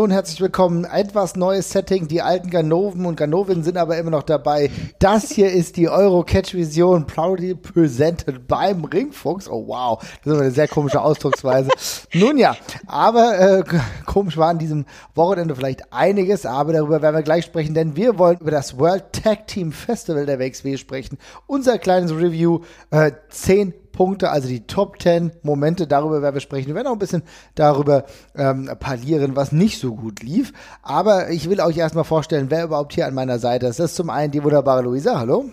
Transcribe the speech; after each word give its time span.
Hallo 0.00 0.06
und 0.06 0.12
herzlich 0.12 0.40
willkommen. 0.40 0.86
Etwas 0.86 1.36
neues 1.36 1.72
Setting. 1.72 2.08
Die 2.08 2.22
alten 2.22 2.48
Ganoven 2.48 3.04
und 3.04 3.16
Ganoven 3.16 3.62
sind 3.62 3.76
aber 3.76 3.98
immer 3.98 4.08
noch 4.08 4.22
dabei. 4.22 4.70
Das 4.98 5.30
hier 5.30 5.52
ist 5.52 5.76
die 5.76 5.90
Euro-Catch-Vision, 5.90 7.06
proudly 7.06 7.54
presented 7.54 8.48
beim 8.48 8.86
Ringfuchs. 8.86 9.46
Oh 9.46 9.66
wow, 9.66 10.02
das 10.24 10.32
ist 10.32 10.40
eine 10.40 10.50
sehr 10.52 10.68
komische 10.68 11.02
Ausdrucksweise. 11.02 11.68
Nun 12.14 12.38
ja, 12.38 12.56
aber 12.86 13.58
äh, 13.58 13.64
komisch 14.06 14.38
war 14.38 14.48
an 14.48 14.58
diesem 14.58 14.86
Wochenende 15.14 15.54
vielleicht 15.54 15.92
einiges, 15.92 16.46
aber 16.46 16.72
darüber 16.72 17.02
werden 17.02 17.16
wir 17.16 17.22
gleich 17.22 17.44
sprechen, 17.44 17.74
denn 17.74 17.94
wir 17.94 18.18
wollen 18.18 18.38
über 18.38 18.52
das 18.52 18.78
World 18.78 19.12
Tag 19.12 19.48
Team 19.48 19.70
Festival 19.70 20.24
der 20.24 20.38
WXW 20.38 20.78
sprechen. 20.78 21.18
Unser 21.46 21.76
kleines 21.76 22.10
Review, 22.12 22.60
äh, 22.90 23.12
10 23.28 23.74
Punkte, 23.92 24.30
also 24.30 24.48
die 24.48 24.66
Top 24.66 25.00
10 25.00 25.32
Momente, 25.42 25.86
darüber 25.86 26.22
werden 26.22 26.34
wir 26.34 26.40
sprechen. 26.40 26.68
Wir 26.68 26.74
werden 26.74 26.88
auch 26.88 26.92
ein 26.92 26.98
bisschen 26.98 27.22
darüber 27.54 28.04
ähm, 28.36 28.70
parlieren, 28.78 29.36
was 29.36 29.52
nicht 29.52 29.78
so 29.80 29.94
gut 29.94 30.22
lief. 30.22 30.52
Aber 30.82 31.30
ich 31.30 31.48
will 31.48 31.60
euch 31.60 31.76
erstmal 31.76 32.04
vorstellen, 32.04 32.50
wer 32.50 32.64
überhaupt 32.64 32.94
hier 32.94 33.06
an 33.06 33.14
meiner 33.14 33.38
Seite 33.38 33.66
ist. 33.66 33.78
Das 33.78 33.90
ist 33.90 33.96
zum 33.96 34.10
einen 34.10 34.32
die 34.32 34.42
wunderbare 34.42 34.82
Luisa. 34.82 35.18
Hallo. 35.18 35.50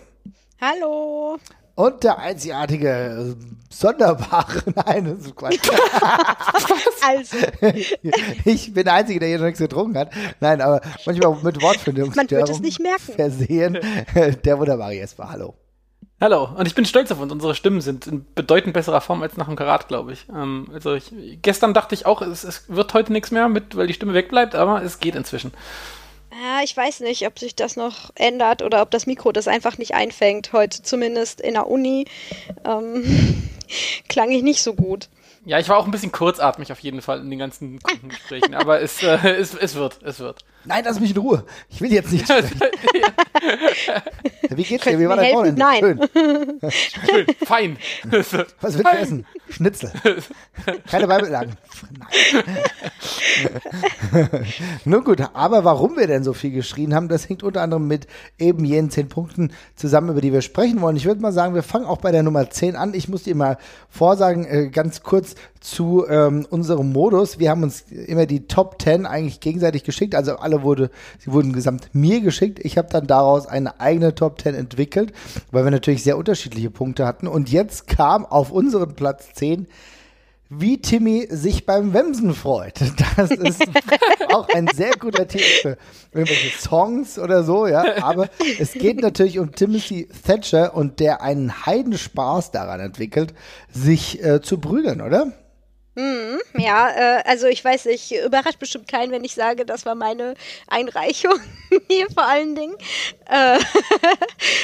Hallo. 0.60 1.38
Und 1.74 2.02
der 2.02 2.18
einzigartige, 2.18 3.36
sonderbare, 3.70 4.62
nein, 4.86 5.04
das 5.04 5.26
ist 5.26 5.36
Quatsch. 5.36 5.60
also. 7.06 7.36
Ich 8.44 8.74
bin 8.74 8.82
der 8.82 8.94
Einzige, 8.94 9.20
der 9.20 9.28
hier 9.28 9.38
noch 9.38 9.44
nichts 9.44 9.60
getrunken 9.60 9.96
hat. 9.96 10.10
Nein, 10.40 10.60
aber 10.60 10.80
manchmal 11.06 11.36
mit 11.40 11.62
Wortfindung. 11.62 12.12
Man 12.16 12.28
wird 12.28 12.48
es 12.48 12.58
nicht 12.58 12.80
merken. 12.80 13.12
Versehen. 13.14 13.78
Der 14.44 14.58
wunderbare 14.58 14.94
Jesper, 14.94 15.30
hallo. 15.30 15.54
Hallo, 16.20 16.48
und 16.56 16.66
ich 16.66 16.74
bin 16.74 16.84
stolz 16.84 17.12
auf 17.12 17.20
uns. 17.20 17.30
Unsere 17.30 17.54
Stimmen 17.54 17.80
sind 17.80 18.08
in 18.08 18.26
bedeutend 18.34 18.74
besserer 18.74 19.00
Form 19.00 19.22
als 19.22 19.36
nach 19.36 19.46
dem 19.46 19.54
Karat, 19.54 19.86
glaube 19.86 20.12
ich. 20.12 20.26
Ähm, 20.28 20.68
also 20.74 20.94
ich, 20.94 21.12
gestern 21.42 21.74
dachte 21.74 21.94
ich 21.94 22.06
auch, 22.06 22.22
es, 22.22 22.42
es 22.42 22.64
wird 22.68 22.92
heute 22.92 23.12
nichts 23.12 23.30
mehr, 23.30 23.48
mit, 23.48 23.76
weil 23.76 23.86
die 23.86 23.94
Stimme 23.94 24.14
wegbleibt, 24.14 24.56
aber 24.56 24.82
es 24.82 24.98
geht 24.98 25.14
inzwischen. 25.14 25.52
Ja, 26.32 26.64
ich 26.64 26.76
weiß 26.76 27.00
nicht, 27.00 27.24
ob 27.24 27.38
sich 27.38 27.54
das 27.54 27.76
noch 27.76 28.10
ändert 28.16 28.62
oder 28.62 28.82
ob 28.82 28.90
das 28.90 29.06
Mikro 29.06 29.30
das 29.30 29.46
einfach 29.46 29.78
nicht 29.78 29.94
einfängt. 29.94 30.52
Heute 30.52 30.82
zumindest 30.82 31.40
in 31.40 31.54
der 31.54 31.68
Uni 31.68 32.06
ähm, 32.64 33.48
klang 34.08 34.30
ich 34.30 34.42
nicht 34.42 34.62
so 34.62 34.74
gut. 34.74 35.08
Ja, 35.44 35.60
ich 35.60 35.68
war 35.68 35.78
auch 35.78 35.84
ein 35.84 35.92
bisschen 35.92 36.12
kurzatmig 36.12 36.72
auf 36.72 36.80
jeden 36.80 37.00
Fall 37.00 37.20
in 37.20 37.30
den 37.30 37.38
ganzen 37.38 37.78
Kundengesprächen, 37.80 38.56
aber 38.56 38.80
es, 38.82 39.04
äh, 39.04 39.36
es, 39.36 39.54
es 39.54 39.76
wird, 39.76 40.00
es 40.02 40.18
wird. 40.18 40.44
Nein, 40.64 40.82
lass 40.84 41.00
mich 41.00 41.12
in 41.12 41.18
Ruhe. 41.18 41.44
Ich 41.68 41.80
will 41.80 41.92
jetzt 41.92 42.12
nicht 42.12 42.24
sprechen. 42.24 42.60
Wie 44.50 44.62
geht's 44.62 44.84
dir? 44.84 44.98
Wie 44.98 45.08
war 45.08 45.16
dein 45.16 45.34
Wochenende? 45.34 45.60
Nein. 45.60 46.08
Schön. 46.70 46.70
Schön. 46.70 47.26
Fein. 47.44 47.76
Was 48.10 48.32
willst 48.32 48.78
du 48.78 48.98
essen? 48.98 49.26
Schnitzel. 49.48 49.92
Keine 50.90 51.06
Beibellagen. 51.06 51.52
Nun 54.84 55.04
gut, 55.04 55.22
aber 55.32 55.64
warum 55.64 55.96
wir 55.96 56.06
denn 56.06 56.24
so 56.24 56.32
viel 56.32 56.50
geschrien 56.50 56.94
haben, 56.94 57.08
das 57.08 57.28
hängt 57.28 57.42
unter 57.42 57.62
anderem 57.62 57.86
mit 57.86 58.06
eben 58.38 58.64
jenen 58.64 58.90
zehn 58.90 59.08
Punkten 59.08 59.52
zusammen, 59.76 60.10
über 60.10 60.20
die 60.20 60.32
wir 60.32 60.42
sprechen 60.42 60.80
wollen. 60.80 60.96
Ich 60.96 61.04
würde 61.06 61.20
mal 61.20 61.32
sagen, 61.32 61.54
wir 61.54 61.62
fangen 61.62 61.86
auch 61.86 61.98
bei 61.98 62.12
der 62.12 62.22
Nummer 62.22 62.50
10 62.50 62.76
an. 62.76 62.94
Ich 62.94 63.08
muss 63.08 63.24
dir 63.24 63.34
mal 63.34 63.58
vorsagen, 63.88 64.44
äh, 64.44 64.68
ganz 64.68 65.02
kurz 65.02 65.34
zu 65.60 66.06
ähm, 66.08 66.46
unserem 66.50 66.92
Modus. 66.92 67.38
Wir 67.38 67.50
haben 67.50 67.62
uns 67.62 67.82
immer 67.90 68.26
die 68.26 68.46
Top 68.46 68.80
10 68.80 69.06
eigentlich 69.06 69.40
gegenseitig 69.40 69.84
geschickt. 69.84 70.14
Also 70.14 70.36
alle 70.36 70.57
wurde, 70.62 70.90
sie 71.18 71.32
wurden 71.32 71.52
gesamt 71.52 71.90
mir 71.92 72.20
geschickt. 72.20 72.58
Ich 72.62 72.78
habe 72.78 72.88
dann 72.90 73.06
daraus 73.06 73.46
eine 73.46 73.80
eigene 73.80 74.14
Top 74.14 74.40
10 74.40 74.54
entwickelt, 74.54 75.12
weil 75.50 75.64
wir 75.64 75.70
natürlich 75.70 76.02
sehr 76.02 76.18
unterschiedliche 76.18 76.70
Punkte 76.70 77.06
hatten. 77.06 77.26
Und 77.26 77.50
jetzt 77.50 77.86
kam 77.86 78.24
auf 78.26 78.50
unseren 78.50 78.94
Platz 78.94 79.32
10 79.34 79.66
wie 80.50 80.80
Timmy 80.80 81.28
sich 81.30 81.66
beim 81.66 81.92
Wemsen 81.92 82.34
freut. 82.34 82.80
Das 83.16 83.30
ist 83.30 83.64
auch 84.32 84.48
ein 84.48 84.68
sehr 84.68 84.92
guter 84.92 85.26
Titel 85.26 85.42
für 85.62 85.78
irgendwelche 86.12 86.56
Songs 86.56 87.18
oder 87.18 87.42
so, 87.42 87.66
ja. 87.66 88.02
Aber 88.02 88.28
es 88.60 88.72
geht 88.72 89.00
natürlich 89.00 89.38
um 89.40 89.52
Timothy 89.52 90.08
Thatcher 90.24 90.74
und 90.74 91.00
der 91.00 91.20
einen 91.20 91.66
Heidenspaß 91.66 92.52
daran 92.52 92.78
entwickelt, 92.80 93.34
sich 93.72 94.22
äh, 94.22 94.40
zu 94.40 94.58
prügeln, 94.58 95.00
oder? 95.00 95.32
Mhm, 95.98 96.38
ja, 96.56 96.90
äh, 96.90 97.22
also 97.24 97.48
ich 97.48 97.64
weiß, 97.64 97.86
ich 97.86 98.14
überrascht 98.14 98.60
bestimmt 98.60 98.86
keinen, 98.86 99.10
wenn 99.10 99.24
ich 99.24 99.34
sage, 99.34 99.66
das 99.66 99.84
war 99.84 99.96
meine 99.96 100.34
Einreichung 100.68 101.34
hier 101.88 102.08
vor 102.08 102.22
allen 102.22 102.54
Dingen. 102.54 102.76
Äh, 103.28 103.58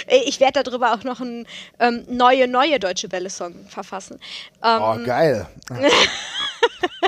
ich 0.27 0.39
werde 0.39 0.63
darüber 0.63 0.95
auch 0.95 1.03
noch 1.03 1.21
einen 1.21 1.49
ähm, 1.81 2.05
neue, 2.07 2.47
neue 2.47 2.79
deutsche 2.79 3.11
Welle-Song 3.11 3.67
verfassen. 3.69 4.21
Ähm, 4.63 4.81
oh, 4.81 4.97
geil. 5.05 5.49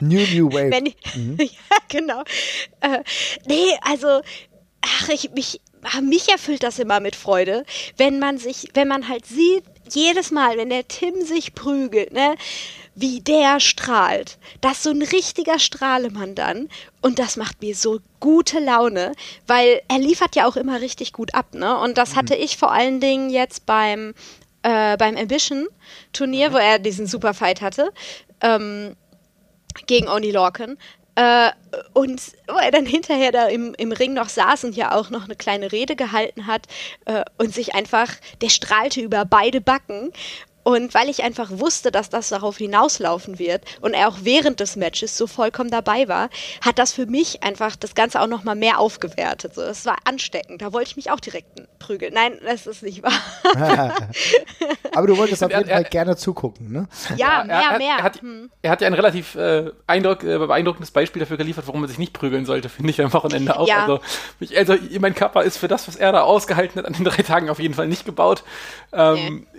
New 0.00 0.26
New 0.34 0.52
Wave. 0.52 0.72
Wenn 0.72 0.92
mhm. 1.14 1.38
ja, 1.38 1.76
genau. 1.88 2.24
Äh, 2.80 3.04
nee, 3.46 3.78
also, 3.82 4.22
ach, 4.80 5.08
ich, 5.08 5.30
mich, 5.30 5.60
mich 6.02 6.28
erfüllt 6.30 6.64
das 6.64 6.80
immer 6.80 6.98
mit 6.98 7.14
Freude, 7.14 7.64
wenn 7.96 8.18
man 8.18 8.38
sich, 8.38 8.70
wenn 8.74 8.88
man 8.88 9.08
halt 9.08 9.24
sieht, 9.24 9.62
jedes 9.88 10.32
Mal, 10.32 10.56
wenn 10.56 10.70
der 10.70 10.88
Tim 10.88 11.24
sich 11.24 11.54
prügelt, 11.54 12.12
ne, 12.12 12.34
wie 12.96 13.20
der 13.20 13.60
strahlt. 13.60 14.38
Das 14.62 14.78
ist 14.78 14.82
so 14.84 14.90
ein 14.90 15.02
richtiger 15.02 15.58
Strahlemann 15.58 16.34
dann. 16.34 16.68
Und 17.02 17.18
das 17.18 17.36
macht 17.36 17.60
mir 17.60 17.76
so 17.76 18.00
gute 18.20 18.58
Laune, 18.58 19.12
weil 19.46 19.82
er 19.86 19.98
liefert 19.98 20.34
ja 20.34 20.46
auch 20.46 20.56
immer 20.56 20.80
richtig 20.80 21.12
gut 21.12 21.34
ab, 21.34 21.54
ne? 21.54 21.78
Und 21.78 21.98
das 21.98 22.12
mhm. 22.12 22.16
hatte 22.16 22.34
ich 22.34 22.56
vor 22.56 22.72
allen 22.72 22.98
Dingen 22.98 23.28
jetzt 23.28 23.66
beim, 23.66 24.14
äh, 24.62 24.96
beim 24.96 25.16
Ambition-Turnier, 25.16 26.52
wo 26.54 26.56
er 26.56 26.78
diesen 26.78 27.06
Superfight 27.06 27.60
hatte, 27.60 27.92
ähm, 28.40 28.96
gegen 29.86 30.08
Oni 30.08 30.30
Lorcan. 30.30 30.78
Äh, 31.16 31.50
und 31.92 32.20
wo 32.46 32.56
er 32.56 32.70
dann 32.70 32.86
hinterher 32.86 33.32
da 33.32 33.46
im, 33.46 33.74
im 33.74 33.92
Ring 33.92 34.14
noch 34.14 34.28
saß 34.30 34.64
und 34.64 34.76
ja 34.76 34.94
auch 34.94 35.10
noch 35.10 35.24
eine 35.24 35.36
kleine 35.36 35.72
Rede 35.72 35.96
gehalten 35.96 36.46
hat 36.46 36.66
äh, 37.04 37.24
und 37.38 37.54
sich 37.54 37.74
einfach, 37.74 38.08
der 38.40 38.50
strahlte 38.50 39.00
über 39.00 39.24
beide 39.24 39.60
Backen 39.60 40.12
und 40.66 40.94
weil 40.94 41.08
ich 41.08 41.22
einfach 41.22 41.48
wusste, 41.52 41.92
dass 41.92 42.10
das 42.10 42.28
darauf 42.28 42.56
hinauslaufen 42.56 43.38
wird 43.38 43.62
und 43.82 43.94
er 43.94 44.08
auch 44.08 44.16
während 44.22 44.58
des 44.58 44.74
Matches 44.74 45.16
so 45.16 45.28
vollkommen 45.28 45.70
dabei 45.70 46.08
war, 46.08 46.28
hat 46.60 46.80
das 46.80 46.92
für 46.92 47.06
mich 47.06 47.44
einfach 47.44 47.76
das 47.76 47.94
Ganze 47.94 48.20
auch 48.20 48.26
nochmal 48.26 48.56
mehr 48.56 48.80
aufgewertet. 48.80 49.54
So, 49.54 49.62
es 49.62 49.86
war 49.86 49.94
ansteckend. 50.04 50.62
Da 50.62 50.72
wollte 50.72 50.90
ich 50.90 50.96
mich 50.96 51.12
auch 51.12 51.20
direkt 51.20 51.46
prügeln. 51.78 52.12
Nein, 52.12 52.40
das 52.44 52.66
ist 52.66 52.82
nicht 52.82 53.04
wahr. 53.04 53.12
Aber 54.92 55.06
du 55.06 55.16
wolltest 55.16 55.44
auf 55.44 55.52
jeden 55.52 55.68
Fall 55.68 55.84
gerne 55.84 56.16
zugucken, 56.16 56.72
ne? 56.72 56.88
Ja, 57.16 57.44
mehr, 57.44 57.62
er, 57.70 57.78
mehr. 57.78 57.96
Er 57.98 58.02
hat, 58.02 58.20
hm. 58.20 58.50
er 58.60 58.70
hat 58.72 58.80
ja 58.80 58.88
ein 58.88 58.94
relativ 58.94 59.36
äh, 59.36 59.70
Eindruck, 59.86 60.24
äh, 60.24 60.36
beeindruckendes 60.36 60.90
Beispiel 60.90 61.20
dafür 61.20 61.36
geliefert, 61.36 61.68
warum 61.68 61.82
man 61.82 61.88
sich 61.88 61.98
nicht 61.98 62.12
prügeln 62.12 62.44
sollte, 62.44 62.68
finde 62.70 62.90
ich 62.90 63.00
am 63.00 63.12
Wochenende 63.12 63.56
auch. 63.56 63.68
Ja. 63.68 63.82
Also, 63.82 64.00
mich, 64.40 64.58
also, 64.58 64.74
mein 64.98 65.14
Körper 65.14 65.44
ist 65.44 65.58
für 65.58 65.68
das, 65.68 65.86
was 65.86 65.94
er 65.94 66.10
da 66.10 66.22
ausgehalten 66.22 66.80
hat, 66.80 66.86
an 66.86 66.94
den 66.94 67.04
drei 67.04 67.22
Tagen 67.22 67.50
auf 67.50 67.60
jeden 67.60 67.74
Fall 67.74 67.86
nicht 67.86 68.04
gebaut. 68.04 68.42
Ähm, 68.92 69.46
nee 69.52 69.55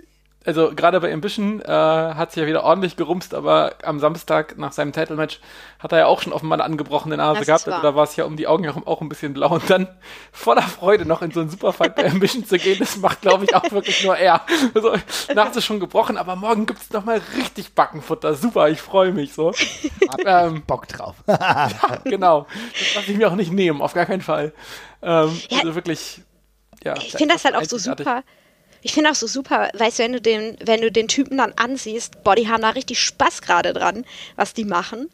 also 0.48 0.72
gerade 0.74 0.98
bei 0.98 1.12
Ambition 1.12 1.60
äh, 1.60 1.68
hat 1.68 2.32
sich 2.32 2.40
ja 2.40 2.46
wieder 2.46 2.64
ordentlich 2.64 2.96
gerumst, 2.96 3.34
aber 3.34 3.74
am 3.82 4.00
Samstag 4.00 4.56
nach 4.56 4.72
seinem 4.72 4.94
Title-Match 4.94 5.40
hat 5.78 5.92
er 5.92 5.98
ja 5.98 6.06
auch 6.06 6.22
schon 6.22 6.32
offenbar 6.32 6.56
eine 6.56 6.64
angebrochene 6.64 7.18
Nase 7.18 7.40
das 7.40 7.46
gehabt. 7.46 7.68
Also 7.68 7.82
da 7.82 7.94
war 7.94 8.04
es 8.04 8.16
ja 8.16 8.24
um 8.24 8.38
die 8.38 8.46
Augen 8.46 8.64
herum 8.64 8.86
auch 8.86 9.02
ein 9.02 9.10
bisschen 9.10 9.34
blau. 9.34 9.50
Und 9.50 9.68
dann 9.68 9.88
voller 10.32 10.62
Freude 10.62 11.04
noch 11.04 11.20
in 11.20 11.32
so 11.32 11.40
einen 11.40 11.50
Superfight 11.50 11.94
bei 11.96 12.10
Ambition 12.10 12.46
zu 12.46 12.56
gehen, 12.56 12.78
das 12.78 12.96
macht, 12.96 13.20
glaube 13.20 13.44
ich, 13.44 13.54
auch 13.54 13.70
wirklich 13.70 14.02
nur 14.02 14.16
er. 14.16 14.40
Also, 14.74 14.94
Nase 15.34 15.60
schon 15.60 15.80
gebrochen, 15.80 16.16
aber 16.16 16.34
morgen 16.34 16.64
gibt 16.64 16.80
es 16.80 16.90
nochmal 16.92 17.20
richtig 17.36 17.74
Backenfutter. 17.74 18.34
Super, 18.34 18.70
ich 18.70 18.80
freue 18.80 19.12
mich 19.12 19.34
so. 19.34 19.52
ähm, 20.24 20.62
Bock 20.66 20.88
drauf. 20.88 21.16
ja, 21.28 21.68
genau. 22.04 22.46
Das 22.72 22.94
lasse 22.94 23.12
ich 23.12 23.18
mir 23.18 23.28
auch 23.28 23.36
nicht 23.36 23.52
nehmen, 23.52 23.82
auf 23.82 23.92
gar 23.92 24.06
keinen 24.06 24.22
Fall. 24.22 24.54
Ähm, 25.02 25.38
ja, 25.50 25.58
also 25.58 25.74
wirklich, 25.74 26.22
ja. 26.82 26.94
Ich 26.96 27.12
finde 27.12 27.34
das 27.34 27.44
halt 27.44 27.54
auch 27.54 27.64
so 27.64 27.76
super 27.76 28.22
ich 28.88 28.94
finde 28.94 29.10
auch 29.10 29.14
so 29.14 29.26
super, 29.26 29.68
weißt 29.74 29.98
du, 29.98 30.02
wenn 30.04 30.12
du 30.14 30.20
den, 30.22 30.56
wenn 30.64 30.80
du 30.80 30.90
den 30.90 31.08
Typen 31.08 31.36
dann 31.36 31.52
ansiehst, 31.56 32.24
boah, 32.24 32.34
die 32.34 32.48
haben 32.48 32.62
da 32.62 32.70
richtig 32.70 33.00
Spaß 33.02 33.42
gerade 33.42 33.74
dran, 33.74 34.06
was 34.34 34.54
die 34.54 34.64
machen. 34.64 35.10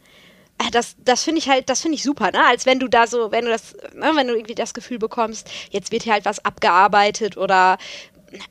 Äh, 0.58 0.70
das, 0.70 0.94
das 1.04 1.24
finde 1.24 1.40
ich 1.40 1.48
halt, 1.48 1.68
das 1.68 1.82
finde 1.82 1.96
ich 1.96 2.04
super, 2.04 2.30
ne? 2.30 2.46
Als 2.46 2.66
wenn 2.66 2.78
du 2.78 2.86
da 2.86 3.08
so, 3.08 3.32
wenn 3.32 3.46
du 3.46 3.50
das, 3.50 3.74
ne, 3.92 4.12
wenn 4.14 4.28
du 4.28 4.34
irgendwie 4.34 4.54
das 4.54 4.74
Gefühl 4.74 5.00
bekommst, 5.00 5.50
jetzt 5.70 5.90
wird 5.90 6.04
hier 6.04 6.12
halt 6.12 6.24
was 6.24 6.44
abgearbeitet 6.44 7.36
oder 7.36 7.78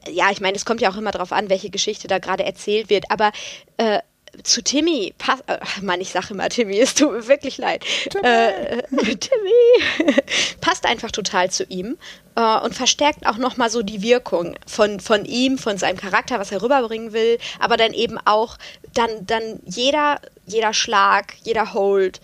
ja, 0.09 0.29
ich 0.29 0.41
meine, 0.41 0.57
es 0.57 0.65
kommt 0.65 0.81
ja 0.81 0.89
auch 0.89 0.97
immer 0.97 1.11
darauf 1.11 1.31
an, 1.31 1.49
welche 1.49 1.69
Geschichte 1.69 2.09
da 2.09 2.19
gerade 2.19 2.43
erzählt 2.43 2.89
wird, 2.89 3.05
aber 3.09 3.31
äh, 3.77 3.99
zu 4.41 4.63
Timmy, 4.63 5.13
passt, 5.17 5.43
äh, 5.47 5.59
Mann, 5.81 6.01
ich 6.01 6.11
sage 6.11 6.27
immer 6.31 6.49
Timmy, 6.49 6.79
es 6.79 6.95
tut 6.95 7.11
mir 7.11 7.27
wirklich 7.27 7.57
leid. 7.57 7.85
Timmy, 8.09 8.27
äh, 8.27 8.81
Timmy 9.15 10.21
passt 10.61 10.85
einfach 10.85 11.11
total 11.11 11.51
zu 11.51 11.63
ihm 11.65 11.97
äh, 12.35 12.59
und 12.59 12.73
verstärkt 12.75 13.27
auch 13.27 13.37
nochmal 13.37 13.69
so 13.69 13.83
die 13.83 14.01
Wirkung 14.01 14.55
von, 14.65 14.99
von 14.99 15.25
ihm, 15.25 15.57
von 15.57 15.77
seinem 15.77 15.97
Charakter, 15.97 16.39
was 16.39 16.51
er 16.51 16.61
rüberbringen 16.61 17.13
will, 17.13 17.37
aber 17.59 17.77
dann 17.77 17.93
eben 17.93 18.17
auch 18.25 18.57
dann, 18.93 19.25
dann 19.25 19.59
jeder, 19.65 20.19
jeder 20.45 20.73
Schlag, 20.73 21.33
jeder 21.43 21.73
Hold 21.73 22.19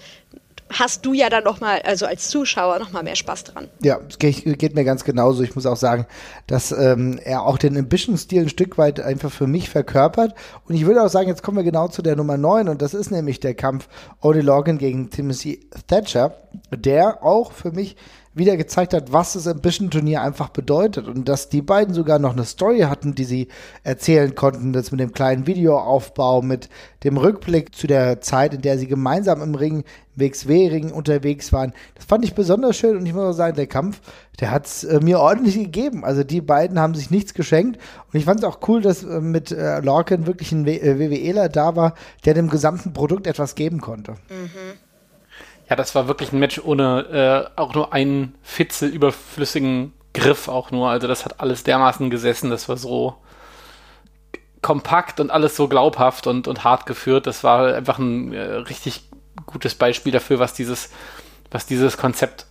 hast 0.71 1.05
du 1.05 1.13
ja 1.13 1.29
dann 1.29 1.43
noch 1.43 1.59
mal, 1.59 1.81
also 1.81 2.05
als 2.05 2.29
Zuschauer 2.29 2.79
noch 2.79 2.91
mal 2.91 3.03
mehr 3.03 3.15
Spaß 3.15 3.45
dran. 3.45 3.67
Ja, 3.81 3.99
geht, 4.19 4.59
geht 4.59 4.75
mir 4.75 4.83
ganz 4.83 5.03
genauso. 5.03 5.43
Ich 5.43 5.55
muss 5.55 5.65
auch 5.65 5.77
sagen, 5.77 6.05
dass 6.47 6.71
ähm, 6.71 7.19
er 7.23 7.43
auch 7.43 7.57
den 7.57 7.77
Ambition-Stil 7.77 8.43
ein 8.43 8.49
Stück 8.49 8.77
weit 8.77 8.99
einfach 8.99 9.31
für 9.31 9.47
mich 9.47 9.69
verkörpert. 9.69 10.35
Und 10.67 10.75
ich 10.75 10.85
würde 10.85 11.03
auch 11.03 11.09
sagen, 11.09 11.27
jetzt 11.27 11.43
kommen 11.43 11.57
wir 11.57 11.63
genau 11.63 11.87
zu 11.87 12.01
der 12.01 12.15
Nummer 12.15 12.37
9 12.37 12.69
und 12.69 12.81
das 12.81 12.93
ist 12.93 13.11
nämlich 13.11 13.39
der 13.39 13.55
Kampf 13.55 13.87
Odie 14.21 14.41
Logan 14.41 14.77
gegen 14.77 15.09
Timothy 15.09 15.67
Thatcher, 15.87 16.35
der 16.71 17.23
auch 17.23 17.51
für 17.51 17.71
mich 17.71 17.95
wieder 18.33 18.57
gezeigt 18.57 18.93
hat, 18.93 19.11
was 19.11 19.33
das 19.33 19.47
Ambition-Turnier 19.47 20.21
einfach 20.21 20.49
bedeutet 20.49 21.07
und 21.07 21.27
dass 21.27 21.49
die 21.49 21.61
beiden 21.61 21.93
sogar 21.93 22.19
noch 22.19 22.33
eine 22.33 22.45
Story 22.45 22.81
hatten, 22.81 23.15
die 23.15 23.23
sie 23.23 23.47
erzählen 23.83 24.35
konnten, 24.35 24.71
das 24.71 24.91
mit 24.91 24.99
dem 24.99 25.11
kleinen 25.13 25.47
Videoaufbau, 25.47 26.41
mit 26.41 26.69
dem 27.03 27.17
Rückblick 27.17 27.73
zu 27.73 27.87
der 27.87 28.21
Zeit, 28.21 28.53
in 28.53 28.61
der 28.61 28.77
sie 28.77 28.87
gemeinsam 28.87 29.41
im 29.41 29.55
Ring, 29.55 29.83
WXW-Ring 30.15 30.91
unterwegs 30.91 31.51
waren. 31.53 31.73
Das 31.95 32.05
fand 32.05 32.23
ich 32.23 32.35
besonders 32.35 32.77
schön 32.77 32.97
und 32.97 33.05
ich 33.05 33.13
muss 33.13 33.23
auch 33.23 33.37
sagen, 33.37 33.55
der 33.55 33.67
Kampf, 33.67 34.01
der 34.39 34.51
hat 34.51 34.65
es 34.65 34.83
äh, 34.83 34.99
mir 34.99 35.19
ordentlich 35.19 35.55
gegeben. 35.55 36.03
Also 36.05 36.23
die 36.23 36.41
beiden 36.41 36.77
haben 36.79 36.93
sich 36.93 37.09
nichts 37.09 37.33
geschenkt 37.33 37.79
und 38.11 38.19
ich 38.19 38.25
fand 38.25 38.39
es 38.39 38.45
auch 38.45 38.59
cool, 38.67 38.81
dass 38.81 39.03
äh, 39.03 39.21
mit 39.21 39.51
äh, 39.51 39.79
Lorcan 39.79 40.27
wirklich 40.27 40.51
ein 40.51 40.65
w 40.65 40.77
äh, 40.77 40.99
WWEler 40.99 41.49
da 41.49 41.75
war, 41.75 41.95
der 42.25 42.33
dem 42.33 42.49
gesamten 42.49 42.93
Produkt 42.93 43.27
etwas 43.27 43.55
geben 43.55 43.81
konnte. 43.81 44.13
Mhm. 44.29 44.88
Ja, 45.69 45.75
das 45.75 45.93
war 45.93 46.07
wirklich 46.07 46.33
ein 46.33 46.39
Match 46.39 46.59
ohne 46.63 47.51
äh, 47.55 47.59
auch 47.59 47.75
nur 47.75 47.93
einen 47.93 48.35
Fitzel 48.41 48.89
überflüssigen 48.89 49.93
Griff 50.13 50.47
auch 50.47 50.71
nur. 50.71 50.89
Also 50.89 51.07
das 51.07 51.25
hat 51.25 51.39
alles 51.39 51.63
dermaßen 51.63 52.09
gesessen. 52.09 52.49
Das 52.49 52.67
war 52.67 52.77
so 52.77 53.15
kompakt 54.61 55.19
und 55.19 55.31
alles 55.31 55.55
so 55.55 55.67
glaubhaft 55.67 56.27
und, 56.27 56.47
und 56.47 56.63
hart 56.63 56.85
geführt. 56.85 57.27
Das 57.27 57.43
war 57.43 57.75
einfach 57.75 57.99
ein 57.99 58.33
äh, 58.33 58.39
richtig 58.39 59.03
gutes 59.45 59.75
Beispiel 59.75 60.11
dafür, 60.11 60.39
was 60.39 60.53
dieses, 60.53 60.89
was 61.51 61.65
dieses 61.65 61.97
Konzept 61.97 62.47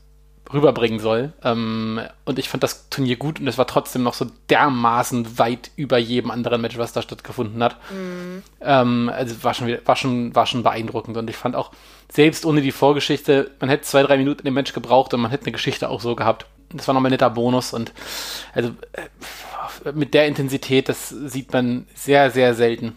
rüberbringen 0.53 0.99
soll. 0.99 1.33
Ähm, 1.43 2.01
und 2.25 2.39
ich 2.39 2.49
fand 2.49 2.63
das 2.63 2.89
Turnier 2.89 3.17
gut 3.17 3.41
und 3.41 3.47
es 3.47 3.59
war 3.59 3.67
trotzdem 3.67 4.03
noch 4.03 4.15
so 4.15 4.27
dermaßen 4.51 5.39
weit 5.39 5.71
über 5.77 5.99
jedem 5.99 6.31
anderen 6.31 6.61
Match, 6.61 6.79
was 6.79 6.93
da 6.93 7.03
stattgefunden 7.03 7.63
hat. 7.63 7.77
Mhm. 7.91 8.43
Ähm, 8.61 9.11
also 9.15 9.43
war 9.43 9.55
schon, 9.55 9.79
war, 9.85 9.97
schon, 9.97 10.35
war 10.35 10.47
schon 10.47 10.63
beeindruckend 10.63 11.17
und 11.17 11.29
ich 11.29 11.37
fand 11.37 11.57
auch, 11.57 11.71
selbst 12.11 12.47
ohne 12.47 12.63
die 12.63 12.73
Vorgeschichte, 12.73 13.51
man 13.61 13.69
hätte 13.69 13.83
zwei, 13.83 14.03
drei 14.03 14.17
Minuten 14.17 14.41
in 14.41 14.47
dem 14.47 14.55
Match 14.55 14.73
gebraucht 14.73 15.13
und 15.13 15.21
man 15.21 15.31
hätte 15.31 15.45
eine 15.45 15.53
Geschichte 15.53 15.91
auch 15.91 16.01
so 16.01 16.17
gehabt. 16.17 16.47
Das 16.73 16.87
war 16.89 16.95
nochmal 16.95 17.11
ein 17.11 17.13
netter 17.13 17.31
Bonus 17.31 17.73
und 17.73 17.93
also 18.55 18.71
äh, 18.93 19.93
mit 19.93 20.15
der 20.15 20.27
Intensität, 20.27 20.89
das 20.89 21.09
sieht 21.09 21.53
man 21.53 21.87
sehr, 21.95 22.31
sehr 22.31 22.55
selten. 22.55 22.95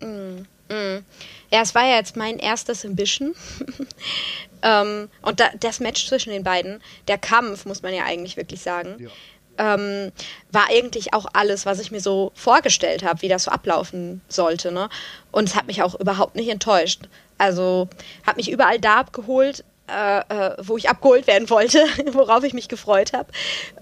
Mm, 0.00 0.42
mm. 0.72 1.04
Ja, 1.50 1.62
es 1.62 1.74
war 1.74 1.86
ja 1.86 1.96
jetzt 1.96 2.16
mein 2.16 2.38
erstes 2.38 2.84
Ambition. 2.84 3.34
ähm, 4.62 5.08
und 5.22 5.40
da, 5.40 5.50
das 5.60 5.80
Match 5.80 6.06
zwischen 6.08 6.30
den 6.30 6.44
beiden, 6.44 6.80
der 7.06 7.18
Kampf, 7.18 7.64
muss 7.64 7.82
man 7.82 7.94
ja 7.94 8.04
eigentlich 8.04 8.36
wirklich 8.36 8.62
sagen, 8.62 8.96
ja. 8.98 9.74
ähm, 9.74 10.12
war 10.52 10.68
eigentlich 10.70 11.14
auch 11.14 11.26
alles, 11.32 11.66
was 11.66 11.78
ich 11.80 11.90
mir 11.90 12.00
so 12.00 12.32
vorgestellt 12.34 13.04
habe, 13.04 13.22
wie 13.22 13.28
das 13.28 13.44
so 13.44 13.50
ablaufen 13.50 14.20
sollte. 14.28 14.72
Ne? 14.72 14.88
Und 15.30 15.48
es 15.48 15.54
hat 15.54 15.66
mich 15.66 15.82
auch 15.82 15.98
überhaupt 15.98 16.36
nicht 16.36 16.48
enttäuscht. 16.48 17.02
Also 17.38 17.88
hat 18.26 18.36
mich 18.36 18.50
überall 18.50 18.80
da 18.80 18.96
abgeholt, 18.96 19.64
äh, 19.88 20.20
äh, 20.20 20.56
wo 20.60 20.76
ich 20.76 20.88
abgeholt 20.88 21.26
werden 21.26 21.48
wollte, 21.50 21.84
worauf 22.12 22.44
ich 22.44 22.52
mich 22.52 22.68
gefreut 22.68 23.12
habe. 23.12 23.28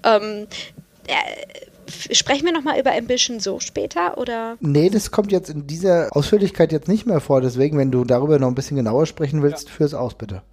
Ähm, 0.03 0.47
äh, 1.07 2.13
sprechen 2.13 2.45
wir 2.45 2.53
nochmal 2.53 2.79
über 2.79 2.93
Ambition 2.93 3.39
so 3.39 3.59
später 3.59 4.17
oder? 4.17 4.57
Nee, 4.59 4.89
das 4.89 5.11
kommt 5.11 5.31
jetzt 5.31 5.49
in 5.49 5.67
dieser 5.67 6.15
Ausführlichkeit 6.15 6.71
jetzt 6.71 6.87
nicht 6.87 7.05
mehr 7.05 7.19
vor. 7.19 7.41
Deswegen, 7.41 7.77
wenn 7.77 7.91
du 7.91 8.03
darüber 8.03 8.39
noch 8.39 8.47
ein 8.47 8.55
bisschen 8.55 8.77
genauer 8.77 9.05
sprechen 9.05 9.41
willst, 9.41 9.67
ja. 9.67 9.73
führ's 9.73 9.93
aus, 9.93 10.15
bitte. 10.15 10.43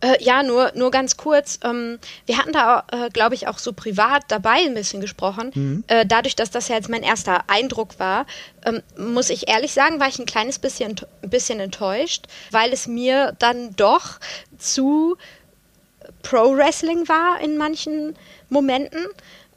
Äh, 0.00 0.22
ja, 0.22 0.42
nur, 0.42 0.72
nur 0.74 0.90
ganz 0.90 1.16
kurz. 1.16 1.58
Ähm, 1.62 1.98
wir 2.26 2.38
hatten 2.38 2.52
da, 2.52 2.84
äh, 2.90 3.10
glaube 3.10 3.34
ich, 3.34 3.48
auch 3.48 3.58
so 3.58 3.72
privat 3.72 4.24
dabei 4.28 4.64
ein 4.64 4.74
bisschen 4.74 5.00
gesprochen. 5.00 5.50
Mhm. 5.54 5.84
Äh, 5.88 6.06
dadurch, 6.06 6.36
dass 6.36 6.50
das 6.50 6.68
ja 6.68 6.76
jetzt 6.76 6.88
mein 6.88 7.02
erster 7.02 7.44
Eindruck 7.48 7.98
war, 7.98 8.26
ähm, 8.64 8.82
muss 8.96 9.30
ich 9.30 9.48
ehrlich 9.48 9.72
sagen, 9.72 10.00
war 10.00 10.08
ich 10.08 10.18
ein 10.18 10.26
kleines 10.26 10.58
bisschen, 10.58 10.96
ein 11.22 11.30
bisschen 11.30 11.60
enttäuscht, 11.60 12.26
weil 12.50 12.72
es 12.72 12.86
mir 12.86 13.34
dann 13.38 13.76
doch 13.76 14.18
zu 14.58 15.16
Pro-Wrestling 16.22 17.08
war 17.08 17.40
in 17.40 17.56
manchen 17.56 18.16
Momenten. 18.48 19.06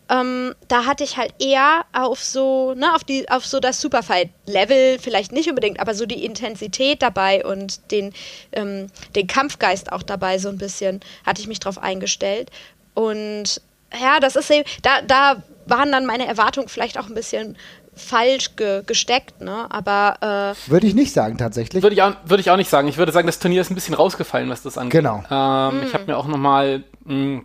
Ähm, 0.10 0.54
da 0.68 0.86
hatte 0.86 1.04
ich 1.04 1.18
halt 1.18 1.34
eher 1.40 1.86
auf 1.94 2.22
so, 2.22 2.74
ne, 2.74 2.94
auf 2.94 3.04
die, 3.04 3.30
auf 3.30 3.46
so 3.46 3.60
das 3.60 3.80
Superfight-Level, 3.80 5.00
vielleicht 5.00 5.32
nicht 5.32 5.50
unbedingt, 5.50 5.80
aber 5.80 5.96
so 5.96 6.06
die 6.06 6.26
Intensität 6.26 7.02
dabei 7.02 7.46
und 7.46 7.92
den, 7.92 8.14
ähm, 8.52 8.88
den 9.16 9.28
Kampfgeist 9.28 9.92
auch 9.92 10.04
dabei 10.04 10.40
so 10.40 10.50
ein 10.50 10.58
bisschen, 10.58 11.00
hatte 11.26 11.42
ich 11.42 11.48
mich 11.48 11.60
drauf 11.60 11.78
eingestellt. 11.78 12.52
Und 12.94 13.62
ja, 14.00 14.20
das 14.20 14.36
ist 14.36 14.52
eben, 14.52 14.68
da, 14.82 15.02
da 15.02 15.44
waren 15.66 15.92
dann 15.92 16.06
meine 16.06 16.28
Erwartungen 16.28 16.68
vielleicht 16.68 17.00
auch 17.00 17.08
ein 17.08 17.16
bisschen 17.16 17.58
falsch 17.96 18.56
ge 18.56 18.84
gesteckt, 18.86 19.40
ne? 19.42 19.68
Aber 19.70 20.56
äh 20.58 20.72
würde 20.72 20.88
ich 20.88 20.96
nicht 20.96 21.14
sagen 21.14 21.38
tatsächlich. 21.38 21.84
Würde 21.84 21.94
ich, 21.94 22.02
auch, 22.02 22.16
würde 22.26 22.42
ich 22.42 22.50
auch 22.50 22.58
nicht 22.58 22.70
sagen. 22.70 22.88
Ich 22.88 22.98
würde 22.98 23.12
sagen, 23.12 23.28
das 23.28 23.40
Turnier 23.40 23.62
ist 23.62 23.70
ein 23.70 23.76
bisschen 23.76 23.94
rausgefallen, 23.94 24.50
was 24.50 24.64
das 24.64 24.78
angeht. 24.78 25.02
Genau. 25.02 25.24
Ähm, 25.30 25.80
mm. 25.80 25.84
Ich 25.84 25.94
habe 25.94 26.06
mir 26.08 26.18
auch 26.18 26.26
noch 26.26 26.38
mal 26.38 26.84
mh, 27.06 27.44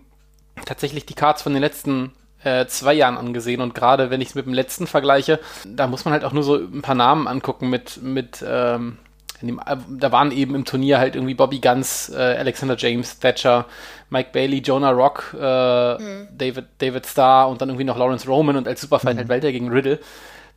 tatsächlich 0.64 1.06
die 1.06 1.14
Cards 1.14 1.43
von 1.43 1.52
den 1.52 1.60
letzten 1.60 2.12
äh, 2.44 2.67
zwei 2.67 2.94
Jahren 2.94 3.17
angesehen 3.17 3.61
und 3.61 3.75
gerade 3.75 4.11
wenn 4.11 4.20
ich 4.20 4.29
es 4.29 4.35
mit 4.35 4.46
dem 4.46 4.55
letzten 4.55 4.87
vergleiche, 4.87 5.40
da 5.67 5.87
muss 5.87 6.05
man 6.05 6.12
halt 6.12 6.25
auch 6.25 6.32
nur 6.32 6.43
so 6.43 6.56
ein 6.56 6.82
paar 6.82 6.94
Namen 6.94 7.26
angucken 7.26 7.69
mit, 7.69 8.02
mit 8.02 8.44
ähm, 8.46 8.99
dem, 9.43 9.58
äh, 9.58 9.76
da 9.88 10.12
waren 10.12 10.32
eben 10.32 10.55
im 10.55 10.64
Turnier 10.64 10.99
halt 10.99 11.14
irgendwie 11.14 11.35
Bobby 11.35 11.61
Guns, 11.61 12.11
äh, 12.11 12.37
Alexander 12.38 12.76
James, 12.76 13.19
Thatcher, 13.19 13.67
Mike 14.11 14.31
Bailey, 14.32 14.58
Jonah 14.58 14.90
Rock, 14.90 15.37
äh, 15.38 16.02
mhm. 16.02 16.29
David, 16.37 16.67
David 16.79 17.06
Starr 17.06 17.49
und 17.49 17.61
dann 17.61 17.69
irgendwie 17.69 17.85
noch 17.85 17.99
Lawrence 17.99 18.26
Roman 18.26 18.56
und 18.56 18.67
als 18.67 18.81
Superfight 18.81 19.14
mhm. 19.14 19.19
halt 19.19 19.29
Welter 19.29 19.52
gegen 19.52 19.70
Riddle. 19.70 19.99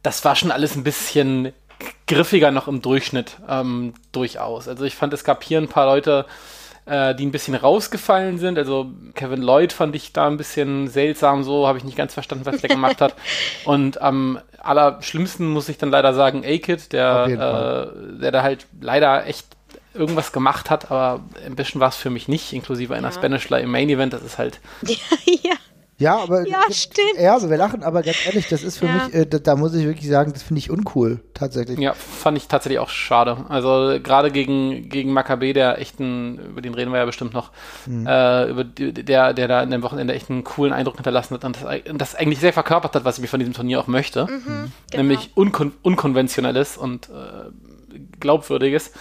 Das 0.04 0.24
war 0.25 0.36
schon 0.36 0.51
alles 0.51 0.75
ein 0.75 0.84
bisschen 0.84 1.54
griffiger 2.07 2.51
noch 2.51 2.68
im 2.68 2.81
Durchschnitt, 2.81 3.38
ähm, 3.48 3.94
durchaus. 4.12 4.68
Also 4.68 4.86
ich 4.86 4.95
fand, 4.95 5.13
es 5.13 5.24
gab 5.24 5.44
hier 5.44 5.60
ein 5.60 5.68
paar 5.68 5.86
Leute, 5.86 6.25
äh, 6.92 7.16
die 7.16 7.26
ein 7.26 7.32
bisschen 7.32 7.56
rausgefallen 7.56 8.38
sind. 8.38 8.58
Also 8.58 8.92
Kevin 9.16 9.42
Lloyd 9.42 9.72
fand 9.72 9.96
ich 9.96 10.12
da 10.12 10.28
ein 10.28 10.36
bisschen 10.36 10.90
seltsam, 10.90 11.42
so 11.44 11.66
habe 11.66 11.78
ich 11.78 11.86
nicht 11.86 11.96
ganz 11.96 12.14
verstanden, 12.14 12.46
was 12.46 12.60
der 12.60 12.70
gemacht 12.70 13.00
hat. 13.00 13.16
Und 13.66 14.02
am 14.02 14.40
allerschlimmsten 14.60 15.48
muss 15.48 15.70
ich 15.70 15.78
dann 15.78 15.90
leider 15.90 16.14
sagen, 16.14 16.44
A-Kid, 16.46 16.92
der, 16.92 17.26
äh, 17.28 18.20
der 18.20 18.32
da 18.32 18.44
halt 18.44 18.68
leider 18.82 19.25
echt 19.25 19.48
irgendwas 19.94 20.34
gemacht 20.34 20.70
hat, 20.70 20.92
aber 20.92 21.22
ein 21.46 21.56
bisschen 21.56 21.80
war 21.80 21.89
es 21.89 21.96
für 21.96 22.10
mich 22.10 22.27
nicht, 22.27 22.51
inklusive 22.51 22.94
einer 22.94 23.08
ja. 23.08 23.13
Spanishler 23.13 23.62
im 23.62 23.72
Main 23.72 23.89
Event. 23.89 24.12
Das 24.12 24.22
ist 24.22 24.38
halt. 24.38 24.60
Ja, 24.86 24.98
ja. 25.44 25.56
Ja, 26.01 26.17
aber. 26.17 26.48
Ja, 26.48 26.62
stimmt. 26.72 27.20
Ja, 27.20 27.34
also 27.36 27.50
wir 27.50 27.58
lachen, 27.58 27.84
aber 27.84 28.01
ganz 28.01 28.25
ehrlich, 28.25 28.48
das 28.48 28.63
ist 28.63 28.77
für 28.77 28.88
ja. 28.88 28.93
mich, 28.93 29.13
äh, 29.13 29.25
da, 29.27 29.38
da, 29.38 29.55
muss 29.55 29.74
ich 29.75 29.86
wirklich 29.86 30.10
sagen, 30.10 30.34
das 30.34 30.41
finde 30.41 30.60
ich 30.60 30.72
uncool, 30.72 31.20
tatsächlich. 31.34 31.77
Ja, 31.77 31.93
fand 31.93 32.38
ich 32.38 32.48
tatsächlich 32.48 32.79
auch 32.79 32.89
schade. 32.89 33.46
Also 33.50 34.00
gerade 34.01 34.31
gegen, 34.31 34.89
gegen 34.89 35.13
Maccabi, 35.13 35.53
der 35.53 35.79
echten, 35.79 36.39
über 36.39 36.62
den 36.62 36.74
reden 36.74 36.91
wir 36.91 36.98
ja 36.98 37.05
bestimmt 37.05 37.34
noch, 37.34 37.51
mhm. 37.86 38.08
äh, 38.08 38.50
über 38.50 38.63
der, 38.63 39.34
der 39.34 39.48
da 39.48 39.62
in 39.62 39.70
dem 39.70 39.84
Wochenende 39.84 40.13
echt 40.15 40.29
einen 40.29 40.43
coolen 40.43 40.74
Eindruck 40.74 40.96
hinterlassen 40.96 41.36
hat 41.36 41.46
und 41.46 41.62
das, 41.62 41.81
das 41.93 42.15
eigentlich 42.15 42.39
sehr 42.39 42.53
verkörpert 42.53 42.96
hat, 42.96 43.05
was 43.05 43.17
ich 43.17 43.22
mir 43.22 43.27
von 43.27 43.39
diesem 43.39 43.53
Turnier 43.53 43.79
auch 43.79 43.88
möchte. 43.88 44.25
Mhm, 44.25 44.72
genau. 44.89 45.03
Nämlich 45.03 45.31
unkon 45.36 45.74
unkonventionelles 45.84 46.77
und 46.77 47.10
äh, 47.10 47.51
glaubwürdiges. 48.20 48.91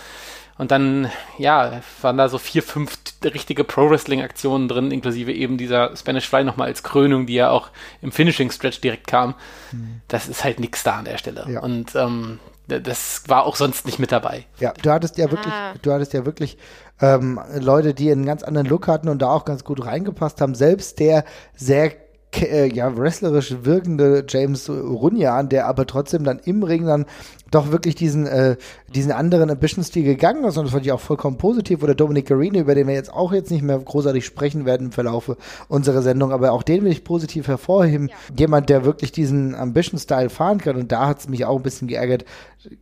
Und 0.61 0.71
dann, 0.73 1.11
ja, 1.39 1.81
waren 2.03 2.19
da 2.19 2.29
so 2.29 2.37
vier, 2.37 2.63
fünf 2.63 2.99
richtige 3.25 3.65
Pro-Wrestling-Aktionen 3.65 4.69
drin, 4.69 4.91
inklusive 4.91 5.33
eben 5.33 5.57
dieser 5.57 5.97
Spanish 5.97 6.29
Fly 6.29 6.45
nochmal 6.45 6.67
als 6.67 6.83
Krönung, 6.83 7.25
die 7.25 7.33
ja 7.33 7.49
auch 7.49 7.71
im 8.03 8.13
Finishing-Stretch 8.13 8.83
direkt 8.83 9.07
kam. 9.07 9.37
Mhm. 9.73 10.03
Das 10.09 10.29
ist 10.29 10.45
halt 10.45 10.61
nichts 10.61 10.83
da 10.83 10.99
an 10.99 11.07
der 11.07 11.17
Stelle. 11.17 11.47
Ja. 11.49 11.61
Und 11.61 11.95
ähm, 11.95 12.41
das 12.67 13.23
war 13.27 13.47
auch 13.47 13.57
sonst 13.57 13.87
nicht 13.87 13.99
mit 13.99 14.13
dabei. 14.13 14.45
Ja, 14.59 14.75
du 14.83 14.91
hattest 14.91 15.17
ja 15.17 15.31
wirklich, 15.31 15.55
ah. 15.55 15.73
du 15.81 15.93
hattest 15.95 16.13
ja 16.13 16.27
wirklich 16.27 16.59
ähm, 17.01 17.41
Leute, 17.59 17.95
die 17.95 18.13
einen 18.13 18.27
ganz 18.27 18.43
anderen 18.43 18.67
Look 18.67 18.87
hatten 18.87 19.09
und 19.09 19.23
da 19.23 19.31
auch 19.31 19.47
ganz 19.47 19.65
gut 19.65 19.83
reingepasst 19.87 20.43
haben. 20.43 20.55
Selbst 20.55 20.99
der 20.99 21.25
sehr 21.57 21.93
äh, 22.37 22.73
ja, 22.73 22.97
wrestlerisch 22.97 23.57
wirkende 23.63 24.25
James 24.29 24.69
Runyan, 24.69 25.49
der 25.49 25.67
aber 25.67 25.87
trotzdem 25.87 26.25
dann 26.25 26.39
im 26.39 26.63
Ring 26.63 26.87
dann 26.87 27.07
doch 27.51 27.73
wirklich 27.73 27.95
diesen, 27.95 28.27
äh, 28.27 28.57
diesen 28.95 29.13
anderen 29.13 29.51
Ambition-Stil 29.51 30.05
gegangen 30.05 30.45
ist 30.45 30.57
und 30.57 30.65
das 30.65 30.73
fand 30.73 30.87
ich 30.87 30.93
auch 30.93 31.01
vollkommen 31.01 31.37
positiv. 31.37 31.83
Oder 31.83 31.95
Dominic 31.95 32.27
Garrini, 32.27 32.61
über 32.61 32.75
den 32.75 32.87
wir 32.87 32.95
jetzt 32.95 33.13
auch 33.13 33.33
jetzt 33.33 33.51
nicht 33.51 33.63
mehr 33.63 33.79
großartig 33.79 34.25
sprechen 34.25 34.65
werden 34.65 34.87
im 34.87 34.93
Verlaufe 34.93 35.37
unserer 35.69 36.03
Sendung, 36.03 36.33
aber 36.33 36.53
auch 36.53 36.63
den 36.63 36.85
will 36.85 36.93
ich 36.93 37.05
positiv 37.05 37.49
hervorheben. 37.49 38.09
Ja. 38.09 38.15
Jemand, 38.39 38.69
der 38.69 38.85
wirklich 38.85 39.13
diesen 39.13 39.55
Ambition-Style 39.55 40.31
fahren 40.31 40.59
kann 40.59 40.77
und 40.77 40.93
da 40.93 41.07
hat 41.07 41.21
es 41.21 41.29
mich 41.29 41.45
auch 41.45 41.57
ein 41.57 41.63
bisschen 41.63 41.89
geärgert. 41.89 42.25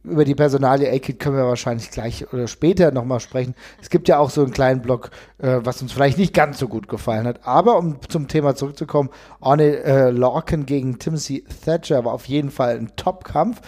Über 0.02 0.24
die 0.24 0.34
Personalie 0.34 0.92
A-Kid 0.92 1.20
können 1.20 1.36
wir 1.36 1.46
wahrscheinlich 1.46 1.90
gleich 1.90 2.32
oder 2.32 2.48
später 2.48 2.90
nochmal 2.90 3.20
sprechen. 3.20 3.54
Es 3.80 3.90
gibt 3.90 4.08
ja 4.08 4.18
auch 4.18 4.30
so 4.30 4.42
einen 4.42 4.50
kleinen 4.50 4.82
Block, 4.82 5.10
äh, 5.38 5.60
was 5.62 5.80
uns 5.80 5.92
vielleicht 5.92 6.18
nicht 6.18 6.34
ganz 6.34 6.58
so 6.58 6.66
gut 6.66 6.88
gefallen 6.88 7.28
hat. 7.28 7.46
Aber 7.46 7.78
um 7.78 8.00
zum 8.08 8.26
Thema 8.26 8.56
zurückzukommen, 8.56 9.10
Arne 9.40 9.84
äh, 9.84 10.10
Lorcan 10.10 10.66
gegen 10.66 10.98
Timothy 10.98 11.44
Thatcher 11.64 12.04
war 12.04 12.12
auf 12.12 12.24
jeden 12.24 12.50
Fall 12.50 12.76
ein 12.76 12.90
Top-Kampf, 12.96 13.60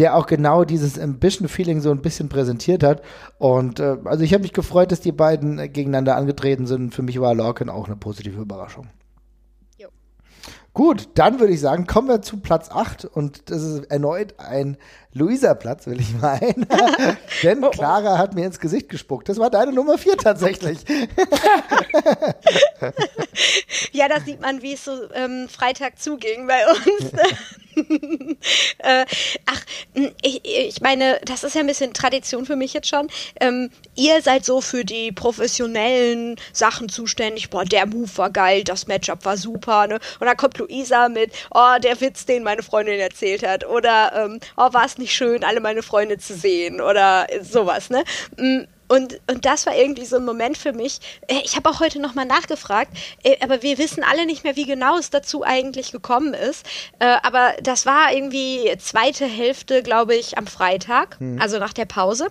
der 0.00 0.16
auch 0.16 0.26
genau 0.26 0.64
dieses 0.64 0.98
Ambition-Feeling 0.98 1.80
so 1.80 1.90
ein 1.90 2.00
bisschen 2.00 2.28
präsentiert 2.28 2.82
hat. 2.82 3.02
Und 3.38 3.78
äh, 3.78 3.98
also 4.04 4.24
ich 4.24 4.32
habe 4.32 4.42
mich 4.42 4.54
gefreut, 4.54 4.90
dass 4.90 5.00
die 5.00 5.12
beiden 5.12 5.58
äh, 5.58 5.68
gegeneinander 5.68 6.16
angetreten 6.16 6.66
sind. 6.66 6.94
Für 6.94 7.02
mich 7.02 7.20
war 7.20 7.34
Lorcan 7.34 7.68
auch 7.68 7.86
eine 7.86 7.96
positive 7.96 8.40
Überraschung. 8.40 8.88
Gut, 10.72 11.08
dann 11.14 11.40
würde 11.40 11.52
ich 11.52 11.60
sagen, 11.60 11.86
kommen 11.86 12.06
wir 12.06 12.22
zu 12.22 12.38
Platz 12.38 12.70
8 12.70 13.04
und 13.04 13.50
das 13.50 13.62
ist 13.62 13.90
erneut 13.90 14.38
ein 14.38 14.76
Luisa-Platz, 15.12 15.86
will 15.86 16.00
ich 16.00 16.14
meinen. 16.14 16.66
Denn 17.42 17.60
Clara 17.72 18.16
hat 18.18 18.34
mir 18.34 18.46
ins 18.46 18.60
Gesicht 18.60 18.88
gespuckt. 18.88 19.28
Das 19.28 19.38
war 19.38 19.50
deine 19.50 19.72
Nummer 19.72 19.98
4 19.98 20.16
tatsächlich. 20.16 20.78
ja, 23.92 24.08
da 24.08 24.20
sieht 24.20 24.40
man, 24.40 24.62
wie 24.62 24.74
es 24.74 24.84
so 24.84 24.92
ähm, 25.12 25.48
Freitag 25.48 25.98
zuging 25.98 26.46
bei 26.46 26.64
uns. 26.68 27.10
äh, 28.78 29.04
ach, 29.46 29.64
ich, 30.22 30.40
ich 30.44 30.80
meine, 30.80 31.20
das 31.24 31.44
ist 31.44 31.54
ja 31.54 31.60
ein 31.60 31.66
bisschen 31.66 31.92
Tradition 31.92 32.46
für 32.46 32.56
mich 32.56 32.72
jetzt 32.72 32.88
schon. 32.88 33.08
Ähm, 33.40 33.70
ihr 33.94 34.22
seid 34.22 34.44
so 34.44 34.60
für 34.60 34.84
die 34.84 35.12
professionellen 35.12 36.36
Sachen 36.52 36.88
zuständig. 36.88 37.50
Boah, 37.50 37.64
der 37.64 37.86
Move 37.86 38.10
war 38.16 38.30
geil, 38.30 38.64
das 38.64 38.86
Matchup 38.86 39.24
war 39.24 39.36
super. 39.36 39.86
Ne? 39.86 39.98
Und 40.18 40.26
dann 40.26 40.36
kommt 40.36 40.58
Luisa 40.58 41.08
mit, 41.08 41.32
oh, 41.52 41.76
der 41.82 42.00
Witz, 42.00 42.26
den 42.26 42.42
meine 42.42 42.62
Freundin 42.62 43.00
erzählt 43.00 43.46
hat. 43.46 43.66
Oder, 43.66 44.12
ähm, 44.14 44.40
oh, 44.56 44.72
war 44.72 44.84
es 44.84 44.98
nicht 45.00 45.14
schön, 45.14 45.42
alle 45.42 45.60
meine 45.60 45.82
Freunde 45.82 46.18
zu 46.18 46.34
sehen. 46.34 46.80
Oder 46.80 47.26
sowas, 47.42 47.90
ne? 47.90 48.04
Mm, 48.36 48.66
und, 48.90 49.20
und 49.30 49.46
das 49.46 49.66
war 49.66 49.76
irgendwie 49.76 50.04
so 50.04 50.16
ein 50.16 50.24
Moment 50.24 50.58
für 50.58 50.72
mich. 50.72 50.98
Äh, 51.28 51.40
ich 51.44 51.54
habe 51.54 51.70
auch 51.70 51.78
heute 51.78 52.00
nochmal 52.00 52.26
nachgefragt, 52.26 52.90
äh, 53.22 53.36
aber 53.40 53.62
wir 53.62 53.78
wissen 53.78 54.02
alle 54.02 54.26
nicht 54.26 54.42
mehr, 54.42 54.56
wie 54.56 54.66
genau 54.66 54.98
es 54.98 55.10
dazu 55.10 55.44
eigentlich 55.44 55.92
gekommen 55.92 56.34
ist. 56.34 56.66
Äh, 56.98 57.16
aber 57.22 57.54
das 57.62 57.86
war 57.86 58.12
irgendwie 58.12 58.76
zweite 58.78 59.26
Hälfte, 59.26 59.84
glaube 59.84 60.16
ich, 60.16 60.38
am 60.38 60.48
Freitag, 60.48 61.20
hm. 61.20 61.40
also 61.40 61.58
nach 61.58 61.72
der 61.72 61.84
Pause. 61.84 62.28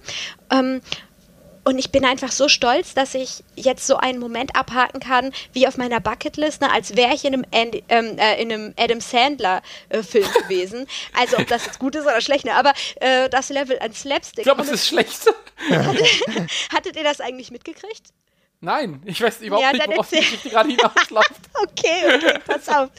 Und 1.69 1.77
ich 1.77 1.91
bin 1.91 2.03
einfach 2.03 2.31
so 2.31 2.49
stolz, 2.49 2.95
dass 2.95 3.13
ich 3.13 3.43
jetzt 3.55 3.85
so 3.85 3.97
einen 3.97 4.17
Moment 4.17 4.55
abhaken 4.55 4.99
kann, 4.99 5.31
wie 5.53 5.67
auf 5.67 5.77
meiner 5.77 5.99
Bucketlist, 5.99 6.61
ne, 6.61 6.71
als 6.71 6.95
wäre 6.95 7.13
ich 7.13 7.25
in 7.25 7.35
einem, 7.35 7.45
Andy, 7.51 7.83
ähm, 7.89 8.17
äh, 8.17 8.41
in 8.41 8.51
einem 8.51 8.73
Adam 8.75 8.99
Sandler-Film 8.99 10.25
äh, 10.25 10.41
gewesen. 10.41 10.88
Also, 11.15 11.38
ob 11.38 11.45
das 11.45 11.67
jetzt 11.67 11.77
gut 11.77 11.93
ist 11.93 12.05
oder 12.05 12.21
schlecht, 12.21 12.45
ne, 12.45 12.55
aber 12.55 12.73
äh, 13.01 13.29
das 13.29 13.49
Level 13.49 13.77
an 13.81 13.93
Slapstick. 13.93 14.39
Ich 14.39 14.43
glaube, 14.45 14.63
es 14.63 14.69
ist 14.69 14.88
schlecht. 14.88 15.27
Hattet 16.73 16.95
ihr 16.95 17.03
das 17.03 17.21
eigentlich 17.21 17.51
mitgekriegt? 17.51 18.13
Nein, 18.61 19.01
ich 19.05 19.21
weiß 19.21 19.39
überhaupt 19.39 19.63
ja, 19.63 19.71
nicht, 19.71 19.87
worauf 19.87 20.09
die 20.09 20.17
Geschichte 20.17 20.49
gerade 20.49 20.67
hinausläuft. 20.67 21.31
okay, 21.63 22.13
okay, 22.13 22.39
pass 22.45 22.67
auf. 22.67 22.89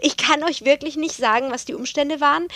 Ich 0.00 0.16
kann 0.16 0.42
euch 0.42 0.64
wirklich 0.64 0.96
nicht 0.96 1.14
sagen, 1.14 1.52
was 1.52 1.64
die 1.64 1.74
Umstände 1.74 2.20
waren 2.20 2.48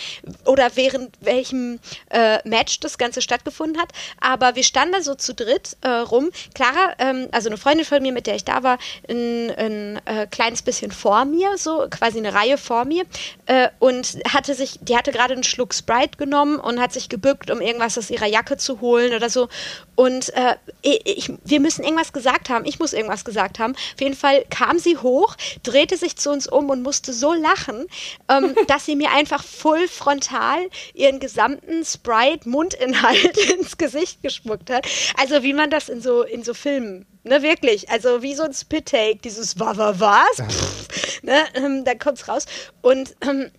oder 0.45 0.75
während 0.75 1.15
welchem 1.21 1.79
äh, 2.09 2.39
Match 2.45 2.81
das 2.81 2.97
Ganze 2.97 3.21
stattgefunden 3.21 3.81
hat, 3.81 3.93
aber 4.19 4.57
wir 4.57 4.65
standen 4.65 4.95
da 4.95 5.01
so 5.01 5.15
zu 5.15 5.33
dritt 5.33 5.77
äh, 5.79 5.87
rum. 5.87 6.29
Clara, 6.53 6.93
ähm, 6.99 7.29
also 7.31 7.47
eine 7.47 7.55
Freundin 7.55 7.85
von 7.85 8.01
mir, 8.01 8.11
mit 8.11 8.27
der 8.27 8.35
ich 8.35 8.43
da 8.43 8.63
war, 8.63 8.79
ein, 9.09 9.49
ein 9.51 10.01
äh, 10.03 10.27
kleines 10.27 10.61
bisschen 10.61 10.91
vor 10.91 11.23
mir, 11.23 11.57
so 11.57 11.87
quasi 11.89 12.17
eine 12.17 12.33
Reihe 12.33 12.57
vor 12.57 12.83
mir 12.83 13.05
äh, 13.45 13.69
und 13.79 14.19
hatte 14.27 14.55
sich, 14.55 14.77
die 14.81 14.97
hatte 14.97 15.13
gerade 15.13 15.35
einen 15.35 15.45
Schluck 15.45 15.73
Sprite 15.73 16.17
genommen 16.17 16.59
und 16.59 16.81
hat 16.81 16.91
sich 16.91 17.07
gebückt, 17.07 17.49
um 17.49 17.61
irgendwas 17.61 17.97
aus 17.97 18.09
ihrer 18.09 18.27
Jacke 18.27 18.57
zu 18.57 18.81
holen 18.81 19.13
oder 19.13 19.29
so 19.29 19.47
und 19.95 20.33
äh, 20.33 20.55
ich, 20.81 21.31
wir 21.45 21.59
müssen 21.59 21.83
irgendwas 21.83 22.11
gesagt 22.11 22.40
haben. 22.49 22.65
Ich 22.65 22.79
muss 22.79 22.93
irgendwas 22.93 23.25
gesagt 23.25 23.59
haben. 23.59 23.73
Auf 23.73 24.01
jeden 24.01 24.15
Fall 24.15 24.45
kam 24.49 24.79
sie 24.79 24.97
hoch, 24.97 25.35
drehte 25.63 25.97
sich 25.97 26.15
zu 26.15 26.29
uns 26.31 26.47
um 26.47 26.69
und 26.69 26.83
musste 26.83 27.13
so 27.13 27.33
lachen, 27.33 27.85
ähm, 28.29 28.55
dass 28.67 28.85
sie 28.85 28.95
mir 28.95 29.11
einfach 29.11 29.43
voll 29.43 29.87
frontal 29.87 30.59
ihren 30.93 31.19
gesamten 31.19 31.83
Sprite-Mundinhalt 31.85 33.37
ins 33.59 33.77
Gesicht 33.77 34.21
gespuckt 34.23 34.69
hat. 34.69 34.87
Also 35.17 35.43
wie 35.43 35.53
man 35.53 35.69
das 35.69 35.89
in 35.89 36.01
so, 36.01 36.23
in 36.23 36.43
so 36.43 36.53
Filmen 36.53 37.05
Ne, 37.23 37.43
wirklich. 37.43 37.89
Also 37.89 38.23
wie 38.23 38.33
so 38.33 38.43
ein 38.43 38.53
Spit-Take, 38.53 39.19
dieses 39.23 39.59
wa, 39.59 39.77
wa, 39.77 39.93
was? 39.99 40.37
Pff, 40.37 41.21
ne, 41.21 41.37
ähm, 41.53 41.85
dann 41.85 41.99
kommt's 41.99 42.27
raus. 42.27 42.45
Und 42.81 43.15
ähm, 43.21 43.51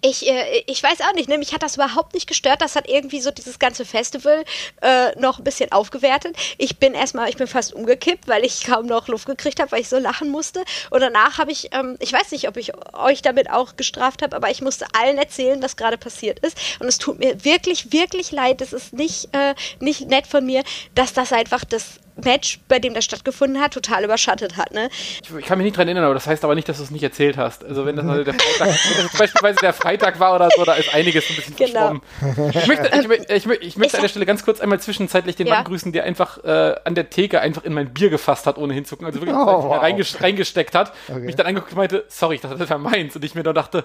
ich, 0.00 0.28
äh, 0.28 0.64
ich 0.66 0.82
weiß 0.82 1.00
auch 1.02 1.12
nicht, 1.14 1.28
ne? 1.28 1.38
mich 1.38 1.52
hat 1.52 1.62
das 1.62 1.76
überhaupt 1.76 2.14
nicht 2.14 2.26
gestört. 2.26 2.62
Das 2.62 2.76
hat 2.76 2.88
irgendwie 2.88 3.20
so 3.20 3.30
dieses 3.30 3.58
ganze 3.58 3.84
Festival 3.84 4.44
äh, 4.82 5.18
noch 5.18 5.38
ein 5.38 5.44
bisschen 5.44 5.72
aufgewertet. 5.72 6.36
Ich 6.58 6.78
bin 6.78 6.94
erstmal, 6.94 7.28
ich 7.28 7.36
bin 7.36 7.46
fast 7.46 7.74
umgekippt, 7.74 8.28
weil 8.28 8.44
ich 8.44 8.64
kaum 8.64 8.86
noch 8.86 9.08
Luft 9.08 9.26
gekriegt 9.26 9.60
habe, 9.60 9.72
weil 9.72 9.80
ich 9.80 9.88
so 9.88 9.98
lachen 9.98 10.30
musste. 10.30 10.64
Und 10.90 11.00
danach 11.00 11.38
habe 11.38 11.52
ich, 11.52 11.70
ähm, 11.72 11.96
ich 12.00 12.12
weiß 12.12 12.30
nicht, 12.32 12.48
ob 12.48 12.56
ich 12.56 12.72
euch 12.94 13.22
damit 13.22 13.50
auch 13.50 13.76
gestraft 13.76 14.22
habe, 14.22 14.36
aber 14.36 14.50
ich 14.50 14.60
musste 14.60 14.86
allen 14.98 15.18
erzählen, 15.18 15.62
was 15.62 15.76
gerade 15.76 15.98
passiert 15.98 16.38
ist. 16.40 16.56
Und 16.78 16.88
es 16.88 16.98
tut 16.98 17.18
mir 17.18 17.44
wirklich, 17.44 17.92
wirklich 17.92 18.32
leid. 18.32 18.60
Es 18.60 18.72
ist 18.72 18.92
nicht, 18.92 19.34
äh, 19.34 19.54
nicht 19.80 20.08
nett 20.08 20.26
von 20.26 20.44
mir, 20.44 20.62
dass 20.94 21.12
das 21.12 21.32
einfach 21.32 21.64
das 21.64 22.00
Match, 22.16 22.60
bei 22.68 22.78
dem 22.78 22.94
das 22.94 23.04
stattgefunden 23.04 23.60
hat, 23.60 23.72
total 23.72 24.04
überschattet 24.04 24.56
hat. 24.56 24.72
Ne? 24.72 24.88
Ich, 25.22 25.34
ich, 25.34 25.44
kann 25.44 25.58
mich 25.58 25.64
nicht 25.64 25.76
dran 25.76 25.88
erinnern, 25.88 26.04
aber 26.04 26.14
das 26.14 26.26
heißt 26.26 26.44
aber 26.44 26.54
nicht, 26.54 26.68
dass 26.68 26.78
du 26.78 26.82
es 26.82 26.90
nicht 26.90 27.02
erzählt 27.02 27.36
hast. 27.36 27.64
Also 27.64 27.86
wenn 27.86 27.96
das, 27.96 28.06
also 28.06 28.24
der 28.24 28.34
Freitag, 28.34 28.68
das 28.96 29.18
beispielsweise 29.18 29.58
der 29.60 29.72
Freitag 29.72 30.20
war 30.20 30.34
oder 30.34 30.48
so, 30.54 30.64
da 30.64 30.74
ist 30.74 30.94
einiges 30.94 31.28
ein 31.30 31.36
bisschen 31.36 31.56
genau. 31.56 32.00
verschwommen. 32.20 32.52
Ich 32.54 32.66
möchte, 32.66 33.28
ich, 33.28 33.46
ich, 33.46 33.60
ich 33.62 33.76
möchte 33.76 33.96
an 33.96 34.02
der 34.02 34.08
Stelle 34.08 34.26
ganz 34.26 34.44
kurz 34.44 34.60
einmal 34.60 34.80
zwischenzeitlich 34.80 35.36
den 35.36 35.46
ja. 35.46 35.56
Mann 35.56 35.64
grüßen, 35.64 35.92
der 35.92 36.04
einfach 36.04 36.42
äh, 36.44 36.74
an 36.84 36.94
der 36.94 37.10
Theke 37.10 37.40
einfach 37.40 37.64
in 37.64 37.72
mein 37.72 37.92
Bier 37.92 38.10
gefasst 38.10 38.46
hat, 38.46 38.58
ohne 38.58 38.74
hinzugucken. 38.74 39.06
Also 39.06 39.20
wirklich 39.20 39.36
oh, 39.36 39.46
wow. 39.46 39.80
reingesteckt 39.80 40.74
hat, 40.74 40.92
okay. 41.08 41.20
mich 41.20 41.36
dann 41.36 41.46
angeguckt 41.46 41.72
und 41.72 41.78
meinte, 41.78 42.04
sorry, 42.08 42.36
ich 42.36 42.40
dachte, 42.40 42.58
das 42.58 42.70
war 42.70 42.78
meins. 42.78 43.16
Und 43.16 43.24
ich 43.24 43.34
mir 43.34 43.42
dann 43.42 43.54
dachte, 43.54 43.84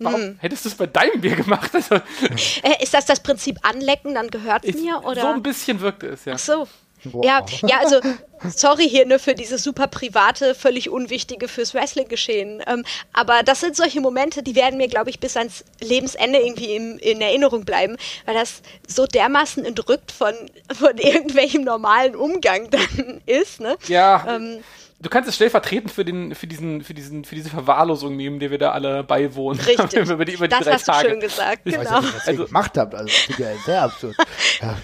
Warum 0.00 0.20
hm. 0.20 0.38
hättest 0.38 0.64
du 0.64 0.68
es 0.68 0.76
bei 0.76 0.86
deinem 0.86 1.20
Bier 1.20 1.34
gemacht? 1.34 1.74
Also, 1.74 1.96
äh, 1.96 2.82
ist 2.82 2.94
das 2.94 3.04
das 3.06 3.20
Prinzip 3.20 3.58
anlecken, 3.62 4.14
dann 4.14 4.28
gehört 4.28 4.64
es 4.64 4.76
mir? 4.76 5.02
Oder? 5.04 5.22
So 5.22 5.26
ein 5.26 5.42
bisschen 5.42 5.80
wirkte 5.80 6.06
es, 6.06 6.24
ja. 6.24 6.34
Ach 6.34 6.38
so. 6.38 6.68
Wow. 7.04 7.24
Ja, 7.24 7.44
ja, 7.62 7.78
also 7.78 8.00
sorry 8.54 8.88
hier 8.88 9.06
ne, 9.06 9.18
für 9.18 9.34
dieses 9.34 9.62
super 9.62 9.86
private, 9.86 10.54
völlig 10.54 10.90
unwichtige 10.90 11.48
fürs 11.48 11.74
Wrestling-Geschehen. 11.74 12.62
Ähm, 12.66 12.84
aber 13.12 13.42
das 13.42 13.60
sind 13.60 13.76
solche 13.76 14.00
Momente, 14.00 14.42
die 14.42 14.54
werden 14.54 14.76
mir, 14.76 14.88
glaube 14.88 15.10
ich, 15.10 15.20
bis 15.20 15.36
ans 15.36 15.64
Lebensende 15.80 16.38
irgendwie 16.38 16.74
im, 16.74 16.98
in 16.98 17.20
Erinnerung 17.20 17.64
bleiben, 17.64 17.96
weil 18.26 18.34
das 18.34 18.62
so 18.86 19.06
dermaßen 19.06 19.64
entrückt 19.64 20.12
von, 20.12 20.34
von 20.76 20.96
irgendwelchem 20.98 21.62
normalen 21.62 22.16
Umgang 22.16 22.70
dann 22.70 23.20
ist. 23.26 23.60
Ne? 23.60 23.76
Ja. 23.86 24.24
Ähm, 24.28 24.62
du 25.00 25.08
kannst 25.08 25.28
es 25.28 25.36
stellvertretend 25.36 25.92
für, 25.92 26.04
den, 26.04 26.34
für, 26.34 26.46
diesen, 26.46 26.82
für, 26.82 26.94
diesen, 26.94 27.24
für 27.24 27.34
diese 27.34 27.50
Verwahrlosung 27.50 28.16
nehmen, 28.16 28.40
der 28.40 28.50
wir 28.50 28.58
da 28.58 28.72
alle 28.72 29.04
beiwohnen. 29.04 29.60
Richtig. 29.66 29.94
über 30.08 30.24
die, 30.24 30.32
über 30.32 30.48
die 30.48 30.56
das 30.56 30.64
drei 30.64 30.72
hast 30.72 30.86
Tage. 30.86 31.04
du 31.04 31.10
schön 31.10 31.20
gesagt, 31.20 31.60
ich 31.64 31.74
genau. 31.74 31.90
Weiß 31.90 32.02
nicht, 32.02 32.14
was 32.14 32.24
ihr 32.24 32.28
also, 32.28 32.44
gemacht 32.46 32.78
habt, 32.78 32.94
also 32.94 33.06
das 33.06 33.28
ist 33.28 33.38
ja 33.38 33.46
sehr 33.64 33.82
absurd. 33.82 34.16
Ja, 34.60 34.76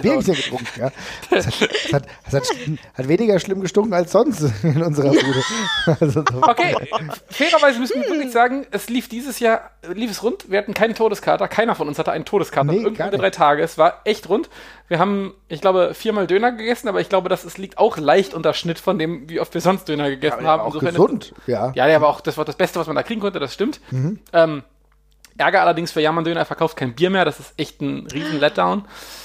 Bier 0.00 0.16
genau. 0.16 0.22
getrunken, 0.22 0.66
ja. 0.80 0.90
Das, 1.30 1.46
hat, 1.46 1.60
das, 1.60 1.92
hat, 1.92 2.06
hat, 2.32 2.42
hat, 2.94 3.08
weniger 3.08 3.38
schlimm 3.38 3.60
gestunken 3.60 3.92
als 3.92 4.12
sonst 4.12 4.40
in 4.62 4.82
unserer 4.82 5.10
Bude. 5.10 5.42
Also, 6.00 6.20
okay, 6.40 6.74
fairerweise 7.28 7.80
müssen 7.80 8.00
wir 8.00 8.08
wirklich 8.08 8.32
sagen, 8.32 8.66
es 8.70 8.88
lief 8.88 9.10
dieses 9.10 9.40
Jahr, 9.40 9.72
lief 9.92 10.10
es 10.10 10.22
rund, 10.22 10.50
wir 10.50 10.56
hatten 10.58 10.72
keinen 10.72 10.94
Todeskater, 10.94 11.48
keiner 11.48 11.74
von 11.74 11.86
uns 11.86 11.98
hatte 11.98 12.12
einen 12.12 12.24
Todeskater, 12.24 12.72
nee, 12.72 12.78
irgendeine 12.78 13.18
drei 13.18 13.28
Tage, 13.28 13.62
es 13.62 13.76
war 13.76 14.00
echt 14.04 14.30
rund. 14.30 14.48
Wir 14.88 14.98
haben, 14.98 15.34
ich 15.48 15.60
glaube, 15.60 15.92
viermal 15.92 16.26
Döner 16.26 16.50
gegessen, 16.50 16.88
aber 16.88 17.02
ich 17.02 17.10
glaube, 17.10 17.28
das 17.28 17.44
ist, 17.44 17.58
liegt 17.58 17.76
auch 17.76 17.98
leicht 17.98 18.32
unter 18.32 18.54
Schnitt 18.54 18.78
von 18.78 18.98
dem, 18.98 19.17
wie 19.26 19.40
oft 19.40 19.52
wir 19.54 19.60
sonst 19.60 19.88
Döner 19.88 20.10
gegessen 20.10 20.42
ja, 20.42 20.48
haben. 20.48 20.62
Auch 20.62 20.78
gesund, 20.78 21.32
ist, 21.36 21.48
ja. 21.48 21.72
Ja, 21.74 21.86
der 21.86 22.00
war 22.00 22.08
auch, 22.08 22.20
das 22.20 22.36
war 22.36 22.44
das 22.44 22.56
Beste, 22.56 22.78
was 22.78 22.86
man 22.86 22.96
da 22.96 23.02
kriegen 23.02 23.20
konnte, 23.20 23.38
das 23.38 23.54
stimmt. 23.54 23.80
Mhm. 23.90 24.20
Ähm, 24.32 24.62
Ärger 25.36 25.62
allerdings 25.62 25.92
für 25.92 26.00
Jammern 26.00 26.24
Döner, 26.24 26.40
er 26.40 26.46
verkauft 26.46 26.76
kein 26.76 26.94
Bier 26.94 27.10
mehr, 27.10 27.24
das 27.24 27.38
ist 27.38 27.54
echt 27.56 27.80
ein 27.80 28.06
riesen 28.12 28.40
Letdown. 28.40 28.84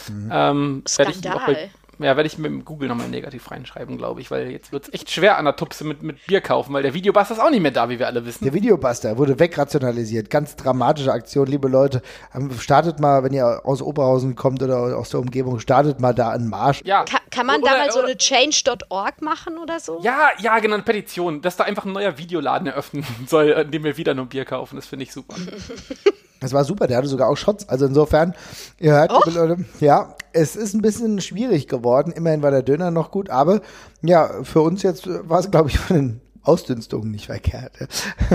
Mhm. 0.09 0.29
Ähm, 0.31 0.83
Skandal 0.88 1.69
ja, 2.00 2.15
werde 2.15 2.27
ich 2.27 2.38
mit 2.38 2.65
Google 2.65 2.89
nochmal 2.89 3.07
negativ 3.07 3.51
reinschreiben, 3.51 3.97
glaube 3.97 4.21
ich, 4.21 4.31
weil 4.31 4.51
jetzt 4.51 4.71
wird 4.71 4.88
es 4.88 4.93
echt 4.93 5.12
schwer 5.12 5.38
an 5.38 5.45
der 5.45 5.55
Tupse 5.55 5.83
mit, 5.83 6.03
mit 6.03 6.25
Bier 6.25 6.41
kaufen, 6.41 6.73
weil 6.73 6.83
der 6.83 6.93
Videobuster 6.93 7.35
ist 7.35 7.39
auch 7.39 7.50
nicht 7.50 7.62
mehr 7.62 7.71
da, 7.71 7.89
wie 7.89 8.00
wir 8.00 8.07
alle 8.07 8.25
wissen. 8.25 8.43
Der 8.43 8.53
Videobuster 8.53 9.17
wurde 9.17 9.39
wegrationalisiert. 9.39 10.29
Ganz 10.29 10.55
dramatische 10.55 11.12
Aktion, 11.12 11.47
liebe 11.47 11.67
Leute. 11.67 12.01
Ähm, 12.33 12.51
startet 12.59 13.00
mal, 13.00 13.23
wenn 13.23 13.33
ihr 13.33 13.62
aus 13.63 13.81
Oberhausen 13.81 14.35
kommt 14.35 14.62
oder 14.63 14.97
aus 14.97 15.09
der 15.09 15.19
Umgebung, 15.19 15.59
startet 15.59 16.00
mal 16.00 16.13
da 16.13 16.29
einen 16.29 16.50
Marsch. 16.50 16.81
Ja. 16.83 17.03
Ka 17.05 17.19
kann 17.29 17.47
man 17.47 17.62
oder, 17.62 17.71
da 17.71 17.77
mal 17.77 17.91
so 17.91 18.01
eine 18.01 18.15
change.org 18.15 19.21
machen 19.21 19.57
oder 19.57 19.79
so? 19.79 20.00
Ja, 20.03 20.29
ja, 20.39 20.59
genau, 20.59 20.75
eine 20.75 20.83
Petition, 20.83 21.41
dass 21.41 21.55
da 21.57 21.63
einfach 21.63 21.85
ein 21.85 21.93
neuer 21.93 22.17
Videoladen 22.17 22.67
eröffnen 22.67 23.05
soll, 23.27 23.50
in 23.50 23.71
dem 23.71 23.83
wir 23.83 23.97
wieder 23.97 24.13
nur 24.13 24.27
Bier 24.27 24.45
kaufen. 24.45 24.75
Das 24.75 24.85
finde 24.85 25.03
ich 25.03 25.12
super. 25.12 25.35
Das 26.43 26.53
war 26.53 26.65
super, 26.65 26.88
der 26.88 26.97
hatte 26.97 27.07
sogar 27.07 27.29
auch 27.29 27.38
Shots. 27.38 27.69
Also 27.69 27.85
insofern, 27.85 28.35
ihr 28.79 28.93
hört, 28.93 29.12
Leute, 29.33 29.65
ja, 29.79 30.15
es 30.33 30.55
ist 30.55 30.73
ein 30.73 30.81
bisschen 30.81 31.21
schwierig 31.21 31.67
geworden. 31.67 32.12
Immerhin 32.12 32.41
war 32.41 32.51
der 32.51 32.63
Döner 32.63 32.91
noch 32.91 33.12
gut, 33.12 33.29
aber 33.29 33.62
ja, 34.01 34.43
für 34.43 34.62
uns 34.62 34.83
jetzt 34.83 35.07
war 35.07 35.39
es, 35.39 35.50
glaube 35.50 35.69
ich, 35.69 35.79
von 35.79 35.95
den 35.95 36.21
Ausdünstungen 36.43 37.12
nicht 37.12 37.27
verkehrt. 37.27 37.71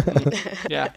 ja. 0.71 0.89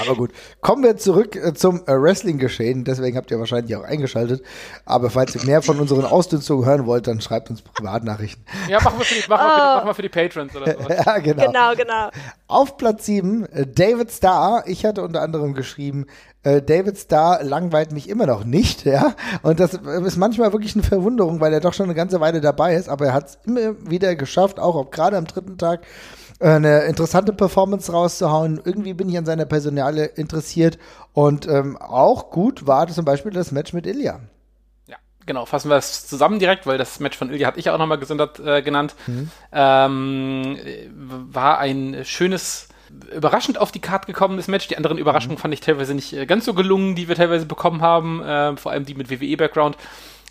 Aber 0.00 0.16
gut, 0.16 0.30
kommen 0.60 0.82
wir 0.82 0.96
zurück 0.96 1.36
äh, 1.36 1.54
zum 1.54 1.82
äh, 1.86 1.92
Wrestling-Geschehen. 1.92 2.84
Deswegen 2.84 3.16
habt 3.16 3.30
ihr 3.30 3.38
wahrscheinlich 3.38 3.76
auch 3.76 3.84
eingeschaltet. 3.84 4.42
Aber 4.84 5.10
falls 5.10 5.34
ihr 5.34 5.44
mehr 5.44 5.62
von 5.62 5.78
unseren 5.78 6.04
Ausdünstungen 6.04 6.66
hören 6.66 6.86
wollt, 6.86 7.06
dann 7.06 7.20
schreibt 7.20 7.50
uns 7.50 7.62
Privatnachrichten. 7.62 8.44
Ja, 8.68 8.80
machen 8.80 8.98
wir 8.98 9.04
für 9.04 9.14
die, 9.14 9.28
machen 9.28 9.46
wir 9.46 9.52
für 9.52 9.60
die, 9.60 9.76
machen 9.76 9.86
wir 9.86 9.94
für 9.94 10.02
die 10.02 10.08
Patrons 10.08 10.56
oder 10.56 10.72
so. 10.72 10.88
ja, 10.88 11.18
genau. 11.18 11.46
Genau, 11.46 11.74
genau. 11.76 12.10
Auf 12.48 12.76
Platz 12.76 13.06
7, 13.06 13.46
äh, 13.46 13.66
David 13.66 14.10
Starr. 14.10 14.64
Ich 14.66 14.84
hatte 14.84 15.02
unter 15.02 15.22
anderem 15.22 15.54
geschrieben, 15.54 16.06
David 16.42 16.98
Starr 16.98 17.42
langweilt 17.42 17.90
mich 17.92 18.06
immer 18.06 18.26
noch 18.26 18.44
nicht, 18.44 18.84
ja. 18.84 19.14
Und 19.40 19.60
das 19.60 19.72
ist 19.72 20.18
manchmal 20.18 20.52
wirklich 20.52 20.74
eine 20.74 20.84
Verwunderung, 20.84 21.40
weil 21.40 21.54
er 21.54 21.60
doch 21.60 21.72
schon 21.72 21.84
eine 21.84 21.94
ganze 21.94 22.20
Weile 22.20 22.42
dabei 22.42 22.74
ist, 22.74 22.90
aber 22.90 23.06
er 23.06 23.14
hat 23.14 23.28
es 23.28 23.38
immer 23.46 23.74
wieder 23.88 24.14
geschafft, 24.14 24.60
auch 24.60 24.74
ob 24.74 24.92
gerade 24.92 25.16
am 25.16 25.24
dritten 25.24 25.56
Tag 25.56 25.86
eine 26.44 26.82
interessante 26.82 27.32
Performance 27.32 27.90
rauszuhauen. 27.90 28.60
Irgendwie 28.64 28.94
bin 28.94 29.08
ich 29.08 29.16
an 29.16 29.24
seiner 29.24 29.46
Personale 29.46 30.04
interessiert 30.04 30.78
und 31.12 31.48
ähm, 31.48 31.76
auch 31.76 32.30
gut 32.30 32.66
war 32.66 32.86
zum 32.88 33.04
Beispiel 33.04 33.32
das 33.32 33.52
Match 33.52 33.72
mit 33.72 33.86
Ilya. 33.86 34.20
Ja, 34.86 34.96
genau. 35.26 35.46
Fassen 35.46 35.70
wir 35.70 35.76
es 35.76 36.06
zusammen 36.06 36.38
direkt, 36.38 36.66
weil 36.66 36.76
das 36.76 37.00
Match 37.00 37.16
von 37.16 37.30
Ilya 37.30 37.48
hatte 37.48 37.58
ich 37.58 37.70
auch 37.70 37.78
nochmal 37.78 37.98
gesondert 37.98 38.40
äh, 38.40 38.62
genannt. 38.62 38.94
Mhm. 39.06 39.30
Ähm, 39.52 40.58
war 41.32 41.58
ein 41.58 42.04
schönes 42.04 42.68
überraschend 43.12 43.58
auf 43.58 43.72
die 43.72 43.80
Karte 43.80 44.06
gekommenes 44.06 44.46
Match. 44.48 44.68
Die 44.68 44.76
anderen 44.76 44.98
Überraschungen 44.98 45.36
mhm. 45.36 45.40
fand 45.40 45.54
ich 45.54 45.60
teilweise 45.60 45.94
nicht 45.94 46.12
äh, 46.12 46.26
ganz 46.26 46.44
so 46.44 46.54
gelungen, 46.54 46.94
die 46.94 47.08
wir 47.08 47.16
teilweise 47.16 47.46
bekommen 47.46 47.80
haben, 47.80 48.22
äh, 48.22 48.56
vor 48.56 48.72
allem 48.72 48.84
die 48.84 48.94
mit 48.94 49.10
WWE-Background. 49.10 49.76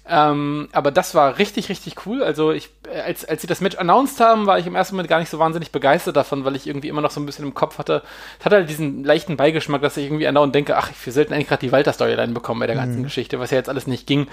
Ähm, 0.06 0.68
aber 0.74 0.92
das 0.92 1.16
war 1.16 1.38
richtig, 1.38 1.70
richtig 1.70 2.06
cool. 2.06 2.24
Also 2.24 2.52
ich, 2.52 2.70
äh, 2.92 3.00
als, 3.00 3.24
als 3.24 3.42
sie 3.42 3.48
das 3.48 3.62
Match 3.62 3.78
announced 3.78 4.20
haben, 4.20 4.48
war 4.48 4.60
ich 4.60 4.68
im 4.68 4.76
ersten 4.76 4.96
Moment 4.96 5.10
gar 5.10 5.20
nicht 5.20 5.30
so 5.30 5.40
wahnsinnig 5.40 5.72
begeistert 5.72 6.18
davon, 6.18 6.44
weil 6.44 6.58
ich 6.58 6.68
irgendwie 6.68 6.90
immer 6.90 7.02
noch 7.02 7.12
so 7.12 7.22
ein 7.22 7.26
bisschen 7.26 7.46
im 7.46 7.54
Kopf 7.54 7.78
hatte. 7.78 8.04
Es 8.40 8.46
hat 8.46 8.52
halt 8.52 8.70
diesen 8.70 9.04
leichten 9.04 9.38
Beigeschmack, 9.38 9.82
dass 9.82 9.96
ich 9.96 10.06
irgendwie 10.06 10.28
andauernd 10.28 10.54
denke, 10.54 10.76
ach, 10.76 10.92
ich 10.92 11.14
selten 11.14 11.34
eigentlich 11.34 11.48
gerade 11.48 11.66
die 11.66 11.72
Walter-Storyline 11.72 12.34
bekommen 12.34 12.60
bei 12.60 12.68
der 12.68 12.76
ganzen 12.76 13.00
mhm. 13.00 13.04
Geschichte, 13.04 13.40
was 13.40 13.52
ja 13.52 13.58
jetzt 13.58 13.70
alles 13.70 13.88
nicht 13.88 14.06
ging. 14.06 14.28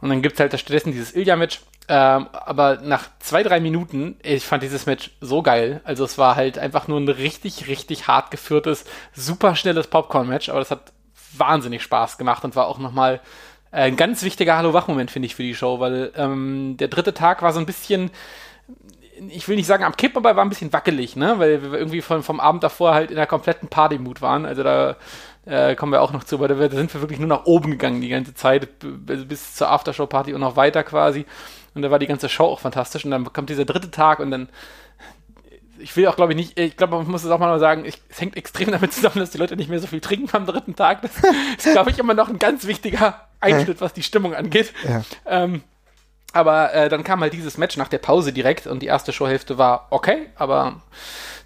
Und 0.00 0.08
dann 0.08 0.22
gibt 0.22 0.34
es 0.34 0.40
halt 0.40 0.58
stattdessen 0.58 0.92
dieses 0.92 1.14
Ilya-Match. 1.14 1.60
Ähm, 1.88 2.28
aber 2.32 2.80
nach 2.82 3.04
zwei, 3.20 3.42
drei 3.42 3.60
Minuten, 3.60 4.16
ich 4.22 4.44
fand 4.44 4.62
dieses 4.62 4.86
Match 4.86 5.10
so 5.20 5.42
geil. 5.42 5.80
Also 5.84 6.04
es 6.04 6.18
war 6.18 6.36
halt 6.36 6.58
einfach 6.58 6.88
nur 6.88 6.98
ein 6.98 7.08
richtig, 7.08 7.68
richtig 7.68 8.08
hart 8.08 8.30
geführtes, 8.30 8.84
super 9.14 9.56
schnelles 9.56 9.86
Popcorn-Match. 9.86 10.48
Aber 10.48 10.58
das 10.58 10.70
hat 10.70 10.92
wahnsinnig 11.36 11.82
Spaß 11.82 12.18
gemacht 12.18 12.44
und 12.44 12.56
war 12.56 12.66
auch 12.66 12.78
nochmal 12.78 13.20
ein 13.82 13.96
ganz 13.96 14.22
wichtiger 14.22 14.56
Hallo-Wach-Moment, 14.56 15.10
finde 15.10 15.26
ich, 15.26 15.34
für 15.34 15.42
die 15.42 15.54
Show, 15.54 15.80
weil 15.80 16.12
ähm, 16.16 16.76
der 16.78 16.88
dritte 16.88 17.14
Tag 17.14 17.42
war 17.42 17.52
so 17.52 17.60
ein 17.60 17.66
bisschen 17.66 18.10
ich 19.30 19.48
will 19.48 19.56
nicht 19.56 19.66
sagen 19.66 19.84
am 19.84 19.96
Kippen, 19.96 20.18
aber 20.18 20.36
war 20.36 20.44
ein 20.44 20.50
bisschen 20.50 20.72
wackelig, 20.72 21.16
ne? 21.16 21.38
Weil 21.38 21.62
wir 21.62 21.78
irgendwie 21.78 22.02
vom, 22.02 22.22
vom 22.22 22.38
Abend 22.38 22.62
davor 22.62 22.92
halt 22.92 23.10
in 23.10 23.16
der 23.16 23.26
kompletten 23.26 23.68
Party-Mut 23.68 24.20
waren. 24.20 24.44
Also 24.44 24.62
da 24.62 24.96
äh, 25.46 25.74
kommen 25.74 25.92
wir 25.92 26.02
auch 26.02 26.12
noch 26.12 26.24
zu, 26.24 26.36
aber 26.36 26.48
da, 26.48 26.68
sind 26.68 26.92
wir 26.92 27.00
wirklich 27.00 27.18
nur 27.18 27.28
nach 27.28 27.46
oben 27.46 27.70
gegangen 27.70 28.00
die 28.00 28.08
ganze 28.08 28.34
Zeit, 28.34 28.68
bis 28.80 29.54
zur 29.54 29.70
Aftershow-Party 29.70 30.34
und 30.34 30.40
noch 30.40 30.56
weiter 30.56 30.82
quasi. 30.84 31.24
Und 31.74 31.82
da 31.82 31.90
war 31.90 31.98
die 31.98 32.06
ganze 32.06 32.28
Show 32.28 32.44
auch 32.44 32.60
fantastisch. 32.60 33.04
Und 33.04 33.10
dann 33.10 33.32
kommt 33.32 33.48
dieser 33.48 33.64
dritte 33.64 33.90
Tag 33.90 34.18
und 34.18 34.30
dann 34.30 34.48
ich 35.78 35.96
will 35.96 36.06
auch, 36.06 36.16
glaube 36.16 36.32
ich, 36.32 36.36
nicht, 36.36 36.58
ich 36.58 36.76
glaube, 36.76 36.96
man 36.96 37.08
muss 37.08 37.24
es 37.24 37.30
auch 37.30 37.38
mal 37.38 37.58
sagen, 37.58 37.84
ich, 37.84 38.00
es 38.08 38.20
hängt 38.20 38.36
extrem 38.36 38.70
damit 38.70 38.92
zusammen, 38.92 39.18
dass 39.18 39.30
die 39.30 39.38
Leute 39.38 39.56
nicht 39.56 39.68
mehr 39.68 39.78
so 39.78 39.86
viel 39.86 40.00
trinken 40.00 40.28
am 40.34 40.46
dritten 40.46 40.76
Tag. 40.76 41.02
Das 41.02 41.12
ist, 41.58 41.72
glaube 41.72 41.90
ich, 41.90 41.98
immer 41.98 42.14
noch 42.14 42.28
ein 42.28 42.38
ganz 42.38 42.66
wichtiger 42.66 43.26
Einschnitt, 43.40 43.80
was 43.80 43.92
die 43.92 44.02
Stimmung 44.02 44.34
angeht. 44.34 44.72
Ja. 44.88 45.02
Ähm, 45.26 45.62
aber 46.32 46.74
äh, 46.74 46.88
dann 46.88 47.04
kam 47.04 47.20
halt 47.20 47.32
dieses 47.32 47.56
Match 47.56 47.76
nach 47.76 47.88
der 47.88 47.98
Pause 47.98 48.32
direkt 48.32 48.66
und 48.66 48.80
die 48.80 48.86
erste 48.86 49.12
Showhälfte 49.12 49.58
war 49.58 49.86
okay, 49.90 50.26
aber 50.36 50.82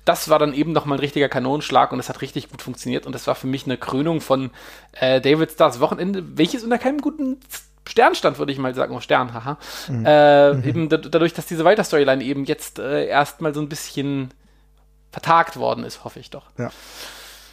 das 0.05 0.29
war 0.29 0.39
dann 0.39 0.55
eben 0.55 0.73
nochmal 0.73 0.99
ein 0.99 1.01
richtiger 1.01 1.29
Kanonenschlag 1.29 1.93
und 1.93 2.01
es 2.01 2.09
hat 2.09 2.23
richtig 2.23 2.51
gut 2.51 2.63
funktioniert 2.63 3.07
und 3.07 3.15
das 3.15 3.27
war 3.27 3.35
für 3.35 3.47
mich 3.47 3.67
eine 3.67 3.77
Krönung 3.77 4.21
von 4.21 4.51
äh, 4.93 5.21
David 5.21 5.53
Stars 5.53 5.79
Wochenende, 5.79 6.37
welches 6.37 6.65
unter 6.65 6.79
keinem 6.79 7.01
guten 7.01 7.39
Stern 7.91 8.15
stand, 8.15 8.39
würde 8.39 8.53
ich 8.53 8.59
mal 8.59 8.75
sagen, 8.75 8.95
oh 8.95 9.01
Stern, 9.01 9.35
haha. 9.35 9.59
Mhm. 9.89 10.07
Äh, 10.07 10.55
mhm. 10.55 10.65
Eben 10.65 10.89
dadurch, 10.89 11.35
dass 11.35 11.47
diese 11.47 11.65
Weiter-Storyline 11.65 12.23
eben 12.23 12.45
jetzt 12.45 12.79
äh, 12.79 13.07
erstmal 13.07 13.53
so 13.53 13.61
ein 13.61 13.69
bisschen 13.69 14.33
vertagt 15.11 15.57
worden 15.57 15.85
ist, 15.85 16.05
hoffe 16.05 16.21
ich 16.21 16.31
doch. 16.31 16.47
Ja. 16.57 16.71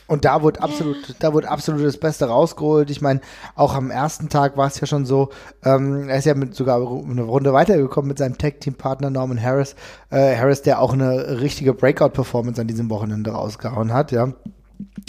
Und 0.07 0.23
da 0.23 0.41
wurde 0.41 0.61
absolut, 0.61 1.15
da 1.19 1.33
wurde 1.33 1.49
absolut 1.49 1.83
das 1.83 1.97
Beste 1.97 2.25
rausgeholt. 2.25 2.89
Ich 2.89 3.01
meine, 3.01 3.19
auch 3.55 3.75
am 3.75 3.91
ersten 3.91 4.29
Tag 4.29 4.55
war 4.55 4.67
es 4.67 4.79
ja 4.79 4.87
schon 4.87 5.05
so, 5.05 5.29
ähm, 5.65 6.07
er 6.07 6.17
ist 6.17 6.25
ja 6.25 6.33
mit 6.33 6.55
sogar 6.55 6.77
eine 6.77 7.23
Runde 7.23 7.51
weitergekommen 7.51 8.07
mit 8.07 8.17
seinem 8.17 8.37
Tag-Team-Partner 8.37 9.09
Norman 9.09 9.41
Harris. 9.41 9.75
Äh, 10.09 10.37
Harris, 10.37 10.61
der 10.61 10.81
auch 10.81 10.93
eine 10.93 11.41
richtige 11.41 11.73
Breakout-Performance 11.73 12.61
an 12.61 12.67
diesem 12.67 12.89
Wochenende 12.89 13.31
rausgehauen 13.31 13.91
hat, 13.91 14.13
ja. 14.13 14.31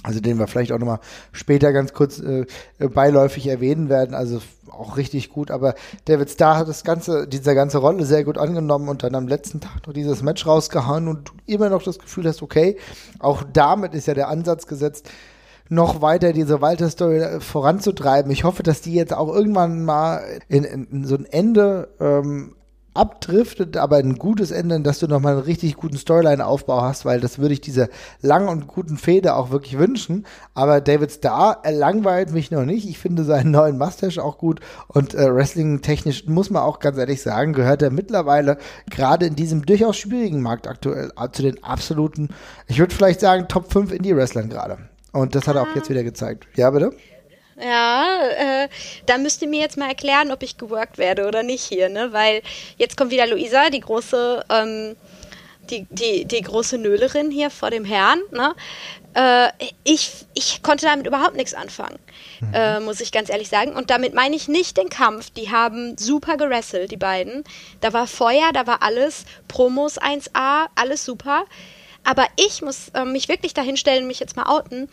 Also 0.03 0.21
den 0.21 0.39
wir 0.39 0.47
vielleicht 0.47 0.73
auch 0.73 0.79
nochmal 0.79 1.01
später 1.33 1.73
ganz 1.73 1.93
kurz 1.93 2.19
äh, 2.21 2.47
beiläufig 2.79 3.47
erwähnen 3.47 3.89
werden. 3.89 4.15
Also 4.15 4.41
auch 4.71 4.97
richtig 4.97 5.31
gut, 5.31 5.51
aber 5.51 5.75
David 6.05 6.31
Starr 6.31 6.59
hat 6.59 6.69
das 6.69 6.85
ganze, 6.85 7.27
diese 7.27 7.55
ganze 7.55 7.79
Rolle 7.79 8.05
sehr 8.05 8.25
gut 8.25 8.39
angenommen 8.39 8.89
und 8.89 9.03
dann 9.03 9.15
am 9.15 9.29
letzten 9.29 9.61
Tag 9.61 9.87
noch 9.87 9.93
dieses 9.93 10.23
Match 10.23 10.47
rausgehauen 10.47 11.09
und 11.09 11.33
immer 11.47 11.69
noch 11.69 11.83
das 11.83 11.99
Gefühl 11.99 12.27
hast, 12.27 12.43
okay, 12.43 12.77
auch 13.19 13.43
damit 13.53 13.95
ist 13.95 14.07
ja 14.07 14.15
der 14.15 14.29
Ansatz 14.29 14.67
gesetzt, 14.67 15.11
noch 15.69 16.01
weiter 16.01 16.33
diese 16.33 16.61
Walter-Story 16.61 17.41
voranzutreiben. 17.41 18.31
Ich 18.33 18.45
hoffe, 18.45 18.63
dass 18.63 18.81
die 18.81 18.95
jetzt 18.95 19.13
auch 19.13 19.35
irgendwann 19.35 19.85
mal 19.85 20.23
in, 20.49 20.65
in 20.65 21.05
so 21.05 21.17
ein 21.17 21.27
Ende 21.27 21.89
ähm, 22.01 22.55
abdriftet, 22.99 23.77
aber 23.77 23.97
ein 23.97 24.17
gutes 24.17 24.51
Ende, 24.51 24.81
dass 24.81 24.99
du 24.99 25.07
nochmal 25.07 25.35
einen 25.35 25.43
richtig 25.43 25.77
guten 25.77 25.97
Storyline-Aufbau 25.97 26.83
hast, 26.83 27.05
weil 27.05 27.21
das 27.21 27.39
würde 27.39 27.55
ich 27.55 27.61
dieser 27.61 27.89
langen 28.21 28.49
und 28.49 28.67
guten 28.67 28.97
Fehde 28.97 29.35
auch 29.35 29.51
wirklich 29.51 29.79
wünschen. 29.79 30.27
Aber 30.55 30.81
David 30.81 31.13
Starr 31.13 31.63
langweilt 31.71 32.33
mich 32.33 32.51
noch 32.51 32.65
nicht. 32.65 32.89
Ich 32.89 32.99
finde 32.99 33.23
seinen 33.25 33.53
neuen 33.53 33.79
Mustache 33.79 34.23
auch 34.23 34.39
gut 34.39 34.61
und 34.89 35.15
äh, 35.15 35.33
Wrestling-technisch 35.33 36.27
muss 36.27 36.51
man 36.51 36.63
auch 36.63 36.81
ganz 36.81 36.99
ehrlich 36.99 37.23
sagen, 37.23 37.53
gehört 37.53 37.83
er 37.83 37.91
mittlerweile 37.91 38.59
gerade 38.91 39.27
in 39.27 39.37
diesem 39.37 39.65
durchaus 39.65 39.97
schwierigen 39.97 40.43
Markt 40.43 40.67
aktuell 40.67 41.13
äh, 41.17 41.29
zu 41.31 41.43
den 41.43 41.63
absoluten, 41.63 42.31
ich 42.67 42.81
würde 42.81 42.95
vielleicht 42.95 43.21
sagen, 43.21 43.47
Top 43.49 43.73
5 43.73 43.93
Indie-Wrestlern 43.93 44.49
gerade. 44.49 44.79
Und 45.13 45.35
das 45.35 45.47
hat 45.47 45.57
er 45.57 45.63
auch 45.63 45.75
jetzt 45.75 45.89
wieder 45.89 46.03
gezeigt. 46.03 46.47
Ja, 46.57 46.71
bitte? 46.71 46.93
Ja, 47.61 48.21
äh, 48.37 48.69
da 49.07 49.19
müsst 49.19 49.43
ihr 49.43 49.49
mir 49.49 49.61
jetzt 49.61 49.77
mal 49.77 49.89
erklären, 49.89 50.31
ob 50.31 50.43
ich 50.43 50.59
geworkt 50.59 50.99
werde 50.99 51.27
oder 51.27 51.43
nicht 51.43 51.65
hier, 51.65 51.89
ne? 51.89 52.13
Weil 52.13 52.43
jetzt 52.77 52.97
kommt 52.97 53.11
wieder 53.11 53.27
Luisa, 53.27 53.71
die 53.71 53.81
große, 53.81 54.45
ähm, 54.49 54.97
die, 55.69 55.87
die, 55.91 56.25
die 56.25 56.41
große 56.41 56.79
Nölerin 56.79 57.31
hier 57.31 57.51
vor 57.51 57.71
dem 57.71 57.85
Herrn, 57.85 58.21
ne? 58.31 58.55
Äh, 59.15 59.49
ich, 59.83 60.27
ich 60.35 60.63
konnte 60.63 60.87
damit 60.87 61.07
überhaupt 61.07 61.35
nichts 61.35 61.55
anfangen, 61.55 61.99
mhm. 62.41 62.55
äh, 62.55 62.81
muss 62.81 63.01
ich 63.01 63.11
ganz 63.11 63.29
ehrlich 63.29 63.49
sagen. 63.49 63.73
Und 63.73 63.91
damit 63.91 64.15
meine 64.15 64.37
ich 64.37 64.47
nicht 64.47 64.77
den 64.77 64.89
Kampf. 64.89 65.31
Die 65.31 65.51
haben 65.51 65.99
super 65.99 66.37
gerasselt, 66.37 66.93
die 66.93 66.97
beiden. 66.97 67.43
Da 67.81 67.93
war 67.93 68.07
Feuer, 68.07 68.53
da 68.55 68.69
war 68.69 68.83
alles, 68.83 69.25
Promos 69.49 70.01
1A, 70.01 70.67
alles 70.77 71.05
super. 71.05 71.45
Aber 72.05 72.27
ich 72.37 72.63
muss 72.63 72.91
äh, 72.91 73.05
mich 73.05 73.29
wirklich 73.29 73.53
dahinstellen, 73.53 74.07
mich 74.07 74.21
jetzt 74.21 74.37
mal 74.37 74.47
outen 74.47 74.89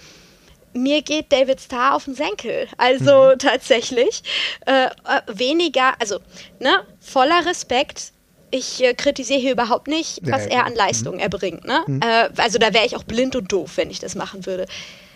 mir 0.76 1.02
geht 1.02 1.32
David 1.32 1.62
Starr 1.62 1.96
auf 1.96 2.06
den 2.06 2.16
Senkel. 2.16 2.68
Also 2.78 3.32
mhm. 3.32 3.40
tatsächlich 3.40 4.24
äh, 4.66 4.86
äh, 4.86 4.90
weniger, 5.28 5.94
also 6.00 6.20
ne, 6.60 6.84
voller 7.00 7.46
Respekt. 7.46 8.12
Ich 8.52 8.84
äh, 8.84 8.94
kritisiere 8.94 9.40
hier 9.40 9.52
überhaupt 9.54 9.88
nicht, 9.88 10.20
was 10.24 10.46
ja, 10.46 10.52
er 10.52 10.66
an 10.66 10.76
Leistung 10.76 11.16
mhm. 11.16 11.22
erbringt. 11.22 11.66
Ne? 11.66 11.84
Mhm. 11.88 12.02
Äh, 12.02 12.30
also 12.38 12.60
da 12.60 12.74
wäre 12.74 12.86
ich 12.86 12.96
auch 12.96 13.04
blind 13.04 13.36
und 13.36 13.52
doof, 13.52 13.72
wenn 13.76 13.90
ich 13.90 14.00
das 14.00 14.16
machen 14.16 14.46
würde. 14.46 14.68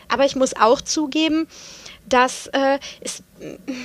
Aber 0.07 0.25
ich 0.25 0.35
muss 0.35 0.55
auch 0.55 0.81
zugeben, 0.81 1.47
dass 2.07 2.47
äh, 2.47 2.79
es 3.01 3.23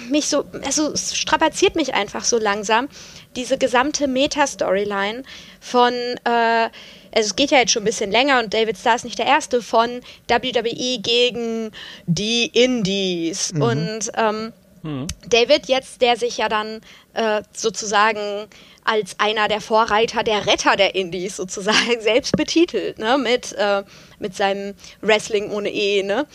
mich 0.08 0.28
so, 0.28 0.44
also 0.64 0.92
es 0.92 1.16
strapaziert 1.16 1.76
mich 1.76 1.94
einfach 1.94 2.24
so 2.24 2.38
langsam, 2.38 2.88
diese 3.36 3.58
gesamte 3.58 4.08
Meta-Storyline 4.08 5.22
von 5.60 5.92
äh, 5.92 6.70
also 7.14 7.28
es 7.28 7.36
geht 7.36 7.50
ja 7.50 7.58
jetzt 7.58 7.72
schon 7.72 7.82
ein 7.82 7.86
bisschen 7.86 8.10
länger 8.10 8.40
und 8.40 8.52
David 8.52 8.76
Starr 8.76 8.96
ist 8.96 9.04
nicht 9.04 9.18
der 9.18 9.26
Erste 9.26 9.62
von 9.62 10.00
WWE 10.28 10.98
gegen 10.98 11.70
die 12.06 12.46
Indies. 12.46 13.52
Mhm. 13.52 13.62
Und 13.62 14.12
ähm, 14.16 14.52
mhm. 14.82 15.06
David 15.28 15.66
jetzt, 15.66 16.02
der 16.02 16.16
sich 16.16 16.38
ja 16.38 16.48
dann 16.48 16.80
äh, 17.14 17.42
sozusagen 17.52 18.48
als 18.82 19.18
einer 19.18 19.48
der 19.48 19.60
Vorreiter, 19.60 20.24
der 20.24 20.46
Retter 20.46 20.76
der 20.76 20.94
Indies 20.94 21.36
sozusagen 21.36 22.00
selbst 22.00 22.36
betitelt, 22.36 22.98
ne, 22.98 23.16
mit, 23.16 23.52
äh, 23.52 23.84
mit 24.18 24.34
seinem 24.34 24.74
Wrestling 25.00 25.50
ohne 25.50 25.70
E, 25.70 26.02
ne, 26.02 26.26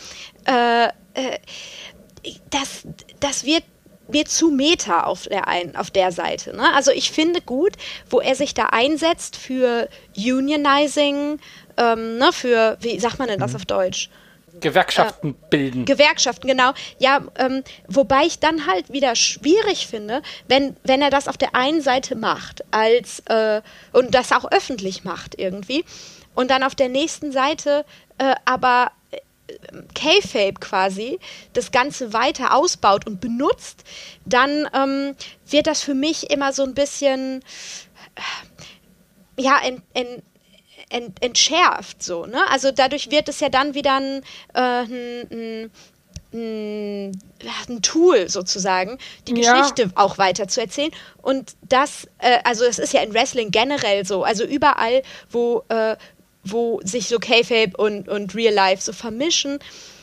äh, 0.46 0.86
äh 0.86 1.38
das, 2.50 2.82
das 3.20 3.44
wird 3.44 3.64
mir 4.10 4.24
zu 4.26 4.50
Meta 4.50 5.04
auf 5.04 5.24
der, 5.24 5.48
ein, 5.48 5.76
auf 5.76 5.90
der 5.90 6.12
Seite. 6.12 6.56
Ne? 6.56 6.72
Also 6.74 6.90
ich 6.90 7.10
finde 7.10 7.40
gut, 7.40 7.72
wo 8.08 8.20
er 8.20 8.34
sich 8.34 8.54
da 8.54 8.66
einsetzt 8.66 9.36
für 9.36 9.88
Unionizing, 10.16 11.38
ähm, 11.76 12.18
ne, 12.18 12.30
für, 12.32 12.76
wie 12.80 12.98
sagt 12.98 13.18
man 13.18 13.28
denn 13.28 13.40
das 13.40 13.52
mhm. 13.52 13.56
auf 13.56 13.66
Deutsch? 13.66 14.10
Gewerkschaften 14.58 15.30
äh, 15.30 15.48
bilden. 15.50 15.84
Gewerkschaften, 15.84 16.48
genau. 16.48 16.72
Ja, 16.98 17.22
ähm, 17.38 17.62
wobei 17.86 18.24
ich 18.24 18.40
dann 18.40 18.66
halt 18.66 18.92
wieder 18.92 19.14
schwierig 19.14 19.86
finde, 19.86 20.22
wenn, 20.48 20.76
wenn 20.82 21.02
er 21.02 21.10
das 21.10 21.28
auf 21.28 21.36
der 21.36 21.54
einen 21.54 21.80
Seite 21.82 22.16
macht, 22.16 22.64
als 22.72 23.20
äh, 23.26 23.62
und 23.92 24.14
das 24.14 24.32
auch 24.32 24.50
öffentlich 24.50 25.04
macht 25.04 25.38
irgendwie, 25.38 25.84
und 26.34 26.50
dann 26.50 26.62
auf 26.62 26.74
der 26.74 26.88
nächsten 26.88 27.32
Seite 27.32 27.84
äh, 28.18 28.34
aber 28.44 28.92
K-Fape 29.94 30.60
quasi 30.60 31.18
das 31.52 31.70
Ganze 31.72 32.12
weiter 32.12 32.54
ausbaut 32.54 33.06
und 33.06 33.20
benutzt, 33.20 33.84
dann 34.24 34.68
ähm, 34.74 35.14
wird 35.48 35.66
das 35.66 35.82
für 35.82 35.94
mich 35.94 36.30
immer 36.30 36.52
so 36.52 36.62
ein 36.62 36.74
bisschen 36.74 37.42
ja, 39.38 39.58
ent, 39.62 39.82
ent, 39.94 40.22
ent, 40.90 41.22
entschärft 41.22 42.02
so, 42.02 42.26
ne? 42.26 42.42
Also 42.50 42.70
dadurch 42.72 43.10
wird 43.10 43.28
es 43.28 43.40
ja 43.40 43.48
dann 43.48 43.74
wieder 43.74 43.96
ein, 43.96 44.22
äh, 44.54 44.82
ein, 44.82 45.70
ein 46.32 47.12
ein 47.68 47.82
Tool 47.82 48.28
sozusagen, 48.28 48.98
die 49.26 49.34
Geschichte 49.34 49.82
ja. 49.82 49.88
auch 49.96 50.18
weiter 50.18 50.46
zu 50.46 50.60
erzählen. 50.60 50.92
Und 51.22 51.56
das, 51.68 52.06
äh, 52.18 52.38
also 52.44 52.64
es 52.64 52.78
ist 52.78 52.92
ja 52.92 53.00
in 53.00 53.12
Wrestling 53.14 53.50
generell 53.50 54.04
so, 54.04 54.22
also 54.22 54.44
überall, 54.44 55.02
wo, 55.28 55.64
äh, 55.68 55.96
wo 56.44 56.80
sich 56.82 57.08
so 57.08 57.18
K-Fape 57.18 57.76
und, 57.76 58.08
und 58.08 58.34
Real 58.34 58.54
Life 58.54 58.82
so 58.82 58.92
vermischen, 58.92 59.58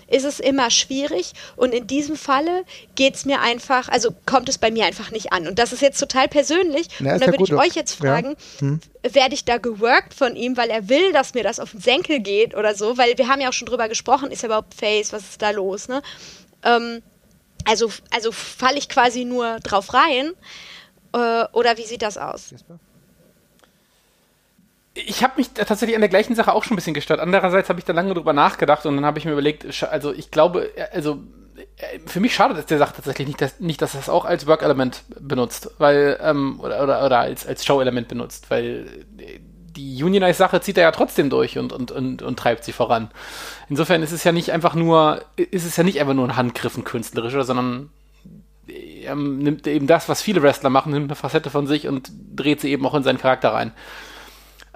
ist 0.08 0.23
es 0.23 0.39
immer 0.39 0.71
schwierig. 0.71 1.34
Und 1.56 1.73
in 1.73 1.88
diesem 1.88 2.15
Falle 2.15 2.63
geht 2.95 3.15
es 3.15 3.26
mir 3.26 3.41
einfach, 3.41 3.89
also 3.89 4.10
kommt 4.26 4.50
es 4.50 4.58
bei 4.58 4.71
mir 4.71 4.86
einfach 4.86 5.12
nicht 5.12 5.34
an. 5.34 5.47
Und 5.47 5.60
das 5.60 5.73
ist 5.73 5.82
jetzt 5.82 6.00
total 6.00 6.28
persönlich. 6.28 6.88
Na, 7.00 7.13
und 7.13 7.21
da 7.21 7.28
würde 7.28 7.43
ich 7.43 7.54
euch 7.54 7.76
jetzt 7.76 7.93
fragen, 7.93 8.36
ja. 8.62 8.62
hm. 8.62 8.80
werde 9.04 9.34
ich 9.34 9.45
da 9.45 9.58
geworkt 9.58 10.13
von 10.13 10.36
ihm, 10.36 10.56
weil 10.58 10.69
er 10.69 10.89
will, 10.89 11.12
dass 11.12 11.34
mir 11.34 11.43
das 11.43 11.60
auf 11.60 11.71
den 11.71 11.82
Senkel 11.82 12.19
geht 12.19 12.56
oder 12.56 12.73
so? 12.73 12.97
Weil 12.97 13.17
wir 13.17 13.28
haben 13.28 13.41
ja 13.41 13.50
auch 13.50 13.54
schon 13.54 13.67
drüber 13.67 13.89
gesprochen, 13.89 14.32
ist 14.32 14.43
er 14.43 14.47
überhaupt 14.47 14.73
Face, 14.73 15.12
was 15.12 15.23
ist 15.23 15.41
da 15.41 15.52
los, 15.52 15.88
ne? 15.88 16.02
Ähm, 16.63 17.02
also 17.65 17.91
also 18.12 18.32
falle 18.32 18.78
ich 18.78 18.88
quasi 18.88 19.26
nur 19.26 19.60
drauf 19.60 19.93
rein. 19.93 20.32
Äh, 21.13 21.45
oder 21.52 21.78
wie 21.78 21.86
sieht 21.86 22.02
das 22.02 22.17
aus? 22.17 22.52
Jesper? 22.52 22.80
Ich 25.06 25.24
habe 25.24 25.34
mich 25.38 25.52
tatsächlich 25.52 25.96
an 25.96 26.02
der 26.02 26.10
gleichen 26.10 26.36
Sache 26.36 26.54
auch 26.54 26.64
schon 26.64 26.74
ein 26.74 26.78
bisschen 26.78 26.94
gestört. 26.94 27.20
Andererseits 27.20 27.70
habe 27.70 27.80
ich 27.80 27.86
da 27.86 27.94
lange 27.94 28.14
drüber 28.14 28.34
nachgedacht 28.34 28.86
und 28.86 28.96
dann 28.96 29.06
habe 29.06 29.20
ich 29.20 29.26
mir 29.26 29.32
überlegt, 29.32 29.66
also 29.84 30.14
ich 30.14 30.32
glaube, 30.32 30.70
also 30.92 31.20
für 32.06 32.20
mich 32.20 32.34
schadet 32.34 32.58
es 32.58 32.66
der 32.66 32.78
Sache 32.78 32.96
tatsächlich 32.96 33.28
nicht, 33.28 33.42
dass, 33.42 33.60
nicht, 33.60 33.82
dass 33.82 33.94
das 33.94 34.10
auch 34.10 34.26
als 34.26 34.48
Work-Element 34.48 35.04
benutzt, 35.20 35.72
weil, 35.78 36.18
ähm, 36.22 36.60
oder, 36.60 36.84
oder, 36.84 37.06
oder 37.06 37.20
als, 37.20 37.46
als 37.46 37.66
Show-Element 37.66 38.08
benutzt, 38.08 38.50
weil 38.50 39.06
die 39.76 40.04
Unionize-Sache 40.04 40.62
zieht 40.62 40.78
er 40.78 40.84
ja 40.84 40.92
trotzdem 40.92 41.30
durch 41.30 41.58
und, 41.58 41.72
und, 41.72 41.92
und, 41.92 42.22
und 42.22 42.40
treibt 42.40 42.64
sie 42.64 42.72
voran. 42.72 43.12
Insofern 43.70 44.02
ist 44.02 44.12
es 44.12 44.24
ja 44.24 44.32
nicht 44.32 44.52
einfach 44.52 44.74
nur, 44.74 45.22
ist 45.36 45.66
es 45.66 45.78
ja 45.78 45.84
nicht 45.84 46.00
einfach 46.00 46.16
nur 46.16 46.28
ein 46.28 46.36
Handgriffen 46.36 46.84
künstlerischer, 46.84 47.44
sondern 47.44 47.92
er 48.68 49.16
nimmt 49.16 49.68
eben 49.68 49.88
das, 49.88 50.10
was 50.10 50.22
viele 50.22 50.42
Wrestler 50.42 50.70
machen, 50.70 50.92
nimmt 50.92 51.10
eine 51.10 51.16
Facette 51.16 51.50
von 51.50 51.68
sich 51.68 51.88
und 51.88 52.12
dreht 52.36 52.60
sie 52.60 52.72
eben 52.72 52.86
auch 52.86 52.96
in 52.96 53.04
seinen 53.04 53.20
Charakter 53.20 53.54
rein. 53.54 53.72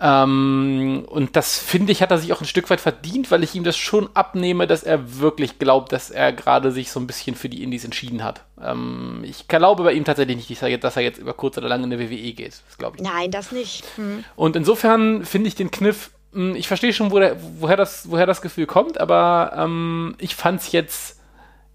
Ähm, 0.03 1.05
und 1.07 1.35
das 1.35 1.59
finde 1.59 1.91
ich, 1.91 2.01
hat 2.01 2.09
er 2.09 2.17
sich 2.17 2.33
auch 2.33 2.41
ein 2.41 2.47
Stück 2.47 2.71
weit 2.71 2.81
verdient, 2.81 3.29
weil 3.29 3.43
ich 3.43 3.53
ihm 3.53 3.63
das 3.63 3.77
schon 3.77 4.09
abnehme, 4.15 4.65
dass 4.65 4.81
er 4.81 5.19
wirklich 5.19 5.59
glaubt, 5.59 5.91
dass 5.91 6.09
er 6.09 6.33
gerade 6.33 6.71
sich 6.71 6.91
so 6.91 6.99
ein 6.99 7.05
bisschen 7.05 7.35
für 7.35 7.49
die 7.49 7.61
Indies 7.61 7.85
entschieden 7.85 8.23
hat. 8.23 8.41
Ähm, 8.59 9.23
ich 9.23 9.47
glaube 9.47 9.83
bei 9.83 9.93
ihm 9.93 10.03
tatsächlich 10.03 10.37
nicht, 10.37 10.49
dass 10.83 10.95
er, 10.95 11.03
jetzt, 11.03 11.19
er 11.19 11.21
über 11.21 11.33
kurz 11.33 11.59
oder 11.59 11.69
lang 11.69 11.83
in 11.83 11.91
der 11.91 11.99
WWE 11.99 12.33
geht. 12.33 12.61
Das 12.67 12.77
glaube 12.79 12.97
ich. 12.97 13.03
Nein, 13.03 13.29
das 13.29 13.51
nicht. 13.51 13.85
Hm. 13.95 14.23
Und 14.35 14.55
insofern 14.55 15.23
finde 15.23 15.49
ich 15.49 15.55
den 15.55 15.69
Kniff, 15.69 16.09
hm, 16.33 16.55
ich 16.55 16.67
verstehe 16.67 16.93
schon, 16.93 17.11
wo 17.11 17.19
der, 17.19 17.37
woher, 17.59 17.77
das, 17.77 18.09
woher 18.09 18.25
das 18.25 18.41
Gefühl 18.41 18.65
kommt, 18.65 18.99
aber 18.99 19.53
ähm, 19.55 20.15
ich 20.17 20.35
fand 20.35 20.61
es 20.61 20.71
jetzt, 20.71 21.19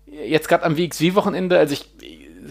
jetzt 0.07 0.49
gerade 0.49 0.65
am 0.65 0.77
WXW-Wochenende, 0.77 1.59
also 1.59 1.75
ich, 1.75 1.91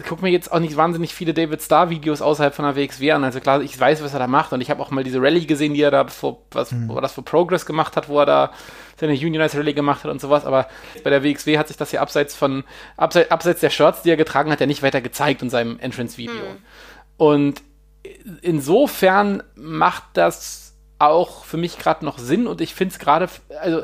gucke 0.04 0.22
mir 0.22 0.30
jetzt 0.30 0.52
auch 0.52 0.58
nicht 0.58 0.76
wahnsinnig 0.76 1.14
viele 1.14 1.34
David 1.34 1.62
Starr-Videos 1.62 2.22
außerhalb 2.22 2.54
von 2.54 2.64
der 2.64 2.76
WXW 2.76 3.12
an. 3.12 3.24
Also 3.24 3.40
klar, 3.40 3.60
ich 3.60 3.78
weiß, 3.78 4.02
was 4.02 4.12
er 4.12 4.18
da 4.18 4.26
macht 4.26 4.52
und 4.52 4.60
ich 4.60 4.70
habe 4.70 4.82
auch 4.82 4.90
mal 4.90 5.04
diese 5.04 5.20
Rallye 5.20 5.46
gesehen, 5.46 5.74
die 5.74 5.82
er 5.82 5.90
da 5.90 6.06
vor, 6.06 6.42
was, 6.50 6.72
mhm. 6.72 6.94
das 7.00 7.12
für 7.12 7.22
Progress 7.22 7.66
gemacht 7.66 7.96
hat, 7.96 8.08
wo 8.08 8.18
er 8.20 8.26
da 8.26 8.52
seine 8.98 9.12
Unionized 9.12 9.58
Rallye 9.58 9.74
gemacht 9.74 10.04
hat 10.04 10.10
und 10.10 10.20
sowas. 10.20 10.44
Aber 10.44 10.68
bei 11.04 11.10
der 11.10 11.22
WXW 11.22 11.58
hat 11.58 11.68
sich 11.68 11.76
das 11.76 11.92
ja 11.92 12.00
abseits 12.00 12.34
von, 12.34 12.64
abseits, 12.96 13.30
abseits 13.30 13.60
der 13.60 13.70
Shirts, 13.70 14.02
die 14.02 14.10
er 14.10 14.16
getragen 14.16 14.50
hat, 14.50 14.60
ja 14.60 14.66
nicht 14.66 14.82
weiter 14.82 15.00
gezeigt 15.00 15.42
in 15.42 15.50
seinem 15.50 15.78
Entrance-Video. 15.78 16.34
Mhm. 16.34 16.56
Und 17.16 17.62
insofern 18.42 19.42
macht 19.54 20.04
das 20.14 20.74
auch 20.98 21.44
für 21.44 21.56
mich 21.56 21.78
gerade 21.78 22.04
noch 22.04 22.18
Sinn 22.18 22.46
und 22.46 22.60
ich 22.60 22.74
finde 22.74 22.92
es 22.92 22.98
gerade, 22.98 23.28
also 23.60 23.82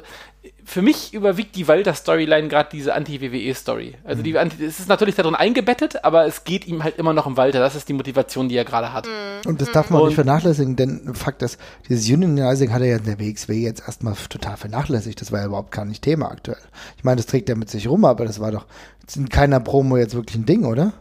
für 0.64 0.82
mich 0.82 1.14
überwiegt 1.14 1.54
die 1.54 1.68
Walter-Storyline 1.68 2.48
gerade 2.48 2.68
diese 2.72 2.94
Anti-WWE-Story. 2.94 3.94
Also 4.04 4.22
die, 4.22 4.36
Anti 4.36 4.64
es 4.64 4.80
ist 4.80 4.88
natürlich 4.88 5.14
darin 5.14 5.34
eingebettet, 5.34 6.04
aber 6.04 6.26
es 6.26 6.44
geht 6.44 6.66
ihm 6.66 6.82
halt 6.82 6.98
immer 6.98 7.12
noch 7.12 7.26
um 7.26 7.36
Walter. 7.36 7.60
Das 7.60 7.76
ist 7.76 7.88
die 7.88 7.92
Motivation, 7.92 8.48
die 8.48 8.56
er 8.56 8.64
gerade 8.64 8.92
hat. 8.92 9.06
Mhm. 9.06 9.48
Und 9.50 9.60
das 9.60 9.70
darf 9.70 9.90
man 9.90 10.00
und, 10.00 10.08
nicht 10.08 10.14
vernachlässigen, 10.16 10.74
denn 10.74 11.14
Fakt 11.14 11.42
ist, 11.42 11.58
dieses 11.88 12.08
Unionizing 12.08 12.72
hat 12.72 12.82
er 12.82 12.88
ja 12.88 12.96
in 12.96 13.04
der 13.04 13.20
WXW 13.20 13.54
jetzt 13.54 13.82
erstmal 13.86 14.14
total 14.28 14.56
vernachlässigt. 14.56 15.20
Das 15.20 15.30
war 15.30 15.40
ja 15.40 15.46
überhaupt 15.46 15.70
gar 15.70 15.84
nicht 15.84 16.02
Thema 16.02 16.30
aktuell. 16.30 16.62
Ich 16.96 17.04
meine, 17.04 17.16
das 17.16 17.26
trägt 17.26 17.48
er 17.48 17.56
mit 17.56 17.70
sich 17.70 17.86
rum, 17.86 18.04
aber 18.04 18.24
das 18.24 18.40
war 18.40 18.50
doch 18.50 18.66
in 19.14 19.28
keiner 19.28 19.60
Promo 19.60 19.96
jetzt 19.96 20.14
wirklich 20.14 20.36
ein 20.36 20.46
Ding, 20.46 20.64
oder? 20.64 20.92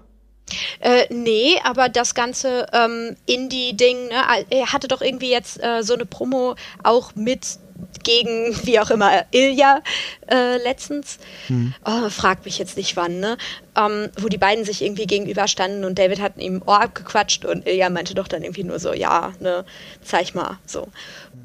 Äh, 0.79 1.05
nee, 1.13 1.55
aber 1.63 1.89
das 1.89 2.13
ganze 2.13 2.67
ähm, 2.73 3.15
Indie-Ding, 3.25 4.09
ne, 4.09 4.45
er 4.49 4.73
hatte 4.73 4.87
doch 4.87 5.01
irgendwie 5.01 5.31
jetzt 5.31 5.63
äh, 5.63 5.81
so 5.81 5.93
eine 5.93 6.05
Promo 6.05 6.55
auch 6.83 7.15
mit 7.15 7.59
gegen, 8.03 8.55
wie 8.65 8.79
auch 8.79 8.89
immer, 8.89 9.25
Ilja 9.31 9.81
äh, 10.29 10.57
letztens. 10.57 11.17
Hm. 11.47 11.73
Oh, 11.85 12.09
fragt 12.09 12.45
mich 12.45 12.57
jetzt 12.57 12.77
nicht 12.77 12.95
wann, 12.95 13.19
ne? 13.19 13.37
Ähm, 13.77 14.09
wo 14.19 14.27
die 14.27 14.37
beiden 14.37 14.65
sich 14.65 14.81
irgendwie 14.81 15.07
gegenüberstanden 15.07 15.85
und 15.85 15.97
David 15.97 16.19
hat 16.19 16.37
ihm 16.37 16.61
Ohr 16.65 16.81
abgequatscht 16.81 17.45
und 17.45 17.65
Ilja 17.67 17.89
meinte 17.89 18.13
doch 18.13 18.27
dann 18.27 18.43
irgendwie 18.43 18.63
nur 18.63 18.79
so, 18.79 18.93
ja, 18.93 19.33
ne, 19.39 19.63
zeig 20.03 20.35
mal, 20.35 20.57
so. 20.65 20.87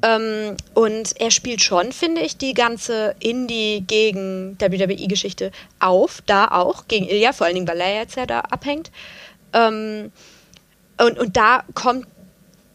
Ähm, 0.03 0.57
und 0.73 1.19
er 1.19 1.31
spielt 1.31 1.61
schon, 1.61 1.91
finde 1.91 2.21
ich, 2.21 2.37
die 2.37 2.53
ganze 2.53 3.15
Indie 3.19 3.83
gegen 3.87 4.57
WWE-Geschichte 4.59 5.51
auf, 5.79 6.21
da 6.25 6.49
auch, 6.49 6.87
gegen 6.87 7.07
Ilja, 7.07 7.33
vor 7.33 7.47
allen 7.47 7.55
Dingen, 7.55 7.67
weil 7.67 7.79
er 7.79 7.95
jetzt 7.95 8.17
ja 8.17 8.25
da 8.25 8.41
abhängt. 8.41 8.91
Ähm, 9.53 10.11
und, 10.99 11.19
und 11.19 11.37
da 11.37 11.63
kommt 11.73 12.07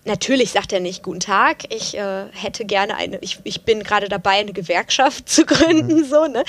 Natürlich 0.04 0.50
sagt 0.50 0.72
er 0.72 0.80
nicht 0.80 1.04
Guten 1.04 1.20
Tag, 1.20 1.72
ich 1.72 1.96
äh, 1.96 2.24
hätte 2.32 2.64
gerne 2.64 2.96
eine, 2.96 3.18
ich, 3.20 3.38
ich 3.44 3.64
bin 3.64 3.84
gerade 3.84 4.08
dabei, 4.08 4.32
eine 4.32 4.52
Gewerkschaft 4.52 5.28
zu 5.28 5.46
gründen, 5.46 6.00
mhm. 6.00 6.04
so, 6.04 6.26
ne? 6.26 6.42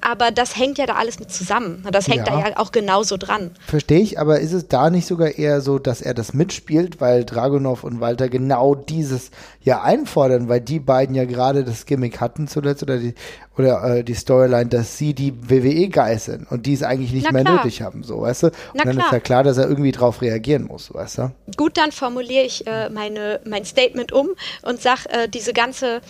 Aber 0.00 0.32
das 0.32 0.56
hängt 0.56 0.78
ja 0.78 0.86
da 0.86 0.94
alles 0.94 1.20
mit 1.20 1.30
zusammen. 1.30 1.86
Das 1.92 2.08
hängt 2.08 2.26
ja. 2.26 2.40
da 2.40 2.48
ja 2.48 2.56
auch 2.58 2.72
genauso 2.72 3.16
dran. 3.16 3.52
Verstehe 3.64 4.00
ich, 4.00 4.18
aber 4.18 4.40
ist 4.40 4.52
es 4.52 4.66
da 4.66 4.90
nicht 4.90 5.06
sogar 5.06 5.38
eher 5.38 5.60
so, 5.60 5.78
dass 5.78 6.00
er 6.00 6.14
das 6.14 6.34
mitspielt, 6.34 7.00
weil 7.00 7.24
Dragunov 7.24 7.84
und 7.84 8.00
Walter 8.00 8.28
genau 8.28 8.74
dieses 8.74 9.30
ja 9.62 9.82
einfordern, 9.82 10.48
weil 10.48 10.60
die 10.60 10.80
beiden 10.80 11.14
ja 11.14 11.26
gerade 11.26 11.62
das 11.62 11.86
Gimmick 11.86 12.20
hatten 12.20 12.48
zuletzt 12.48 12.82
oder 12.82 12.98
die, 12.98 13.14
oder 13.58 13.96
äh, 13.96 14.04
die 14.04 14.14
Storyline, 14.14 14.66
dass 14.66 14.98
sie 14.98 15.14
die 15.14 15.32
WWE 15.48 15.88
geil 15.88 16.18
sind 16.18 16.50
und 16.50 16.66
die 16.66 16.74
es 16.74 16.82
eigentlich 16.82 17.12
nicht 17.12 17.30
mehr 17.32 17.44
nötig 17.44 17.82
haben, 17.82 18.02
so, 18.02 18.20
weißt 18.20 18.44
du? 18.44 18.46
Und 18.46 18.54
Na 18.74 18.84
dann 18.84 18.94
klar. 18.94 19.06
ist 19.06 19.12
ja 19.12 19.20
klar, 19.20 19.44
dass 19.44 19.58
er 19.58 19.68
irgendwie 19.68 19.92
drauf 19.92 20.20
reagieren 20.22 20.64
muss, 20.64 20.92
weißt 20.92 21.18
du? 21.18 21.32
Gut, 21.56 21.76
dann 21.76 21.92
formuliere 21.92 22.44
ich 22.44 22.66
äh, 22.66 22.90
meine, 22.90 23.40
mein 23.46 23.64
Statement 23.64 24.12
um 24.12 24.28
und 24.62 24.80
sag, 24.80 25.06
äh, 25.06 25.28
diese 25.28 25.52
ganze 25.52 26.00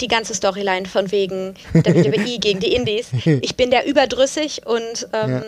die 0.00 0.08
ganze 0.08 0.34
Storyline 0.34 0.86
von 0.86 1.10
wegen 1.10 1.54
WWE 1.72 2.38
gegen 2.38 2.60
die 2.60 2.72
Indies. 2.74 3.08
Ich 3.24 3.56
bin 3.56 3.70
der 3.70 3.86
überdrüssig 3.86 4.66
und 4.66 5.08
ähm, 5.14 5.30
ja. 5.30 5.42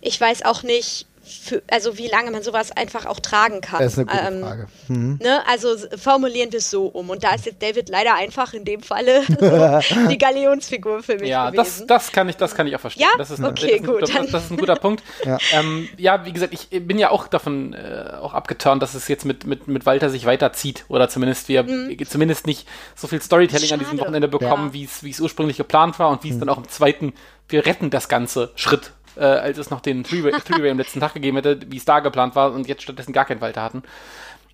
ich 0.00 0.18
weiß 0.18 0.44
auch 0.44 0.62
nicht, 0.62 1.06
für, 1.30 1.62
also 1.70 1.98
wie 1.98 2.08
lange 2.08 2.30
man 2.30 2.42
sowas 2.42 2.72
einfach 2.72 3.06
auch 3.06 3.20
tragen 3.20 3.60
kann. 3.60 3.80
Das 3.80 3.92
ist 3.92 3.98
eine 3.98 4.06
gute 4.06 4.18
ähm, 4.18 4.40
Frage. 4.40 4.66
Mhm. 4.88 5.18
Ne? 5.22 5.40
Also 5.46 5.76
formulieren 5.96 6.52
wir 6.52 6.58
es 6.58 6.70
so 6.70 6.86
um. 6.86 7.10
Und 7.10 7.24
da 7.24 7.34
ist 7.34 7.46
jetzt 7.46 7.62
David 7.62 7.88
leider 7.88 8.14
einfach 8.14 8.52
in 8.52 8.64
dem 8.64 8.82
Falle 8.82 9.22
die 10.10 10.18
Galionsfigur 10.18 11.02
für 11.02 11.16
mich. 11.16 11.28
Ja, 11.28 11.50
das, 11.50 11.86
das, 11.86 12.12
kann 12.12 12.28
ich, 12.28 12.36
das 12.36 12.54
kann 12.54 12.66
ich 12.66 12.76
auch 12.76 12.80
verstehen. 12.80 13.02
Ja? 13.02 13.18
Das 13.18 13.30
ist 13.30 13.38
ein, 13.38 13.46
okay, 13.46 13.78
das 13.78 13.86
gut. 13.86 14.00
Guter, 14.00 14.26
das 14.30 14.44
ist 14.44 14.50
ein 14.50 14.56
guter 14.56 14.76
Punkt. 14.80 15.02
ja. 15.24 15.38
Ähm, 15.52 15.88
ja. 15.96 16.24
wie 16.24 16.32
gesagt, 16.32 16.52
ich 16.52 16.68
bin 16.86 16.98
ja 16.98 17.10
auch 17.10 17.28
davon 17.28 17.72
äh, 17.74 18.14
auch 18.20 18.34
abgeturnt, 18.34 18.82
dass 18.82 18.94
es 18.94 19.08
jetzt 19.08 19.24
mit, 19.24 19.46
mit, 19.46 19.68
mit 19.68 19.86
Walter 19.86 20.10
sich 20.10 20.26
weiterzieht. 20.26 20.84
Oder 20.88 21.08
zumindest 21.08 21.48
wir 21.48 21.62
mhm. 21.62 21.96
zumindest 22.06 22.46
nicht 22.46 22.66
so 22.94 23.06
viel 23.06 23.20
Storytelling 23.22 23.68
Schade. 23.68 23.80
an 23.80 23.80
diesem 23.80 24.00
Wochenende 24.00 24.28
bekommen, 24.28 24.72
ja. 24.74 24.88
wie 25.02 25.10
es 25.10 25.20
ursprünglich 25.20 25.56
geplant 25.56 25.98
war 25.98 26.10
und 26.10 26.24
wie 26.24 26.28
es 26.28 26.36
mhm. 26.36 26.40
dann 26.40 26.48
auch 26.50 26.58
im 26.58 26.68
zweiten, 26.68 27.12
wir 27.48 27.66
retten 27.66 27.90
das 27.90 28.08
Ganze 28.08 28.50
Schritt 28.54 28.92
äh, 29.20 29.24
als 29.24 29.58
es 29.58 29.70
noch 29.70 29.80
den 29.80 30.02
Three-Way 30.02 30.70
am 30.70 30.78
letzten 30.78 31.00
Tag 31.00 31.14
gegeben 31.14 31.36
hätte, 31.36 31.60
wie 31.68 31.76
es 31.76 31.84
da 31.84 32.00
geplant 32.00 32.34
war 32.34 32.52
und 32.52 32.66
jetzt 32.66 32.82
stattdessen 32.82 33.12
gar 33.12 33.26
keinen 33.26 33.40
Walter 33.40 33.62
hatten. 33.62 33.82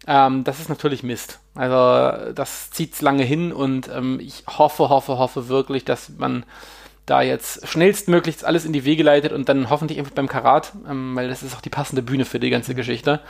Ähm, 0.07 0.45
das 0.45 0.61
ist 0.61 0.69
natürlich 0.69 1.03
Mist. 1.03 1.41
Also 1.55 2.33
das 2.33 2.71
zieht 2.71 3.01
lange 3.01 3.25
hin 3.25 3.53
und 3.53 3.89
ähm, 3.89 4.21
ich 4.21 4.45
hoffe, 4.47 4.89
hoffe, 4.89 5.19
hoffe 5.19 5.49
wirklich, 5.49 5.85
dass 5.85 6.11
man 6.11 6.45
da 7.07 7.23
jetzt 7.23 7.67
schnellstmöglichst 7.67 8.45
alles 8.45 8.65
in 8.65 8.73
die 8.73 8.85
Wege 8.85 9.05
leitet 9.05 9.33
und 9.33 9.49
dann 9.49 9.71
hoffentlich 9.71 9.99
einfach 9.99 10.13
beim 10.13 10.29
Karat, 10.29 10.73
ähm, 10.89 11.15
weil 11.15 11.29
das 11.29 11.45
ist 11.45 11.57
auch 11.57 11.61
die 11.61 11.71
passende 11.71 12.03
Bühne 12.03 12.25
für 12.25 12.41
die 12.41 12.51
ganze 12.51 12.75
Geschichte, 12.75 13.21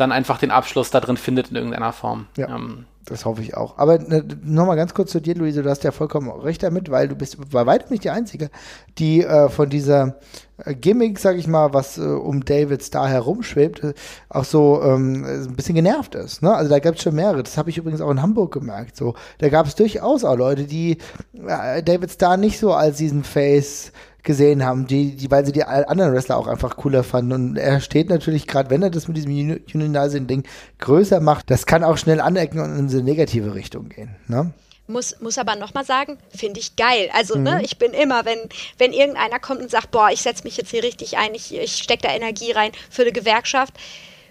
dann 0.00 0.12
einfach 0.12 0.38
den 0.38 0.50
Abschluss 0.50 0.90
da 0.90 1.00
drin 1.00 1.16
findet 1.16 1.50
in 1.50 1.56
irgendeiner 1.56 1.92
Form. 1.92 2.26
Ja. 2.36 2.48
Ähm, 2.48 2.86
Das 3.06 3.24
hoffe 3.24 3.42
ich 3.42 3.56
auch. 3.56 3.78
Aber 3.78 3.98
ne, 3.98 4.24
nochmal 4.44 4.76
ganz 4.76 4.94
kurz 4.94 5.10
zu 5.10 5.20
dir, 5.20 5.34
Luise, 5.34 5.62
du 5.62 5.70
hast 5.70 5.82
ja 5.84 5.90
vollkommen 5.90 6.30
recht 6.30 6.62
damit, 6.62 6.90
weil 6.90 7.08
du 7.08 7.16
bist 7.16 7.38
bei 7.50 7.66
weitem 7.66 7.88
nicht 7.90 8.04
die 8.04 8.10
Einzige, 8.10 8.50
die 8.98 9.24
äh, 9.24 9.48
von 9.48 9.68
dieser 9.68 10.16
äh, 10.64 10.74
Gimmick, 10.74 11.18
sag 11.18 11.36
ich 11.36 11.46
mal, 11.48 11.72
was 11.72 11.98
äh, 11.98 12.02
um 12.02 12.44
David 12.44 12.82
Starr 12.84 13.08
herumschwebt, 13.08 13.82
äh, 13.82 13.94
auch 14.28 14.44
so 14.44 14.80
ähm, 14.82 15.24
ein 15.24 15.56
bisschen 15.56 15.74
genervt 15.74 16.14
ist. 16.14 16.42
Ne? 16.42 16.54
Also 16.54 16.70
da 16.70 16.78
gab 16.78 16.94
es 16.94 17.02
schon 17.02 17.14
mehrere. 17.14 17.42
Das 17.42 17.56
habe 17.56 17.70
ich 17.70 17.78
übrigens 17.78 18.00
auch 18.00 18.10
in 18.10 18.22
Hamburg 18.22 18.52
gemerkt. 18.52 18.96
So, 18.96 19.14
da 19.38 19.48
gab 19.48 19.66
es 19.66 19.74
durchaus 19.74 20.22
auch 20.22 20.36
Leute, 20.36 20.64
die 20.64 20.98
äh, 21.46 21.82
David 21.82 22.12
Starr 22.12 22.36
nicht 22.36 22.58
so 22.58 22.72
als 22.74 22.98
diesen 22.98 23.24
Face 23.24 23.92
gesehen 24.22 24.64
haben, 24.64 24.86
die, 24.86 25.16
die, 25.16 25.30
weil 25.30 25.44
sie 25.44 25.52
die 25.52 25.64
anderen 25.64 26.12
Wrestler 26.12 26.36
auch 26.36 26.46
einfach 26.46 26.76
cooler 26.76 27.04
fanden. 27.04 27.32
Und 27.32 27.56
er 27.56 27.80
steht 27.80 28.08
natürlich, 28.08 28.46
gerade 28.46 28.70
wenn 28.70 28.82
er 28.82 28.90
das 28.90 29.08
mit 29.08 29.16
diesem 29.16 29.60
Unionizing-Ding 29.72 30.44
größer 30.78 31.20
macht, 31.20 31.50
das 31.50 31.66
kann 31.66 31.84
auch 31.84 31.98
schnell 31.98 32.20
anecken 32.20 32.60
und 32.60 32.78
in 32.78 32.88
eine 32.88 33.02
negative 33.02 33.54
Richtung 33.54 33.88
gehen. 33.88 34.16
Ne? 34.28 34.52
Muss, 34.86 35.20
muss 35.20 35.38
aber 35.38 35.54
nochmal 35.54 35.84
sagen, 35.84 36.18
finde 36.34 36.58
ich 36.58 36.74
geil. 36.74 37.10
Also, 37.12 37.34
ne, 37.34 37.38
mhm. 37.38 37.56
ne, 37.58 37.62
ich 37.62 37.78
bin 37.78 37.92
immer, 37.92 38.24
wenn, 38.24 38.38
wenn 38.76 38.92
irgendeiner 38.92 39.38
kommt 39.38 39.60
und 39.60 39.70
sagt, 39.70 39.92
boah, 39.92 40.10
ich 40.10 40.20
setze 40.20 40.42
mich 40.44 40.56
jetzt 40.56 40.70
hier 40.70 40.82
richtig 40.82 41.16
ein, 41.16 41.34
ich, 41.34 41.54
ich 41.54 41.76
stecke 41.76 42.02
da 42.02 42.12
Energie 42.12 42.50
rein 42.50 42.72
für 42.90 43.02
eine 43.02 43.12
Gewerkschaft, 43.12 43.74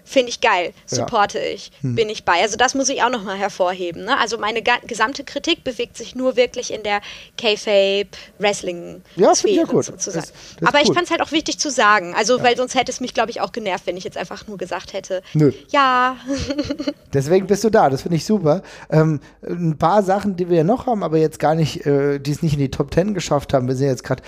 finde 0.04 0.30
ich 0.30 0.40
geil, 0.40 0.72
supporte 0.86 1.38
ja. 1.38 1.44
ich, 1.46 1.70
hm. 1.80 1.94
bin 1.94 2.08
ich 2.08 2.24
bei. 2.24 2.40
Also 2.42 2.56
das 2.56 2.74
muss 2.74 2.88
ich 2.88 3.02
auch 3.02 3.10
nochmal 3.10 3.36
hervorheben. 3.36 4.04
Ne? 4.04 4.18
Also 4.18 4.38
meine 4.38 4.62
gesamte 4.86 5.24
Kritik 5.24 5.64
bewegt 5.64 5.96
sich 5.96 6.14
nur 6.14 6.36
wirklich 6.36 6.72
in 6.72 6.82
der 6.82 7.00
K-Fape 7.36 8.08
Wrestling 8.38 9.02
ja, 9.16 9.34
Sphäre 9.34 9.66
gut. 9.66 9.84
sozusagen. 9.84 10.26
Das, 10.26 10.32
das 10.58 10.68
Aber 10.68 10.80
ich 10.80 10.88
fand 10.88 11.02
es 11.02 11.10
halt 11.10 11.22
auch 11.22 11.32
wichtig 11.32 11.58
zu 11.58 11.70
sagen, 11.70 12.14
also 12.16 12.38
ja. 12.38 12.44
weil 12.44 12.56
sonst 12.56 12.74
hätte 12.74 12.90
es 12.92 13.00
mich 13.00 13.14
glaube 13.14 13.30
ich 13.30 13.40
auch 13.40 13.52
genervt, 13.52 13.86
wenn 13.86 13.96
ich 13.96 14.04
jetzt 14.04 14.16
einfach 14.16 14.46
nur 14.46 14.58
gesagt 14.58 14.92
hätte, 14.92 15.22
Nö. 15.34 15.52
ja. 15.70 16.16
Deswegen 17.12 17.46
bist 17.46 17.64
du 17.64 17.70
da, 17.70 17.90
das 17.90 18.02
finde 18.02 18.16
ich 18.16 18.24
super. 18.24 18.62
Ähm, 18.90 19.20
ein 19.42 19.78
paar 19.78 20.02
Sachen, 20.02 20.36
die 20.36 20.48
wir 20.48 20.58
ja 20.58 20.64
noch 20.64 20.86
haben, 20.86 21.02
aber 21.02 21.18
jetzt 21.18 21.38
gar 21.38 21.54
nicht, 21.54 21.86
äh, 21.86 22.18
die 22.18 22.30
es 22.30 22.42
nicht 22.42 22.54
in 22.54 22.60
die 22.60 22.70
Top 22.70 22.90
Ten 22.90 23.14
geschafft 23.14 23.52
haben. 23.52 23.68
Wir 23.68 23.74
sind 23.74 23.88
jetzt 23.88 24.04
gerade 24.04 24.22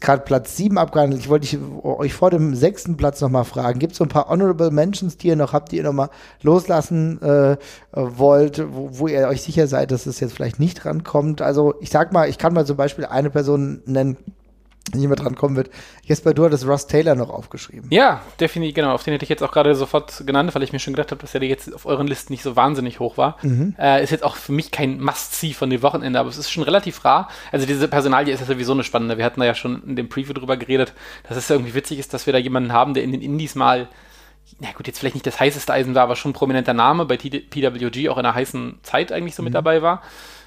gerade 0.00 0.22
Platz 0.22 0.56
7 0.56 0.76
abgehandelt. 0.78 1.22
Ich 1.22 1.28
wollte 1.28 1.58
euch 1.82 2.12
vor 2.12 2.30
dem 2.30 2.54
sechsten 2.54 2.96
Platz 2.96 3.20
nochmal 3.20 3.44
fragen. 3.44 3.78
Gibt 3.78 3.92
es 3.92 3.98
so 3.98 4.04
ein 4.04 4.08
paar 4.08 4.28
Honorable 4.28 4.70
Mentions, 4.70 5.16
die 5.16 5.27
ihr 5.28 5.36
noch 5.36 5.52
habt, 5.52 5.72
die 5.72 5.76
ihr 5.76 5.82
nochmal 5.82 6.10
loslassen 6.42 7.20
äh, 7.22 7.56
wollt, 7.92 8.62
wo, 8.72 8.90
wo, 8.98 9.08
ihr 9.08 9.28
euch 9.28 9.42
sicher 9.42 9.66
seid, 9.66 9.90
dass 9.90 10.06
es 10.06 10.20
jetzt 10.20 10.34
vielleicht 10.34 10.58
nicht 10.58 10.84
rankommt? 10.84 11.42
Also 11.42 11.74
ich 11.80 11.90
sag 11.90 12.12
mal, 12.12 12.28
ich 12.28 12.38
kann 12.38 12.54
mal 12.54 12.66
zum 12.66 12.76
Beispiel 12.76 13.06
eine 13.06 13.30
Person 13.30 13.82
nennen, 13.86 14.16
nicht 14.94 15.06
mehr 15.06 15.16
dran 15.16 15.34
kommen 15.34 15.56
wird. 15.56 15.70
Jesper, 16.02 16.32
du 16.32 16.44
hattest 16.44 16.66
Ross 16.66 16.86
Taylor 16.86 17.14
noch 17.14 17.30
aufgeschrieben. 17.30 17.88
Ja, 17.90 18.22
definitiv, 18.40 18.74
genau. 18.74 18.92
Auf 18.92 19.04
den 19.04 19.12
hätte 19.12 19.24
ich 19.24 19.28
jetzt 19.28 19.42
auch 19.42 19.52
gerade 19.52 19.74
sofort 19.74 20.26
genannt, 20.26 20.54
weil 20.54 20.62
ich 20.62 20.72
mir 20.72 20.78
schon 20.78 20.94
gedacht 20.94 21.10
habe, 21.10 21.20
dass 21.20 21.34
er 21.34 21.42
jetzt 21.42 21.74
auf 21.74 21.86
euren 21.86 22.06
Listen 22.06 22.32
nicht 22.32 22.42
so 22.42 22.56
wahnsinnig 22.56 23.00
hoch 23.00 23.16
war. 23.16 23.36
Mhm. 23.42 23.74
Äh, 23.78 24.02
ist 24.02 24.10
jetzt 24.10 24.24
auch 24.24 24.36
für 24.36 24.52
mich 24.52 24.70
kein 24.70 25.00
Must-See 25.00 25.52
von 25.52 25.70
dem 25.70 25.82
Wochenende, 25.82 26.18
aber 26.18 26.28
es 26.28 26.38
ist 26.38 26.50
schon 26.50 26.62
relativ 26.62 27.04
rar. 27.04 27.28
Also 27.52 27.66
diese 27.66 27.88
Personalie 27.88 28.32
ist 28.32 28.40
ja 28.40 28.46
sowieso 28.46 28.72
eine 28.72 28.84
spannende. 28.84 29.18
Wir 29.18 29.24
hatten 29.24 29.40
da 29.40 29.46
ja 29.46 29.54
schon 29.54 29.82
in 29.84 29.96
dem 29.96 30.08
Preview 30.08 30.32
drüber 30.32 30.56
geredet, 30.56 30.94
dass 31.28 31.36
es 31.36 31.50
irgendwie 31.50 31.74
witzig 31.74 31.98
ist, 31.98 32.14
dass 32.14 32.26
wir 32.26 32.32
da 32.32 32.38
jemanden 32.38 32.72
haben, 32.72 32.94
der 32.94 33.02
in 33.02 33.12
den 33.12 33.20
Indies 33.20 33.54
mal 33.54 33.88
na 34.60 34.72
gut, 34.72 34.86
jetzt 34.86 34.98
vielleicht 34.98 35.14
nicht 35.14 35.26
das 35.26 35.38
heißeste 35.38 35.72
Eisen 35.72 35.94
war, 35.94 36.02
aber 36.02 36.16
schon 36.16 36.30
ein 36.30 36.34
prominenter 36.34 36.74
Name 36.74 37.04
bei 37.04 37.16
PWG, 37.16 38.08
auch 38.08 38.18
in 38.18 38.26
einer 38.26 38.34
heißen 38.34 38.80
Zeit 38.82 39.12
eigentlich 39.12 39.34
so 39.34 39.42
mhm. 39.42 39.46
mit 39.46 39.54
dabei 39.54 39.82
war. 39.82 40.02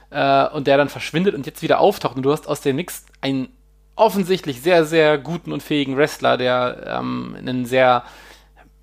Äh, 0.10 0.48
und 0.50 0.68
der 0.68 0.78
dann 0.78 0.90
verschwindet 0.90 1.34
und 1.34 1.46
jetzt 1.46 1.62
wieder 1.62 1.80
auftaucht. 1.80 2.18
Und 2.18 2.24
du 2.24 2.32
hast 2.32 2.48
aus 2.48 2.62
dem 2.62 2.76
Nix 2.76 3.06
einen 3.22 3.50
offensichtlich 3.96 4.62
sehr, 4.62 4.86
sehr 4.86 5.18
guten 5.18 5.54
und 5.54 5.64
fähigen 5.64 5.96
Wrestler, 5.96 6.38
der 6.38 7.00
ähm, 7.00 7.36
einen 7.38 7.66
sehr 7.66 8.04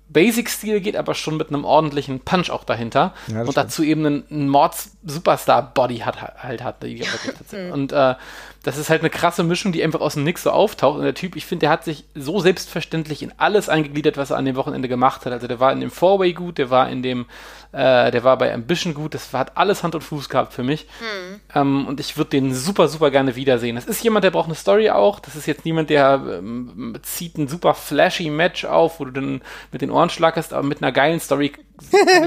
Basic-Stil 0.09 0.81
geht, 0.81 0.95
aber 0.95 1.13
schon 1.13 1.37
mit 1.37 1.49
einem 1.49 1.65
ordentlichen 1.65 2.21
Punch 2.21 2.49
auch 2.49 2.63
dahinter. 2.63 3.13
Ja, 3.27 3.41
und 3.43 3.55
dazu 3.55 3.83
eben 3.83 4.05
einen, 4.05 4.23
einen 4.31 4.49
Mords-Superstar-Body 4.49 5.99
hat, 5.99 6.21
halt 6.21 6.63
hat. 6.63 6.83
und 7.71 7.91
äh, 7.91 8.15
das 8.63 8.77
ist 8.77 8.89
halt 8.89 9.01
eine 9.01 9.09
krasse 9.09 9.43
Mischung, 9.43 9.71
die 9.71 9.83
einfach 9.83 10.01
aus 10.01 10.15
dem 10.15 10.25
Nix 10.25 10.43
so 10.43 10.51
auftaucht. 10.51 10.97
Und 10.97 11.03
der 11.03 11.13
Typ, 11.13 11.35
ich 11.35 11.45
finde, 11.45 11.61
der 11.61 11.69
hat 11.69 11.85
sich 11.85 12.03
so 12.13 12.39
selbstverständlich 12.39 13.23
in 13.23 13.31
alles 13.37 13.69
eingegliedert, 13.69 14.17
was 14.17 14.31
er 14.31 14.37
an 14.37 14.45
dem 14.45 14.57
Wochenende 14.57 14.89
gemacht 14.89 15.25
hat. 15.25 15.31
Also 15.31 15.47
der 15.47 15.59
war 15.59 15.71
in 15.71 15.79
dem 15.79 15.91
Four-Way 15.91 16.33
gut, 16.33 16.57
der 16.57 16.69
war 16.69 16.89
in 16.89 17.01
dem, 17.01 17.25
äh, 17.71 18.11
der 18.11 18.23
war 18.25 18.37
bei 18.37 18.53
Ambition 18.53 18.93
gut, 18.93 19.13
das 19.13 19.31
hat 19.31 19.55
alles 19.55 19.83
Hand 19.83 19.95
und 19.95 20.01
Fuß 20.01 20.27
gehabt 20.27 20.53
für 20.53 20.63
mich. 20.63 20.87
Mhm. 20.99 21.39
Ähm, 21.55 21.87
und 21.87 22.01
ich 22.01 22.17
würde 22.17 22.31
den 22.31 22.53
super, 22.53 22.89
super 22.89 23.11
gerne 23.11 23.37
wiedersehen. 23.37 23.75
Das 23.75 23.85
ist 23.85 24.03
jemand, 24.03 24.25
der 24.25 24.31
braucht 24.31 24.47
eine 24.47 24.55
Story 24.55 24.89
auch. 24.89 25.19
Das 25.19 25.37
ist 25.37 25.45
jetzt 25.45 25.63
niemand, 25.63 25.89
der 25.89 26.21
ähm, 26.39 26.97
zieht 27.01 27.37
ein 27.37 27.47
super 27.47 27.73
flashy 27.73 28.29
Match 28.29 28.65
auf, 28.65 28.99
wo 28.99 29.05
du 29.05 29.11
dann 29.11 29.41
mit 29.71 29.81
den 29.81 29.91
Ohren 29.91 30.09
schlackerst, 30.09 30.53
aber 30.53 30.67
mit 30.67 30.83
einer 30.83 30.91
geilen 30.91 31.21
Story. 31.21 31.53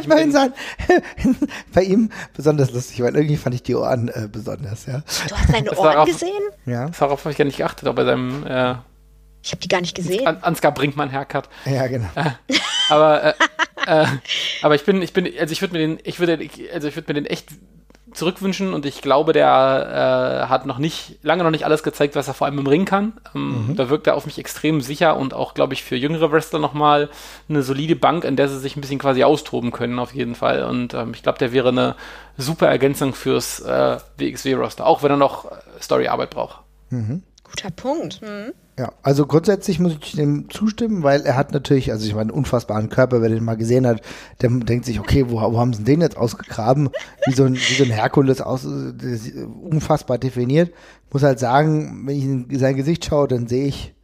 Bei, 0.08 0.28
sein, 0.30 0.52
bei, 1.72 1.82
ihm 1.82 2.10
besonders 2.34 2.72
lustig, 2.72 3.00
weil 3.02 3.14
irgendwie 3.14 3.36
fand 3.36 3.54
ich 3.54 3.62
die 3.62 3.74
Ohren 3.74 4.08
äh, 4.08 4.28
besonders, 4.30 4.86
ja. 4.86 5.02
Du 5.28 5.36
hast 5.36 5.50
seine 5.50 5.72
Ohren 5.78 6.06
gesehen? 6.06 6.28
gesehen? 6.28 6.72
Ja. 6.74 6.88
Darauf 6.88 7.20
habe 7.20 7.32
ich 7.32 7.38
gar 7.38 7.44
nicht 7.44 7.58
geachtet, 7.58 7.88
auch 7.88 7.94
bei 7.94 8.04
seinem. 8.04 8.46
Äh, 8.46 8.74
ich 9.44 9.50
habe 9.50 9.60
die 9.60 9.68
gar 9.68 9.80
nicht 9.80 9.94
gesehen. 9.94 10.26
An 10.26 10.38
Ansgar 10.42 10.72
Brinkmann 10.72 11.10
Haircut. 11.10 11.48
Ja, 11.64 11.86
genau. 11.88 12.08
Äh, 12.14 12.30
aber, 12.90 13.24
äh, 13.24 13.34
äh, 13.86 14.06
aber 14.62 14.74
ich 14.76 14.84
bin, 14.84 15.02
ich 15.02 15.12
bin, 15.12 15.28
also 15.38 15.52
ich 15.52 15.60
würde 15.60 15.74
mir 15.74 15.80
den, 15.80 15.98
ich 16.04 16.20
würde, 16.20 16.38
also 16.72 16.86
ich 16.86 16.94
würde 16.94 17.12
mir 17.12 17.20
den 17.20 17.26
echt 17.26 17.48
zurückwünschen 18.12 18.74
und 18.74 18.86
ich 18.86 19.02
glaube, 19.02 19.32
der 19.32 20.44
äh, 20.44 20.48
hat 20.48 20.66
noch 20.66 20.78
nicht, 20.78 21.18
lange 21.22 21.42
noch 21.44 21.50
nicht 21.50 21.64
alles 21.64 21.82
gezeigt, 21.82 22.16
was 22.16 22.28
er 22.28 22.34
vor 22.34 22.46
allem 22.46 22.58
im 22.58 22.66
Ring 22.66 22.84
kann. 22.84 23.14
Ähm, 23.34 23.68
mhm. 23.68 23.76
Da 23.76 23.88
wirkt 23.88 24.06
er 24.06 24.16
auf 24.16 24.26
mich 24.26 24.38
extrem 24.38 24.80
sicher 24.80 25.16
und 25.16 25.34
auch, 25.34 25.54
glaube 25.54 25.74
ich, 25.74 25.82
für 25.82 25.96
jüngere 25.96 26.30
Wrestler 26.30 26.58
nochmal 26.58 27.10
eine 27.48 27.62
solide 27.62 27.96
Bank, 27.96 28.24
in 28.24 28.36
der 28.36 28.48
sie 28.48 28.58
sich 28.58 28.76
ein 28.76 28.80
bisschen 28.80 28.98
quasi 28.98 29.24
austoben 29.24 29.70
können, 29.72 29.98
auf 29.98 30.14
jeden 30.14 30.34
Fall. 30.34 30.64
Und 30.64 30.94
ähm, 30.94 31.12
ich 31.14 31.22
glaube, 31.22 31.38
der 31.38 31.52
wäre 31.52 31.68
eine 31.68 31.96
super 32.36 32.68
Ergänzung 32.68 33.14
fürs 33.14 33.60
äh, 33.60 33.98
WXW-Roster, 34.18 34.86
auch 34.86 35.02
wenn 35.02 35.10
er 35.10 35.16
noch 35.16 35.50
äh, 35.50 35.56
Storyarbeit 35.80 36.30
braucht. 36.30 36.60
Mhm. 36.90 37.22
Guter 37.44 37.70
Punkt. 37.70 38.22
Mhm. 38.22 38.52
Ja, 38.78 38.90
also 39.02 39.26
grundsätzlich 39.26 39.78
muss 39.80 39.96
ich 40.00 40.12
dem 40.12 40.48
zustimmen, 40.48 41.02
weil 41.02 41.20
er 41.22 41.36
hat 41.36 41.52
natürlich, 41.52 41.92
also 41.92 42.06
ich 42.06 42.14
meine, 42.14 42.30
einen 42.30 42.38
unfassbaren 42.38 42.88
Körper, 42.88 43.20
wer 43.20 43.28
den 43.28 43.44
mal 43.44 43.56
gesehen 43.56 43.86
hat, 43.86 44.00
der 44.40 44.48
denkt 44.48 44.86
sich, 44.86 44.98
okay, 44.98 45.26
wo, 45.28 45.42
wo 45.42 45.58
haben 45.58 45.74
sie 45.74 45.84
den 45.84 46.00
jetzt 46.00 46.16
ausgegraben? 46.16 46.88
Wie 47.26 47.34
so 47.34 47.44
ein, 47.44 47.54
wie 47.54 47.74
so 47.74 47.84
ein 47.84 47.90
Herkules 47.90 48.40
aus, 48.40 48.64
unfassbar 48.64 50.16
definiert. 50.16 50.72
Muss 51.12 51.22
halt 51.22 51.38
sagen, 51.38 52.06
wenn 52.06 52.16
ich 52.16 52.24
in 52.24 52.58
sein 52.58 52.76
Gesicht 52.76 53.04
schaue, 53.04 53.28
dann 53.28 53.46
sehe 53.46 53.66
ich 53.66 53.94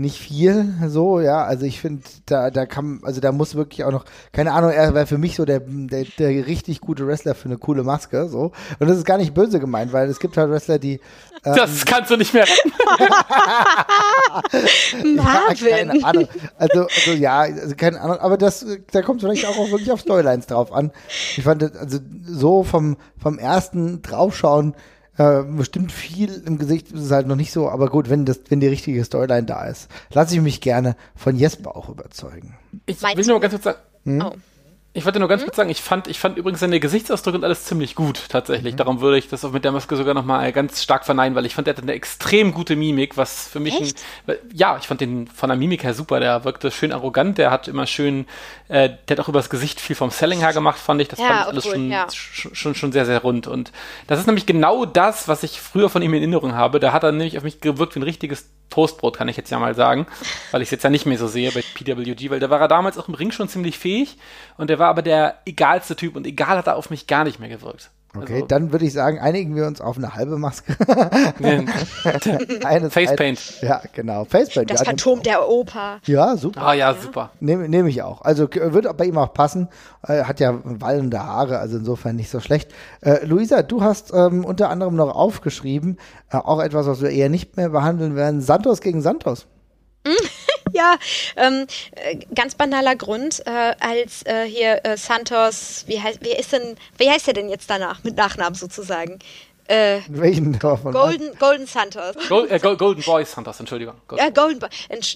nicht 0.00 0.18
viel, 0.18 0.72
so, 0.88 1.20
ja, 1.20 1.44
also 1.44 1.66
ich 1.66 1.78
finde, 1.78 2.02
da, 2.24 2.50
da 2.50 2.64
kann, 2.64 3.00
also 3.02 3.20
da 3.20 3.32
muss 3.32 3.54
wirklich 3.54 3.84
auch 3.84 3.92
noch, 3.92 4.06
keine 4.32 4.52
Ahnung, 4.52 4.70
er 4.70 4.94
wäre 4.94 5.06
für 5.06 5.18
mich 5.18 5.36
so 5.36 5.44
der, 5.44 5.60
der, 5.60 6.06
der 6.18 6.46
richtig 6.46 6.80
gute 6.80 7.06
Wrestler 7.06 7.34
für 7.34 7.44
eine 7.46 7.58
coole 7.58 7.82
Maske, 7.82 8.26
so. 8.28 8.52
Und 8.78 8.88
das 8.88 8.96
ist 8.96 9.04
gar 9.04 9.18
nicht 9.18 9.34
böse 9.34 9.60
gemeint, 9.60 9.92
weil 9.92 10.08
es 10.08 10.18
gibt 10.18 10.38
halt 10.38 10.50
Wrestler, 10.50 10.78
die. 10.78 11.00
Ähm, 11.44 11.54
das 11.54 11.84
kannst 11.84 12.10
du 12.10 12.16
nicht 12.16 12.32
mehr. 12.32 12.46
Marvin. 15.04 15.16
Ja, 15.16 15.54
keine 15.54 16.04
Ahnung. 16.04 16.28
Also, 16.56 16.80
also 16.80 17.12
ja, 17.12 17.40
also 17.40 17.74
keine 17.76 18.00
Ahnung, 18.00 18.18
aber 18.18 18.38
das, 18.38 18.64
da 18.92 19.02
kommt 19.02 19.20
vielleicht 19.20 19.44
auch, 19.46 19.58
auch 19.58 19.70
wirklich 19.70 19.92
auf 19.92 20.00
Storylines 20.00 20.46
drauf 20.46 20.72
an. 20.72 20.92
Ich 21.36 21.44
fand, 21.44 21.76
also 21.76 21.98
so 22.26 22.64
vom, 22.64 22.96
vom 23.18 23.38
ersten 23.38 24.00
Draufschauen, 24.00 24.74
äh, 25.20 25.42
bestimmt 25.42 25.92
viel 25.92 26.42
im 26.46 26.56
Gesicht 26.56 26.92
ist 26.92 27.02
es 27.02 27.10
halt 27.10 27.26
noch 27.26 27.36
nicht 27.36 27.52
so, 27.52 27.68
aber 27.68 27.90
gut, 27.90 28.08
wenn 28.08 28.24
das, 28.24 28.40
wenn 28.48 28.60
die 28.60 28.68
richtige 28.68 29.04
Storyline 29.04 29.42
da 29.42 29.66
ist, 29.66 29.88
lasse 30.14 30.34
ich 30.34 30.40
mich 30.40 30.62
gerne 30.62 30.96
von 31.14 31.36
Jesper 31.36 31.76
auch 31.76 31.90
überzeugen. 31.90 32.56
Ich 32.86 33.02
will 33.02 33.26
nur 33.26 33.38
ganz 33.38 33.52
kurz 33.52 33.64
sagen. 33.64 33.78
Hm? 34.04 34.22
Oh. 34.22 34.32
Ich 34.92 35.04
wollte 35.04 35.20
nur 35.20 35.28
ganz 35.28 35.42
mhm. 35.42 35.46
kurz 35.46 35.56
sagen, 35.56 35.70
ich 35.70 35.82
fand, 35.82 36.08
ich 36.08 36.18
fand 36.18 36.36
übrigens 36.36 36.58
seine 36.58 36.80
Gesichtsausdrücke 36.80 37.38
und 37.38 37.44
alles 37.44 37.64
ziemlich 37.64 37.94
gut, 37.94 38.24
tatsächlich. 38.28 38.72
Mhm. 38.72 38.78
Darum 38.78 39.00
würde 39.00 39.18
ich 39.18 39.28
das 39.28 39.44
auch 39.44 39.52
mit 39.52 39.64
der 39.64 39.70
Maske 39.70 39.94
sogar 39.94 40.14
nochmal 40.14 40.50
ganz 40.50 40.82
stark 40.82 41.04
verneinen, 41.04 41.36
weil 41.36 41.46
ich 41.46 41.54
fand, 41.54 41.68
er 41.68 41.74
hatte 41.74 41.82
eine 41.82 41.92
extrem 41.92 42.52
gute 42.52 42.74
Mimik, 42.74 43.16
was 43.16 43.46
für 43.46 43.60
mich 43.60 43.80
Echt? 43.80 44.02
ein, 44.26 44.34
ja, 44.52 44.76
ich 44.78 44.88
fand 44.88 45.00
den 45.00 45.28
von 45.28 45.48
der 45.48 45.56
Mimik 45.56 45.84
her 45.84 45.94
super, 45.94 46.18
der 46.18 46.44
wirkte 46.44 46.72
schön 46.72 46.90
arrogant, 46.90 47.38
der 47.38 47.52
hat 47.52 47.68
immer 47.68 47.86
schön, 47.86 48.26
äh, 48.66 48.90
der 49.06 49.16
hat 49.16 49.20
auch 49.24 49.28
übers 49.28 49.48
Gesicht 49.48 49.80
viel 49.80 49.94
vom 49.94 50.10
Selling 50.10 50.40
her 50.40 50.52
gemacht, 50.52 50.80
fand 50.80 51.00
ich. 51.00 51.06
Das 51.06 51.20
ja, 51.20 51.26
fand 51.26 51.40
ich 51.40 51.46
alles 51.46 51.64
schon, 51.66 51.90
ja. 51.92 52.06
schon, 52.10 52.74
schon 52.74 52.90
sehr, 52.90 53.06
sehr 53.06 53.20
rund. 53.20 53.46
Und 53.46 53.70
das 54.08 54.18
ist 54.18 54.26
nämlich 54.26 54.46
genau 54.46 54.86
das, 54.86 55.28
was 55.28 55.44
ich 55.44 55.60
früher 55.60 55.88
von 55.88 56.02
ihm 56.02 56.12
in 56.14 56.22
Erinnerung 56.22 56.56
habe. 56.56 56.80
Da 56.80 56.92
hat 56.92 57.04
er 57.04 57.12
nämlich 57.12 57.38
auf 57.38 57.44
mich 57.44 57.60
gewirkt 57.60 57.94
wie 57.94 58.00
ein 58.00 58.04
richtiges 58.04 58.48
Toastbrot, 58.70 59.16
kann 59.16 59.28
ich 59.28 59.36
jetzt 59.36 59.50
ja 59.50 59.58
mal 59.58 59.74
sagen, 59.74 60.06
weil 60.52 60.62
ich 60.62 60.66
es 60.66 60.70
jetzt 60.70 60.84
ja 60.84 60.90
nicht 60.90 61.06
mehr 61.06 61.18
so 61.18 61.26
sehe 61.26 61.52
bei 61.52 61.62
PWG, 61.62 62.30
weil 62.30 62.40
da 62.40 62.50
war 62.50 62.60
er 62.60 62.68
damals 62.68 62.96
auch 62.96 63.08
im 63.08 63.14
Ring 63.14 63.32
schon 63.32 63.48
ziemlich 63.48 63.78
fähig 63.78 64.16
und 64.56 64.70
der 64.70 64.78
war 64.78 64.88
aber 64.88 65.02
der 65.02 65.38
egalste 65.44 65.96
Typ 65.96 66.16
und 66.16 66.26
egal 66.26 66.56
hat 66.56 66.66
er 66.66 66.76
auf 66.76 66.90
mich 66.90 67.06
gar 67.06 67.24
nicht 67.24 67.40
mehr 67.40 67.48
gewirkt. 67.48 67.90
Okay, 68.16 68.34
also, 68.34 68.46
dann 68.46 68.72
würde 68.72 68.84
ich 68.84 68.92
sagen, 68.92 69.20
einigen 69.20 69.54
wir 69.54 69.66
uns 69.66 69.80
auf 69.80 69.96
eine 69.96 70.14
halbe 70.14 70.36
Maske. 70.36 70.72
Facepaint. 72.90 73.62
Ja, 73.62 73.80
genau. 73.92 74.24
Facepaint. 74.24 74.70
Das 74.70 74.80
ja, 74.80 74.86
Phantom 74.86 75.22
der 75.22 75.48
Oper. 75.48 76.00
Ja, 76.06 76.36
super. 76.36 76.60
Ah, 76.60 76.74
ja, 76.74 76.92
super. 76.94 77.30
Nehme 77.38 77.68
nehm 77.68 77.86
ich 77.86 78.02
auch. 78.02 78.22
Also 78.22 78.48
wird 78.52 78.96
bei 78.96 79.04
ihm 79.04 79.16
auch 79.16 79.32
passen. 79.32 79.68
Äh, 80.06 80.24
hat 80.24 80.40
ja 80.40 80.58
wallende 80.64 81.22
Haare, 81.22 81.60
also 81.60 81.78
insofern 81.78 82.16
nicht 82.16 82.30
so 82.30 82.40
schlecht. 82.40 82.72
Äh, 83.00 83.24
Luisa, 83.24 83.62
du 83.62 83.82
hast 83.82 84.12
ähm, 84.12 84.44
unter 84.44 84.70
anderem 84.70 84.96
noch 84.96 85.14
aufgeschrieben, 85.14 85.98
äh, 86.32 86.38
auch 86.38 86.60
etwas, 86.60 86.88
was 86.88 87.02
wir 87.02 87.10
eher 87.10 87.28
nicht 87.28 87.56
mehr 87.56 87.68
behandeln 87.68 88.16
werden, 88.16 88.40
Santos 88.40 88.80
gegen 88.80 89.02
Santos. 89.02 89.46
Ja, 90.80 90.96
ähm, 91.36 91.66
äh, 91.92 92.16
ganz 92.34 92.54
banaler 92.54 92.96
Grund, 92.96 93.42
äh, 93.46 93.74
als 93.80 94.24
äh, 94.24 94.44
hier 94.44 94.84
äh, 94.84 94.96
Santos, 94.96 95.84
wie 95.86 96.00
heißt, 96.00 96.22
wie 96.22 96.32
ist 96.32 96.52
denn, 96.52 96.76
wie 96.98 97.10
heißt 97.10 97.28
er 97.28 97.34
denn 97.34 97.48
jetzt 97.48 97.68
danach, 97.68 98.02
mit 98.02 98.16
Nachnamen 98.16 98.54
sozusagen? 98.54 99.18
Äh, 99.70 100.00
Welchen 100.08 100.58
davon? 100.58 100.92
Golden, 100.92 101.38
Golden 101.38 101.66
Santos. 101.66 102.16
Gold, 102.28 102.50
äh, 102.50 102.58
Golden 102.58 103.02
Boy 103.04 103.24
Santos, 103.24 103.60
Entschuldigung. 103.60 103.94
Golden. 104.08 104.24
Ja, 104.24 104.30
Golden 104.30 104.58
Boy. 104.58 104.68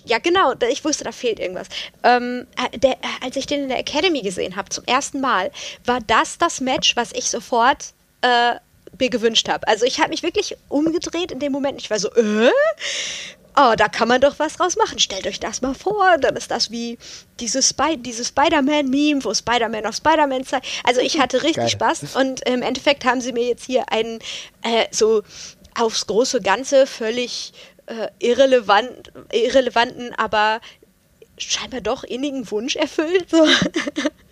Ja, 0.05 0.18
genau. 0.18 0.53
Ich 0.70 0.85
wusste, 0.85 1.03
da 1.03 1.11
fehlt 1.11 1.40
irgendwas. 1.40 1.66
Ähm, 2.05 2.46
äh, 2.72 2.79
der, 2.79 2.96
als 3.20 3.35
ich 3.35 3.46
den 3.46 3.64
in 3.64 3.68
der 3.68 3.81
Academy 3.81 4.22
gesehen 4.22 4.55
habe, 4.55 4.68
zum 4.68 4.85
ersten 4.85 5.20
Mal, 5.20 5.50
war 5.87 5.98
das 6.07 6.38
das 6.38 6.61
Match, 6.61 6.94
was 6.94 7.11
ich 7.12 7.31
sofort 7.31 7.94
äh, 8.20 8.55
mir 8.96 9.11
gewünscht 9.11 9.48
habe. 9.48 9.66
Also 9.66 9.87
ich 9.87 9.98
habe 9.98 10.11
mich 10.11 10.22
wirklich 10.22 10.57
umgedreht 10.68 11.33
in 11.33 11.40
dem 11.40 11.50
Moment. 11.50 11.81
Ich 11.81 11.90
war 11.90 11.98
so, 11.98 12.09
äh? 12.14 12.50
Oh, 13.56 13.74
da 13.76 13.88
kann 13.88 14.08
man 14.08 14.20
doch 14.20 14.38
was 14.38 14.54
draus 14.54 14.76
machen. 14.76 14.98
Stellt 14.98 15.26
euch 15.26 15.40
das 15.40 15.62
mal 15.62 15.74
vor. 15.74 16.18
Dann 16.18 16.36
ist 16.36 16.50
das 16.50 16.70
wie 16.70 16.98
dieses, 17.40 17.68
Spy 17.70 17.96
diese 17.96 18.24
Spider-Man-Meme, 18.24 19.24
wo 19.24 19.32
Spider-Man 19.32 19.86
auf 19.86 19.96
Spider-Man 19.96 20.44
zeigt. 20.44 20.66
Also 20.84 21.00
ich 21.00 21.20
hatte 21.20 21.42
richtig 21.42 21.56
Geil. 21.56 21.68
Spaß 21.70 22.16
und 22.16 22.46
im 22.48 22.62
Endeffekt 22.62 23.04
haben 23.04 23.20
sie 23.20 23.32
mir 23.32 23.46
jetzt 23.46 23.64
hier 23.64 23.90
einen 23.90 24.18
äh, 24.62 24.86
so 24.90 25.22
aufs 25.76 26.06
große 26.06 26.40
Ganze 26.40 26.86
völlig 26.86 27.52
äh, 27.86 28.08
irrelevant, 28.18 29.12
irrelevanten, 29.32 30.14
aber 30.14 30.60
scheinbar 31.36 31.80
doch 31.80 32.04
innigen 32.04 32.50
Wunsch 32.50 32.76
erfüllt. 32.76 33.30
So. 33.30 33.44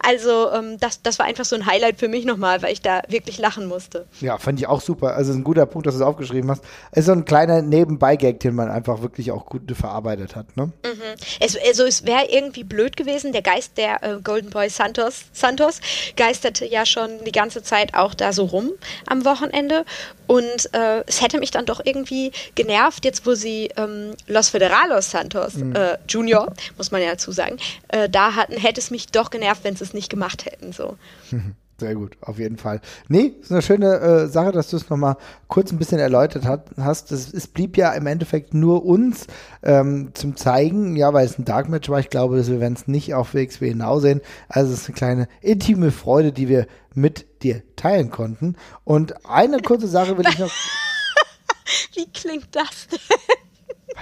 Also 0.00 0.50
ähm, 0.52 0.78
das, 0.78 1.02
das 1.02 1.18
war 1.18 1.26
einfach 1.26 1.44
so 1.44 1.56
ein 1.56 1.66
Highlight 1.66 1.98
für 1.98 2.08
mich 2.08 2.24
nochmal, 2.24 2.62
weil 2.62 2.72
ich 2.72 2.82
da 2.82 3.02
wirklich 3.08 3.38
lachen 3.38 3.66
musste. 3.66 4.06
Ja, 4.20 4.38
fand 4.38 4.60
ich 4.60 4.66
auch 4.66 4.80
super. 4.80 5.14
Also 5.14 5.32
ein 5.32 5.44
guter 5.44 5.66
Punkt, 5.66 5.86
dass 5.86 5.94
du 5.94 6.00
es 6.00 6.06
aufgeschrieben 6.06 6.50
hast. 6.50 6.62
Es 6.92 7.00
ist 7.00 7.06
so 7.06 7.12
ein 7.12 7.24
kleiner 7.24 7.62
Nebenbei-Gag, 7.62 8.40
den 8.40 8.54
man 8.54 8.70
einfach 8.70 9.02
wirklich 9.02 9.32
auch 9.32 9.46
gut 9.46 9.62
verarbeitet 9.76 10.36
hat. 10.36 10.56
Ne? 10.56 10.66
Mhm. 10.84 11.00
Es, 11.40 11.56
also 11.56 11.84
es 11.84 12.06
wäre 12.06 12.26
irgendwie 12.30 12.64
blöd 12.64 12.96
gewesen. 12.96 13.32
Der 13.32 13.42
Geist 13.42 13.76
der 13.76 14.02
äh, 14.02 14.20
Golden 14.22 14.50
Boy 14.50 14.68
Santos, 14.68 15.24
Santos 15.32 15.80
geisterte 16.16 16.66
ja 16.66 16.86
schon 16.86 17.10
die 17.24 17.32
ganze 17.32 17.62
Zeit 17.62 17.94
auch 17.94 18.14
da 18.14 18.32
so 18.32 18.44
rum 18.44 18.70
am 19.06 19.24
Wochenende. 19.24 19.84
Und 20.26 20.72
äh, 20.72 21.04
es 21.06 21.22
hätte 21.22 21.38
mich 21.38 21.50
dann 21.50 21.66
doch 21.66 21.80
irgendwie 21.84 22.32
genervt, 22.54 23.04
jetzt 23.04 23.26
wo 23.26 23.34
sie 23.34 23.70
ähm, 23.76 24.14
Los 24.26 24.48
Federalos 24.48 25.10
Santos 25.10 25.54
mhm. 25.54 25.74
äh, 25.74 25.98
Junior, 26.08 26.52
muss 26.76 26.90
man 26.90 27.00
ja 27.00 27.10
dazu 27.10 27.30
sagen, 27.32 27.58
äh, 27.88 28.08
da 28.08 28.34
hatten, 28.34 28.56
hätte 28.56 28.80
es 28.80 28.90
mich 28.90 29.06
doch 29.08 29.30
genervt, 29.30 29.55
wenn 29.64 29.76
sie 29.76 29.84
es 29.84 29.94
nicht 29.94 30.10
gemacht 30.10 30.46
hätten. 30.46 30.72
So. 30.72 30.96
Sehr 31.78 31.94
gut, 31.94 32.16
auf 32.22 32.38
jeden 32.38 32.56
Fall. 32.56 32.80
Nee, 33.08 33.34
ist 33.38 33.52
eine 33.52 33.60
schöne 33.60 33.98
äh, 33.98 34.28
Sache, 34.28 34.50
dass 34.50 34.70
du 34.70 34.78
es 34.78 34.88
nochmal 34.88 35.18
kurz 35.46 35.72
ein 35.72 35.78
bisschen 35.78 35.98
erläutert 35.98 36.46
hat, 36.46 36.70
hast. 36.78 37.12
Es, 37.12 37.30
es 37.30 37.46
blieb 37.46 37.76
ja 37.76 37.92
im 37.92 38.06
Endeffekt 38.06 38.54
nur 38.54 38.86
uns 38.86 39.26
ähm, 39.62 40.12
zum 40.14 40.36
Zeigen, 40.36 40.96
ja, 40.96 41.12
weil 41.12 41.26
es 41.26 41.38
ein 41.38 41.44
Dark 41.44 41.68
Match 41.68 41.90
war. 41.90 42.00
Ich 42.00 42.08
glaube, 42.08 42.46
wir 42.46 42.60
werden 42.60 42.72
es 42.72 42.88
nicht 42.88 43.12
auf 43.12 43.34
WXW 43.34 43.68
genau 43.68 43.98
sehen. 43.98 44.22
Also 44.48 44.72
es 44.72 44.82
ist 44.82 44.88
eine 44.88 44.96
kleine 44.96 45.28
intime 45.42 45.90
Freude, 45.90 46.32
die 46.32 46.48
wir 46.48 46.66
mit 46.94 47.42
dir 47.42 47.62
teilen 47.76 48.10
konnten. 48.10 48.56
Und 48.84 49.26
eine 49.26 49.60
kurze 49.60 49.86
Sache 49.86 50.16
will 50.16 50.26
ich 50.26 50.38
noch. 50.38 50.50
Wie 51.94 52.06
klingt 52.10 52.48
das 52.56 52.88
denn? 52.90 52.98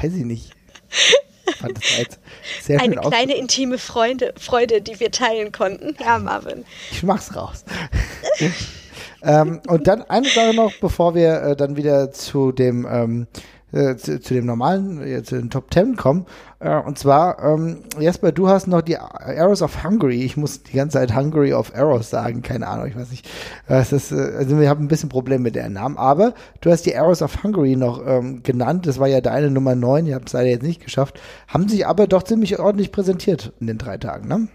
Weiß 0.01 0.15
ich 0.15 0.25
nicht. 0.25 0.53
Fand 1.59 1.77
das 1.77 1.99
jetzt 1.99 2.19
sehr 2.63 2.81
Eine 2.81 2.97
kleine 2.97 3.37
intime 3.37 3.79
Freude, 3.79 4.33
Freude, 4.39 4.81
die 4.81 4.99
wir 5.01 5.11
teilen 5.11 5.53
konnten. 5.53 5.97
Ja, 6.01 6.19
Marvin. 6.19 6.65
Ich 6.91 7.03
mach's 7.03 7.35
raus. 7.35 7.65
ähm, 9.23 9.61
und 9.67 9.87
dann 9.87 10.03
eine 10.03 10.29
Sache 10.29 10.55
noch, 10.55 10.73
bevor 10.81 11.15
wir 11.15 11.43
äh, 11.43 11.57
dann 11.57 11.77
wieder 11.77 12.13
zu 12.13 12.53
dem 12.53 12.87
ähm, 12.91 13.27
äh, 13.75 13.97
zu, 13.97 14.21
zu, 14.21 14.35
dem 14.35 14.47
normalen, 14.47 15.03
äh, 15.03 15.23
zu 15.23 15.35
den 15.37 15.51
Top 15.51 15.71
Ten 15.71 15.97
kommen. 15.97 16.27
Äh, 16.61 16.77
und 16.77 16.99
zwar, 16.99 17.43
ähm, 17.43 17.83
Jesper, 17.99 18.31
du 18.31 18.49
hast 18.49 18.69
noch 18.69 18.83
die 18.83 18.97
Arrows 18.97 19.63
of 19.63 19.83
Hungary. 19.83 20.23
Ich 20.23 20.37
muss 20.37 20.63
die 20.63 20.77
ganze 20.77 20.99
Zeit 20.99 21.15
Hungary 21.15 21.53
of 21.53 21.75
Arrows 21.75 22.09
sagen, 22.09 22.43
keine 22.43 22.69
Ahnung, 22.69 22.87
ich 22.87 22.97
weiß 22.97 23.11
nicht. 23.11 23.29
Das 23.67 23.93
ist, 23.93 24.13
äh, 24.13 24.37
also 24.37 24.61
wir 24.61 24.69
haben 24.69 24.85
ein 24.85 24.89
bisschen 24.89 25.09
Probleme 25.09 25.43
mit 25.43 25.57
deren 25.57 25.73
Namen, 25.73 25.99
aber 25.99 26.35
du 26.61 26.71
hast 26.71 26.87
die 26.87 26.97
Arrows 26.97 27.21
of 27.21 27.43
Hungary 27.43 27.77
noch 27.77 28.01
ähm, 28.07 28.43
genannt. 28.43 28.87
Das 28.87 28.99
war 28.99 29.09
ja 29.09 29.21
deine 29.21 29.51
Nummer 29.51 29.75
9, 29.75 30.07
ihr 30.07 30.15
habt 30.15 30.29
es 30.29 30.33
leider 30.33 30.51
jetzt 30.51 30.63
nicht 30.63 30.83
geschafft. 30.83 31.21
Haben 31.49 31.69
sich 31.69 31.87
aber 31.87 32.07
doch 32.07 32.23
ziemlich 32.23 32.59
ordentlich 32.59 32.93
präsentiert 32.93 33.53
in 33.61 33.67
den 33.67 33.79
drei 33.79 33.99
Tagen, 33.99 34.29
ne? 34.29 34.49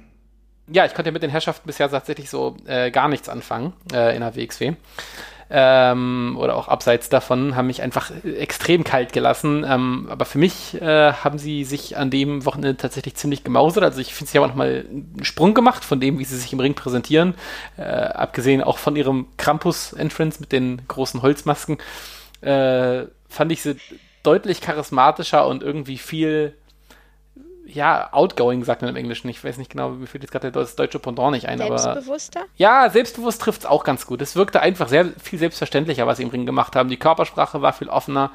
Ja, 0.71 0.86
ich 0.86 0.93
konnte 0.93 1.12
mit 1.12 1.23
den 1.23 1.32
Herrschaften 1.32 1.65
bisher 1.65 1.89
tatsächlich 1.89 2.29
so 2.29 2.55
äh, 2.67 2.91
gar 2.91 3.10
nichts 3.10 3.27
anfangen 3.27 3.73
äh, 3.91 4.15
in 4.15 4.21
der 4.21 4.36
WXW 4.36 4.75
ähm, 5.49 6.38
oder 6.39 6.55
auch 6.55 6.67
abseits 6.67 7.09
davon, 7.09 7.55
haben 7.55 7.67
mich 7.67 7.81
einfach 7.81 8.12
extrem 8.23 8.83
kalt 8.83 9.13
gelassen. 9.13 9.65
Ähm, 9.67 10.07
aber 10.09 10.25
für 10.25 10.38
mich 10.38 10.79
äh, 10.79 11.13
haben 11.13 11.39
sie 11.39 11.63
sich 11.63 11.97
an 11.97 12.12
dem 12.12 12.45
Wochenende 12.45 12.77
tatsächlich 12.77 13.15
ziemlich 13.15 13.43
gemausert. 13.43 13.83
Also 13.83 13.99
ich 13.99 14.13
finde, 14.13 14.31
sie 14.31 14.38
haben 14.38 14.45
auch 14.45 14.49
nochmal 14.49 14.85
einen 14.89 15.23
Sprung 15.23 15.53
gemacht 15.53 15.83
von 15.83 15.99
dem, 15.99 16.19
wie 16.19 16.25
sie 16.25 16.38
sich 16.38 16.53
im 16.53 16.59
Ring 16.59 16.75
präsentieren. 16.75 17.33
Äh, 17.77 17.83
abgesehen 17.83 18.62
auch 18.63 18.77
von 18.77 18.95
ihrem 18.95 19.27
Krampus-Entrance 19.38 20.39
mit 20.39 20.51
den 20.51 20.81
großen 20.88 21.21
Holzmasken, 21.21 21.77
äh, 22.41 23.05
fand 23.27 23.51
ich 23.51 23.62
sie 23.62 23.77
deutlich 24.23 24.62
charismatischer 24.62 25.47
und 25.47 25.63
irgendwie 25.63 25.97
viel 25.97 26.53
ja, 27.73 28.10
outgoing 28.12 28.63
sagt 28.63 28.82
man 28.82 28.89
im 28.89 28.95
Englischen. 28.95 29.29
Ich 29.29 29.43
weiß 29.43 29.58
nicht 29.58 29.71
genau, 29.71 30.01
wie 30.01 30.08
viel 30.08 30.21
jetzt 30.21 30.32
gerade 30.32 30.51
das 30.51 30.75
deutsche 30.75 30.99
Pendant 30.99 31.32
nicht 31.32 31.47
ein. 31.47 31.58
Selbstbewusster? 31.58 32.41
Aber, 32.41 32.49
ja, 32.58 32.89
selbstbewusst 32.89 33.41
trifft 33.41 33.62
es 33.62 33.65
auch 33.65 33.84
ganz 33.84 34.05
gut. 34.05 34.21
Es 34.21 34.36
wirkte 34.36 34.62
einfach 34.62 34.88
sehr 34.88 35.08
viel 35.21 35.39
selbstverständlicher, 35.39 36.08
was 36.08 36.17
sie 36.17 36.23
im 36.23 36.29
Ring 36.29 36.45
gemacht 36.45 36.75
haben. 36.75 36.89
Die 36.89 36.97
Körpersprache 36.97 37.62
war 37.62 37.73
viel 37.73 37.89
offener. 37.89 38.32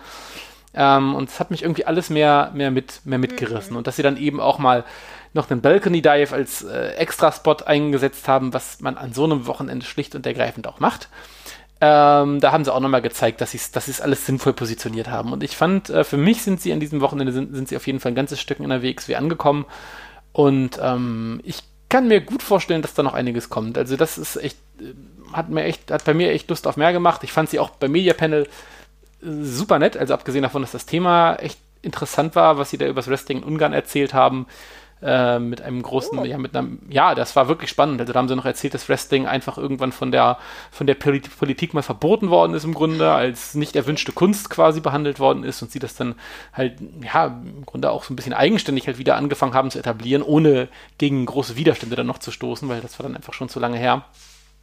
Ähm, 0.75 1.15
und 1.15 1.29
es 1.29 1.41
hat 1.41 1.51
mich 1.51 1.63
irgendwie 1.63 1.85
alles 1.85 2.11
mehr, 2.11 2.51
mehr, 2.55 2.71
mit, 2.71 3.03
mehr 3.05 3.19
mitgerissen. 3.19 3.73
Mhm. 3.73 3.79
Und 3.79 3.87
dass 3.87 3.97
sie 3.97 4.03
dann 4.03 4.17
eben 4.17 4.41
auch 4.41 4.59
mal 4.59 4.85
noch 5.33 5.51
einen 5.51 5.61
Balcony 5.61 6.01
Dive 6.01 6.33
als 6.33 6.63
äh, 6.63 6.95
Extra-Spot 6.95 7.57
eingesetzt 7.65 8.29
haben, 8.29 8.55
was 8.55 8.81
man 8.81 8.97
an 8.97 9.13
so 9.13 9.25
einem 9.25 9.47
Wochenende 9.47 9.85
schlicht 9.85 10.15
und 10.15 10.27
ergreifend 10.27 10.67
auch 10.67 10.81
macht. 10.81 11.09
Ähm, 11.87 12.41
da 12.41 12.53
haben 12.53 12.65
sie 12.65 12.73
auch 12.73 12.81
nochmal 12.81 13.03
gezeigt, 13.03 13.43
dass 13.43 13.51
sie 13.51 13.61
dass 13.73 13.89
es 13.89 14.01
alles 14.01 14.25
sinnvoll 14.25 14.55
positioniert 14.55 15.09
haben. 15.09 15.33
Und 15.33 15.43
ich 15.43 15.55
fand, 15.55 15.91
äh, 15.91 16.03
für 16.03 16.17
mich 16.17 16.43
sind 16.43 16.63
sie 16.63 16.73
an 16.73 16.81
diesem 16.81 17.03
Wochenende 17.03 17.31
sind, 17.33 17.55
sind 17.55 17.69
sie 17.69 17.77
auf 17.77 17.87
jeden 17.87 18.01
Fall 18.01 18.13
ein 18.13 18.15
ganzes 18.15 18.41
Stück 18.41 18.59
in 18.59 18.71
der 18.71 18.83
WXW 18.83 19.17
angekommen. 19.17 19.67
Und 20.33 20.79
ähm, 20.83 21.41
ich 21.45 21.59
kann 21.91 22.09
mir 22.09 22.23
gut 22.23 22.43
vorstellen, 22.43 22.81
dass 22.81 22.95
da 22.95 23.03
noch 23.03 23.13
einiges 23.13 23.51
kommt. 23.51 23.77
Also 23.77 23.97
das 23.97 24.17
ist 24.17 24.37
echt, 24.37 24.57
äh, 24.81 24.95
hat 25.35 25.51
mir 25.51 25.65
echt, 25.65 25.91
hat 25.91 26.05
bei 26.05 26.15
mir 26.15 26.33
echt 26.33 26.49
Lust 26.49 26.67
auf 26.67 26.79
mehr 26.79 26.93
gemacht. 26.95 27.23
Ich 27.23 27.33
fand 27.33 27.51
sie 27.51 27.59
auch 27.59 27.71
beim 27.71 27.93
Media 27.93 28.15
Panel 28.15 28.45
äh, 28.45 29.27
super 29.43 29.79
nett. 29.79 29.97
Also 29.99 30.15
abgesehen 30.15 30.43
davon, 30.43 30.63
dass 30.63 30.73
das 30.73 30.87
Thema 30.87 31.37
echt 31.37 31.59
interessant 31.83 32.35
war, 32.35 32.57
was 32.57 32.71
sie 32.71 32.79
da 32.79 32.87
über 32.87 33.03
das 33.03 33.09
Wrestling 33.09 33.39
in 33.39 33.45
Ungarn 33.45 33.75
erzählt 33.75 34.15
haben. 34.15 34.47
Äh, 35.05 35.39
mit 35.39 35.61
einem 35.61 35.83
großen, 35.83 36.19
oh. 36.19 36.25
ja, 36.25 36.39
mit 36.39 36.57
einem, 36.57 36.79
ja, 36.89 37.15
das 37.15 37.37
war 37.37 37.47
wirklich 37.47 37.69
spannend. 37.69 38.01
Also, 38.01 38.15
da 38.15 38.19
haben 38.19 38.29
sie 38.29 38.37
noch 38.37 38.47
erzählt, 38.47 38.73
dass 38.73 38.89
Wrestling 38.89 39.27
einfach 39.27 39.59
irgendwann 39.59 39.93
von 39.93 40.11
der, 40.11 40.39
von 40.71 40.87
der 40.87 40.95
Politik 40.95 41.75
mal 41.75 41.83
verboten 41.83 42.31
worden 42.31 42.55
ist 42.55 42.65
im 42.65 42.73
Grunde, 42.73 43.13
als 43.13 43.55
nicht 43.55 43.77
erwünschte 43.77 44.13
Kunst 44.13 44.49
quasi 44.49 44.81
behandelt 44.81 45.21
worden 45.21 45.45
ist 45.45 45.61
und 45.61 45.71
sie 45.71 45.79
das 45.79 45.95
dann 45.95 46.15
halt, 46.55 46.79
ja, 47.03 47.27
im 47.27 47.67
Grunde 47.67 47.91
auch 47.91 48.05
so 48.05 48.15
ein 48.15 48.17
bisschen 48.17 48.33
eigenständig 48.33 48.87
halt 48.87 48.97
wieder 48.97 49.17
angefangen 49.17 49.53
haben 49.53 49.71
zu 49.71 49.79
etablieren, 49.79 50.23
ohne 50.23 50.69
gegen 50.97 51.27
große 51.27 51.55
Widerstände 51.55 51.97
dann 51.97 52.07
noch 52.07 52.19
zu 52.19 52.31
stoßen, 52.31 52.67
weil 52.71 52.81
das 52.81 52.99
war 52.99 53.05
dann 53.05 53.15
einfach 53.15 53.35
schon 53.35 53.51
zu 53.51 53.61
lange 53.61 53.77
her. 53.77 54.07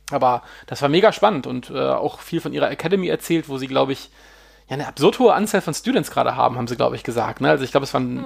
Aber 0.10 0.42
das 0.66 0.82
war 0.82 0.90
mega 0.90 1.12
spannend 1.12 1.46
und 1.46 1.70
äh, 1.70 1.78
auch 1.78 2.20
viel 2.20 2.42
von 2.42 2.52
ihrer 2.52 2.72
Academy 2.72 3.10
erzählt, 3.10 3.48
wo 3.48 3.60
sie, 3.60 3.68
glaube 3.68 3.94
ich, 3.94 4.10
ja, 4.70 4.74
eine 4.74 4.88
absurd 4.88 5.20
hohe 5.20 5.36
Anzahl 5.36 5.62
von 5.62 5.76
Students 5.76 6.10
gerade 6.10 6.36
haben, 6.36 6.58
haben 6.58 6.68
sie, 6.68 6.78
glaube 6.78 6.96
ich, 6.96 7.04
gesagt. 7.04 7.42
Ne? 7.42 7.50
Also 7.52 7.64
ich 7.64 7.70
glaube, 7.70 7.84
es 7.84 7.94
waren 7.94 8.16
mhm. 8.16 8.26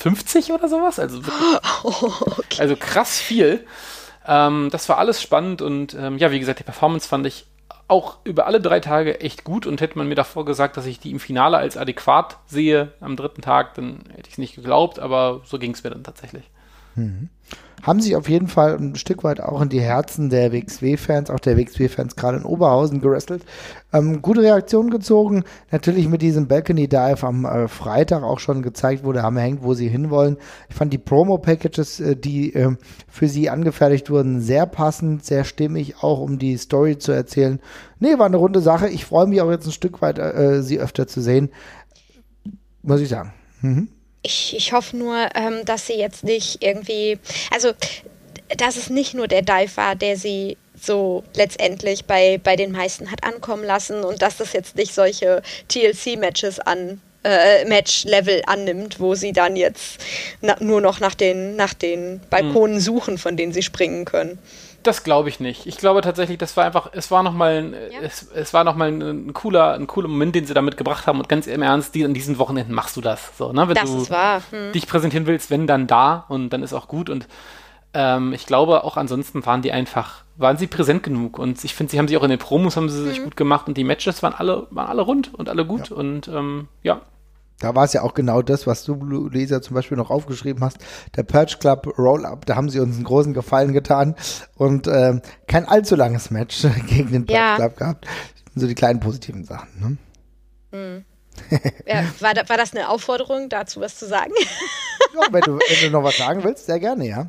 50 0.00 0.52
oder 0.52 0.68
sowas. 0.68 0.98
Also, 0.98 1.20
oh, 1.84 2.12
okay. 2.38 2.60
also 2.60 2.74
krass 2.76 3.18
viel. 3.18 3.66
Ähm, 4.26 4.68
das 4.70 4.88
war 4.88 4.98
alles 4.98 5.22
spannend 5.22 5.62
und 5.62 5.94
ähm, 5.94 6.18
ja, 6.18 6.30
wie 6.30 6.40
gesagt, 6.40 6.58
die 6.58 6.64
Performance 6.64 7.08
fand 7.08 7.26
ich 7.26 7.46
auch 7.88 8.18
über 8.24 8.46
alle 8.46 8.60
drei 8.60 8.80
Tage 8.80 9.20
echt 9.20 9.44
gut 9.44 9.66
und 9.66 9.80
hätte 9.80 9.98
man 9.98 10.08
mir 10.08 10.14
davor 10.14 10.44
gesagt, 10.44 10.76
dass 10.76 10.86
ich 10.86 11.00
die 11.00 11.10
im 11.10 11.18
Finale 11.18 11.58
als 11.58 11.76
adäquat 11.76 12.38
sehe 12.46 12.92
am 13.00 13.16
dritten 13.16 13.42
Tag, 13.42 13.74
dann 13.74 14.04
hätte 14.14 14.28
ich 14.28 14.34
es 14.34 14.38
nicht 14.38 14.54
geglaubt, 14.54 15.00
aber 15.00 15.40
so 15.44 15.58
ging 15.58 15.72
es 15.72 15.82
mir 15.82 15.90
dann 15.90 16.04
tatsächlich. 16.04 16.44
Mhm 16.94 17.28
haben 17.82 18.00
sich 18.00 18.16
auf 18.16 18.28
jeden 18.28 18.48
Fall 18.48 18.76
ein 18.76 18.94
Stück 18.96 19.24
weit 19.24 19.40
auch 19.40 19.60
in 19.62 19.68
die 19.68 19.80
Herzen 19.80 20.28
der 20.28 20.52
WXW-Fans, 20.52 21.30
auch 21.30 21.40
der 21.40 21.56
WXW-Fans 21.56 22.16
gerade 22.16 22.38
in 22.38 22.44
Oberhausen 22.44 23.00
gerestelt. 23.00 23.44
Ähm, 23.92 24.22
gute 24.22 24.42
Reaktion 24.42 24.90
gezogen. 24.90 25.44
Natürlich 25.70 26.08
mit 26.08 26.22
diesem 26.22 26.46
Balcony 26.46 26.88
Dive 26.88 27.26
am 27.26 27.44
äh, 27.44 27.68
Freitag 27.68 28.22
auch 28.22 28.38
schon 28.38 28.62
gezeigt, 28.62 29.04
wo 29.04 29.12
der 29.12 29.22
Hammer 29.22 29.40
hängt, 29.40 29.62
wo 29.62 29.74
sie 29.74 29.88
hinwollen. 29.88 30.36
Ich 30.68 30.76
fand 30.76 30.92
die 30.92 30.98
Promo-Packages, 30.98 32.00
äh, 32.00 32.16
die 32.16 32.54
äh, 32.54 32.76
für 33.08 33.28
sie 33.28 33.48
angefertigt 33.48 34.10
wurden, 34.10 34.40
sehr 34.40 34.66
passend, 34.66 35.24
sehr 35.24 35.44
stimmig, 35.44 36.02
auch 36.02 36.20
um 36.20 36.38
die 36.38 36.56
Story 36.58 36.98
zu 36.98 37.12
erzählen. 37.12 37.60
Nee, 37.98 38.18
war 38.18 38.26
eine 38.26 38.36
runde 38.36 38.60
Sache. 38.60 38.88
Ich 38.88 39.04
freue 39.04 39.26
mich 39.26 39.40
auch 39.40 39.50
jetzt 39.50 39.66
ein 39.66 39.72
Stück 39.72 40.02
weit, 40.02 40.18
äh, 40.18 40.62
sie 40.62 40.78
öfter 40.78 41.06
zu 41.06 41.20
sehen. 41.20 41.50
Muss 42.82 43.00
ich 43.00 43.08
sagen. 43.08 43.32
Mhm 43.62 43.88
ich, 44.22 44.56
ich 44.56 44.72
hoffe 44.72 44.96
nur, 44.96 45.28
ähm, 45.34 45.64
dass 45.64 45.86
sie 45.86 45.94
jetzt 45.94 46.24
nicht 46.24 46.62
irgendwie, 46.62 47.18
also 47.50 47.72
dass 48.56 48.76
es 48.76 48.90
nicht 48.90 49.14
nur 49.14 49.28
der 49.28 49.42
Dive 49.42 49.76
war, 49.76 49.94
der 49.94 50.16
sie 50.16 50.56
so 50.80 51.24
letztendlich 51.34 52.06
bei, 52.06 52.40
bei 52.42 52.56
den 52.56 52.72
meisten 52.72 53.10
hat 53.10 53.24
ankommen 53.24 53.64
lassen 53.64 54.02
und 54.02 54.22
dass 54.22 54.38
das 54.38 54.52
jetzt 54.52 54.76
nicht 54.76 54.94
solche 54.94 55.42
TLC-Matches 55.68 56.58
an, 56.60 57.00
äh, 57.22 57.64
Match-Level 57.66 58.42
annimmt, 58.46 58.98
wo 58.98 59.14
sie 59.14 59.32
dann 59.32 59.56
jetzt 59.56 60.00
na, 60.40 60.56
nur 60.60 60.80
noch 60.80 61.00
nach 61.00 61.14
den, 61.14 61.54
nach 61.56 61.74
den 61.74 62.20
Balkonen 62.30 62.76
hm. 62.76 62.82
suchen, 62.82 63.18
von 63.18 63.36
denen 63.36 63.52
sie 63.52 63.62
springen 63.62 64.04
können. 64.04 64.38
Das 64.82 65.04
glaube 65.04 65.28
ich 65.28 65.40
nicht. 65.40 65.66
Ich 65.66 65.76
glaube 65.76 66.00
tatsächlich, 66.00 66.38
das 66.38 66.56
war 66.56 66.64
einfach, 66.64 66.90
es 66.92 67.10
war 67.10 67.22
nochmal 67.22 67.58
ein, 67.58 67.72
ja. 67.72 68.00
es, 68.02 68.30
es 68.34 68.54
war 68.54 68.64
noch 68.64 68.76
mal 68.76 68.88
ein, 68.88 69.02
ein, 69.02 69.32
cooler, 69.34 69.74
ein 69.74 69.86
cooler 69.86 70.08
Moment, 70.08 70.34
den 70.34 70.46
sie 70.46 70.54
damit 70.54 70.76
gebracht 70.76 71.06
haben. 71.06 71.18
Und 71.18 71.28
ganz 71.28 71.46
im 71.46 71.62
Ernst, 71.62 71.94
die, 71.94 72.04
an 72.04 72.14
diesen 72.14 72.38
Wochenenden 72.38 72.74
machst 72.74 72.96
du 72.96 73.00
das. 73.00 73.36
So, 73.36 73.52
ne? 73.52 73.68
Wenn 73.68 73.74
das 73.74 73.90
du 73.90 74.02
ist 74.02 74.10
wahr. 74.10 74.42
Hm. 74.50 74.72
dich 74.72 74.86
präsentieren 74.86 75.26
willst, 75.26 75.50
wenn 75.50 75.66
dann 75.66 75.86
da 75.86 76.24
und 76.28 76.50
dann 76.50 76.62
ist 76.62 76.72
auch 76.72 76.88
gut. 76.88 77.10
Und 77.10 77.28
ähm, 77.92 78.32
ich 78.32 78.46
glaube, 78.46 78.84
auch 78.84 78.96
ansonsten 78.96 79.44
waren 79.44 79.62
die 79.62 79.72
einfach, 79.72 80.24
waren 80.36 80.56
sie 80.56 80.66
präsent 80.66 81.02
genug. 81.02 81.38
Und 81.38 81.62
ich 81.62 81.74
finde, 81.74 81.90
sie 81.90 81.98
haben 81.98 82.08
sich 82.08 82.16
auch 82.16 82.22
in 82.22 82.30
den 82.30 82.38
Promos 82.38 82.76
haben 82.76 82.88
sie 82.88 83.02
sich 83.02 83.18
hm. 83.18 83.24
gut 83.24 83.36
gemacht 83.36 83.68
und 83.68 83.76
die 83.76 83.84
Matches 83.84 84.22
waren 84.22 84.34
alle, 84.34 84.66
waren 84.70 84.88
alle 84.88 85.02
rund 85.02 85.34
und 85.34 85.48
alle 85.48 85.66
gut. 85.66 85.90
Ja. 85.90 85.96
Und 85.96 86.28
ähm, 86.28 86.68
ja, 86.82 87.02
da 87.60 87.74
war 87.74 87.84
es 87.84 87.92
ja 87.92 88.02
auch 88.02 88.14
genau 88.14 88.42
das, 88.42 88.66
was 88.66 88.84
du, 88.84 88.94
Luisa, 88.94 89.62
zum 89.62 89.74
Beispiel 89.74 89.96
noch 89.96 90.10
aufgeschrieben 90.10 90.64
hast. 90.64 90.78
Der 91.14 91.22
Perch 91.22 91.58
Club 91.60 91.86
Roll-Up, 91.98 92.46
da 92.46 92.56
haben 92.56 92.70
sie 92.70 92.80
uns 92.80 92.96
einen 92.96 93.04
großen 93.04 93.34
Gefallen 93.34 93.72
getan 93.72 94.16
und 94.56 94.88
ähm, 94.88 95.22
kein 95.46 95.68
allzu 95.68 95.94
langes 95.94 96.30
Match 96.30 96.62
gegen 96.88 97.12
den 97.12 97.26
Perch 97.26 97.38
ja. 97.38 97.56
Club 97.56 97.76
gehabt. 97.76 98.06
So 98.56 98.66
die 98.66 98.74
kleinen 98.74 98.98
positiven 98.98 99.44
Sachen. 99.44 99.98
Ne? 100.72 100.76
Mhm. 100.78 101.04
ja, 101.86 102.04
war, 102.20 102.34
da, 102.34 102.48
war 102.48 102.56
das 102.56 102.74
eine 102.74 102.88
Aufforderung, 102.88 103.48
dazu 103.48 103.80
was 103.80 103.96
zu 103.96 104.06
sagen? 104.06 104.32
ja, 105.14 105.20
wenn 105.30 105.42
du, 105.42 105.58
wenn 105.58 105.80
du 105.82 105.90
noch 105.90 106.02
was 106.02 106.16
sagen 106.18 106.42
willst, 106.42 106.66
sehr 106.66 106.80
gerne, 106.80 107.06
ja. 107.06 107.28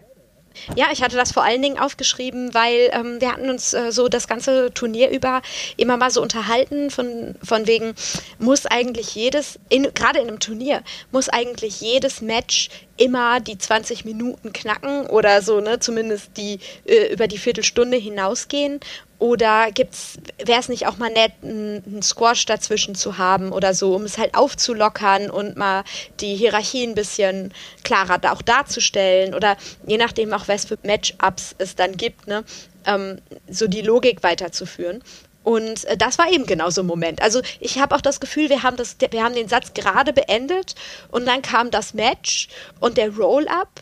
Ja, 0.75 0.87
ich 0.91 1.01
hatte 1.01 1.15
das 1.15 1.31
vor 1.31 1.43
allen 1.43 1.61
Dingen 1.61 1.79
aufgeschrieben, 1.79 2.53
weil 2.53 2.89
ähm, 2.91 3.19
wir 3.21 3.31
hatten 3.31 3.49
uns 3.49 3.73
äh, 3.73 3.91
so 3.91 4.07
das 4.07 4.27
ganze 4.27 4.73
Turnier 4.73 5.09
über 5.09 5.41
immer 5.77 5.97
mal 5.97 6.11
so 6.11 6.21
unterhalten 6.21 6.91
von, 6.91 7.35
von 7.43 7.67
wegen, 7.67 7.93
muss 8.39 8.65
eigentlich 8.65 9.15
jedes, 9.15 9.59
gerade 9.69 10.19
in 10.19 10.27
einem 10.27 10.39
Turnier, 10.39 10.83
muss 11.11 11.29
eigentlich 11.29 11.81
jedes 11.81 12.21
Match 12.21 12.69
immer 13.01 13.39
die 13.39 13.57
20 13.57 14.05
Minuten 14.05 14.53
knacken 14.53 15.07
oder 15.07 15.41
so, 15.41 15.59
ne, 15.59 15.79
zumindest 15.79 16.37
die 16.37 16.59
äh, 16.85 17.11
über 17.11 17.27
die 17.27 17.39
Viertelstunde 17.39 17.97
hinausgehen. 17.97 18.79
Oder 19.17 19.67
wäre 19.75 20.59
es 20.59 20.67
nicht 20.69 20.87
auch 20.87 20.97
mal 20.97 21.11
nett, 21.11 21.33
einen 21.43 22.01
Squash 22.01 22.45
dazwischen 22.47 22.95
zu 22.95 23.19
haben 23.19 23.51
oder 23.51 23.75
so, 23.75 23.95
um 23.95 24.03
es 24.03 24.17
halt 24.17 24.33
aufzulockern 24.33 25.29
und 25.29 25.57
mal 25.57 25.83
die 26.19 26.35
Hierarchie 26.35 26.83
ein 26.83 26.95
bisschen 26.95 27.53
klarer 27.83 28.19
auch 28.31 28.41
darzustellen 28.41 29.35
oder 29.35 29.57
je 29.85 29.97
nachdem 29.97 30.33
auch, 30.33 30.47
was 30.47 30.65
für 30.65 30.79
Matchups 30.83 31.53
es 31.59 31.75
dann 31.75 31.97
gibt, 31.97 32.27
ne, 32.27 32.43
ähm, 32.85 33.19
so 33.47 33.67
die 33.67 33.81
Logik 33.81 34.23
weiterzuführen. 34.23 35.03
Und 35.43 35.85
äh, 35.85 35.97
das 35.97 36.17
war 36.17 36.31
eben 36.31 36.45
genau 36.45 36.69
so 36.69 36.81
ein 36.81 36.87
Moment. 36.87 37.21
Also 37.21 37.41
ich 37.59 37.79
habe 37.79 37.95
auch 37.95 38.01
das 38.01 38.19
Gefühl, 38.19 38.49
wir 38.49 38.63
haben, 38.63 38.77
das, 38.77 38.97
wir 38.99 39.23
haben 39.23 39.35
den 39.35 39.47
Satz 39.47 39.73
gerade 39.73 40.13
beendet 40.13 40.75
und 41.09 41.25
dann 41.25 41.41
kam 41.41 41.71
das 41.71 41.93
Match 41.93 42.49
und 42.79 42.97
der 42.97 43.15
Roll-up 43.15 43.81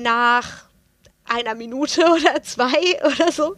nach 0.00 0.64
einer 1.24 1.54
Minute 1.54 2.02
oder 2.12 2.42
zwei 2.42 3.00
oder 3.04 3.32
so. 3.32 3.56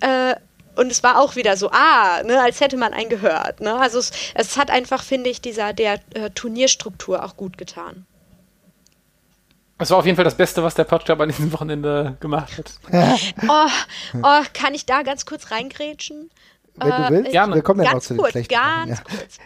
Äh, 0.00 0.34
und 0.76 0.90
es 0.90 1.02
war 1.02 1.20
auch 1.20 1.36
wieder 1.36 1.56
so, 1.56 1.70
ah, 1.72 2.22
ne, 2.24 2.40
als 2.40 2.60
hätte 2.60 2.76
man 2.76 2.94
einen 2.94 3.10
gehört. 3.10 3.60
Ne? 3.60 3.76
Also 3.76 3.98
es, 3.98 4.12
es 4.34 4.56
hat 4.56 4.70
einfach, 4.70 5.02
finde 5.02 5.28
ich, 5.28 5.40
dieser 5.40 5.72
der 5.72 6.00
äh, 6.14 6.30
Turnierstruktur 6.30 7.24
auch 7.24 7.36
gut 7.36 7.58
getan. 7.58 8.06
Das 9.78 9.90
war 9.90 9.98
auf 9.98 10.04
jeden 10.04 10.16
Fall 10.16 10.24
das 10.24 10.36
Beste, 10.36 10.62
was 10.62 10.74
der 10.74 10.84
Podcast 10.84 11.20
an 11.20 11.28
diesem 11.28 11.52
Wochenende 11.52 12.16
gemacht 12.20 12.52
hat. 12.58 13.24
oh, 13.48 14.20
oh, 14.22 14.42
kann 14.52 14.74
ich 14.74 14.84
da 14.84 15.02
ganz 15.02 15.24
kurz 15.24 15.50
reingrätschen? 15.50 16.30
Wenn 16.76 16.90
du 16.90 17.10
willst, 17.10 17.28
äh, 17.28 17.32
gerne. 17.32 17.54
Wir 17.54 17.62
kommen 17.62 17.82
ja 17.82 17.92
noch 17.92 18.00
zu 18.00 18.14
den 18.14 18.18
kurz, 18.18 18.32
schlechten 18.32 18.54
Ganz 18.54 18.98
Sachen, 18.98 19.18
ja. 19.18 19.18
kurz. 19.18 19.38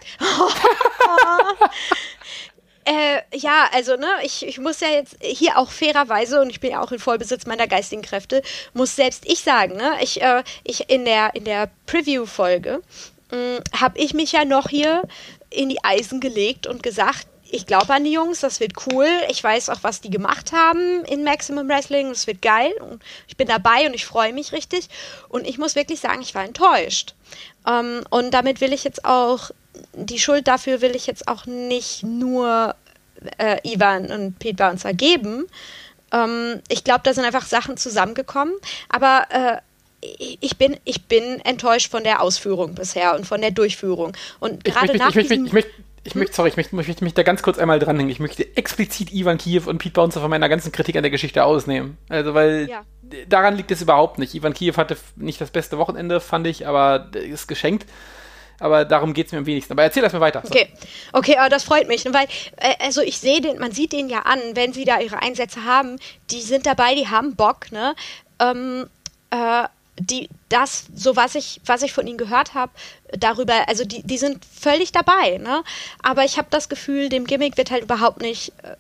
Äh, 2.87 3.23
ja, 3.35 3.67
also 3.73 3.97
ne, 3.97 4.07
ich, 4.23 4.47
ich 4.47 4.59
muss 4.59 4.81
ja 4.81 4.89
jetzt 4.89 5.17
hier 5.23 5.57
auch 5.57 5.71
fairerweise 5.71 6.41
und 6.43 6.51
ich 6.51 6.61
bin 6.61 6.73
ja 6.73 6.83
auch 6.83 6.93
in 6.93 6.99
Vollbesitz 6.99 7.47
meiner 7.47 7.67
geistigen 7.67 8.03
Kräfte, 8.03 8.43
muss 8.75 8.95
selbst 8.95 9.25
ich 9.25 9.41
sagen, 9.41 9.77
ne, 9.77 9.93
ich, 10.03 10.21
äh, 10.21 10.43
ich 10.65 10.91
in 10.91 11.07
der 11.07 11.35
in 11.35 11.45
der 11.45 11.71
Preview-Folge 11.87 12.83
mm, 13.31 13.81
habe 13.81 13.99
ich 13.99 14.13
mich 14.13 14.33
ja 14.33 14.45
noch 14.45 14.69
hier 14.69 15.03
in 15.49 15.71
die 15.71 15.83
Eisen 15.83 16.21
gelegt 16.21 16.67
und 16.67 16.83
gesagt, 16.83 17.27
ich 17.55 17.67
glaube 17.67 17.93
an 17.95 18.05
die 18.05 18.13
Jungs, 18.13 18.41
das 18.41 18.59
wird 18.59 18.73
cool. 18.87 19.07
Ich 19.31 19.43
weiß 19.43 19.69
auch, 19.69 19.79
was 19.83 20.01
die 20.01 20.11
gemacht 20.11 20.53
haben 20.53 21.05
in 21.05 21.23
Maximum 21.23 21.69
Wrestling. 21.69 22.09
Das 22.09 22.27
wird 22.27 22.43
geil. 22.43 22.73
Und 22.81 23.03
ich 23.29 23.37
bin 23.37 23.47
dabei 23.47 23.87
und 23.87 23.95
ich 23.95 24.07
freue 24.07 24.33
mich 24.33 24.53
richtig. 24.53 24.89
Und 25.29 25.47
ich 25.47 25.57
muss 25.57 25.77
wirklich 25.77 26.01
sagen, 26.01 26.21
ich 26.21 26.35
war 26.35 26.45
enttäuscht. 26.45 27.15
Ähm, 27.67 28.03
und 28.11 28.33
damit 28.33 28.61
will 28.61 28.73
ich 28.73 28.83
jetzt 28.83 29.05
auch 29.05 29.51
die 29.95 30.19
Schuld 30.19 30.49
dafür 30.49 30.81
will 30.81 30.95
ich 30.95 31.07
jetzt 31.07 31.29
auch 31.29 31.47
nicht 31.47 32.03
nur 32.03 32.75
äh, 33.39 33.59
Ivan 33.63 34.11
und 34.11 34.39
Pete 34.39 34.57
bei 34.57 34.71
uns 34.71 34.85
ergeben. 34.85 35.47
Ähm, 36.13 36.61
ich 36.69 36.85
glaube, 36.85 37.01
da 37.05 37.15
sind 37.15 37.25
einfach 37.25 37.47
Sachen 37.47 37.77
zusammengekommen. 37.77 38.55
Aber 38.89 39.27
äh, 39.31 39.59
ich 40.41 40.59
bin, 40.59 40.77
ich 40.85 41.05
bin 41.05 41.41
enttäuscht 41.41 41.91
von 41.91 42.05
der 42.05 42.21
Ausführung 42.21 42.75
bisher 42.75 43.15
und 43.15 43.27
von 43.27 43.41
der 43.41 43.53
Durchführung. 43.53 44.17
Und 44.41 44.65
gerade 44.65 44.97
nach 44.97 45.15
ich, 45.15 45.31
ich, 45.31 45.31
ich, 45.31 45.53
möchte, 45.53 45.71
ich 46.05 46.15
möchte, 46.15 46.35
sorry, 46.35 46.51
ich 46.51 46.57
möchte, 46.57 46.77
ich 46.77 46.87
möchte 46.87 47.05
mich 47.05 47.15
da 47.15 47.23
ganz 47.23 47.43
kurz 47.43 47.59
einmal 47.59 47.79
dranhängen. 47.79 48.11
Ich 48.11 48.21
möchte 48.21 48.57
explizit 48.57 49.13
Ivan 49.13 49.39
Kiew 49.39 49.63
und 49.67 49.79
Pete 49.79 49.95
Bouncer 49.95 50.21
von 50.21 50.31
meiner 50.31 50.49
ganzen 50.49 50.71
Kritik 50.71 50.97
an 50.97 51.03
der 51.03 51.11
Geschichte 51.11 51.45
ausnehmen. 51.45 51.99
Also, 52.09 52.35
weil 52.35 52.69
ja. 52.69 52.85
daran 53.29 53.57
liegt 53.57 53.71
es 53.71 53.83
überhaupt 53.83 54.19
nicht. 54.19 54.35
Ivan 54.35 54.55
Kiew 54.55 54.77
hatte 54.77 54.97
nicht 55.17 55.41
das 55.41 55.51
beste 55.51 55.79
Wochenende, 55.79 56.21
fand 56.21 56.47
ich, 56.47 56.67
aber 56.67 57.11
ist 57.15 57.49
geschenkt 57.49 57.87
aber 58.61 58.85
darum 58.85 59.15
geht 59.15 59.27
es 59.27 59.33
mir 59.33 59.39
am 59.39 59.47
wenigsten. 59.47 59.73
Aber 59.73 59.83
erzähl 59.83 60.03
erst 60.03 60.15
mal 60.15 60.21
weiter. 60.21 60.43
So. 60.43 60.49
Okay, 60.49 60.69
okay, 61.13 61.37
aber 61.37 61.49
das 61.49 61.65
freut 61.65 61.89
mich, 61.89 62.05
weil, 62.07 62.27
äh, 62.57 62.75
also 62.81 63.01
ich 63.03 63.19
sehe 63.19 63.41
den, 63.41 63.59
man 63.59 63.73
sieht 63.73 63.93
den 63.93 64.09
ja 64.09 64.21
an, 64.21 64.41
wenn 64.55 64.73
sie 64.73 64.85
da 64.85 65.01
ihre 65.01 65.23
Einsätze 65.23 65.65
haben, 65.65 65.99
die 66.31 66.41
sind 66.41 66.67
dabei, 66.67 66.95
die 66.95 67.09
haben 67.09 67.37
Bock, 67.37 67.73
ne? 67.73 67.95
Ähm, 68.41 68.87
äh, 69.31 69.65
die, 69.99 70.29
das, 70.49 70.87
so 70.95 71.17
was 71.17 71.35
ich, 71.35 71.61
was 71.65 71.83
ich 71.83 71.93
von 71.93 72.07
ihnen 72.07 72.19
gehört 72.19 72.55
habe, 72.55 72.73
darüber, 73.13 73.69
also 73.69 73.85
die, 73.85 74.03
die 74.03 74.19
sind 74.19 74.45
völlig 74.45 74.93
dabei, 74.93 75.39
ne? 75.39 75.63
Aber 76.03 76.25
ich 76.25 76.37
habe 76.39 76.49
das 76.51 76.69
Gefühl, 76.69 77.09
dem 77.09 77.27
Gimmick 77.27 77.57
wird 77.57 77.71
halt 77.71 77.85
überhaupt 77.85 78.21
nicht 78.21 78.53
äh, 78.63 78.77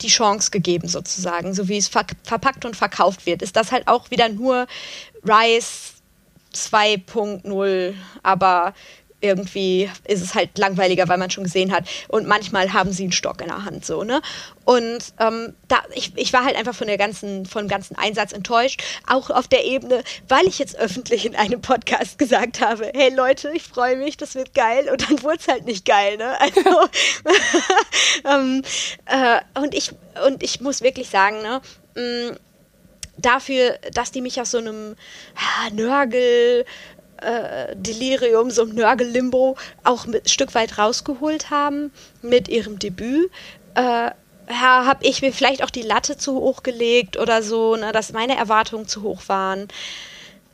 die 0.00 0.08
Chance 0.08 0.50
gegeben, 0.50 0.88
sozusagen, 0.88 1.54
so 1.54 1.68
wie 1.68 1.76
es 1.76 1.88
ver 1.88 2.06
verpackt 2.22 2.64
und 2.64 2.76
verkauft 2.76 3.26
wird. 3.26 3.42
Ist 3.42 3.56
das 3.56 3.72
halt 3.72 3.88
auch 3.88 4.10
wieder 4.10 4.28
nur 4.28 4.66
Rice 5.24 5.94
2.0, 6.54 7.94
aber 8.22 8.74
irgendwie 9.24 9.90
ist 10.06 10.22
es 10.22 10.34
halt 10.34 10.58
langweiliger, 10.58 11.08
weil 11.08 11.16
man 11.16 11.30
schon 11.30 11.44
gesehen 11.44 11.72
hat. 11.72 11.88
Und 12.08 12.26
manchmal 12.26 12.72
haben 12.72 12.92
sie 12.92 13.04
einen 13.04 13.12
Stock 13.12 13.40
in 13.40 13.48
der 13.48 13.64
Hand, 13.64 13.84
so, 13.84 14.04
ne? 14.04 14.20
Und 14.64 15.00
ähm, 15.18 15.54
da, 15.68 15.82
ich, 15.94 16.12
ich 16.16 16.32
war 16.32 16.44
halt 16.44 16.56
einfach 16.56 16.74
von 16.74 16.86
der 16.86 16.98
ganzen, 16.98 17.46
vom 17.46 17.68
ganzen 17.68 17.96
Einsatz 17.96 18.32
enttäuscht. 18.32 18.82
Auch 19.06 19.30
auf 19.30 19.48
der 19.48 19.64
Ebene, 19.64 20.02
weil 20.28 20.46
ich 20.46 20.58
jetzt 20.58 20.76
öffentlich 20.76 21.26
in 21.26 21.36
einem 21.36 21.60
Podcast 21.60 22.18
gesagt 22.18 22.60
habe, 22.60 22.90
hey 22.94 23.12
Leute, 23.14 23.50
ich 23.54 23.62
freue 23.62 23.96
mich, 23.96 24.16
das 24.16 24.34
wird 24.34 24.54
geil. 24.54 24.88
Und 24.90 25.08
dann 25.08 25.22
wurde 25.22 25.38
es 25.38 25.48
halt 25.48 25.64
nicht 25.64 25.84
geil, 25.86 26.18
ne? 26.18 26.38
Also, 26.40 26.60
ähm, 28.28 28.62
äh, 29.06 29.40
und, 29.60 29.74
ich, 29.74 29.92
und 30.26 30.42
ich 30.42 30.60
muss 30.60 30.82
wirklich 30.82 31.08
sagen, 31.08 31.40
ne? 31.42 31.60
Mh, 31.94 32.32
mm, 32.32 32.36
dafür, 33.18 33.78
dass 33.92 34.10
die 34.10 34.20
mich 34.20 34.40
aus 34.40 34.50
so 34.50 34.58
einem 34.58 34.96
ja, 35.36 35.70
Nörgel, 35.72 36.64
äh, 37.18 37.74
Delirium, 37.76 38.50
so 38.50 38.62
ein 38.62 38.74
Nörgel-Limbo 38.74 39.56
auch 39.82 40.06
ein 40.06 40.20
Stück 40.26 40.54
weit 40.54 40.78
rausgeholt 40.78 41.50
haben 41.50 41.92
mit 42.22 42.48
ihrem 42.48 42.78
Debüt. 42.78 43.30
Äh, 43.74 44.10
ja, 44.48 44.84
habe 44.84 45.04
ich 45.04 45.22
mir 45.22 45.32
vielleicht 45.32 45.62
auch 45.64 45.70
die 45.70 45.82
Latte 45.82 46.16
zu 46.16 46.34
hoch 46.34 46.62
gelegt 46.62 47.16
oder 47.16 47.42
so, 47.42 47.76
ne, 47.76 47.92
dass 47.92 48.12
meine 48.12 48.36
Erwartungen 48.36 48.86
zu 48.86 49.02
hoch 49.02 49.22
waren. 49.26 49.68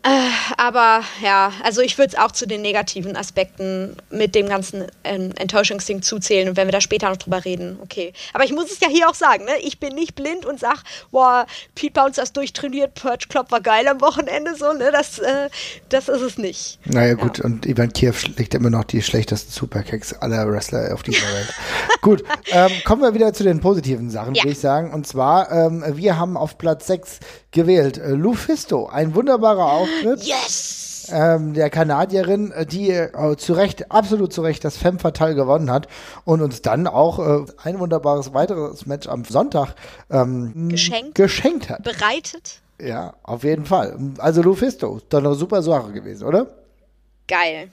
Äh, 0.03 0.31
aber 0.57 1.03
ja, 1.23 1.53
also 1.63 1.83
ich 1.83 1.99
würde 1.99 2.15
es 2.15 2.19
auch 2.19 2.33
zu 2.33 2.47
den 2.47 2.63
negativen 2.63 3.17
Aspekten 3.17 3.97
mit 4.09 4.35
dem 4.35 4.49
ganzen 4.49 4.87
ähm, 5.05 5.33
Enttäuschungsding 5.37 6.01
zuzählen 6.01 6.49
und 6.49 6.57
wenn 6.57 6.67
wir 6.67 6.73
da 6.73 6.81
später 6.81 7.11
noch 7.11 7.19
drüber 7.19 7.45
reden, 7.45 7.79
okay. 7.83 8.15
Aber 8.33 8.45
ich 8.45 8.53
muss 8.53 8.73
es 8.73 8.81
ja 8.81 8.89
hier 8.89 9.11
auch 9.11 9.15
sagen, 9.15 9.45
ne? 9.45 9.53
ich 9.63 9.79
bin 9.79 9.95
nicht 9.95 10.15
blind 10.15 10.47
und 10.47 10.59
sag, 10.59 10.85
boah, 11.11 11.45
Pete 11.75 11.93
Bounce 11.93 12.23
ist 12.23 12.35
durchtrainiert, 12.35 12.95
Perch 12.95 13.29
Club 13.29 13.51
war 13.51 13.61
geil 13.61 13.87
am 13.89 14.01
Wochenende, 14.01 14.55
so, 14.55 14.73
ne? 14.73 14.91
Das, 14.91 15.19
äh, 15.19 15.51
das 15.91 16.09
ist 16.09 16.23
es 16.23 16.39
nicht. 16.39 16.79
Naja, 16.87 17.13
gut, 17.13 17.37
ja. 17.37 17.45
und 17.45 17.67
Ivan 17.67 17.93
Kiew 17.93 18.15
schlägt 18.15 18.55
immer 18.55 18.71
noch 18.71 18.85
die 18.85 19.03
schlechtesten 19.03 19.53
Superkicks 19.53 20.15
aller 20.15 20.51
Wrestler 20.51 20.95
auf 20.95 21.03
dieser 21.03 21.27
Welt. 21.27 21.53
gut, 22.01 22.25
ähm, 22.47 22.71
kommen 22.87 23.03
wir 23.03 23.13
wieder 23.13 23.35
zu 23.35 23.45
den 23.45 23.61
positiven 23.61 24.09
Sachen, 24.09 24.35
ja. 24.35 24.45
würde 24.45 24.53
ich 24.53 24.61
sagen. 24.61 24.95
Und 24.95 25.07
zwar, 25.07 25.53
ähm, 25.53 25.85
wir 25.87 26.19
haben 26.19 26.39
auf 26.39 26.57
Platz 26.57 26.87
6 26.87 27.21
gewählt 27.51 27.99
äh, 27.99 28.13
Lufisto, 28.13 28.87
ein 28.87 29.15
wunderbarer 29.15 29.67
Auftritt. 29.67 29.90
Auftritt. 29.97 30.23
Yes! 30.25 31.09
Ähm, 31.13 31.55
der 31.55 31.71
Kanadierin, 31.71 32.53
äh, 32.53 32.67
die 32.67 32.91
äh, 32.91 33.37
zu 33.37 33.55
Recht, 33.55 33.91
absolut 33.91 34.33
zu 34.33 34.43
Recht 34.43 34.65
das 34.65 34.77
Femme 34.77 34.99
Fatale 34.99 35.35
gewonnen 35.35 35.71
hat 35.71 35.89
und 36.25 36.41
uns 36.41 36.63
dann 36.63 36.87
auch 36.87 37.19
äh, 37.19 37.45
ein 37.63 37.79
wunderbares 37.81 38.33
weiteres 38.33 38.87
Match 38.87 39.09
am 39.09 39.25
Sonntag 39.25 39.75
ähm, 40.11 40.69
geschenkt. 40.69 41.15
geschenkt 41.15 41.69
hat. 41.69 41.83
Bereitet. 41.83 42.61
Ja, 42.81 43.15
auf 43.23 43.45
jeden 43.45 43.67
Fall. 43.67 43.99
Also 44.19 44.43
Lufisto, 44.43 45.01
doch 45.09 45.19
eine 45.19 45.35
super 45.35 45.63
Sache 45.63 45.93
gewesen, 45.93 46.27
oder? 46.27 46.47
Geil. 47.27 47.69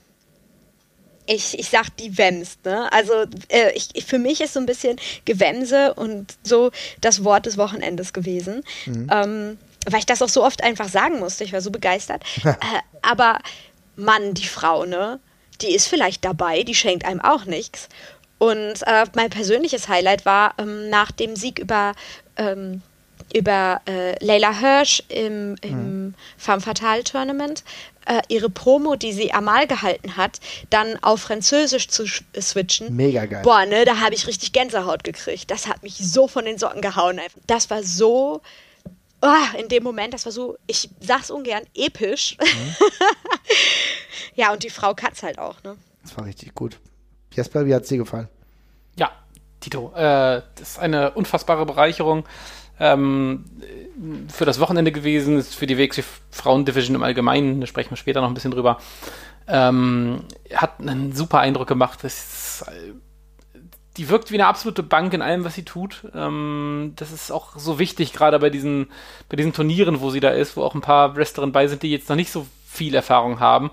ich, 1.27 1.59
ich 1.59 1.69
sag 1.69 1.89
die 1.97 2.17
Wems, 2.17 2.57
ne? 2.63 2.91
Also 2.91 3.13
äh, 3.49 3.71
ich, 3.75 3.89
ich, 3.93 4.05
für 4.05 4.17
mich 4.17 4.41
ist 4.41 4.53
so 4.53 4.59
ein 4.59 4.65
bisschen 4.65 4.97
Gewemse 5.25 5.93
und 5.93 6.37
so 6.43 6.71
das 7.01 7.23
Wort 7.23 7.45
des 7.45 7.57
Wochenendes 7.57 8.13
gewesen. 8.13 8.63
Mhm. 8.85 9.09
Ähm, 9.11 9.57
weil 9.89 9.99
ich 9.99 10.05
das 10.05 10.21
auch 10.21 10.29
so 10.29 10.43
oft 10.43 10.63
einfach 10.63 10.89
sagen 10.89 11.19
musste. 11.19 11.43
Ich 11.43 11.53
war 11.53 11.61
so 11.61 11.71
begeistert. 11.71 12.23
äh, 12.43 12.53
aber 13.01 13.39
Mann, 13.95 14.33
die 14.33 14.47
Frau, 14.47 14.85
ne? 14.85 15.19
Die 15.61 15.73
ist 15.73 15.87
vielleicht 15.87 16.23
dabei, 16.23 16.63
die 16.63 16.75
schenkt 16.75 17.05
einem 17.05 17.21
auch 17.21 17.45
nichts. 17.45 17.89
Und 18.37 18.83
äh, 18.85 19.05
mein 19.15 19.31
persönliches 19.31 19.87
Highlight 19.87 20.25
war 20.25 20.53
ähm, 20.59 20.89
nach 20.89 21.11
dem 21.11 21.35
Sieg 21.35 21.57
über 21.57 21.93
ähm, 22.35 22.83
über 23.33 23.81
äh, 23.87 24.23
Leila 24.23 24.57
Hirsch 24.59 25.03
im, 25.09 25.55
im 25.61 26.05
mhm. 26.05 26.13
Femme 26.37 26.61
Fatale 26.61 27.03
Tournament 27.03 27.63
äh, 28.05 28.21
ihre 28.29 28.49
Promo, 28.49 28.95
die 28.95 29.11
sie 29.11 29.33
Amal 29.33 29.67
gehalten 29.67 30.15
hat, 30.17 30.39
dann 30.69 31.01
auf 31.03 31.21
Französisch 31.21 31.89
zu 31.89 32.05
switchen. 32.39 32.95
Mega 32.95 33.25
geil. 33.25 33.41
Boah, 33.43 33.65
ne, 33.65 33.85
da 33.85 33.99
habe 33.99 34.15
ich 34.15 34.27
richtig 34.27 34.53
Gänsehaut 34.53 35.03
gekriegt. 35.03 35.51
Das 35.51 35.67
hat 35.67 35.83
mich 35.83 35.97
so 35.97 36.27
von 36.27 36.45
den 36.45 36.57
Socken 36.57 36.81
gehauen. 36.81 37.19
Das 37.47 37.69
war 37.69 37.83
so 37.83 38.41
oh, 39.21 39.57
in 39.59 39.67
dem 39.67 39.83
Moment, 39.83 40.13
das 40.13 40.25
war 40.25 40.31
so, 40.31 40.57
ich 40.67 40.89
sag's 40.99 41.31
ungern, 41.31 41.63
episch. 41.75 42.37
Mhm. 42.39 42.75
ja, 44.35 44.51
und 44.51 44.63
die 44.63 44.69
Frau 44.69 44.93
Katz 44.93 45.23
halt 45.23 45.39
auch, 45.39 45.61
ne? 45.63 45.77
Das 46.03 46.17
war 46.17 46.25
richtig 46.25 46.55
gut. 46.55 46.79
Jesper, 47.33 47.65
wie 47.65 47.75
hat's 47.75 47.89
dir 47.89 47.97
gefallen? 47.97 48.29
Ja, 48.95 49.11
Tito, 49.59 49.91
äh, 49.95 50.41
das 50.55 50.69
ist 50.69 50.79
eine 50.79 51.11
unfassbare 51.11 51.65
Bereicherung 51.65 52.25
ähm, 52.79 53.45
für 54.29 54.45
das 54.45 54.59
Wochenende 54.59 54.91
gewesen, 54.91 55.37
ist 55.37 55.55
für 55.55 55.67
die 55.67 55.77
WXW 55.77 56.03
Frauen-Division 56.31 56.95
im 56.95 57.03
Allgemeinen, 57.03 57.59
da 57.59 57.67
sprechen 57.67 57.89
wir 57.91 57.97
später 57.97 58.21
noch 58.21 58.27
ein 58.27 58.33
bisschen 58.33 58.51
drüber. 58.51 58.79
Ähm, 59.47 60.25
hat 60.53 60.79
einen 60.79 61.15
super 61.15 61.39
Eindruck 61.39 61.67
gemacht. 61.67 62.03
Ist, 62.03 62.65
die 63.97 64.09
wirkt 64.09 64.31
wie 64.31 64.35
eine 64.35 64.47
absolute 64.47 64.83
Bank 64.83 65.13
in 65.13 65.21
allem, 65.21 65.43
was 65.43 65.55
sie 65.55 65.63
tut. 65.63 66.03
Ähm, 66.15 66.93
das 66.95 67.11
ist 67.11 67.31
auch 67.31 67.57
so 67.57 67.79
wichtig, 67.79 68.13
gerade 68.13 68.37
bei 68.39 68.49
diesen, 68.49 68.87
bei 69.29 69.37
diesen 69.37 69.53
Turnieren, 69.53 70.01
wo 70.01 70.09
sie 70.09 70.19
da 70.19 70.29
ist, 70.29 70.55
wo 70.55 70.63
auch 70.63 70.75
ein 70.75 70.81
paar 70.81 71.15
Wrestlerinnen 71.15 71.53
bei 71.53 71.67
sind, 71.67 71.83
die 71.83 71.91
jetzt 71.91 72.09
noch 72.09 72.15
nicht 72.15 72.31
so 72.31 72.45
viel 72.67 72.93
Erfahrung 72.95 73.39
haben. 73.39 73.71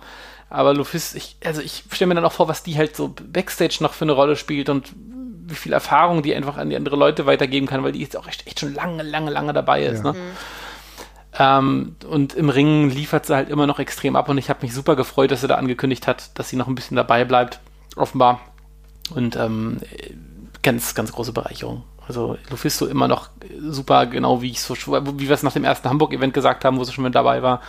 Aber 0.51 0.73
Lufis, 0.73 1.15
ich, 1.15 1.37
also 1.45 1.61
ich 1.61 1.85
stelle 1.91 2.09
mir 2.09 2.15
dann 2.15 2.25
auch 2.25 2.33
vor, 2.33 2.49
was 2.49 2.63
die 2.63 2.77
halt 2.77 2.97
so 2.97 3.15
Backstage 3.33 3.79
noch 3.81 3.93
für 3.93 4.05
eine 4.05 4.13
Rolle 4.13 4.37
spielt 4.37 4.69
und 4.69 4.93
wie 5.47 5.55
viel 5.55 5.73
Erfahrung 5.73 6.23
die 6.23 6.35
einfach 6.35 6.57
an 6.57 6.71
die 6.71 6.77
andere 6.77 6.97
Leute 6.97 7.27
weitergeben 7.27 7.67
kann, 7.67 7.83
weil 7.85 7.93
die 7.93 8.01
jetzt 8.01 8.17
auch 8.17 8.27
echt, 8.27 8.47
echt 8.47 8.61
schon 8.61 8.73
lange, 8.73 9.03
lange, 9.03 9.31
lange 9.31 9.53
dabei 9.53 9.85
ist. 9.85 10.05
Ja. 10.05 10.13
Ne? 10.13 10.19
Mhm. 10.19 10.37
Ähm, 11.37 11.97
und 12.09 12.35
im 12.35 12.49
Ringen 12.49 12.91
liefert 12.91 13.27
sie 13.27 13.35
halt 13.35 13.49
immer 13.49 13.67
noch 13.67 13.79
extrem 13.79 14.17
ab 14.17 14.29
und 14.29 14.39
ich 14.39 14.49
habe 14.49 14.61
mich 14.63 14.73
super 14.73 14.95
gefreut, 14.97 15.31
dass 15.33 15.41
sie 15.41 15.49
da 15.49 15.57
angekündigt 15.57 16.07
hat, 16.07 16.39
dass 16.39 16.49
sie 16.49 16.57
noch 16.57 16.69
ein 16.69 16.77
bisschen 16.77 16.97
dabei 16.97 17.25
bleibt, 17.25 17.61
offenbar. 17.97 18.41
Und 19.11 19.37
ähm, 19.37 19.81
ganz, 20.63 20.95
ganz 20.95 21.13
große 21.13 21.33
Bereicherung. 21.33 21.85
Also 22.07 22.37
Lufisto 22.51 22.87
immer 22.87 23.09
noch 23.09 23.31
super, 23.61 24.07
genau 24.07 24.43
wie 24.43 24.51
ich 24.51 24.61
so, 24.61 24.75
wie 24.77 25.29
wir 25.29 25.35
es 25.35 25.43
nach 25.43 25.53
dem 25.53 25.65
ersten 25.65 25.89
Hamburg-Event 25.89 26.35
gesagt 26.35 26.65
haben, 26.65 26.79
wo 26.79 26.85
sie 26.85 26.93
schon 26.93 27.05
mit 27.05 27.15
dabei 27.15 27.43
war. 27.43 27.61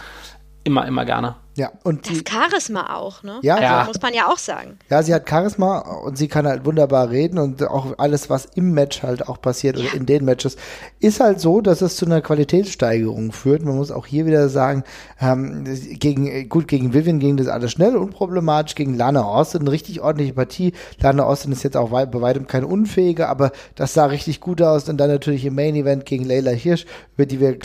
Immer, 0.64 0.86
immer 0.88 1.06
gerne. 1.06 1.36
Ja, 1.58 1.72
und 1.84 2.10
das 2.10 2.22
Charisma 2.30 2.94
auch, 2.98 3.24
ne? 3.24 3.40
Ja, 3.42 3.56
also, 3.56 3.64
ja, 3.64 3.84
muss 3.86 4.02
man 4.02 4.14
ja 4.14 4.28
auch 4.28 4.38
sagen. 4.38 4.78
Ja, 4.90 5.02
sie 5.02 5.14
hat 5.14 5.30
Charisma 5.30 5.80
und 5.80 6.18
sie 6.18 6.28
kann 6.28 6.46
halt 6.46 6.66
wunderbar 6.66 7.10
reden 7.10 7.40
und 7.40 7.64
auch 7.64 7.98
alles, 7.98 8.30
was 8.30 8.44
im 8.56 8.74
Match 8.74 9.04
halt 9.04 9.30
auch 9.30 9.40
passiert 9.40 9.78
ja. 9.78 9.86
oder 9.86 9.94
in 9.94 10.06
den 10.06 10.26
Matches, 10.26 10.58
ist 11.00 11.22
halt 11.22 11.40
so, 11.40 11.62
dass 11.62 11.82
es 11.82 11.96
zu 11.96 12.06
einer 12.06 12.20
Qualitätssteigerung 12.20 13.32
führt. 13.32 13.64
Man 13.64 13.78
muss 13.78 13.90
auch 13.90 14.06
hier 14.06 14.26
wieder 14.26 14.50
sagen, 14.50 14.84
ähm, 15.22 15.64
gegen, 15.98 16.50
gut, 16.50 16.68
gegen 16.68 16.94
Vivian 16.94 17.20
ging 17.20 17.38
das 17.38 17.48
alles 17.48 17.72
schnell, 17.72 17.96
unproblematisch, 17.96 18.76
gegen 18.76 18.94
Lana 18.94 19.24
Austin 19.24 19.62
eine 19.62 19.72
richtig 19.72 20.02
ordentliche 20.02 20.34
Partie. 20.34 20.74
Lana 21.00 21.24
Austin 21.24 21.54
ist 21.54 21.64
jetzt 21.64 21.78
auch 21.78 21.92
weit, 21.92 22.12
bei 22.12 22.20
weitem 22.20 22.48
keine 22.48 22.68
Unfähige, 22.68 23.30
aber 23.30 23.54
das 23.76 23.94
sah 23.94 24.08
richtig 24.08 24.42
gut 24.42 24.62
aus 24.62 24.90
und 24.90 24.98
dann 24.98 25.10
natürlich 25.10 25.46
im 25.46 25.56
Main 25.56 25.76
Event 25.76 26.06
gegen 26.06 26.26
Leila 26.26 26.52
Hirsch, 26.52 26.86
über 27.16 27.26
die 27.26 27.40
wir 27.40 27.58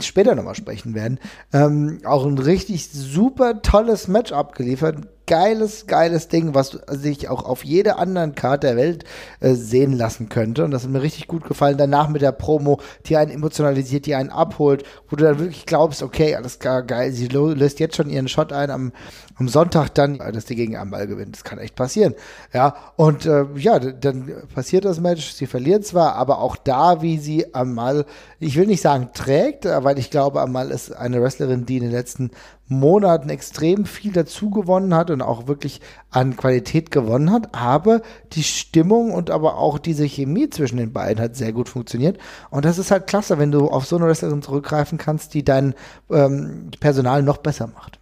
später 0.00 0.36
nochmal 0.36 0.54
sprechen 0.54 0.94
werden. 0.94 1.18
Ähm, 1.52 1.98
auch 2.04 2.24
ein 2.24 2.38
richtig 2.38 2.88
super 2.88 3.31
super 3.32 3.62
tolles 3.62 4.08
Match 4.08 4.30
abgeliefert 4.30 5.08
geiles, 5.26 5.86
geiles 5.86 6.28
Ding, 6.28 6.54
was 6.54 6.78
sich 6.88 7.28
auch 7.28 7.44
auf 7.44 7.64
jeder 7.64 7.98
anderen 7.98 8.34
Karte 8.34 8.66
der 8.66 8.76
Welt 8.76 9.04
äh, 9.40 9.54
sehen 9.54 9.92
lassen 9.92 10.28
könnte. 10.28 10.64
Und 10.64 10.72
das 10.72 10.82
hat 10.82 10.90
mir 10.90 11.02
richtig 11.02 11.26
gut 11.28 11.44
gefallen. 11.44 11.78
Danach 11.78 12.08
mit 12.08 12.22
der 12.22 12.32
Promo, 12.32 12.80
die 13.06 13.16
einen 13.16 13.30
emotionalisiert, 13.30 14.06
die 14.06 14.14
einen 14.14 14.30
abholt, 14.30 14.84
wo 15.08 15.16
du 15.16 15.24
dann 15.24 15.38
wirklich 15.38 15.64
glaubst, 15.64 16.02
okay, 16.02 16.34
alles 16.34 16.58
klar, 16.58 16.82
geil, 16.82 17.12
sie 17.12 17.28
löst 17.28 17.80
jetzt 17.80 17.96
schon 17.96 18.10
ihren 18.10 18.28
Shot 18.28 18.52
ein 18.52 18.70
am, 18.70 18.92
am 19.36 19.48
Sonntag 19.48 19.94
dann, 19.94 20.18
dass 20.18 20.44
die 20.44 20.56
gegen 20.56 20.76
Amal 20.76 21.06
gewinnt. 21.06 21.34
Das 21.34 21.44
kann 21.44 21.58
echt 21.58 21.76
passieren. 21.76 22.14
Ja, 22.52 22.74
und 22.96 23.24
äh, 23.24 23.46
ja, 23.56 23.78
dann 23.78 24.30
passiert 24.54 24.84
das 24.84 25.00
Match. 25.00 25.32
Sie 25.32 25.46
verliert 25.46 25.86
zwar, 25.86 26.14
aber 26.16 26.40
auch 26.40 26.56
da, 26.56 27.00
wie 27.00 27.18
sie 27.18 27.54
Amal, 27.54 28.04
ich 28.38 28.56
will 28.56 28.66
nicht 28.66 28.82
sagen 28.82 29.10
trägt, 29.14 29.64
weil 29.64 29.98
ich 29.98 30.10
glaube, 30.10 30.40
Amal 30.40 30.70
ist 30.70 30.94
eine 30.94 31.22
Wrestlerin, 31.22 31.64
die 31.64 31.76
in 31.78 31.84
den 31.84 31.92
letzten 31.92 32.32
Monaten 32.72 33.28
extrem 33.28 33.86
viel 33.86 34.12
dazu 34.12 34.50
gewonnen 34.50 34.94
hat 34.94 35.10
und 35.10 35.22
auch 35.22 35.46
wirklich 35.46 35.80
an 36.10 36.36
Qualität 36.36 36.90
gewonnen 36.90 37.30
hat. 37.30 37.54
Aber 37.54 38.02
die 38.32 38.42
Stimmung 38.42 39.12
und 39.12 39.30
aber 39.30 39.58
auch 39.58 39.78
diese 39.78 40.04
Chemie 40.04 40.50
zwischen 40.50 40.76
den 40.78 40.92
beiden 40.92 41.22
hat 41.22 41.36
sehr 41.36 41.52
gut 41.52 41.68
funktioniert. 41.68 42.18
Und 42.50 42.64
das 42.64 42.78
ist 42.78 42.90
halt 42.90 43.06
klasse, 43.06 43.38
wenn 43.38 43.52
du 43.52 43.68
auf 43.68 43.86
so 43.86 43.96
eine 43.96 44.06
Wrestlerin 44.06 44.42
zurückgreifen 44.42 44.98
kannst, 44.98 45.34
die 45.34 45.44
dein 45.44 45.74
ähm, 46.10 46.70
Personal 46.80 47.22
noch 47.22 47.38
besser 47.38 47.68
macht. 47.68 47.98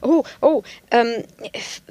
Oh, 0.00 0.22
oh, 0.40 0.62
ähm, 0.90 1.24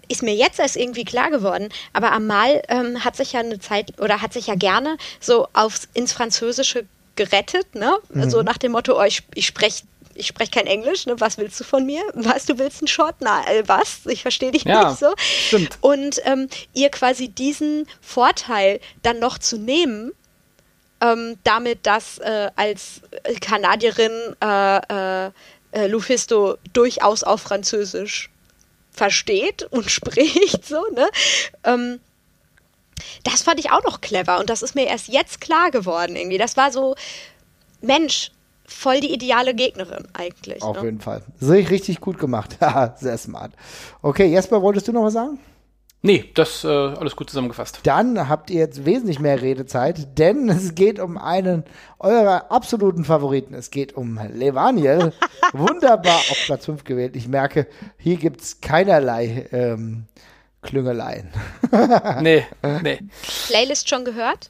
ist 0.07 0.23
mir 0.23 0.33
jetzt 0.33 0.59
erst 0.59 0.77
irgendwie 0.77 1.03
klar 1.03 1.29
geworden, 1.29 1.69
aber 1.93 2.13
Amal 2.13 2.61
ähm, 2.69 3.03
hat 3.03 3.17
sich 3.17 3.33
ja 3.33 3.41
eine 3.41 3.59
Zeit 3.59 3.99
oder 3.99 4.21
hat 4.21 4.31
sich 4.31 4.47
ja 4.47 4.55
gerne 4.55 4.97
so 5.19 5.47
aufs, 5.53 5.89
ins 5.93 6.13
Französische 6.13 6.85
gerettet, 7.15 7.75
ne? 7.75 7.97
Mhm. 8.13 8.29
So 8.29 8.41
nach 8.41 8.57
dem 8.57 8.71
Motto, 8.71 8.99
oh, 8.99 9.03
ich, 9.03 9.23
ich 9.35 9.45
spreche 9.45 9.83
ich 10.15 10.27
spreche 10.27 10.51
kein 10.51 10.67
Englisch, 10.67 11.05
ne? 11.05 11.19
was 11.19 11.37
willst 11.37 11.59
du 11.59 11.63
von 11.63 11.85
mir? 11.85 12.01
Was, 12.13 12.45
du 12.45 12.57
willst 12.57 12.81
einen 12.81 12.87
Short? 12.87 13.15
Na, 13.19 13.47
äh, 13.47 13.63
was? 13.67 14.01
Ich 14.05 14.21
verstehe 14.21 14.51
dich 14.51 14.63
ja, 14.63 14.89
nicht 14.89 14.99
so. 14.99 15.13
Stimmt. 15.17 15.77
Und 15.81 16.21
ähm, 16.25 16.47
ihr 16.73 16.89
quasi 16.89 17.29
diesen 17.29 17.87
Vorteil 18.01 18.79
dann 19.01 19.19
noch 19.19 19.37
zu 19.37 19.57
nehmen, 19.57 20.11
ähm, 21.01 21.37
damit, 21.43 21.85
dass 21.85 22.19
äh, 22.19 22.51
als 22.55 23.01
Kanadierin 23.41 24.35
äh, 24.41 25.25
äh, 25.27 25.31
äh 25.71 25.87
Lufisto 25.87 26.57
durchaus 26.73 27.23
auch 27.23 27.39
Französisch 27.39 28.29
versteht 28.91 29.63
und 29.71 29.89
spricht, 29.91 30.65
so, 30.65 30.83
ne? 30.93 31.09
Ähm, 31.63 31.99
das 33.23 33.41
fand 33.41 33.59
ich 33.59 33.71
auch 33.71 33.83
noch 33.83 34.01
clever 34.01 34.39
und 34.39 34.49
das 34.49 34.61
ist 34.61 34.75
mir 34.75 34.85
erst 34.85 35.07
jetzt 35.07 35.41
klar 35.41 35.71
geworden 35.71 36.15
irgendwie. 36.15 36.37
Das 36.37 36.55
war 36.55 36.71
so, 36.71 36.95
Mensch, 37.81 38.31
voll 38.65 38.99
die 38.99 39.13
ideale 39.13 39.53
Gegnerin 39.53 40.07
eigentlich. 40.13 40.61
Auf 40.61 40.77
ne? 40.77 40.85
jeden 40.85 41.01
Fall. 41.01 41.23
Sehr 41.39 41.69
richtig 41.69 41.99
gut 41.99 42.17
gemacht. 42.17 42.57
Sehr 42.97 43.17
smart. 43.17 43.53
Okay, 44.01 44.27
Jesper, 44.27 44.61
wolltest 44.61 44.87
du 44.87 44.93
noch 44.93 45.03
was 45.03 45.13
sagen? 45.13 45.39
Nee, 46.03 46.31
das 46.33 46.63
äh, 46.63 46.67
alles 46.67 47.15
gut 47.15 47.29
zusammengefasst. 47.29 47.81
Dann 47.83 48.27
habt 48.27 48.49
ihr 48.49 48.59
jetzt 48.59 48.85
wesentlich 48.85 49.19
mehr 49.19 49.39
Redezeit, 49.41 50.17
denn 50.17 50.49
es 50.49 50.73
geht 50.73 50.99
um 50.99 51.17
einen 51.17 51.63
eurer 51.99 52.51
absoluten 52.51 53.05
Favoriten. 53.05 53.53
Es 53.53 53.69
geht 53.69 53.93
um 53.93 54.19
Levaniel. 54.33 55.13
Wunderbar 55.53 56.17
auf 56.17 56.37
Platz 56.45 56.65
5 56.65 56.83
gewählt. 56.85 57.15
Ich 57.15 57.27
merke, 57.27 57.67
hier 57.97 58.17
gibt 58.17 58.41
es 58.41 58.61
keinerlei 58.61 59.47
ähm, 59.51 60.05
Klüngeleien. 60.63 61.29
nee, 62.21 62.45
nee. 62.81 62.99
Playlist 63.47 63.89
schon 63.89 64.05
gehört? 64.05 64.49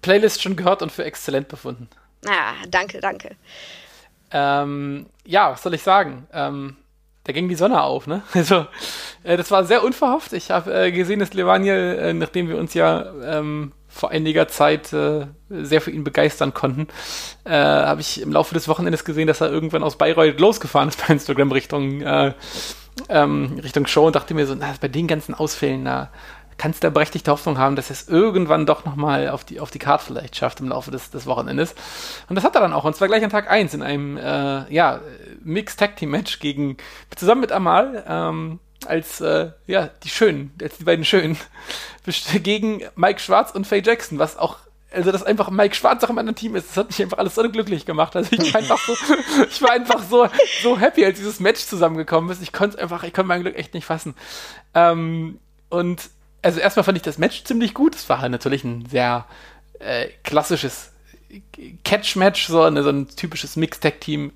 Playlist 0.00 0.42
schon 0.42 0.56
gehört 0.56 0.82
und 0.82 0.92
für 0.92 1.04
exzellent 1.04 1.48
befunden. 1.48 1.88
Ah, 2.26 2.54
danke, 2.68 3.00
danke. 3.00 3.36
Ähm, 4.30 5.06
ja, 5.24 5.52
was 5.52 5.62
soll 5.62 5.74
ich 5.74 5.82
sagen? 5.82 6.26
Ähm, 6.32 6.76
da 7.24 7.32
ging 7.32 7.48
die 7.48 7.54
Sonne 7.54 7.82
auf, 7.82 8.06
ne? 8.06 8.22
Also, 8.34 8.66
äh, 9.22 9.36
das 9.36 9.50
war 9.50 9.64
sehr 9.64 9.84
unverhofft. 9.84 10.32
Ich 10.32 10.50
habe 10.50 10.72
äh, 10.72 10.92
gesehen, 10.92 11.20
dass 11.20 11.34
Levaniel, 11.34 11.98
äh, 12.00 12.12
nachdem 12.12 12.48
wir 12.48 12.58
uns 12.58 12.74
ja 12.74 13.12
ähm, 13.24 13.72
vor 13.88 14.10
einiger 14.10 14.48
Zeit 14.48 14.92
äh, 14.92 15.26
sehr 15.50 15.80
für 15.80 15.90
ihn 15.90 16.02
begeistern 16.02 16.54
konnten, 16.54 16.88
äh, 17.44 17.52
habe 17.52 18.00
ich 18.00 18.20
im 18.22 18.32
Laufe 18.32 18.54
des 18.54 18.66
Wochenendes 18.68 19.04
gesehen, 19.04 19.26
dass 19.26 19.40
er 19.40 19.50
irgendwann 19.50 19.82
aus 19.82 19.98
Bayreuth 19.98 20.40
losgefahren 20.40 20.88
ist 20.88 21.06
bei 21.06 21.12
Instagram 21.12 21.52
Richtung, 21.52 22.00
äh, 22.00 22.32
ähm, 23.08 23.58
Richtung 23.62 23.86
Show 23.86 24.06
und 24.06 24.16
dachte 24.16 24.34
mir 24.34 24.46
so, 24.46 24.54
na, 24.54 24.74
bei 24.80 24.88
den 24.88 25.06
ganzen 25.06 25.34
Ausfällen, 25.34 25.82
na, 25.82 26.10
kannst 26.62 26.84
du 26.84 26.90
berechtigte 26.92 27.32
Hoffnung 27.32 27.58
haben, 27.58 27.74
dass 27.74 27.90
er 27.90 27.94
es 27.94 28.08
irgendwann 28.08 28.66
doch 28.66 28.84
nochmal 28.84 29.30
auf 29.30 29.42
die, 29.42 29.58
auf 29.58 29.72
die 29.72 29.80
Karte 29.80 30.04
vielleicht 30.04 30.36
schafft 30.36 30.60
im 30.60 30.68
Laufe 30.68 30.92
des, 30.92 31.10
des 31.10 31.26
Wochenendes. 31.26 31.74
Und 32.28 32.36
das 32.36 32.44
hat 32.44 32.54
er 32.54 32.60
dann 32.60 32.72
auch, 32.72 32.84
und 32.84 32.94
zwar 32.94 33.08
gleich 33.08 33.24
an 33.24 33.30
Tag 33.30 33.50
1 33.50 33.74
in 33.74 33.82
einem 33.82 34.16
äh, 34.16 34.72
ja, 34.72 35.00
Mixed 35.42 35.80
Tag 35.80 35.96
Team 35.96 36.10
Match 36.10 36.38
gegen, 36.38 36.76
zusammen 37.16 37.40
mit 37.40 37.50
Amal, 37.50 38.04
ähm, 38.06 38.60
als 38.86 39.20
äh, 39.20 39.50
ja, 39.66 39.90
die 40.04 40.08
Schönen, 40.08 40.54
als 40.62 40.76
die 40.76 40.84
beiden 40.84 41.04
Schönen, 41.04 41.36
gegen 42.44 42.82
Mike 42.94 43.18
Schwarz 43.18 43.50
und 43.50 43.66
Faye 43.66 43.82
Jackson, 43.84 44.20
was 44.20 44.36
auch 44.36 44.58
also 44.92 45.10
dass 45.10 45.24
einfach 45.24 45.50
Mike 45.50 45.74
Schwarz 45.74 46.04
auch 46.04 46.10
im 46.10 46.18
anderen 46.18 46.36
Team 46.36 46.54
ist, 46.54 46.68
das 46.68 46.76
hat 46.76 46.90
mich 46.90 47.02
einfach 47.02 47.18
alles 47.18 47.34
so 47.34 47.42
glücklich 47.50 47.86
gemacht. 47.86 48.14
Also 48.14 48.28
ich 48.30 48.54
war 48.54 48.60
einfach 48.60 48.78
so, 48.78 48.92
ich 49.50 49.62
war 49.62 49.72
einfach 49.72 50.02
so, 50.04 50.28
so 50.62 50.78
happy, 50.78 51.04
als 51.04 51.18
dieses 51.18 51.40
Match 51.40 51.64
zusammengekommen 51.64 52.30
ist. 52.30 52.40
Ich 52.40 52.52
konnte 52.52 52.78
einfach, 52.78 53.02
ich 53.02 53.12
konnte 53.12 53.28
mein 53.28 53.40
Glück 53.40 53.56
echt 53.56 53.74
nicht 53.74 53.86
fassen. 53.86 54.14
Ähm, 54.74 55.38
Und 55.70 56.10
also 56.42 56.60
erstmal 56.60 56.84
fand 56.84 56.98
ich 56.98 57.02
das 57.02 57.18
Match 57.18 57.44
ziemlich 57.44 57.74
gut. 57.74 57.94
Es 57.94 58.08
war 58.08 58.20
halt 58.20 58.32
natürlich 58.32 58.64
ein 58.64 58.86
sehr 58.86 59.26
äh, 59.78 60.08
klassisches 60.24 60.92
Catch-Match, 61.84 62.46
so, 62.46 62.82
so 62.82 62.88
ein 62.90 63.08
typisches 63.08 63.56
Mixed-Tag-Team. 63.56 64.32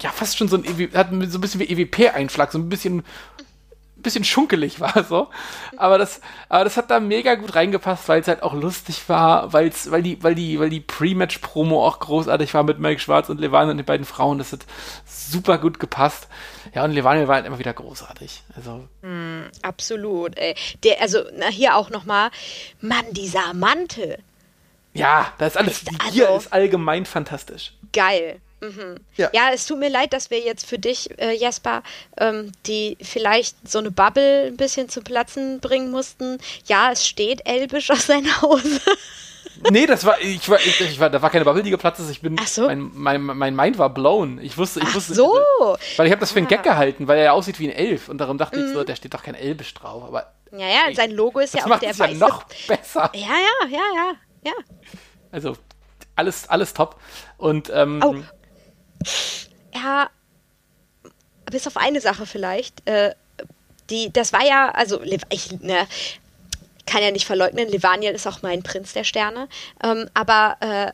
Ja, 0.00 0.10
fast 0.10 0.36
schon 0.36 0.48
so 0.48 0.56
ein, 0.56 0.64
hat 0.94 1.08
so 1.10 1.38
ein 1.38 1.40
bisschen 1.40 1.60
wie 1.60 1.68
EWP-Einschlag, 1.68 2.52
so 2.52 2.58
ein 2.58 2.68
bisschen 2.68 3.04
bisschen 4.04 4.22
schunkelig 4.22 4.78
war 4.78 5.02
so. 5.02 5.28
Aber 5.76 5.98
das, 5.98 6.20
aber 6.48 6.62
das 6.62 6.76
hat 6.76 6.90
da 6.90 7.00
mega 7.00 7.34
gut 7.34 7.56
reingepasst, 7.56 8.08
weil 8.08 8.20
es 8.20 8.28
halt 8.28 8.44
auch 8.44 8.54
lustig 8.54 9.08
war, 9.08 9.52
weil's, 9.52 9.90
weil 9.90 10.02
die, 10.02 10.22
weil 10.22 10.36
die, 10.36 10.60
weil 10.60 10.70
die 10.70 10.80
Pre-Match-Promo 10.80 11.84
auch 11.84 11.98
großartig 11.98 12.54
war 12.54 12.62
mit 12.62 12.78
Mike 12.78 13.00
Schwarz 13.00 13.28
und 13.28 13.40
Levane 13.40 13.72
und 13.72 13.78
den 13.78 13.86
beiden 13.86 14.06
Frauen. 14.06 14.38
Das 14.38 14.52
hat 14.52 14.60
super 15.06 15.58
gut 15.58 15.80
gepasst. 15.80 16.28
Ja, 16.72 16.84
und 16.84 16.92
Levane 16.92 17.26
war 17.26 17.36
halt 17.36 17.46
immer 17.46 17.58
wieder 17.58 17.72
großartig. 17.72 18.44
Also. 18.54 18.86
Mm, 19.02 19.50
absolut. 19.62 20.38
Ey. 20.38 20.54
Der, 20.84 21.00
also, 21.00 21.18
na, 21.36 21.46
hier 21.46 21.76
auch 21.76 21.90
nochmal, 21.90 22.30
Mann, 22.80 23.06
dieser 23.12 23.52
Mantel. 23.54 24.18
Ja, 24.92 25.32
das 25.38 25.54
ist 25.54 25.56
alles, 25.56 25.84
also, 25.98 26.12
hier 26.12 26.30
ist 26.30 26.52
allgemein 26.52 27.04
fantastisch. 27.04 27.72
Geil. 27.92 28.40
Mhm. 28.68 28.96
Ja. 29.16 29.30
ja. 29.32 29.50
es 29.52 29.66
tut 29.66 29.78
mir 29.78 29.90
leid, 29.90 30.12
dass 30.12 30.30
wir 30.30 30.40
jetzt 30.40 30.66
für 30.66 30.78
dich, 30.78 31.18
äh, 31.18 31.32
Jesper, 31.32 31.82
ähm, 32.18 32.52
die 32.66 32.96
vielleicht 33.02 33.68
so 33.68 33.78
eine 33.78 33.90
Bubble 33.90 34.46
ein 34.46 34.56
bisschen 34.56 34.88
zu 34.88 35.02
Platzen 35.02 35.60
bringen 35.60 35.90
mussten. 35.90 36.38
Ja, 36.66 36.92
es 36.92 37.06
steht 37.06 37.46
Elbisch 37.46 37.90
aus 37.90 38.06
seiner 38.06 38.42
Hose. 38.42 38.80
nee, 39.70 39.86
das 39.86 40.04
war, 40.04 40.20
ich 40.20 40.48
war, 40.48 40.58
ich, 40.58 40.80
ich 40.80 41.00
war, 41.00 41.10
da 41.10 41.20
war 41.22 41.30
keine 41.30 41.44
Bubble, 41.44 41.62
die 41.62 41.70
geplatzt 41.70 42.00
ist. 42.00 42.10
Ich 42.10 42.20
bin, 42.20 42.36
Ach 42.40 42.46
so. 42.46 42.66
mein, 42.66 42.90
mein, 42.94 43.22
mein 43.22 43.54
Mind 43.54 43.78
war 43.78 43.90
blown. 43.90 44.38
Ich 44.42 44.56
wusste, 44.58 44.80
ich 44.80 44.86
Ach 44.88 44.94
wusste, 44.94 45.14
so. 45.14 45.40
weil 45.96 46.06
ich 46.06 46.12
habe 46.12 46.20
das 46.20 46.32
für 46.32 46.38
einen 46.38 46.48
Gag 46.48 46.60
ah. 46.60 46.62
gehalten, 46.62 47.08
weil 47.08 47.18
er 47.18 47.24
ja 47.24 47.32
aussieht 47.32 47.58
wie 47.60 47.68
ein 47.68 47.74
Elf 47.76 48.08
und 48.08 48.18
darum 48.18 48.38
dachte 48.38 48.58
mhm. 48.58 48.66
ich 48.66 48.72
so, 48.72 48.84
der 48.84 48.96
steht 48.96 49.14
doch 49.14 49.22
kein 49.22 49.34
Elbisch 49.34 49.74
drauf, 49.74 50.04
aber. 50.04 50.32
Ja, 50.52 50.66
ja, 50.66 50.94
sein 50.94 51.10
Logo 51.10 51.40
ist 51.40 51.54
ja 51.54 51.64
auch 51.64 51.78
der 51.80 51.98
weiße. 51.98 52.12
Ja 52.12 52.28
noch 52.28 52.44
besser. 52.68 53.10
Ja, 53.12 53.20
ja, 53.20 53.68
ja, 53.68 53.80
ja, 53.96 54.12
ja. 54.44 54.52
Also 55.32 55.56
alles, 56.16 56.48
alles 56.48 56.74
top. 56.74 57.00
Und 57.36 57.70
ähm, 57.74 58.00
oh, 58.04 58.14
ja, 59.74 60.10
bis 61.50 61.66
auf 61.66 61.76
eine 61.76 62.00
Sache 62.00 62.26
vielleicht. 62.26 62.86
Äh, 62.88 63.14
die, 63.90 64.12
das 64.12 64.32
war 64.32 64.44
ja, 64.44 64.70
also 64.70 65.00
ich 65.02 65.52
ne, 65.60 65.86
kann 66.86 67.02
ja 67.02 67.10
nicht 67.10 67.26
verleugnen, 67.26 67.68
Levaniel 67.68 68.14
ist 68.14 68.26
auch 68.26 68.42
mein 68.42 68.62
Prinz 68.62 68.92
der 68.92 69.04
Sterne. 69.04 69.48
Ähm, 69.82 70.08
aber 70.14 70.56
äh, 70.60 70.92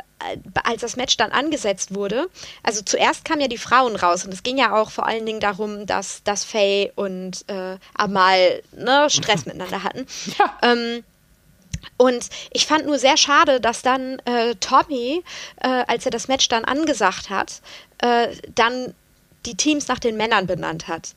als 0.64 0.82
das 0.82 0.96
Match 0.96 1.16
dann 1.16 1.32
angesetzt 1.32 1.94
wurde, 1.94 2.28
also 2.62 2.82
zuerst 2.82 3.24
kamen 3.24 3.40
ja 3.40 3.48
die 3.48 3.58
Frauen 3.58 3.96
raus 3.96 4.24
und 4.24 4.32
es 4.32 4.42
ging 4.42 4.58
ja 4.58 4.74
auch 4.74 4.90
vor 4.90 5.06
allen 5.06 5.26
Dingen 5.26 5.40
darum, 5.40 5.86
dass, 5.86 6.22
dass 6.24 6.44
Faye 6.44 6.92
und 6.94 7.44
äh, 7.48 7.76
Amal 7.94 8.62
ne, 8.72 9.08
Stress 9.08 9.46
miteinander 9.46 9.82
hatten. 9.82 10.06
Ja. 10.38 10.58
Ähm, 10.62 11.04
und 12.00 12.30
ich 12.50 12.66
fand 12.66 12.86
nur 12.86 12.98
sehr 12.98 13.18
schade, 13.18 13.60
dass 13.60 13.82
dann 13.82 14.20
äh, 14.20 14.54
Tommy, 14.54 15.22
äh, 15.60 15.84
als 15.86 16.06
er 16.06 16.10
das 16.10 16.28
Match 16.28 16.48
dann 16.48 16.64
angesagt 16.64 17.28
hat, 17.28 17.60
äh, 17.98 18.28
dann 18.54 18.94
die 19.44 19.54
Teams 19.54 19.86
nach 19.86 19.98
den 19.98 20.16
Männern 20.16 20.46
benannt 20.46 20.88
hat. 20.88 21.10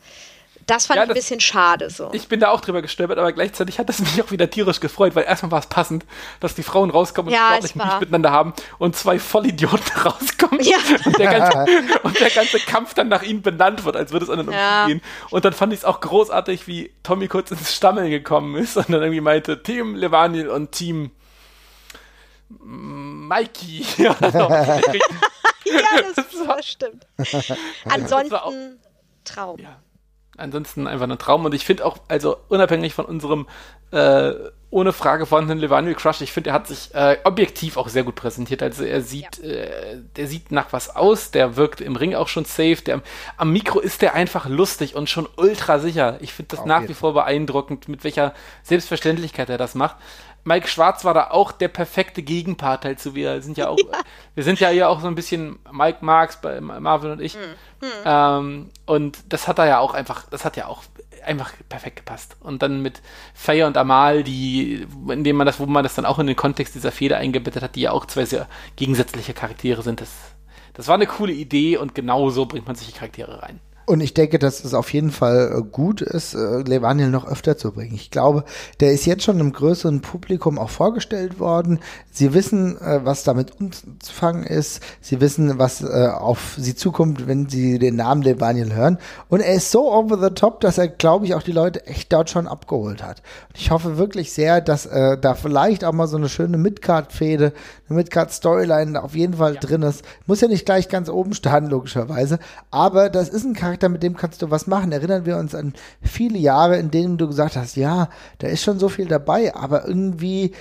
Das 0.66 0.86
fand 0.86 0.98
ja, 0.98 1.04
ich 1.04 1.10
ein 1.10 1.14
bisschen 1.14 1.40
schade 1.40 1.90
so. 1.90 2.10
Ich 2.14 2.28
bin 2.28 2.40
da 2.40 2.50
auch 2.50 2.62
drüber 2.62 2.82
gestolpert, 2.82 3.18
aber 3.18 3.34
gleichzeitig 3.34 3.80
hat 3.80 3.90
das 3.90 4.00
mich 4.00 4.22
auch 4.22 4.32
wieder 4.32 4.50
tierisch 4.50 4.80
gefreut, 4.80 5.16
weil 5.16 5.26
erstmal 5.26 5.52
war 5.52 5.60
es 5.60 5.68
passend, 5.68 6.06
dass 6.40 6.56
die 6.56 6.64
Frauen 6.64 6.90
rauskommen 6.90 7.30
und 7.30 7.34
ja, 7.34 7.50
sportlich 7.50 7.76
nicht 7.76 8.00
miteinander 8.00 8.32
haben 8.32 8.54
und 8.78 8.96
zwei 8.96 9.20
Vollidioten 9.20 9.98
rauskommen 10.06 10.62
ja. 10.62 10.78
und, 11.06 11.18
der 11.18 11.32
ganze, 11.32 11.58
und, 12.04 12.20
der 12.20 12.30
ganze, 12.30 12.60
Kampf 12.60 12.94
dann 12.94 13.10
nach 13.10 13.24
ihnen 13.24 13.42
benannt 13.42 13.84
wird, 13.84 13.96
als 13.96 14.12
würde 14.12 14.26
es 14.26 14.32
an 14.32 14.40
den 14.40 14.52
ja. 14.52 14.88
gehen. 14.88 15.02
Und 15.30 15.46
dann 15.46 15.54
fand 15.54 15.74
ich 15.74 15.80
es 15.80 15.86
auch 15.86 16.00
großartig, 16.00 16.68
wie 16.68 16.94
Tommy 17.04 17.28
kurz 17.28 17.52
ins 17.52 17.76
Stammeln 17.76 18.10
gekommen 18.10 18.56
ist 18.56 18.78
und 18.78 18.90
dann 18.90 19.02
irgendwie 19.02 19.22
meinte, 19.22 19.64
Team 19.64 19.96
Levanil 19.96 20.50
und 20.50 20.72
Team 20.72 21.12
Mikey. 22.50 23.86
ja, 23.98 24.16
das 24.20 24.34
war, 26.48 26.62
stimmt. 26.62 27.08
Ansonsten 27.86 28.80
Traum. 29.26 29.60
Ja 29.60 29.80
ansonsten 30.38 30.88
einfach 30.88 31.10
ein 31.10 31.18
Traum. 31.18 31.46
Und 31.46 31.54
ich 31.54 31.66
finde 31.66 31.86
auch, 31.86 31.98
also 32.08 32.38
unabhängig 32.50 32.94
von 32.94 33.06
unserem 33.06 33.48
äh, 33.92 34.34
ohne 34.70 34.92
Frage 34.92 35.28
vorhandenen 35.28 35.60
Levanil 35.60 35.94
Crush, 35.94 36.22
ich 36.22 36.32
finde, 36.32 36.50
er 36.50 36.54
hat 36.56 36.68
sich 36.68 36.96
äh, 36.96 37.18
objektiv 37.24 37.78
auch 37.78 37.90
sehr 37.90 38.04
gut 38.04 38.16
präsentiert. 38.16 38.64
Also 38.64 38.84
er 38.84 39.02
sieht, 39.02 39.38
ja. 39.38 39.50
äh, 39.50 40.02
der 40.16 40.28
sieht 40.28 40.52
nach 40.52 40.74
was 40.74 40.96
aus, 40.96 41.30
der 41.30 41.56
wirkt 41.56 41.80
im 41.80 41.96
Ring 41.96 42.16
auch 42.16 42.28
schon 42.28 42.46
safe. 42.46 42.78
Der, 42.84 43.02
am 43.38 43.54
Mikro 43.54 43.80
ist 43.80 44.02
der 44.02 44.16
einfach 44.16 44.48
lustig 44.48 44.96
und 44.96 45.10
schon 45.10 45.30
ultra 45.38 45.78
sicher. 45.78 46.18
Ich 46.22 46.34
finde 46.34 46.50
das 46.50 46.62
okay. 46.62 46.70
nach 46.70 46.88
wie 46.88 46.96
vor 46.96 47.14
beeindruckend, 47.14 47.88
mit 47.88 48.04
welcher 48.04 48.34
Selbstverständlichkeit 48.64 49.50
er 49.50 49.60
das 49.60 49.76
macht. 49.76 49.98
Mike 50.46 50.68
Schwarz 50.68 51.06
war 51.06 51.14
da 51.14 51.32
auch 51.32 51.52
der 51.52 51.70
perfekte 51.70 52.22
Gegenpart 52.22 52.86
halt 52.86 53.00
so. 53.00 53.16
Wir 53.16 53.42
sind 53.42 53.58
ja 53.58 53.70
auch, 53.70 53.78
ja. 53.92 54.00
wir 54.36 54.44
sind 54.44 54.60
ja 54.60 54.70
hier 54.70 54.90
auch 54.90 55.00
so 55.00 55.08
ein 55.08 55.16
bisschen 55.16 55.60
Mike 55.72 56.00
Marks 56.02 56.42
bei 56.42 56.60
Marvin 56.60 57.12
und 57.12 57.22
ich. 57.22 57.36
Mhm. 57.36 57.40
Ähm, 58.06 58.70
und 58.86 59.20
das 59.30 59.48
hat 59.48 59.60
da 59.60 59.66
ja 59.66 59.80
auch 59.80 59.94
einfach, 59.94 60.30
das 60.30 60.46
hat 60.46 60.58
ja 60.58 60.68
auch 60.68 60.84
einfach 61.26 61.54
perfekt 61.70 61.98
gepasst. 61.98 62.36
Und 62.42 62.62
dann 62.62 62.82
mit 62.82 63.02
Faye 63.34 63.64
und 63.64 63.78
Amal, 63.78 64.24
die, 64.24 64.86
indem 65.08 65.38
man 65.38 65.48
das, 65.48 65.60
wo 65.60 65.66
man 65.66 65.84
das 65.84 65.96
dann 65.96 66.06
auch 66.06 66.20
in 66.20 66.28
den 66.28 66.36
Kontext 66.36 66.76
dieser 66.76 66.92
Feder 66.92 67.18
eingebettet 67.18 67.64
hat, 67.64 67.76
die 67.76 67.82
ja 67.82 67.92
auch 67.92 68.06
zwei 68.06 68.26
sehr 68.26 68.48
gegensätzliche 68.76 69.34
Charaktere 69.34 69.82
sind, 69.82 70.02
das, 70.02 70.12
das 70.74 70.88
war 70.88 70.96
eine 70.96 71.08
coole 71.08 71.34
Idee 71.34 71.78
und 71.78 71.96
genau 71.96 72.30
so 72.30 72.46
bringt 72.46 72.68
man 72.68 72.76
sich 72.76 72.88
die 72.88 72.98
Charaktere 72.98 73.42
rein. 73.42 73.60
Und 73.86 74.00
ich 74.00 74.14
denke, 74.14 74.40
dass 74.40 74.64
es 74.64 74.74
auf 74.74 74.94
jeden 74.94 75.12
Fall 75.12 75.54
äh, 75.58 75.62
gut 75.62 76.02
ist, 76.02 76.36
äh, 76.36 76.62
Levaniel 76.62 77.10
noch 77.10 77.28
öfter 77.28 77.58
zu 77.58 77.74
bringen. 77.74 77.96
Ich 77.96 78.12
glaube, 78.12 78.46
der 78.80 78.94
ist 78.94 79.06
jetzt 79.06 79.24
schon 79.24 79.40
einem 79.40 79.52
größeren 79.52 80.00
Publikum 80.00 80.58
auch 80.58 80.70
vorgestellt 80.70 81.38
worden. 81.40 81.80
Sie 82.10 82.34
wissen, 82.34 82.80
äh, 82.80 83.02
was 83.04 83.24
damit 83.24 83.60
umzufangen 83.60 84.44
ist. 84.44 84.82
Sie 85.02 85.20
wissen, 85.20 85.60
was 85.60 85.84
auf 85.84 86.56
sie 86.58 86.76
zukommt, 86.76 87.28
wenn 87.28 87.50
sie 87.50 87.78
den 87.78 87.96
Namen 87.98 88.22
Levaniel 88.22 88.74
hören. 88.74 88.98
Und 89.28 89.42
er 89.42 89.56
ist 89.56 89.72
so 89.72 89.92
over 89.92 90.18
the 90.18 90.34
top, 90.34 90.62
dass 90.62 90.78
er, 90.78 90.88
glaube 90.88 91.26
ich, 91.26 91.36
auch 91.36 91.44
die 91.44 91.52
Leute 91.52 91.86
echt 91.86 92.14
dort 92.14 92.30
schon 92.30 92.48
abgeholt 92.48 93.04
hat. 93.04 93.22
Und 93.50 93.58
ich 93.58 93.72
hoffe 93.72 93.98
wirklich 93.98 94.32
sehr, 94.32 94.62
dass 94.62 94.86
äh, 94.86 95.18
da 95.18 95.34
vielleicht 95.36 95.84
auch 95.84 95.92
mal 95.92 96.08
so 96.08 96.18
eine 96.18 96.30
schöne 96.30 96.58
Midcard-Fehde, 96.58 97.54
eine 97.90 97.98
Midcard-Storyline 97.98 99.02
auf 99.04 99.16
jeden 99.16 99.36
Fall 99.36 99.56
ja. 99.56 99.60
drin 99.60 99.82
ist. 99.82 100.04
Muss 100.26 100.42
ja 100.42 100.48
nicht 100.48 100.66
gleich 100.66 100.88
ganz 100.88 101.10
oben 101.10 101.34
stehen, 101.34 101.68
logischerweise. 101.68 102.40
Aber 102.72 103.10
das 103.10 103.30
ist 103.30 103.44
ein 103.44 103.54
Charakter, 103.54 103.73
Charakter, 103.74 103.90
mit 103.90 104.04
dem 104.04 104.16
kannst 104.16 104.42
du 104.42 104.52
was 104.52 104.68
machen. 104.68 104.92
Erinnern 104.92 105.26
wir 105.26 105.38
uns 105.38 105.56
an 105.56 105.74
viele 106.02 106.38
Jahre, 106.38 106.78
in 106.78 106.92
denen 106.92 107.18
du 107.18 107.28
gesagt 107.28 107.56
hast, 107.56 107.76
ja, 107.76 108.10
da 108.38 108.48
ist 108.48 108.64
schon 108.64 108.78
so 108.78 108.88
viel 108.88 109.08
dabei, 109.08 109.56
aber 109.56 109.88
irgendwie 109.88 110.52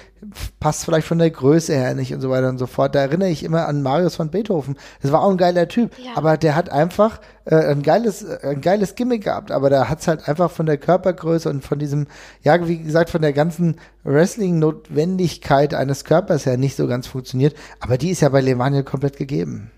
passt 0.61 0.85
vielleicht 0.85 1.07
von 1.07 1.19
der 1.19 1.31
Größe 1.31 1.75
her 1.75 1.95
nicht 1.95 2.15
und 2.15 2.23
so 2.23 2.31
weiter 2.31 2.49
und 2.49 2.57
so 2.57 2.67
fort. 2.67 2.95
Da 2.95 3.01
erinnere 3.01 3.29
ich 3.29 3.45
immer 3.45 3.69
an 3.69 3.83
Marius 3.83 4.17
von 4.17 4.31
Beethoven. 4.31 4.77
Das 5.03 5.13
war 5.13 5.23
auch 5.23 5.31
ein 5.31 5.37
geiler 5.37 5.69
Typ, 5.69 5.93
ja. 5.99 6.13
aber 6.15 6.39
der 6.39 6.55
hat 6.55 6.71
einfach 6.71 7.21
äh, 7.45 7.57
ein 7.57 7.83
geiles, 7.83 8.23
äh, 8.23 8.39
ein 8.43 8.61
geiles 8.63 8.95
Gimmick 8.95 9.25
gehabt, 9.25 9.51
aber 9.51 9.69
da 9.69 9.91
hat 9.91 10.01
es 10.01 10.09
halt 10.09 10.27
einfach 10.27 10.51
von 10.51 10.65
der 10.65 10.79
Körpergröße 10.79 11.51
und 11.51 11.63
von 11.63 11.79
diesem, 11.79 12.07
ja, 12.43 12.67
wie 12.67 12.79
gesagt, 12.79 13.11
von 13.11 13.21
der 13.21 13.35
ganzen 13.35 13.77
Wrestling-Notwendigkeit 14.05 15.75
eines 15.75 16.05
Körpers 16.05 16.47
her 16.47 16.57
nicht 16.57 16.77
so 16.77 16.87
ganz 16.87 17.07
funktioniert. 17.07 17.55
Aber 17.81 17.99
die 17.99 18.11
ist 18.11 18.23
ja 18.23 18.31
bei 18.31 18.41
Levaniel 18.41 18.85
komplett 18.85 19.19
gegeben. 19.19 19.71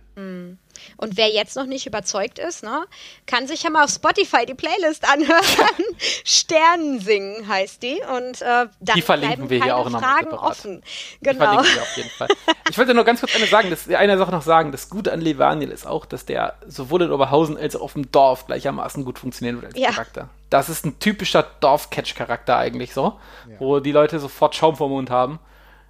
Und 0.96 1.16
wer 1.16 1.28
jetzt 1.28 1.56
noch 1.56 1.66
nicht 1.66 1.86
überzeugt 1.86 2.38
ist, 2.38 2.62
ne, 2.62 2.84
kann 3.26 3.46
sich 3.46 3.62
ja 3.62 3.70
mal 3.70 3.84
auf 3.84 3.90
Spotify 3.90 4.46
die 4.46 4.54
Playlist 4.54 5.08
anhören. 5.08 5.84
Sternen 6.24 7.00
singen 7.00 7.48
heißt 7.48 7.82
die. 7.82 8.00
Und 8.16 8.42
äh, 8.42 8.66
dann 8.80 8.96
die 8.96 9.02
verlinken 9.02 9.50
wir 9.50 9.62
hier 9.62 9.76
auch 9.76 9.90
noch 9.90 10.00
Fragen 10.00 10.32
offen. 10.32 10.82
Genau. 11.22 11.32
Die 11.32 11.68
verlinken 11.68 11.74
wir 11.74 11.82
auf 11.82 11.96
jeden 11.96 12.10
Fall. 12.10 12.28
Ich 12.70 12.78
wollte 12.78 12.94
nur 12.94 13.04
ganz 13.04 13.20
kurz 13.20 13.34
eine 13.36 13.46
sagen, 13.46 13.70
das, 13.70 13.88
eine 13.88 14.18
Sache 14.18 14.30
noch 14.30 14.42
sagen. 14.42 14.72
Das 14.72 14.88
Gute 14.88 15.12
an 15.12 15.20
Levaniel 15.20 15.70
ist 15.70 15.86
auch, 15.86 16.06
dass 16.06 16.26
der 16.26 16.54
sowohl 16.66 17.02
in 17.02 17.12
Oberhausen 17.12 17.56
als 17.56 17.76
auch 17.76 17.82
auf 17.82 17.92
dem 17.92 18.10
Dorf 18.10 18.46
gleichermaßen 18.46 19.04
gut 19.04 19.18
funktionieren 19.18 19.60
wird 19.60 19.74
als 19.74 19.80
ja. 19.80 19.90
Charakter. 19.90 20.28
Das 20.50 20.68
ist 20.68 20.86
ein 20.86 20.98
typischer 20.98 21.44
Dorf-Catch-Charakter 21.60 22.56
eigentlich 22.56 22.94
so, 22.94 23.18
ja. 23.48 23.56
wo 23.58 23.80
die 23.80 23.92
Leute 23.92 24.18
sofort 24.18 24.54
Schaum 24.54 24.76
vom 24.76 24.90
Mund 24.90 25.10
haben. 25.10 25.38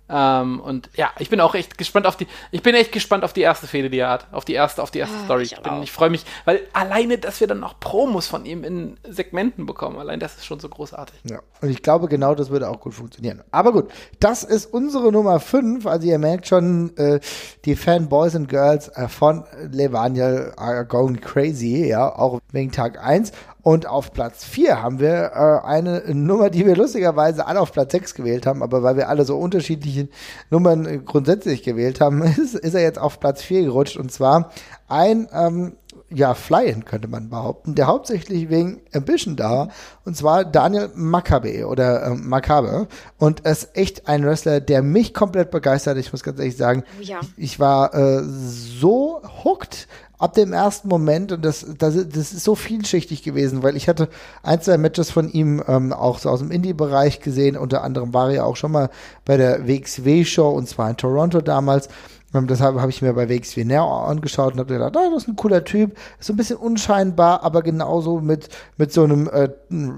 Ähm, 0.07 0.61
und 0.61 0.91
ja, 0.97 1.11
ich 1.19 1.31
bin 1.31 1.41
auch 1.41 1.55
echt 1.55 1.79
gespannt 1.79 2.07
auf 2.07 2.17
die, 2.17 2.27
ich 2.51 2.63
bin 2.63 2.75
echt 2.75 2.93
gespannt 2.93 3.25
auf 3.25 3.33
die 3.33 3.41
erste 3.41 3.67
Fehde, 3.67 3.89
die 3.89 3.99
er 3.99 4.11
hat, 4.11 4.27
auf 4.33 4.45
die 4.45 4.53
erste, 4.53 4.83
auf 4.83 4.91
die 4.91 4.99
erste 4.99 5.17
oh, 5.23 5.25
Story. 5.25 5.45
Ich, 5.45 5.53
ich, 5.53 5.83
ich 5.83 5.93
freue 5.93 6.11
mich, 6.11 6.27
weil 6.45 6.61
alleine, 6.75 7.17
dass 7.17 7.41
wir 7.41 7.47
dann 7.47 7.61
noch 7.61 7.81
Promos 7.81 8.27
von 8.27 8.45
ihm 8.45 8.65
in 8.65 8.99
Segmenten 9.09 9.65
bekommen, 9.65 9.99
allein 9.99 10.21
das 10.21 10.37
ist 10.37 10.45
schon 10.45 10.61
so 10.61 10.69
großartig. 10.69 11.19
Ja, 11.25 11.41
und 11.63 11.71
ich 11.71 11.83
glaube, 11.83 12.09
genau 12.09 12.35
das 12.35 12.51
würde 12.51 12.69
auch 12.69 12.81
gut 12.81 12.93
funktionieren. 12.93 13.43
Aber 13.51 13.73
gut, 13.73 13.91
das 14.21 14.45
ist 14.45 14.67
unsere 14.67 15.11
Nummer 15.11 15.41
5. 15.41 15.87
Also 15.87 16.07
ihr 16.07 16.19
merkt 16.19 16.49
schon, 16.49 16.95
äh, 16.99 17.21
die 17.65 17.75
Fanboys 17.75 18.35
und 18.35 18.49
Girls 18.49 18.89
äh, 18.89 19.09
von 19.09 19.45
Levaniel 19.71 20.53
are 20.57 20.85
going 20.85 21.19
crazy, 21.21 21.87
ja, 21.87 22.15
auch 22.15 22.41
wegen 22.53 22.71
Tag 22.71 23.03
1. 23.03 23.33
Und 23.65 23.87
auf 23.87 24.13
Platz 24.13 24.45
4 24.45 24.83
haben 24.83 25.01
wir 25.01 25.33
äh, 25.35 25.67
eine 25.67 26.03
Nummer, 26.15 26.51
die 26.51 26.67
wir 26.67 26.77
lustigerweise 26.77 27.47
alle 27.47 27.61
auf 27.61 27.73
Platz 27.73 27.93
6 27.93 28.15
gewählt 28.15 28.45
haben, 28.45 28.63
aber 28.63 28.83
weil 28.83 28.97
wir 28.97 29.09
alle 29.09 29.25
so 29.25 29.39
unterschiedliche 29.39 30.09
Nummern 30.51 30.85
äh, 30.85 30.99
grundsätzlich 30.99 31.63
gewählt 31.63 31.99
haben, 31.99 32.23
ist, 32.39 32.55
ist 32.55 32.75
er 32.75 32.83
jetzt 32.83 32.99
auf 32.99 33.19
Platz 33.21 33.43
4 33.43 33.63
gerutscht. 33.63 33.97
Und 33.97 34.13
zwar 34.13 34.51
ein 34.87 35.29
ähm, 35.33 35.77
ja, 36.11 36.35
flyen, 36.35 36.85
könnte 36.85 37.09
man 37.09 37.31
behaupten, 37.31 37.75
der 37.75 37.87
hauptsächlich 37.87 38.51
wegen 38.51 38.83
Ambition 38.93 39.37
da 39.37 39.51
war. 39.51 39.69
Und 40.05 40.17
zwar 40.17 40.45
Daniel 40.45 40.91
Makabe 40.95 41.67
oder 41.67 42.05
äh, 42.05 42.15
Makabe. 42.15 42.87
Und 43.19 43.45
er 43.45 43.53
ist 43.53 43.77
echt 43.77 44.09
ein 44.09 44.25
Wrestler, 44.25 44.61
der 44.61 44.83
mich 44.83 45.15
komplett 45.15 45.51
begeistert. 45.51 45.97
Ich 45.99 46.13
muss 46.13 46.23
ganz 46.23 46.39
ehrlich 46.39 46.57
sagen, 46.57 46.85
ja. 47.01 47.21
ich 47.37 47.59
war 47.59 47.95
äh, 47.95 48.23
so 48.23 49.23
hooked 49.45 49.89
ab 50.19 50.35
dem 50.35 50.53
ersten 50.53 50.89
Moment 50.89 51.33
und 51.33 51.45
das, 51.45 51.67
das, 51.79 51.95
das 51.95 52.33
ist 52.33 52.45
so 52.45 52.55
vielschichtig 52.55 53.23
gewesen, 53.23 53.63
weil 53.63 53.77
ich 53.77 53.89
hatte 53.89 54.09
ein, 54.43 54.61
zwei 54.61 54.79
Matches 54.79 55.11
von 55.11 55.31
ihm 55.31 55.63
ähm, 55.67 55.93
auch 55.93 56.19
so 56.19 56.31
aus 56.31 56.39
dem 56.39 56.51
Indie-Bereich 56.51 57.21
gesehen. 57.21 57.57
Unter 57.57 57.83
anderem 57.83 58.15
war 58.15 58.29
er 58.29 58.35
ja 58.37 58.45
auch 58.45 58.57
schon 58.57 58.73
mal 58.73 58.91
bei 59.25 59.37
der 59.37 59.67
WXW-Show 59.67 60.49
und 60.51 60.69
zwar 60.69 60.91
in 60.91 60.97
Toronto 60.97 61.41
damals. 61.41 61.89
Ähm, 62.35 62.49
deshalb 62.49 62.81
habe 62.81 62.91
ich 62.91 63.01
mir 63.01 63.13
bei 63.13 63.29
WXW 63.29 63.65
näher 63.65 63.83
angeschaut 63.83 64.55
und 64.55 64.59
habe 64.59 64.73
gedacht, 64.73 64.97
ah, 64.97 65.11
das 65.11 65.23
ist 65.23 65.29
ein 65.29 65.37
cooler 65.37 65.65
Typ, 65.65 65.97
ist 66.19 66.27
so 66.27 66.33
ein 66.33 66.37
bisschen 66.37 66.57
unscheinbar, 66.57 67.43
aber 67.45 67.63
genauso 67.63 68.21
mit, 68.21 68.49
mit 68.77 68.93
so 68.93 69.05
einem 69.05 69.29
äh, 69.29 69.49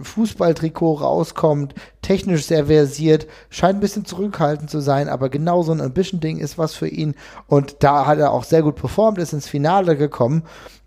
Fußballtrikot 0.02 0.94
rauskommt, 0.94 1.74
technisch 2.02 2.46
sehr 2.46 2.66
versiert, 2.66 3.26
scheint 3.50 3.78
ein 3.78 3.80
bisschen 3.80 4.04
zurückhaltend 4.04 4.70
zu 4.70 4.80
sein, 4.80 5.08
aber 5.08 5.28
genau 5.28 5.62
so 5.62 5.72
ein 5.72 5.80
Ambition-Ding 5.80 6.38
ist 6.38 6.58
was 6.58 6.74
für 6.74 6.86
ihn. 6.86 7.14
Und 7.48 7.76
da 7.80 8.06
hat 8.06 8.18
er 8.18 8.32
auch 8.32 8.44
sehr 8.44 8.62
gut 8.62 8.76
performt, 8.76 9.18
ist 9.18 9.32
ins 9.32 9.48
Finale 9.48 9.96
gekommen. 9.96 10.44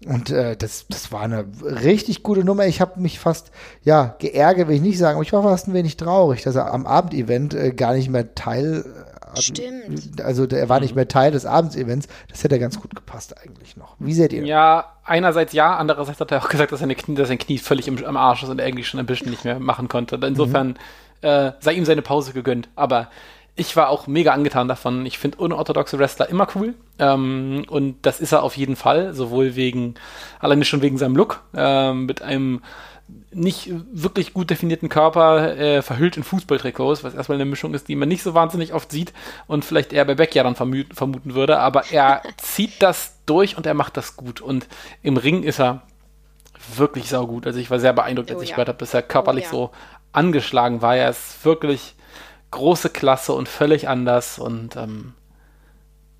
Und 0.08 0.30
äh, 0.30 0.56
das, 0.56 0.86
das 0.88 1.12
war 1.12 1.22
eine 1.22 1.46
richtig 1.62 2.24
gute 2.24 2.46
Nummer. 2.46 2.68
Ich 2.68 2.80
habe 2.80 3.02
mich 3.02 3.20
fast, 3.20 3.52
ja, 3.84 4.16
geärgert, 4.20 4.70
will 4.70 4.76
ich 4.76 4.82
nicht 4.82 4.98
sagen, 4.98 5.16
aber 5.16 5.24
ich 5.24 5.34
war 5.34 5.44
fast 5.44 5.68
ein 5.68 5.74
wenig 5.74 5.98
traurig, 5.98 6.44
dass 6.44 6.56
er 6.56 6.74
am 6.74 6.86
Abendevent 6.86 7.54
äh, 7.54 7.72
gar 7.72 7.94
nicht 7.94 8.10
mehr 8.10 8.34
Teil 8.34 8.86
Stimmt. 9.36 10.22
also 10.22 10.46
er 10.46 10.70
war 10.70 10.80
nicht 10.80 10.96
mehr 10.96 11.08
Teil 11.08 11.32
des 11.32 11.46
Abendsevents. 11.46 12.08
Das 12.30 12.44
hätte 12.44 12.60
ganz 12.60 12.80
gut 12.80 12.96
gepasst 12.96 13.36
eigentlich 13.38 13.78
noch. 13.78 13.96
Wie 14.00 14.14
seht 14.14 14.34
ihr? 14.34 14.46
Ja, 14.46 14.94
einerseits 15.04 15.54
ja, 15.54 15.76
andererseits 15.76 16.20
hat 16.20 16.32
er 16.32 16.44
auch 16.44 16.50
gesagt, 16.50 16.72
dass 16.72 16.80
seine 16.80 16.96
Knie, 16.96 17.16
dass 17.16 17.28
sein 17.28 17.38
Knie 17.38 17.58
völlig 17.58 17.88
im, 17.88 18.04
am 18.04 18.18
Arsch 18.18 18.44
ist 18.44 18.50
und 18.50 18.60
er 18.60 18.66
eigentlich 18.66 18.88
schon 18.88 19.00
ein 19.00 19.06
bisschen 19.06 19.30
nicht 19.30 19.46
mehr 19.46 19.60
machen 19.60 19.88
konnte. 19.88 20.20
Insofern 20.24 20.78
äh, 21.22 21.52
sei 21.60 21.74
ihm 21.74 21.86
seine 21.86 22.02
Pause 22.02 22.34
gegönnt. 22.34 22.70
Aber 22.76 23.10
ich 23.56 23.76
war 23.76 23.90
auch 23.90 24.08
mega 24.08 24.32
angetan 24.32 24.68
davon. 24.68 25.06
Ich 25.06 25.20
finde 25.20 25.38
unorthodoxe 25.38 26.00
Wrestler 26.00 26.30
immer 26.30 26.48
cool. 26.56 26.76
Ähm, 26.98 27.66
und 27.70 27.98
das 28.04 28.20
ist 28.22 28.32
er 28.32 28.44
auf 28.44 28.56
jeden 28.56 28.76
Fall, 28.76 29.14
sowohl 29.14 29.56
wegen, 29.56 29.96
alleine 30.40 30.64
schon 30.66 30.82
wegen 30.82 30.98
seinem 30.98 31.16
Look, 31.16 31.42
ähm, 31.54 32.06
mit 32.06 32.22
einem 32.22 32.62
nicht 33.32 33.72
wirklich 33.92 34.34
gut 34.34 34.50
definierten 34.50 34.90
Körper, 34.90 35.58
äh, 35.58 35.82
verhüllt 35.82 36.18
in 36.18 36.24
Fußballtrikots, 36.24 37.04
was 37.04 37.14
erstmal 37.14 37.38
eine 37.38 37.46
Mischung 37.46 37.74
ist, 37.74 37.88
die 37.88 37.96
man 37.96 38.10
nicht 38.10 38.24
so 38.24 38.34
wahnsinnig 38.34 38.74
oft 38.74 38.92
sieht 38.92 39.14
und 39.48 39.66
vielleicht 39.66 39.94
eher 39.94 40.06
bei 40.06 40.16
Beck 40.16 40.32
dann 40.32 40.56
vermü 40.56 40.86
vermuten 40.94 41.36
würde, 41.36 41.60
aber 41.60 41.92
er 41.92 42.24
zieht 42.38 42.82
das 42.82 43.20
durch 43.26 43.58
und 43.58 43.66
er 43.66 43.74
macht 43.74 43.98
das 43.98 44.16
gut 44.16 44.42
und 44.42 44.68
im 45.04 45.18
Ring 45.18 45.44
ist 45.44 45.60
er 45.60 45.84
wirklich 46.76 47.10
saugut. 47.10 47.48
Also 47.48 47.60
ich 47.60 47.72
war 47.72 47.80
sehr 47.80 47.94
beeindruckt, 47.94 48.32
als 48.32 48.40
Oh 48.40 48.44
ich 48.44 48.50
ja. 48.50 48.56
gehört 48.56 48.70
habe, 48.70 48.78
bis 48.78 48.94
er 48.94 49.02
körperlich 49.02 49.46
ja. 49.46 49.52
so 49.52 49.72
angeschlagen 50.12 50.82
war. 50.82 50.96
Er 50.96 51.10
ist 51.10 51.44
wirklich 51.46 51.96
große 52.52 52.90
Klasse 52.90 53.34
und 53.34 53.48
völlig 53.48 53.88
anders 53.88 54.40
und 54.40 54.76
ähm, 54.76 55.14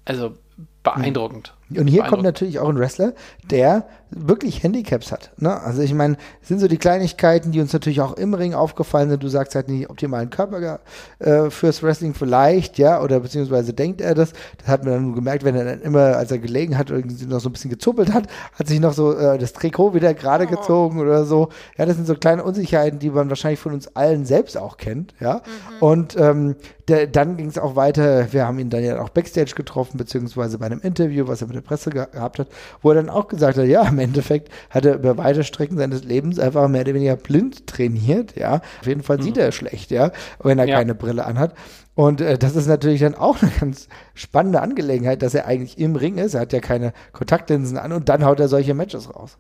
also 0.06 0.36
beeindruckend. 0.84 1.54
Und 1.78 1.88
hier 1.88 2.04
kommt 2.04 2.24
natürlich 2.24 2.60
auch 2.60 2.70
ein 2.70 2.80
Wrestler, 2.80 3.14
der 3.52 3.86
wirklich 4.12 4.64
Handicaps 4.64 5.12
hat. 5.12 5.32
Ne? 5.38 5.62
Also 5.62 5.84
ich 5.84 5.94
meine, 5.94 6.18
sind 6.42 6.60
so 6.60 6.68
die 6.68 6.78
Kleinigkeiten, 6.78 7.52
die 7.52 7.62
uns 7.62 7.74
natürlich 7.74 8.02
auch 8.02 8.14
im 8.14 8.34
Ring 8.34 8.56
aufgefallen 8.56 9.10
sind. 9.10 9.22
Du 9.22 9.28
sagst 9.28 9.54
halt 9.54 9.68
nicht 9.70 9.90
optimalen 9.90 10.32
Körper 10.32 10.80
äh, 11.20 11.50
fürs 11.52 11.84
Wrestling 11.84 12.16
vielleicht, 12.16 12.80
ja, 12.80 13.02
oder 13.02 13.20
beziehungsweise 13.20 13.74
denkt 13.74 14.02
er 14.02 14.16
das. 14.16 14.34
Das 14.58 14.68
hat 14.68 14.84
man 14.84 14.94
dann 14.94 15.06
nur 15.06 15.16
gemerkt, 15.16 15.44
wenn 15.44 15.56
er 15.56 15.66
dann 15.66 15.82
immer, 15.82 16.18
als 16.18 16.32
er 16.32 16.40
gelegen 16.40 16.78
hat, 16.78 16.90
irgendwie 16.90 17.26
noch 17.26 17.40
so 17.40 17.50
ein 17.50 17.54
bisschen 17.54 17.70
gezuppelt 17.70 18.12
hat, 18.12 18.26
hat 18.58 18.68
sich 18.68 18.80
noch 18.80 18.94
so 18.94 19.14
äh, 19.14 19.38
das 19.38 19.54
Trikot 19.54 19.94
wieder 19.94 20.16
gerade 20.16 20.48
gezogen 20.48 21.00
oder 21.00 21.26
so. 21.26 21.50
Ja, 21.78 21.86
das 21.86 21.96
sind 21.96 22.08
so 22.08 22.16
kleine 22.16 22.44
Unsicherheiten, 22.44 22.98
die 22.98 23.12
man 23.12 23.30
wahrscheinlich 23.30 23.60
von 23.60 23.74
uns 23.74 23.96
allen 23.96 24.26
selbst 24.26 24.58
auch 24.58 24.78
kennt, 24.78 25.14
ja. 25.20 25.42
Und 25.80 26.18
ähm, 26.18 26.56
der, 26.88 27.06
dann 27.06 27.38
ging 27.38 27.48
es 27.48 27.60
auch 27.60 27.76
weiter. 27.76 28.34
Wir 28.34 28.48
haben 28.48 28.58
ihn 28.58 28.72
dann 28.72 28.84
ja 28.84 29.00
auch 29.00 29.10
Backstage 29.10 29.54
getroffen, 29.56 29.98
beziehungsweise 29.98 30.58
bei 30.58 30.66
einem 30.66 30.82
Interview, 30.82 31.28
was 31.28 31.42
er 31.42 31.48
mit 31.48 31.59
der 31.62 31.68
Presse 31.68 31.90
ge 31.90 32.06
gehabt 32.12 32.40
hat, 32.40 32.48
wo 32.82 32.90
er 32.90 32.96
dann 32.96 33.10
auch 33.10 33.28
gesagt 33.28 33.58
hat, 33.58 33.66
ja, 33.66 33.88
im 33.88 34.00
Endeffekt 34.00 34.50
hat 34.70 34.86
er 34.86 34.96
über 34.96 35.18
weite 35.18 35.44
Strecken 35.44 35.78
seines 35.78 36.04
Lebens 36.04 36.40
einfach 36.40 36.68
mehr 36.68 36.82
oder 36.82 36.94
weniger 36.94 37.16
blind 37.16 37.68
trainiert, 37.68 38.36
ja. 38.36 38.62
Auf 38.82 38.88
jeden 38.88 39.04
Fall 39.04 39.22
sieht 39.22 39.38
er 39.38 39.52
schlecht, 39.52 39.92
ja, 39.92 40.12
wenn 40.42 40.60
er 40.60 40.66
Ja. 40.66 40.78
keine 40.78 40.96
Brille 40.96 41.26
anhat. 41.26 41.54
Und 41.96 42.22
äh, 42.22 42.38
das 42.38 42.56
ist 42.56 42.68
natürlich 42.68 43.02
dann 43.02 43.16
auch 43.16 43.38
eine 43.42 43.52
ganz 43.60 43.90
spannende 44.14 44.62
Angelegenheit, 44.62 45.22
dass 45.22 45.34
er 45.36 45.46
eigentlich 45.48 45.78
im 45.78 45.96
Ring 45.96 46.18
ist. 46.18 46.34
Er 46.34 46.42
hat 46.42 46.54
ja 46.54 46.60
keine 46.62 46.94
Kontaktlinsen 47.12 47.78
an 47.78 47.92
und 47.92 48.08
dann 48.10 48.24
haut 48.26 48.40
er 48.40 48.48
solche 48.48 48.74
Matches 48.74 49.14
raus. 49.14 49.38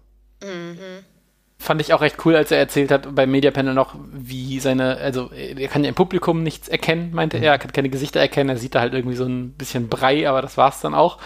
Fand 1.62 1.82
ich 1.82 1.94
auch 1.94 2.00
recht 2.00 2.16
cool, 2.24 2.38
als 2.38 2.52
er 2.52 2.58
erzählt 2.58 2.90
hat 2.90 3.14
beim 3.14 3.30
Mediapanel 3.32 3.74
noch, 3.74 3.94
wie 4.14 4.62
seine, 4.62 4.96
also 4.96 5.30
er 5.34 5.68
kann 5.68 5.84
ja 5.84 5.90
im 5.90 5.96
Publikum 5.96 6.42
nichts 6.42 6.70
erkennen, 6.70 7.12
meinte 7.14 7.38
er, 7.38 7.52
er 7.52 7.58
kann 7.60 7.74
keine 7.74 7.90
Gesichter 7.90 8.22
erkennen, 8.22 8.50
er 8.50 8.56
sieht 8.56 8.76
da 8.76 8.80
halt 8.80 8.94
irgendwie 8.94 9.18
so 9.18 9.26
ein 9.26 9.52
bisschen 9.52 9.90
Brei, 9.90 10.30
aber 10.30 10.42
das 10.42 10.56
war's 10.56 10.80
dann 10.80 10.96
auch. 10.96 11.18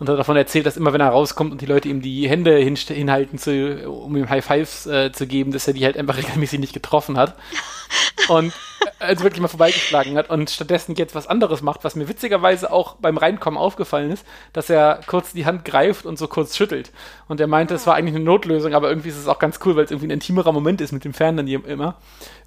Und 0.00 0.08
hat 0.08 0.18
davon 0.18 0.36
erzählt, 0.36 0.66
dass 0.66 0.76
immer 0.76 0.92
wenn 0.92 1.00
er 1.00 1.10
rauskommt 1.10 1.52
und 1.52 1.60
die 1.60 1.66
Leute 1.66 1.88
ihm 1.88 2.02
die 2.02 2.28
Hände 2.28 2.58
hinst- 2.58 2.92
hinhalten, 2.92 3.38
zu, 3.38 3.88
um 3.88 4.16
ihm 4.16 4.28
High 4.28 4.44
Fives 4.44 4.86
äh, 4.86 5.12
zu 5.12 5.28
geben, 5.28 5.52
dass 5.52 5.68
er 5.68 5.74
die 5.74 5.84
halt 5.84 5.96
einfach 5.96 6.16
regelmäßig 6.18 6.58
nicht 6.58 6.72
getroffen 6.72 7.16
hat. 7.16 7.36
Und 8.28 8.52
also 8.98 9.24
wirklich 9.24 9.40
mal 9.40 9.48
vorbeigeschlagen 9.48 10.16
hat 10.16 10.30
und 10.30 10.50
stattdessen 10.50 10.94
jetzt 10.94 11.14
was 11.14 11.26
anderes 11.26 11.62
macht, 11.62 11.84
was 11.84 11.96
mir 11.96 12.08
witzigerweise 12.08 12.72
auch 12.72 12.96
beim 12.96 13.16
Reinkommen 13.16 13.58
aufgefallen 13.58 14.10
ist, 14.10 14.26
dass 14.52 14.70
er 14.70 15.00
kurz 15.06 15.32
die 15.32 15.46
Hand 15.46 15.64
greift 15.64 16.06
und 16.06 16.18
so 16.18 16.28
kurz 16.28 16.56
schüttelt. 16.56 16.92
Und 17.28 17.40
er 17.40 17.46
meinte, 17.46 17.74
es 17.74 17.86
war 17.86 17.94
eigentlich 17.94 18.14
eine 18.14 18.24
Notlösung, 18.24 18.74
aber 18.74 18.88
irgendwie 18.88 19.08
ist 19.08 19.18
es 19.18 19.26
auch 19.26 19.38
ganz 19.38 19.58
cool, 19.64 19.76
weil 19.76 19.84
es 19.84 19.90
irgendwie 19.90 20.08
ein 20.08 20.12
intimerer 20.12 20.52
Moment 20.52 20.80
ist 20.80 20.92
mit 20.92 21.04
dem 21.04 21.14
Fan 21.14 21.36
dann 21.36 21.46
immer 21.46 21.96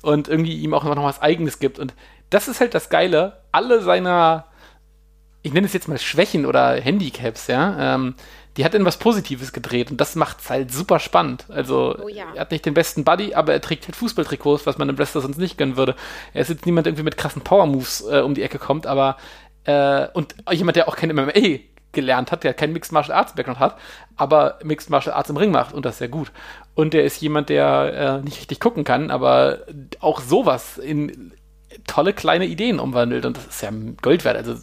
und 0.01 0.27
irgendwie 0.27 0.57
ihm 0.57 0.73
auch 0.73 0.83
noch 0.83 1.03
was 1.03 1.21
Eigenes 1.21 1.59
gibt. 1.59 1.79
Und 1.79 1.93
das 2.29 2.47
ist 2.47 2.59
halt 2.59 2.73
das 2.73 2.89
Geile. 2.89 3.41
Alle 3.51 3.81
seiner, 3.81 4.45
ich 5.41 5.53
nenne 5.53 5.67
es 5.67 5.73
jetzt 5.73 5.87
mal 5.87 5.97
Schwächen 5.97 6.45
oder 6.45 6.79
Handicaps, 6.79 7.47
ja, 7.47 7.95
ähm, 7.95 8.15
die 8.57 8.65
hat 8.65 8.75
in 8.75 8.85
was 8.85 8.97
Positives 8.97 9.51
gedreht 9.51 9.89
und 9.89 9.99
das 9.99 10.15
macht 10.15 10.41
es 10.41 10.49
halt 10.49 10.71
super 10.71 10.99
spannend. 10.99 11.45
Also 11.49 11.95
Oh 12.03 12.07
ja. 12.07 12.25
er 12.35 12.41
hat 12.41 12.51
nicht 12.51 12.65
den 12.65 12.73
besten 12.73 13.03
Buddy, 13.03 13.33
aber 13.33 13.53
er 13.53 13.61
trägt 13.61 13.85
halt 13.85 13.95
Fußballtrikots, 13.95 14.65
was 14.65 14.77
man 14.77 14.89
im 14.89 14.97
Wrestler 14.97 15.21
sonst 15.21 15.37
nicht 15.37 15.57
gönnen 15.57 15.77
würde. 15.77 15.95
Er 16.33 16.41
ist 16.41 16.49
jetzt 16.49 16.65
niemand 16.65 16.85
der 16.85 16.91
irgendwie 16.91 17.03
mit 17.03 17.17
krassen 17.17 17.41
Power-Moves 17.41 18.05
äh, 18.09 18.19
um 18.19 18.35
die 18.35 18.43
Ecke 18.43 18.59
kommt, 18.59 18.85
aber 18.85 19.17
äh, 19.65 20.07
und 20.13 20.35
jemand, 20.51 20.75
der 20.75 20.87
auch 20.87 20.95
kein 20.95 21.13
MMA 21.13 21.59
gelernt 21.93 22.31
hat, 22.31 22.43
der 22.43 22.53
keinen 22.53 22.73
Mixed 22.73 22.91
Martial 22.91 23.17
Arts 23.17 23.33
Background 23.33 23.59
hat, 23.59 23.77
aber 24.17 24.59
Mixed 24.63 24.89
Martial 24.89 25.15
Arts 25.15 25.29
im 25.29 25.37
Ring 25.37 25.51
macht 25.51 25.73
und 25.73 25.85
das 25.85 25.99
sehr 25.99 26.09
gut. 26.09 26.31
Und 26.75 26.93
der 26.93 27.05
ist 27.05 27.21
jemand, 27.21 27.49
der 27.49 28.19
äh, 28.19 28.23
nicht 28.23 28.37
richtig 28.37 28.59
gucken 28.59 28.83
kann, 28.83 29.11
aber 29.11 29.59
auch 29.99 30.21
sowas 30.21 30.77
in 30.77 31.33
tolle 31.87 32.13
kleine 32.13 32.45
Ideen 32.45 32.79
umwandelt 32.79 33.25
und 33.25 33.37
das 33.37 33.45
ist 33.45 33.61
ja 33.61 33.71
Gold 34.01 34.25
wert. 34.25 34.37
Also 34.37 34.55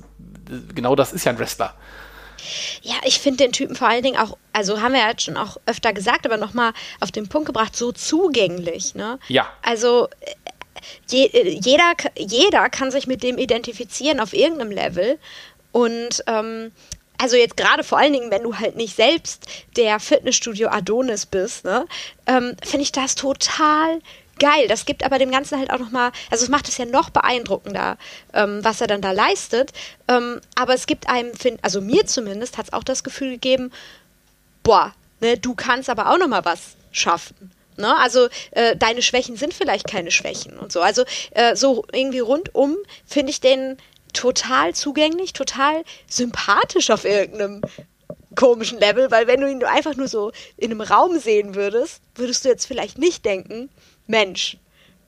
genau 0.74 0.94
das 0.96 1.12
ist 1.12 1.24
ja 1.24 1.32
ein 1.32 1.38
Wrestler. 1.38 1.74
Ja, 2.82 2.94
ich 3.04 3.20
finde 3.20 3.44
den 3.44 3.52
Typen 3.52 3.76
vor 3.76 3.88
allen 3.88 4.02
Dingen 4.02 4.18
auch, 4.18 4.36
also 4.52 4.80
haben 4.80 4.92
wir 4.92 5.00
ja 5.00 5.10
jetzt 5.10 5.22
schon 5.22 5.36
auch 5.36 5.56
öfter 5.66 5.92
gesagt, 5.92 6.26
aber 6.26 6.36
nochmal 6.36 6.72
auf 7.00 7.10
den 7.10 7.28
Punkt 7.28 7.46
gebracht, 7.46 7.76
so 7.76 7.92
zugänglich. 7.92 8.94
Ne? 8.94 9.18
Ja. 9.28 9.52
Also 9.62 10.08
äh, 10.20 10.34
je, 11.08 11.26
äh, 11.26 11.58
jeder, 11.62 11.92
jeder 12.16 12.68
kann 12.68 12.90
sich 12.90 13.06
mit 13.06 13.22
dem 13.22 13.38
identifizieren 13.38 14.20
auf 14.20 14.32
irgendeinem 14.32 14.70
Level. 14.70 15.18
Und 15.72 16.24
ähm, 16.26 16.72
also 17.18 17.36
jetzt 17.36 17.56
gerade 17.56 17.84
vor 17.84 17.98
allen 17.98 18.14
Dingen, 18.14 18.30
wenn 18.30 18.42
du 18.42 18.56
halt 18.56 18.76
nicht 18.76 18.96
selbst 18.96 19.46
der 19.76 20.00
Fitnessstudio 20.00 20.68
Adonis 20.68 21.26
bist, 21.26 21.64
ne, 21.64 21.86
ähm, 22.26 22.56
finde 22.64 22.82
ich 22.82 22.92
das 22.92 23.14
total 23.14 24.00
geil. 24.40 24.66
Das 24.66 24.84
gibt 24.84 25.04
aber 25.04 25.18
dem 25.18 25.30
Ganzen 25.30 25.58
halt 25.58 25.70
auch 25.70 25.78
nochmal, 25.78 26.10
also 26.30 26.42
es 26.44 26.50
macht 26.50 26.66
es 26.66 26.76
ja 26.78 26.86
noch 26.86 27.10
beeindruckender, 27.10 27.96
ähm, 28.34 28.64
was 28.64 28.80
er 28.80 28.88
dann 28.88 29.00
da 29.00 29.12
leistet. 29.12 29.72
Ähm, 30.08 30.40
aber 30.56 30.74
es 30.74 30.86
gibt 30.86 31.08
einem, 31.08 31.30
also 31.62 31.80
mir 31.80 32.06
zumindest, 32.06 32.58
hat 32.58 32.66
es 32.66 32.72
auch 32.72 32.82
das 32.82 33.04
Gefühl 33.04 33.30
gegeben, 33.30 33.70
boah, 34.64 34.92
ne, 35.20 35.38
du 35.38 35.54
kannst 35.54 35.88
aber 35.88 36.10
auch 36.10 36.18
nochmal 36.18 36.44
was 36.44 36.74
schaffen. 36.90 37.52
Ne? 37.76 37.96
Also 37.96 38.28
äh, 38.50 38.76
deine 38.76 39.02
Schwächen 39.02 39.36
sind 39.36 39.54
vielleicht 39.54 39.86
keine 39.86 40.10
Schwächen 40.10 40.58
und 40.58 40.72
so. 40.72 40.80
Also 40.80 41.04
äh, 41.32 41.54
so 41.54 41.84
irgendwie 41.92 42.18
rundum 42.18 42.76
finde 43.06 43.30
ich 43.30 43.40
den 43.40 43.76
total 44.12 44.74
zugänglich, 44.74 45.32
total 45.32 45.84
sympathisch 46.08 46.90
auf 46.90 47.04
irgendeinem 47.04 47.62
komischen 48.34 48.78
Level, 48.78 49.10
weil 49.10 49.26
wenn 49.26 49.40
du 49.40 49.50
ihn 49.50 49.62
einfach 49.64 49.96
nur 49.96 50.08
so 50.08 50.32
in 50.56 50.70
einem 50.70 50.80
Raum 50.80 51.18
sehen 51.18 51.54
würdest, 51.54 52.00
würdest 52.14 52.44
du 52.44 52.48
jetzt 52.48 52.66
vielleicht 52.66 52.98
nicht 52.98 53.24
denken, 53.24 53.68
Mensch, 54.10 54.56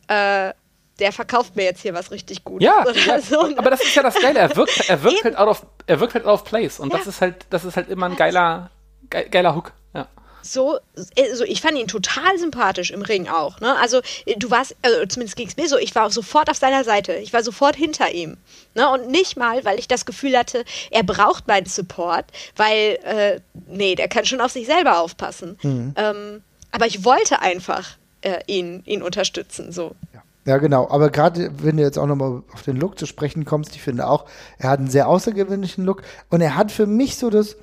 äh, 0.08 0.52
der 0.98 1.12
verkauft 1.12 1.56
mir 1.56 1.64
jetzt 1.64 1.80
hier 1.82 1.94
was 1.94 2.10
richtig 2.10 2.44
Gutes. 2.44 2.64
Ja, 2.66 2.82
oder 2.86 2.94
ja 2.98 3.20
so, 3.20 3.46
ne? 3.46 3.58
aber 3.58 3.70
das 3.70 3.82
ist 3.82 3.94
ja 3.94 4.02
das 4.02 4.14
Geile. 4.20 4.38
Er 4.40 4.56
wirkt, 4.56 4.88
er 4.88 5.02
wirkt 5.02 5.24
halt 5.24 5.36
out 5.36 5.48
of, 5.48 5.66
er 5.86 6.00
wirkt 6.00 6.14
halt 6.14 6.24
out 6.26 6.34
of 6.40 6.44
place 6.44 6.78
und 6.80 6.92
das 6.92 7.04
Ja. 7.04 7.08
ist 7.10 7.20
halt, 7.20 7.46
das 7.50 7.64
ist 7.64 7.76
halt 7.76 7.88
immer 7.88 8.06
ein 8.06 8.16
geiler, 8.16 8.70
ge- 9.10 9.28
geiler 9.28 9.54
Hook. 9.56 9.72
Ja. 9.94 10.06
so, 10.42 10.78
also 11.18 11.44
ich 11.44 11.60
fand 11.60 11.78
ihn 11.78 11.86
total 11.88 12.36
sympathisch 12.38 12.90
im 12.90 13.02
Ring 13.02 13.28
auch. 13.28 13.60
Ne? 13.60 13.76
Also 13.78 14.00
du 14.36 14.50
warst, 14.50 14.76
also 14.82 15.04
zumindest 15.06 15.36
ging 15.36 15.48
es 15.48 15.56
mir 15.56 15.68
so, 15.68 15.76
ich 15.78 15.94
war 15.94 16.10
sofort 16.10 16.50
auf 16.50 16.56
seiner 16.56 16.84
Seite. 16.84 17.14
Ich 17.14 17.32
war 17.32 17.42
sofort 17.42 17.74
hinter 17.76 18.10
ihm. 18.12 18.36
Ne? 18.74 18.88
Und 18.88 19.08
nicht 19.08 19.36
mal, 19.36 19.64
weil 19.64 19.78
ich 19.78 19.88
das 19.88 20.04
Gefühl 20.04 20.36
hatte, 20.36 20.64
er 20.90 21.02
braucht 21.04 21.46
meinen 21.48 21.66
Support, 21.66 22.26
weil, 22.56 22.98
äh, 23.04 23.40
nee, 23.66 23.94
der 23.94 24.08
kann 24.08 24.24
schon 24.26 24.40
auf 24.40 24.52
sich 24.52 24.66
selber 24.66 25.00
aufpassen. 25.00 25.58
Mhm. 25.62 25.94
Ähm, 25.96 26.42
aber 26.70 26.86
ich 26.86 27.04
wollte 27.04 27.40
einfach 27.40 27.96
äh, 28.22 28.40
ihn, 28.46 28.82
ihn 28.84 29.02
unterstützen. 29.02 29.72
So. 29.72 29.94
Ja. 30.12 30.22
Ja, 30.44 30.58
genau. 30.58 30.88
Aber 30.90 31.10
gerade 31.10 31.52
wenn 31.62 31.76
du 31.76 31.84
jetzt 31.84 31.98
auch 31.98 32.06
nochmal 32.06 32.42
auf 32.52 32.62
den 32.62 32.76
Look 32.76 32.98
zu 32.98 33.06
sprechen 33.06 33.44
kommst, 33.44 33.76
ich 33.76 33.82
finde 33.82 34.08
auch, 34.08 34.24
er 34.58 34.70
hat 34.70 34.80
einen 34.80 34.90
sehr 34.90 35.06
außergewöhnlichen 35.06 35.84
Look 35.84 36.02
und 36.30 36.40
er 36.40 36.56
hat 36.56 36.72
für 36.72 36.86
mich 36.86 37.16
so 37.16 37.30
das, 37.30 37.56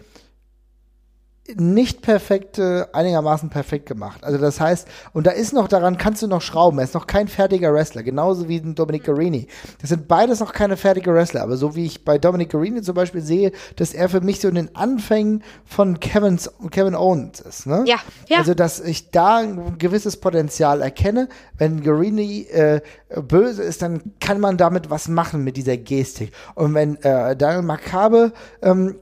nicht 1.55 2.01
perfekte, 2.01 2.89
einigermaßen 2.93 3.49
perfekt 3.49 3.85
gemacht. 3.85 4.23
Also 4.23 4.37
das 4.37 4.59
heißt, 4.59 4.87
und 5.13 5.27
da 5.27 5.31
ist 5.31 5.53
noch 5.53 5.67
daran, 5.67 5.97
kannst 5.97 6.21
du 6.21 6.27
noch 6.27 6.41
schrauben. 6.41 6.77
Er 6.79 6.83
ist 6.83 6.93
noch 6.93 7.07
kein 7.07 7.27
fertiger 7.27 7.73
Wrestler, 7.73 8.03
genauso 8.03 8.47
wie 8.47 8.61
Dominic 8.61 9.03
Garini. 9.03 9.47
Das 9.81 9.89
sind 9.89 10.07
beides 10.07 10.39
noch 10.39 10.53
keine 10.53 10.77
fertige 10.77 11.13
Wrestler, 11.13 11.43
aber 11.43 11.57
so 11.57 11.75
wie 11.75 11.85
ich 11.85 12.05
bei 12.05 12.17
Dominic 12.17 12.49
Garini 12.49 12.81
zum 12.81 12.95
Beispiel 12.95 13.21
sehe, 13.21 13.51
dass 13.75 13.93
er 13.93 14.09
für 14.09 14.21
mich 14.21 14.39
so 14.39 14.47
in 14.47 14.55
den 14.55 14.75
Anfängen 14.75 15.43
von 15.65 15.99
Kevins, 15.99 16.51
Kevin 16.71 16.95
Owens 16.95 17.39
ist. 17.39 17.65
Ne? 17.65 17.83
Ja, 17.87 17.97
ja. 18.27 18.37
Also 18.37 18.53
dass 18.53 18.79
ich 18.79 19.11
da 19.11 19.37
ein 19.37 19.77
gewisses 19.77 20.17
Potenzial 20.17 20.81
erkenne. 20.81 21.29
Wenn 21.57 21.81
Garini 21.83 22.47
äh, 22.51 22.81
böse 23.21 23.63
ist, 23.63 23.81
dann 23.81 24.13
kann 24.19 24.39
man 24.39 24.57
damit 24.57 24.89
was 24.89 25.07
machen 25.07 25.43
mit 25.43 25.57
dieser 25.57 25.77
Gestik. 25.77 26.31
Und 26.55 26.73
wenn 26.73 26.95
äh, 26.97 27.35
Daniel 27.35 27.63
Makabe 27.63 28.33
ähm, 28.61 28.95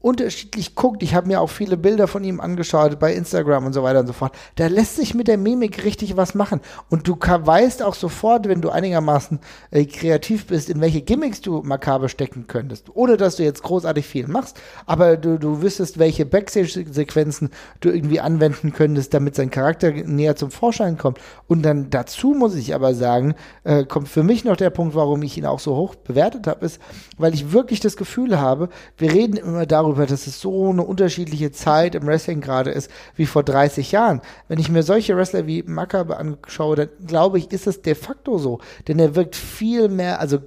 unterschiedlich 0.00 0.74
guckt, 0.74 1.02
ich 1.02 1.14
habe 1.14 1.28
mir 1.28 1.40
auch 1.40 1.50
viele 1.50 1.76
Bilder 1.76 2.08
von 2.08 2.24
ihm 2.24 2.40
angeschaut 2.40 2.98
bei 2.98 3.14
Instagram 3.14 3.66
und 3.66 3.74
so 3.74 3.82
weiter 3.82 4.00
und 4.00 4.06
so 4.06 4.14
fort, 4.14 4.34
da 4.56 4.66
lässt 4.66 4.96
sich 4.96 5.14
mit 5.14 5.28
der 5.28 5.36
Mimik 5.36 5.84
richtig 5.84 6.16
was 6.16 6.34
machen. 6.34 6.60
Und 6.88 7.06
du 7.06 7.16
weißt 7.20 7.82
auch 7.82 7.94
sofort, 7.94 8.48
wenn 8.48 8.62
du 8.62 8.70
einigermaßen 8.70 9.40
äh, 9.70 9.84
kreativ 9.84 10.46
bist, 10.46 10.70
in 10.70 10.80
welche 10.80 11.02
Gimmicks 11.02 11.42
du 11.42 11.62
makaber 11.62 12.08
stecken 12.08 12.46
könntest, 12.46 12.86
ohne 12.94 13.18
dass 13.18 13.36
du 13.36 13.42
jetzt 13.42 13.62
großartig 13.62 14.06
viel 14.06 14.26
machst, 14.26 14.58
aber 14.86 15.18
du, 15.18 15.38
du 15.38 15.60
wüsstest, 15.60 15.98
welche 15.98 16.24
Backstage-Sequenzen 16.24 17.50
du 17.80 17.90
irgendwie 17.90 18.20
anwenden 18.20 18.72
könntest, 18.72 19.12
damit 19.12 19.34
sein 19.34 19.50
Charakter 19.50 19.90
näher 19.90 20.34
zum 20.34 20.50
Vorschein 20.50 20.96
kommt. 20.96 21.18
Und 21.46 21.62
dann 21.62 21.90
dazu 21.90 22.28
muss 22.30 22.54
ich 22.54 22.74
aber 22.74 22.94
sagen, 22.94 23.34
äh, 23.64 23.84
kommt 23.84 24.08
für 24.08 24.22
mich 24.22 24.44
noch 24.44 24.56
der 24.56 24.70
Punkt, 24.70 24.94
warum 24.94 25.22
ich 25.22 25.36
ihn 25.36 25.44
auch 25.44 25.60
so 25.60 25.76
hoch 25.76 25.94
bewertet 25.94 26.46
habe, 26.46 26.64
ist, 26.64 26.80
weil 27.18 27.34
ich 27.34 27.52
wirklich 27.52 27.80
das 27.80 27.98
Gefühl 27.98 28.40
habe, 28.40 28.70
wir 28.96 29.12
reden 29.12 29.36
immer 29.36 29.66
darüber, 29.66 29.89
darüber, 29.90 30.06
dass 30.06 30.26
es 30.26 30.40
so 30.40 30.70
eine 30.70 30.82
unterschiedliche 30.82 31.50
Zeit 31.50 31.94
im 31.94 32.06
Wrestling 32.06 32.40
gerade 32.40 32.70
ist 32.70 32.90
wie 33.16 33.26
vor 33.26 33.42
30 33.42 33.92
Jahren. 33.92 34.20
Wenn 34.48 34.58
ich 34.58 34.70
mir 34.70 34.82
solche 34.82 35.16
Wrestler 35.16 35.46
wie 35.46 35.62
Makabe 35.62 36.16
anschaue, 36.16 36.76
dann 36.76 36.88
glaube 37.06 37.38
ich, 37.38 37.50
ist 37.52 37.66
es 37.66 37.82
de 37.82 37.94
facto 37.94 38.38
so. 38.38 38.60
Denn 38.88 38.98
er 38.98 39.14
wirkt 39.14 39.36
viel 39.36 39.88
mehr, 39.88 40.20
also 40.20 40.38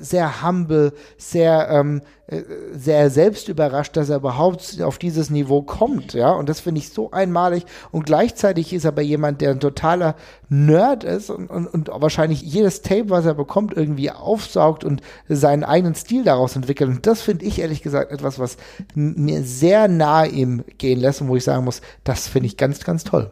sehr 0.00 0.42
humble, 0.42 0.92
sehr, 1.18 1.68
ähm, 1.70 2.02
äh, 2.28 2.42
sehr 2.72 3.10
selbst 3.10 3.48
überrascht, 3.48 3.96
dass 3.96 4.08
er 4.10 4.18
überhaupt 4.18 4.80
auf 4.80 4.98
dieses 4.98 5.28
Niveau 5.28 5.62
kommt, 5.62 6.14
ja. 6.14 6.30
Und 6.30 6.48
das 6.48 6.60
finde 6.60 6.78
ich 6.80 6.90
so 6.90 7.10
einmalig. 7.10 7.64
Und 7.90 8.06
gleichzeitig 8.06 8.72
ist 8.72 8.84
er 8.84 8.92
aber 8.92 9.02
jemand, 9.02 9.40
der 9.40 9.50
ein 9.50 9.60
totaler 9.60 10.14
Nerd 10.48 11.02
ist 11.02 11.30
und, 11.30 11.50
und, 11.50 11.66
und 11.66 11.90
wahrscheinlich 11.92 12.42
jedes 12.42 12.82
Tape, 12.82 13.10
was 13.10 13.26
er 13.26 13.34
bekommt, 13.34 13.76
irgendwie 13.76 14.10
aufsaugt 14.10 14.84
und 14.84 15.02
seinen 15.28 15.64
eigenen 15.64 15.96
Stil 15.96 16.22
daraus 16.22 16.54
entwickelt. 16.54 16.88
Und 16.88 17.06
das 17.06 17.20
finde 17.20 17.44
ich 17.44 17.58
ehrlich 17.58 17.82
gesagt 17.82 18.12
etwas, 18.12 18.38
was 18.38 18.56
mir 18.94 19.42
sehr 19.42 19.88
nahe 19.88 20.28
ihm 20.28 20.64
gehen 20.78 21.00
lässt 21.00 21.20
und 21.20 21.28
wo 21.28 21.36
ich 21.36 21.44
sagen 21.44 21.64
muss, 21.64 21.80
das 22.04 22.28
finde 22.28 22.46
ich 22.46 22.56
ganz, 22.56 22.84
ganz 22.84 23.02
toll. 23.02 23.30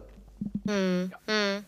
Hm. 0.67 1.13
Hm. 1.29 1.65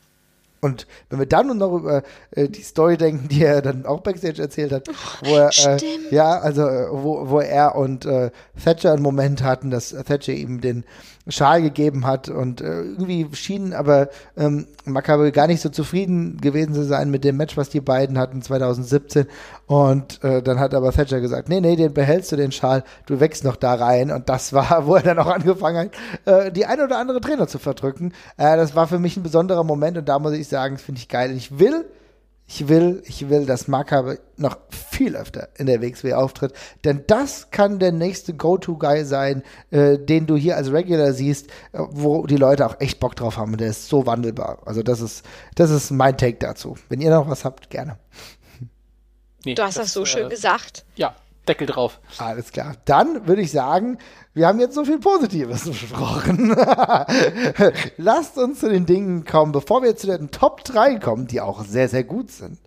Und 0.64 0.86
wenn 1.10 1.18
wir 1.18 1.26
dann 1.26 1.58
noch 1.58 1.74
über 1.74 2.04
äh, 2.30 2.48
die 2.48 2.62
Story 2.62 2.96
denken, 2.96 3.26
die 3.28 3.42
er 3.42 3.62
dann 3.62 3.84
auch 3.84 4.00
Backstage 4.00 4.40
erzählt 4.40 4.70
hat, 4.70 4.88
wo 5.24 5.34
er, 5.34 5.50
äh, 5.66 5.78
ja, 6.12 6.38
also 6.38 6.62
äh, 6.62 6.86
wo, 6.88 7.28
wo 7.28 7.40
er 7.40 7.74
und 7.74 8.06
äh, 8.06 8.30
Thatcher 8.62 8.92
einen 8.92 9.02
Moment 9.02 9.42
hatten, 9.42 9.70
dass 9.70 9.90
Thatcher 9.90 10.32
ihm 10.32 10.60
den 10.60 10.84
Schal 11.28 11.62
gegeben 11.62 12.06
hat 12.06 12.28
und 12.28 12.60
äh, 12.60 12.82
irgendwie 12.82 13.28
schienen 13.34 13.72
aber 13.72 14.08
ähm, 14.36 14.66
Maccabi 14.84 15.30
gar 15.30 15.46
nicht 15.46 15.60
so 15.60 15.68
zufrieden 15.68 16.40
gewesen 16.40 16.74
zu 16.74 16.84
sein 16.84 17.10
mit 17.10 17.22
dem 17.22 17.36
Match, 17.36 17.56
was 17.56 17.68
die 17.68 17.80
beiden 17.80 18.18
hatten 18.18 18.42
2017 18.42 19.26
und 19.66 20.22
äh, 20.24 20.42
dann 20.42 20.58
hat 20.58 20.74
aber 20.74 20.90
Thatcher 20.92 21.20
gesagt, 21.20 21.48
nee, 21.48 21.60
nee, 21.60 21.76
den 21.76 21.94
behältst 21.94 22.32
du 22.32 22.36
den 22.36 22.50
Schal, 22.50 22.82
du 23.06 23.20
wächst 23.20 23.44
noch 23.44 23.56
da 23.56 23.74
rein 23.74 24.10
und 24.10 24.28
das 24.28 24.52
war, 24.52 24.86
wo 24.86 24.96
er 24.96 25.02
dann 25.02 25.18
auch 25.18 25.28
angefangen 25.28 25.90
hat, 26.26 26.46
äh, 26.46 26.52
die 26.52 26.66
ein 26.66 26.80
oder 26.80 26.98
andere 26.98 27.20
Trainer 27.20 27.46
zu 27.46 27.58
verdrücken. 27.58 28.12
Äh, 28.36 28.56
das 28.56 28.74
war 28.74 28.88
für 28.88 28.98
mich 28.98 29.16
ein 29.16 29.22
besonderer 29.22 29.64
Moment 29.64 29.96
und 29.98 30.08
da 30.08 30.18
muss 30.18 30.32
ich 30.32 30.48
sagen, 30.48 30.74
das 30.74 30.82
finde 30.82 31.00
ich 31.00 31.08
geil. 31.08 31.30
Ich 31.36 31.58
will 31.58 31.84
ich 32.46 32.68
will, 32.68 33.02
ich 33.06 33.28
will, 33.28 33.46
dass 33.46 33.68
Makabe 33.68 34.18
noch 34.36 34.58
viel 34.68 35.16
öfter 35.16 35.48
in 35.56 35.66
der 35.66 35.80
WXW 35.80 36.14
auftritt, 36.14 36.52
denn 36.84 37.04
das 37.06 37.50
kann 37.50 37.78
der 37.78 37.92
nächste 37.92 38.34
Go-To-Guy 38.34 39.04
sein, 39.04 39.42
äh, 39.70 39.98
den 39.98 40.26
du 40.26 40.36
hier 40.36 40.56
als 40.56 40.72
Regular 40.72 41.12
siehst, 41.12 41.48
äh, 41.72 41.78
wo 41.90 42.26
die 42.26 42.36
Leute 42.36 42.66
auch 42.66 42.80
echt 42.80 43.00
Bock 43.00 43.16
drauf 43.16 43.36
haben 43.36 43.52
und 43.52 43.60
der 43.60 43.68
ist 43.68 43.88
so 43.88 44.06
wandelbar. 44.06 44.58
Also 44.66 44.82
das 44.82 45.00
ist, 45.00 45.24
das 45.54 45.70
ist 45.70 45.90
mein 45.90 46.18
Take 46.18 46.38
dazu. 46.38 46.76
Wenn 46.88 47.00
ihr 47.00 47.10
noch 47.10 47.28
was 47.28 47.44
habt, 47.44 47.70
gerne. 47.70 47.98
Nee, 49.44 49.54
du 49.54 49.62
hast 49.62 49.78
das, 49.78 49.86
das 49.86 49.92
so 49.94 50.02
äh, 50.02 50.06
schön 50.06 50.28
gesagt. 50.28 50.84
Ja, 50.94 51.14
Deckel 51.48 51.66
drauf. 51.66 52.00
Alles 52.18 52.52
klar. 52.52 52.76
Dann 52.84 53.26
würde 53.26 53.42
ich 53.42 53.50
sagen, 53.50 53.98
wir 54.34 54.46
haben 54.46 54.60
jetzt 54.60 54.74
so 54.74 54.84
viel 54.84 54.98
Positives 54.98 55.64
besprochen. 55.68 56.54
Lasst 57.96 58.38
uns 58.38 58.60
zu 58.60 58.68
den 58.68 58.86
Dingen 58.86 59.24
kommen, 59.24 59.52
bevor 59.52 59.82
wir 59.82 59.96
zu 59.96 60.06
den 60.06 60.30
Top 60.30 60.64
3 60.64 60.96
kommen, 60.96 61.26
die 61.26 61.40
auch 61.40 61.64
sehr, 61.64 61.88
sehr 61.88 62.04
gut 62.04 62.30
sind. 62.30 62.58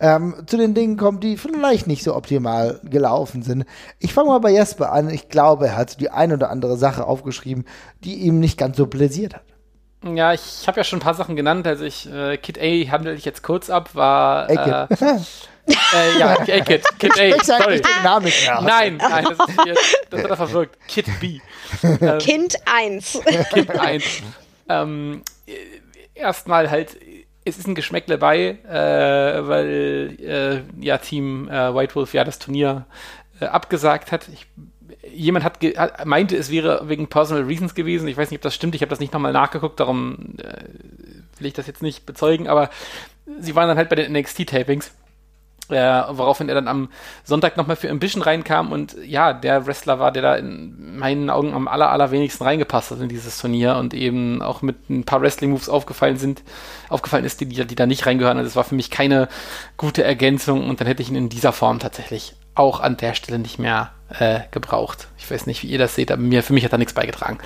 Ähm, 0.00 0.34
zu 0.46 0.56
den 0.56 0.74
Dingen 0.74 0.96
kommen, 0.96 1.20
die 1.20 1.36
vielleicht 1.36 1.86
nicht 1.86 2.02
so 2.04 2.14
optimal 2.14 2.80
gelaufen 2.84 3.42
sind. 3.42 3.64
Ich 3.98 4.12
fange 4.12 4.28
mal 4.28 4.40
bei 4.40 4.50
Jesper 4.50 4.92
an. 4.92 5.08
Ich 5.08 5.28
glaube, 5.28 5.68
er 5.68 5.76
hat 5.76 6.00
die 6.00 6.10
ein 6.10 6.32
oder 6.32 6.50
andere 6.50 6.76
Sache 6.76 7.06
aufgeschrieben, 7.06 7.64
die 8.04 8.14
ihm 8.14 8.40
nicht 8.40 8.58
ganz 8.58 8.76
so 8.76 8.86
pläsiert 8.86 9.34
hat. 9.34 9.44
Ja, 10.04 10.34
ich 10.34 10.68
habe 10.68 10.78
ja 10.78 10.84
schon 10.84 10.98
ein 10.98 11.02
paar 11.02 11.14
Sachen 11.14 11.34
genannt. 11.34 11.66
Also 11.66 11.84
ich, 11.84 12.10
äh, 12.12 12.36
Kid 12.36 12.58
A 12.58 12.90
handle 12.92 13.14
ich 13.14 13.24
jetzt 13.24 13.42
kurz 13.42 13.70
ab, 13.70 13.94
war. 13.94 14.50
Äh, 14.50 14.86
äh, 15.66 16.18
ja, 16.18 16.34
ey, 16.46 16.60
Kid, 16.62 16.82
Kid 16.98 17.12
A, 17.12 17.44
sorry. 17.44 17.80
Den 17.80 18.02
Namen 18.02 18.26
nicht 18.26 18.44
mehr 18.44 18.60
nein, 18.60 18.96
nein, 18.96 19.24
das, 19.24 19.48
ist 19.48 19.62
hier, 19.62 19.74
das 20.10 20.22
hat 20.22 20.30
er 20.30 20.36
verwirkt. 20.36 20.78
Kid 20.88 21.06
B. 21.20 21.40
Ähm, 21.82 22.18
kind 22.18 22.56
1. 22.66 23.20
Kind 23.52 23.70
1. 23.70 24.04
Ähm, 24.68 25.22
erstmal 26.14 26.70
halt, 26.70 26.96
es 27.44 27.58
ist 27.58 27.66
ein 27.66 27.74
Geschmäckle 27.74 28.18
bei, 28.18 28.58
äh, 28.68 29.48
weil 29.48 30.16
äh, 30.20 30.84
ja 30.84 30.98
Team 30.98 31.48
äh, 31.48 31.74
White 31.74 31.94
Wolf 31.94 32.14
ja 32.14 32.24
das 32.24 32.38
Turnier 32.38 32.86
äh, 33.40 33.46
abgesagt 33.46 34.12
hat. 34.12 34.28
Ich, 34.32 34.46
jemand 35.12 35.44
hat, 35.44 35.58
hat, 35.76 36.06
meinte, 36.06 36.36
es 36.36 36.50
wäre 36.50 36.88
wegen 36.88 37.08
Personal 37.08 37.44
Reasons 37.44 37.74
gewesen. 37.74 38.08
Ich 38.08 38.16
weiß 38.16 38.30
nicht, 38.30 38.38
ob 38.38 38.42
das 38.42 38.54
stimmt. 38.54 38.74
Ich 38.74 38.80
habe 38.80 38.90
das 38.90 39.00
nicht 39.00 39.12
nochmal 39.12 39.32
nachgeguckt, 39.32 39.80
darum 39.80 40.36
äh, 40.38 40.64
will 41.38 41.46
ich 41.46 41.54
das 41.54 41.66
jetzt 41.66 41.82
nicht 41.82 42.06
bezeugen. 42.06 42.48
Aber 42.48 42.70
sie 43.40 43.54
waren 43.54 43.68
dann 43.68 43.76
halt 43.76 43.88
bei 43.88 43.96
den 43.96 44.12
NXT-Tapings 44.12 44.92
äh, 45.70 46.02
woraufhin 46.10 46.48
er 46.48 46.54
dann 46.54 46.68
am 46.68 46.88
Sonntag 47.24 47.56
nochmal 47.56 47.76
für 47.76 47.90
Ambition 47.90 48.22
reinkam 48.22 48.72
und 48.72 48.96
ja, 49.04 49.32
der 49.32 49.66
Wrestler 49.66 49.98
war, 49.98 50.12
der 50.12 50.22
da 50.22 50.36
in 50.36 50.98
meinen 50.98 51.30
Augen 51.30 51.54
am 51.54 51.68
aller, 51.68 51.90
allerwenigsten 51.90 52.44
reingepasst 52.44 52.90
hat 52.90 53.00
in 53.00 53.08
dieses 53.08 53.38
Turnier 53.38 53.76
und 53.76 53.94
eben 53.94 54.42
auch 54.42 54.62
mit 54.62 54.90
ein 54.90 55.04
paar 55.04 55.22
Wrestling-Moves 55.22 55.68
aufgefallen 55.68 56.16
sind, 56.16 56.42
aufgefallen 56.88 57.24
ist, 57.24 57.40
die, 57.40 57.46
die, 57.46 57.64
die 57.64 57.74
da 57.74 57.86
nicht 57.86 58.06
reingehören. 58.06 58.38
Also 58.38 58.48
es 58.48 58.56
war 58.56 58.64
für 58.64 58.74
mich 58.74 58.90
keine 58.90 59.28
gute 59.76 60.04
Ergänzung 60.04 60.68
und 60.68 60.80
dann 60.80 60.86
hätte 60.86 61.02
ich 61.02 61.08
ihn 61.08 61.16
in 61.16 61.28
dieser 61.28 61.52
Form 61.52 61.78
tatsächlich 61.78 62.34
auch 62.54 62.80
an 62.80 62.96
der 62.96 63.14
Stelle 63.14 63.38
nicht 63.38 63.58
mehr 63.58 63.92
äh, 64.10 64.40
gebraucht. 64.50 65.08
Ich 65.18 65.30
weiß 65.30 65.46
nicht, 65.46 65.62
wie 65.62 65.68
ihr 65.68 65.78
das 65.78 65.94
seht, 65.94 66.12
aber 66.12 66.22
mir, 66.22 66.42
für 66.42 66.52
mich 66.52 66.64
hat 66.64 66.72
er 66.72 66.78
nichts 66.78 66.94
beigetragen. 66.94 67.38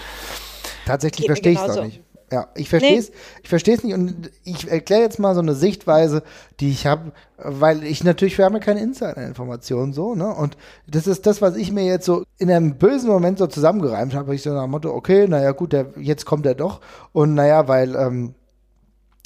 Tatsächlich 0.87 1.27
verstehe 1.27 1.53
ich 1.53 1.59
es 1.59 1.77
auch 1.77 1.85
nicht. 1.85 2.01
Ja, 2.31 2.49
ich 2.55 2.69
verstehe 2.69 2.99
es, 2.99 3.09
nee. 3.09 3.17
ich 3.43 3.49
verstehe 3.49 3.75
es 3.75 3.85
nicht 3.85 3.95
und 3.95 4.31
ich 4.45 4.71
erkläre 4.71 5.01
jetzt 5.01 5.19
mal 5.19 5.35
so 5.35 5.41
eine 5.41 5.55
Sichtweise, 5.55 6.23
die 6.61 6.71
ich 6.71 6.87
habe, 6.87 7.13
weil 7.39 7.85
ich 7.85 8.05
natürlich, 8.05 8.37
wir 8.37 8.45
haben 8.45 8.55
ja 8.55 8.61
keine 8.61 8.81
Insider-Informationen 8.81 9.95
so, 9.95 10.15
ne? 10.15 10.35
Und 10.35 10.59
das 10.87 11.07
ist 11.07 11.27
das, 11.27 11.41
was 11.41 11.57
ich 11.57 11.73
mir 11.73 11.85
jetzt 11.85 12.05
so 12.05 12.25
in 12.37 12.51
einem 12.51 12.77
bösen 12.77 13.09
Moment 13.09 13.39
so 13.39 13.47
zusammengereimt 13.47 14.15
habe, 14.15 14.35
ich 14.35 14.43
so 14.43 14.51
nach 14.51 14.65
dem 14.65 14.73
Motto, 14.73 14.95
okay, 14.95 15.27
naja 15.27 15.53
gut, 15.53 15.73
der, 15.73 15.87
jetzt 15.97 16.27
kommt 16.27 16.45
er 16.45 16.55
doch 16.55 16.81
und 17.13 17.33
naja, 17.33 17.67
weil 17.67 17.97
ähm, 17.97 18.35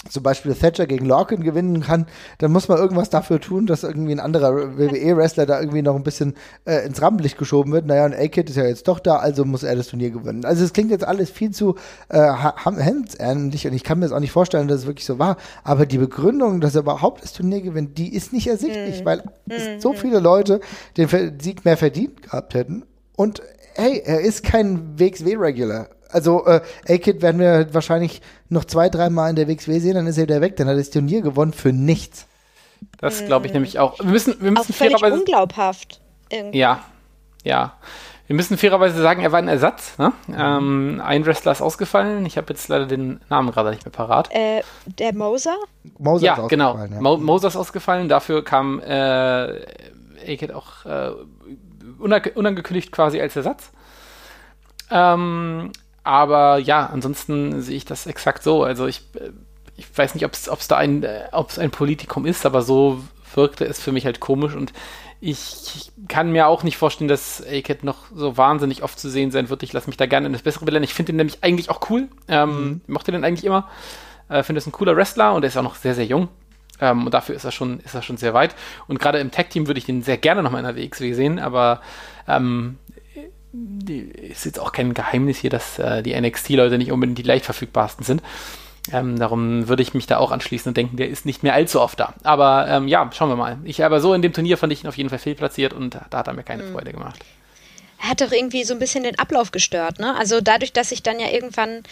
zum 0.09 0.22
Beispiel 0.22 0.55
Thatcher 0.55 0.86
gegen 0.86 1.07
Lorcan 1.07 1.42
gewinnen 1.42 1.80
kann, 1.80 2.07
dann 2.38 2.53
muss 2.53 2.68
man 2.68 2.78
irgendwas 2.78 3.11
dafür 3.11 3.40
tun, 3.40 3.66
dass 3.66 3.84
irgendwie 3.84 4.12
ein 4.12 4.20
anderer 4.20 4.76
WWE-Wrestler 4.76 5.46
da 5.46 5.61
irgendwie 5.61 5.82
noch 5.82 5.94
ein 5.94 6.03
bisschen 6.03 6.34
äh, 6.64 6.84
ins 6.84 7.00
Rampenlicht 7.00 7.38
geschoben 7.38 7.72
wird. 7.72 7.86
Naja, 7.86 8.07
und 8.07 8.14
A-Kid 8.14 8.50
ist 8.50 8.57
ja 8.57 8.64
jetzt 8.64 8.88
doch 8.88 8.98
da, 8.98 9.16
also 9.16 9.44
muss 9.44 9.62
er 9.62 9.76
das 9.76 9.88
Turnier 9.88 10.11
gewinnen. 10.11 10.44
Also 10.44 10.64
es 10.64 10.72
klingt 10.72 10.90
jetzt 10.90 11.07
alles 11.07 11.30
viel 11.30 11.53
zu 11.53 11.76
äh, 12.09 12.32
hemdsähnlich 12.64 13.66
und 13.66 13.74
ich 13.74 13.84
kann 13.84 13.98
mir 13.98 14.07
das 14.07 14.12
auch 14.12 14.20
nicht 14.20 14.32
vorstellen, 14.32 14.68
dass 14.68 14.80
es 14.80 14.86
wirklich 14.86 15.07
so 15.07 15.18
war. 15.18 15.36
Aber 15.62 15.86
die 15.86 15.98
Begründung, 15.98 16.61
dass 16.61 16.74
er 16.74 16.82
überhaupt 16.82 17.22
das 17.22 17.32
Turnier 17.32 17.61
gewinnt, 17.61 17.98
die 17.98 18.14
ist 18.14 18.32
nicht 18.32 18.48
ersichtlich, 18.48 19.00
mhm. 19.00 19.05
weil 19.05 19.22
es 19.48 19.82
so 19.82 19.92
mhm. 19.92 19.96
viele 19.96 20.18
Leute 20.18 20.61
den 20.96 21.09
Sieg 21.40 21.64
mehr 21.64 21.76
verdient 21.76 22.22
gehabt 22.22 22.55
hätten. 22.55 22.84
Und 23.16 23.42
hey, 23.74 24.03
er 24.05 24.20
ist 24.20 24.42
kein 24.42 24.98
WXW-Regular 24.98 25.88
Also 26.12 26.46
äh, 26.46 26.60
A-Kid 26.88 27.22
werden 27.22 27.40
wir 27.40 27.72
wahrscheinlich 27.72 28.22
noch 28.48 28.64
zwei, 28.64 28.88
dreimal 28.88 29.30
in 29.30 29.36
der 29.36 29.48
WXW 29.48 29.78
sehen, 29.78 29.94
dann 29.94 30.06
ist 30.06 30.18
er 30.18 30.24
wieder 30.24 30.40
weg. 30.40 30.56
Dann 30.56 30.66
hat 30.68 30.74
er 30.74 30.78
das 30.78 30.90
Turnier 30.90 31.22
gewonnen 31.22 31.52
für 31.52 31.72
nichts. 31.72 32.26
Das 32.98 33.24
glaube 33.24 33.46
ich 33.46 33.52
nämlich 33.52 33.78
auch. 33.78 33.98
Wir 33.98 34.06
müssen, 34.06 34.36
wir 34.40 34.50
müssen 34.50 34.72
Auch 34.72 34.76
völlig 34.76 34.98
fairerweise. 34.98 35.20
unglaubhaft. 35.20 36.00
Irgendwie. 36.30 36.58
Ja, 36.58 36.84
ja. 37.44 37.74
Wir 38.26 38.36
müssen 38.36 38.56
fairerweise 38.56 39.00
sagen, 39.02 39.22
er 39.22 39.32
war 39.32 39.38
ein 39.40 39.48
Ersatz. 39.48 39.98
Ne? 39.98 40.12
Ähm, 40.34 41.02
ein 41.04 41.26
Wrestler 41.26 41.52
ist 41.52 41.60
ausgefallen. 41.60 42.24
Ich 42.24 42.36
habe 42.38 42.52
jetzt 42.52 42.68
leider 42.68 42.86
den 42.86 43.20
Namen 43.28 43.50
gerade 43.50 43.70
nicht 43.70 43.84
mehr 43.84 43.92
parat. 43.92 44.30
Äh, 44.32 44.62
der 44.86 45.14
Moser? 45.14 45.56
Moser 45.98 46.24
ja, 46.24 46.34
ist 46.34 46.48
genau. 46.48 46.70
ausgefallen, 46.70 46.94
Ja. 46.94 47.00
Mo 47.00 47.16
Moser 47.18 47.48
ist 47.48 47.56
ausgefallen. 47.56 48.08
Dafür 48.08 48.44
kam 48.44 48.80
äh, 48.80 48.92
A-Kid 50.22 50.52
auch 50.52 50.86
äh, 50.86 51.10
unang 51.98 52.22
unangekündigt 52.34 52.90
quasi 52.92 53.20
als 53.20 53.36
Ersatz. 53.36 53.70
Ähm, 54.90 55.72
aber 56.05 56.59
ja, 56.59 56.86
ansonsten 56.86 57.62
sehe 57.62 57.76
ich 57.76 57.84
das 57.84 58.07
exakt 58.07 58.42
so. 58.42 58.64
Also 58.64 58.86
ich, 58.86 59.03
äh, 59.14 59.30
ich 59.76 59.86
weiß 59.96 60.14
nicht, 60.14 60.24
ob 60.24 60.32
es 60.32 60.68
da 60.68 60.76
ein, 60.76 61.03
äh, 61.03 61.28
ob's 61.32 61.59
ein 61.59 61.70
Politikum 61.70 62.26
ist, 62.26 62.46
aber 62.46 62.62
so 62.62 63.03
wirkte 63.34 63.64
es 63.64 63.80
für 63.80 63.92
mich 63.92 64.05
halt 64.05 64.20
komisch 64.20 64.55
und 64.55 64.72
ich 65.24 65.92
kann 66.09 66.32
mir 66.32 66.48
auch 66.48 66.64
nicht 66.64 66.76
vorstellen, 66.76 67.07
dass 67.07 67.40
A-Kid 67.46 67.84
noch 67.84 68.07
so 68.12 68.36
wahnsinnig 68.36 68.82
oft 68.82 68.98
zu 68.98 69.09
sehen 69.09 69.30
sein 69.30 69.48
wird. 69.50 69.62
Ich 69.62 69.72
lasse 69.72 69.86
mich 69.86 69.96
da 69.96 70.07
gerne 70.07 70.26
in 70.26 70.32
das 70.32 70.42
Bessere 70.42 70.64
belehren. 70.64 70.82
Ich 70.82 70.94
finde 70.94 71.12
ihn 71.12 71.16
nämlich 71.16 71.38
eigentlich 71.42 71.70
auch 71.70 71.88
cool. 71.90 72.09
Ähm, 72.26 72.80
Mochte 72.88 73.12
den 73.12 73.24
eigentlich 73.24 73.44
immer. 73.44 73.68
Äh, 74.28 74.42
finde 74.42 74.59
es 74.59 74.66
ein 74.66 74.72
cooler 74.72 74.96
Wrestler 74.96 75.32
und 75.34 75.44
er 75.44 75.48
ist 75.48 75.57
auch 75.57 75.62
noch 75.62 75.76
sehr, 75.76 75.94
sehr 75.94 76.07
jung. 76.07 76.28
Ähm, 76.80 77.05
und 77.07 77.14
dafür 77.14 77.36
ist 77.36 77.44
er 77.44 77.53
schon, 77.53 77.78
ist 77.80 77.94
er 77.94 78.03
schon 78.03 78.16
sehr 78.16 78.34
weit. 78.34 78.57
Und 78.88 78.98
gerade 78.98 79.20
im 79.20 79.30
Tag-Team 79.30 79.68
würde 79.68 79.78
ich 79.78 79.84
den 79.84 80.03
sehr 80.03 80.16
gerne 80.16 80.42
nochmal 80.42 80.64
in 80.64 80.74
der 80.74 80.76
WXW 80.76 81.12
sehen, 81.12 81.38
aber 81.38 81.80
ähm, 82.26 82.78
ist 83.53 84.46
jetzt 84.46 84.59
auch 84.59 84.72
kein 84.72 84.94
Geheimnis 84.94 85.38
hier, 85.38 85.50
dass 85.50 85.78
äh, 85.78 86.03
die 86.03 86.18
NXT-Leute 86.18 86.78
nicht 86.78 86.92
unbedingt 86.92 87.18
die 87.18 87.22
leicht 87.22 87.44
verfügbarsten 87.44 88.05
sind. 88.05 88.22
Ähm, 88.90 89.18
darum 89.18 89.68
würde 89.68 89.82
ich 89.82 89.94
mich 89.94 90.07
da 90.07 90.18
auch 90.18 90.32
anschließen 90.32 90.70
und 90.70 90.76
denken, 90.76 90.96
der 90.96 91.09
ist 91.09 91.24
nicht 91.24 91.42
mehr 91.42 91.55
allzu 91.55 91.80
oft 91.80 92.00
da. 92.00 92.14
Aber 92.24 92.66
ähm, 92.68 92.88
ja, 92.88 93.09
schauen 93.12 93.28
wir 93.28 93.36
mal. 93.36 93.59
Ich 93.64 93.84
aber 93.84 94.00
so 94.00 94.12
in 94.14 94.22
dem 94.22 94.32
Turnier 94.32 94.59
fand 94.59 94.72
ich 94.72 94.82
ihn 94.82 94.88
auf 94.88 94.96
jeden 94.96 95.11
Fall 95.11 95.20
fehlplatziert 95.20 95.72
und 95.72 95.94
da 96.11 96.18
hat 96.18 96.26
er 96.26 96.32
mir 96.32 96.42
keine 96.42 96.64
Freude 96.64 96.92
gemacht. 96.92 97.20
Er 98.03 98.09
hat 98.09 98.20
doch 98.20 98.32
irgendwie 98.32 98.64
so 98.64 98.74
ein 98.74 98.80
bisschen 98.80 99.05
den 99.05 99.18
Ablauf 99.18 99.53
gestört, 99.53 100.00
ne? 100.00 100.16
Also 100.18 100.40
dadurch, 100.40 100.72
dass 100.72 100.90
ich 100.90 101.05
dann 101.05 101.20
ja 101.20 101.28
irgendwann, 101.28 101.84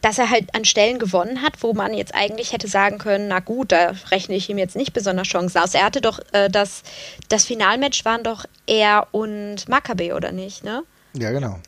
dass 0.00 0.18
er 0.18 0.30
halt 0.30 0.54
an 0.54 0.64
Stellen 0.64 0.98
gewonnen 0.98 1.42
hat, 1.42 1.62
wo 1.62 1.72
man 1.72 1.94
jetzt 1.94 2.14
eigentlich 2.14 2.52
hätte 2.52 2.68
sagen 2.68 2.98
können, 2.98 3.28
na 3.28 3.40
gut, 3.40 3.72
da 3.72 3.94
rechne 4.10 4.34
ich 4.34 4.48
ihm 4.48 4.58
jetzt 4.58 4.76
nicht 4.76 4.92
besonders 4.92 5.28
Chancen 5.28 5.58
aus. 5.58 5.74
Er 5.74 5.84
hatte 5.84 6.00
doch 6.00 6.20
äh, 6.32 6.48
das, 6.48 6.82
das 7.28 7.44
Finalmatch 7.44 8.04
waren 8.04 8.22
doch 8.22 8.44
er 8.66 9.08
und 9.12 9.68
Maccabi, 9.68 10.12
oder 10.12 10.32
nicht, 10.32 10.64
ne? 10.64 10.84
ja, 11.14 11.30
genau. 11.30 11.58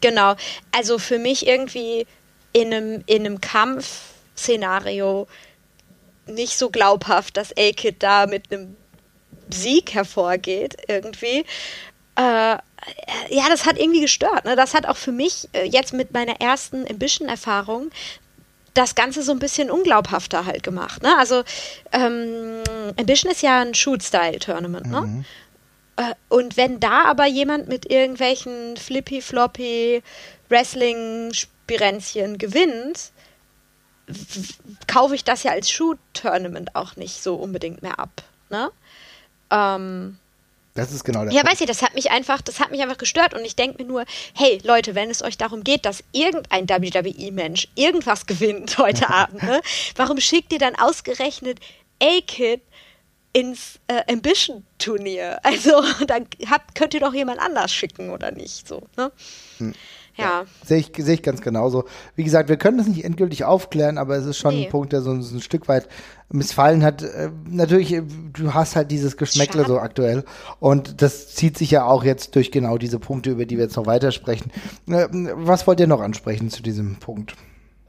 Genau. 0.00 0.34
Also 0.72 0.98
für 0.98 1.18
mich 1.18 1.46
irgendwie 1.46 2.06
in 2.52 2.72
einem, 2.72 3.04
in 3.06 3.26
einem 3.26 3.40
Kampfszenario 3.40 5.26
nicht 6.26 6.56
so 6.56 6.70
glaubhaft, 6.70 7.36
dass 7.36 7.52
A-Kid 7.56 8.02
da 8.02 8.26
mit 8.26 8.50
einem 8.50 8.76
Sieg 9.50 9.94
hervorgeht, 9.94 10.76
irgendwie. 10.88 11.44
Äh, 12.20 12.58
ja, 13.30 13.48
das 13.48 13.64
hat 13.64 13.78
irgendwie 13.78 14.00
gestört. 14.00 14.44
Ne? 14.44 14.56
Das 14.56 14.74
hat 14.74 14.86
auch 14.86 14.96
für 14.96 15.12
mich 15.12 15.48
äh, 15.52 15.64
jetzt 15.64 15.92
mit 15.94 16.12
meiner 16.12 16.40
ersten 16.40 16.86
Ambition-Erfahrung 16.88 17.90
das 18.74 18.94
Ganze 18.94 19.22
so 19.22 19.32
ein 19.32 19.38
bisschen 19.38 19.70
unglaubhafter 19.70 20.44
halt 20.44 20.62
gemacht. 20.62 21.02
Ne? 21.02 21.16
Also 21.18 21.42
ähm, 21.92 22.62
Ambition 22.98 23.32
ist 23.32 23.42
ja 23.42 23.60
ein 23.60 23.74
Shoot-Style-Tournament. 23.74 24.86
Ne? 24.86 25.24
Äh, 25.96 26.14
Und 26.28 26.56
wenn 26.56 26.78
da 26.78 27.04
aber 27.04 27.26
jemand 27.26 27.68
mit 27.68 27.90
irgendwelchen 27.90 28.76
flippy-floppy 28.76 30.02
Wrestling-Spirenzchen 30.48 32.38
gewinnt, 32.38 33.12
kaufe 34.86 35.14
ich 35.14 35.24
das 35.24 35.42
ja 35.42 35.52
als 35.52 35.70
Shoot-Tournament 35.70 36.76
auch 36.76 36.96
nicht 36.96 37.22
so 37.22 37.36
unbedingt 37.36 37.82
mehr 37.82 37.98
ab. 37.98 38.22
Ne? 38.50 38.70
Ähm, 39.50 40.18
Das 40.74 40.92
ist 40.92 41.04
genau 41.04 41.24
der 41.24 41.32
ja, 41.32 41.40
Punkt. 41.40 41.52
weiß 41.52 41.60
ich, 41.62 41.66
das 41.66 41.82
hat 41.82 41.94
mich 41.94 42.10
einfach, 42.10 42.40
das 42.40 42.60
hat 42.60 42.70
mich 42.70 42.80
einfach 42.80 42.98
gestört 42.98 43.34
und 43.34 43.44
ich 43.44 43.56
denke 43.56 43.82
mir 43.82 43.88
nur, 43.88 44.04
hey 44.34 44.60
Leute, 44.62 44.94
wenn 44.94 45.10
es 45.10 45.22
euch 45.22 45.36
darum 45.36 45.64
geht, 45.64 45.84
dass 45.84 46.04
irgendein 46.12 46.68
WWE-Mensch 46.68 47.68
irgendwas 47.74 48.26
gewinnt 48.26 48.78
heute 48.78 49.10
Abend, 49.10 49.42
ne, 49.42 49.60
warum 49.96 50.20
schickt 50.20 50.52
ihr 50.52 50.58
dann 50.58 50.76
ausgerechnet 50.76 51.58
A-Kid 52.02 52.62
ins 53.32 53.80
äh, 53.88 54.02
Ambition-Turnier? 54.12 55.40
Also 55.42 55.82
dann 56.06 56.26
habt, 56.48 56.74
könnt 56.74 56.94
ihr 56.94 57.00
doch 57.00 57.14
jemand 57.14 57.40
anders 57.40 57.72
schicken 57.72 58.10
oder 58.10 58.30
nicht, 58.30 58.68
so, 58.68 58.82
ne? 58.96 59.10
Hm. 59.58 59.74
Ja. 60.20 60.44
Sehe 60.64 60.78
ich, 60.78 60.92
sehe 60.96 61.14
ich 61.14 61.22
ganz 61.22 61.40
genauso. 61.40 61.84
Wie 62.16 62.24
gesagt, 62.24 62.48
wir 62.48 62.56
können 62.56 62.78
das 62.78 62.86
nicht 62.86 63.04
endgültig 63.04 63.44
aufklären, 63.44 63.98
aber 63.98 64.16
es 64.16 64.26
ist 64.26 64.38
schon 64.38 64.54
Nee. 64.54 64.66
ein 64.66 64.70
Punkt, 64.70 64.92
der 64.92 65.00
so, 65.02 65.10
ein- 65.10 65.22
so 65.22 65.36
ein 65.36 65.40
Stück 65.40 65.68
weit 65.68 65.88
missfallen 66.30 66.84
hat. 66.84 67.02
Äh, 67.02 67.30
natürlich, 67.48 67.92
äh, 67.92 68.02
du 68.32 68.54
hast 68.54 68.76
halt 68.76 68.90
dieses 68.90 69.16
Geschmäckle 69.16 69.62
Schade. 69.62 69.72
so 69.72 69.78
aktuell 69.80 70.24
und 70.60 71.02
das 71.02 71.34
zieht 71.34 71.58
sich 71.58 71.70
ja 71.72 71.84
auch 71.84 72.04
jetzt 72.04 72.36
durch 72.36 72.52
genau 72.52 72.78
diese 72.78 72.98
Punkte, 72.98 73.30
über 73.30 73.46
die 73.46 73.56
wir 73.56 73.64
jetzt 73.64 73.76
noch 73.76 73.86
weitersprechen. 73.86 74.52
Äh, 74.88 75.08
was 75.10 75.66
wollt 75.66 75.80
ihr 75.80 75.86
noch 75.88 76.00
ansprechen 76.00 76.50
zu 76.50 76.62
diesem 76.62 76.96
Punkt? 76.96 77.34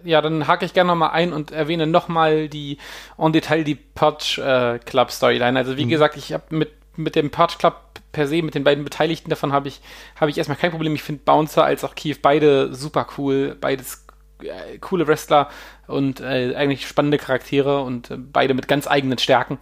Ja, 0.03 0.19
dann 0.21 0.47
hake 0.47 0.65
ich 0.65 0.73
gerne 0.73 0.87
nochmal 0.87 1.11
ein 1.11 1.31
und 1.31 1.51
erwähne 1.51 1.85
nochmal 1.85 2.49
die 2.49 2.79
en 3.19 3.33
Detail 3.33 3.63
die 3.63 3.75
Purge 3.75 4.41
äh, 4.43 4.79
Club 4.79 5.11
Storyline. 5.11 5.59
Also 5.59 5.77
wie 5.77 5.85
gesagt, 5.85 6.17
ich 6.17 6.33
habe 6.33 6.43
mit, 6.49 6.71
mit 6.97 7.15
dem 7.15 7.29
Purge 7.29 7.53
Club 7.59 7.75
per 8.11 8.27
se, 8.27 8.41
mit 8.41 8.55
den 8.55 8.63
beiden 8.63 8.83
Beteiligten 8.83 9.29
davon 9.29 9.53
habe 9.53 9.67
ich, 9.67 9.81
habe 10.19 10.29
ich 10.31 10.37
erstmal 10.37 10.57
kein 10.57 10.71
Problem. 10.71 10.95
Ich 10.95 11.03
finde 11.03 11.23
Bouncer 11.23 11.63
als 11.63 11.83
auch 11.83 11.95
Kiew 11.95 12.17
beide 12.21 12.73
super 12.73 13.07
cool, 13.17 13.55
beides 13.59 14.05
äh, 14.43 14.77
coole 14.79 15.07
Wrestler 15.07 15.49
und 15.87 16.19
äh, 16.19 16.55
eigentlich 16.55 16.87
spannende 16.87 17.17
Charaktere 17.17 17.81
und 17.81 18.11
äh, 18.11 18.17
beide 18.17 18.53
mit 18.53 18.67
ganz 18.67 18.87
eigenen 18.87 19.17
Stärken. 19.17 19.59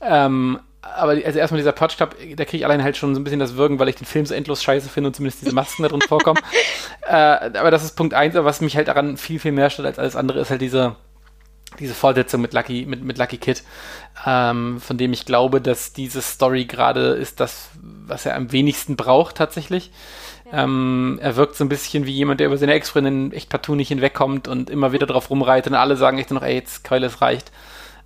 Ähm, 0.00 0.60
aber 0.82 1.12
also 1.12 1.38
erstmal 1.38 1.58
dieser 1.58 1.72
Purge 1.72 1.94
Club, 1.96 2.16
da 2.36 2.44
kriege 2.44 2.58
ich 2.58 2.64
alleine 2.64 2.82
halt 2.82 2.96
schon 2.96 3.14
so 3.14 3.20
ein 3.20 3.24
bisschen 3.24 3.38
das 3.38 3.56
Würgen, 3.56 3.78
weil 3.78 3.88
ich 3.88 3.94
den 3.94 4.06
Film 4.06 4.26
so 4.26 4.34
endlos 4.34 4.62
scheiße 4.62 4.88
finde 4.88 5.08
und 5.08 5.14
zumindest 5.14 5.42
diese 5.42 5.54
Masken 5.54 5.84
da 5.84 5.88
drin 5.88 6.00
vorkommen. 6.02 6.40
äh, 7.06 7.12
aber 7.14 7.70
das 7.70 7.84
ist 7.84 7.96
Punkt 7.96 8.14
eins, 8.14 8.34
aber 8.34 8.46
was 8.46 8.60
mich 8.60 8.76
halt 8.76 8.88
daran 8.88 9.16
viel, 9.16 9.38
viel 9.38 9.52
mehr 9.52 9.70
stört 9.70 9.86
als 9.86 9.98
alles 9.98 10.16
andere, 10.16 10.40
ist 10.40 10.50
halt 10.50 10.60
diese, 10.60 10.96
diese 11.78 11.94
Fortsetzung 11.94 12.40
mit 12.40 12.52
Lucky, 12.52 12.86
mit, 12.86 13.02
mit 13.04 13.18
Lucky 13.18 13.38
Kid, 13.38 13.62
ähm, 14.26 14.80
von 14.80 14.98
dem 14.98 15.12
ich 15.12 15.24
glaube, 15.24 15.60
dass 15.60 15.92
diese 15.92 16.22
Story 16.22 16.64
gerade 16.64 17.12
ist 17.12 17.40
das, 17.40 17.70
was 17.82 18.26
er 18.26 18.36
am 18.36 18.52
wenigsten 18.52 18.96
braucht 18.96 19.36
tatsächlich. 19.36 19.90
Ähm, 20.52 21.18
er 21.22 21.36
wirkt 21.36 21.56
so 21.56 21.64
ein 21.64 21.70
bisschen 21.70 22.04
wie 22.04 22.12
jemand, 22.12 22.40
der 22.40 22.48
über 22.48 22.58
seine 22.58 22.74
Ex-Freundin 22.74 23.32
echt 23.32 23.48
partout 23.48 23.74
nicht 23.74 23.88
hinwegkommt 23.88 24.48
und 24.48 24.68
immer 24.68 24.92
wieder 24.92 25.06
drauf 25.06 25.30
rumreitet 25.30 25.72
und 25.72 25.78
alle 25.78 25.96
sagen 25.96 26.18
echt 26.18 26.30
nur 26.30 26.40
noch, 26.40 26.46
ey, 26.46 26.54
jetzt 26.54 26.84
Keule, 26.84 27.06
es 27.06 27.22
reicht, 27.22 27.50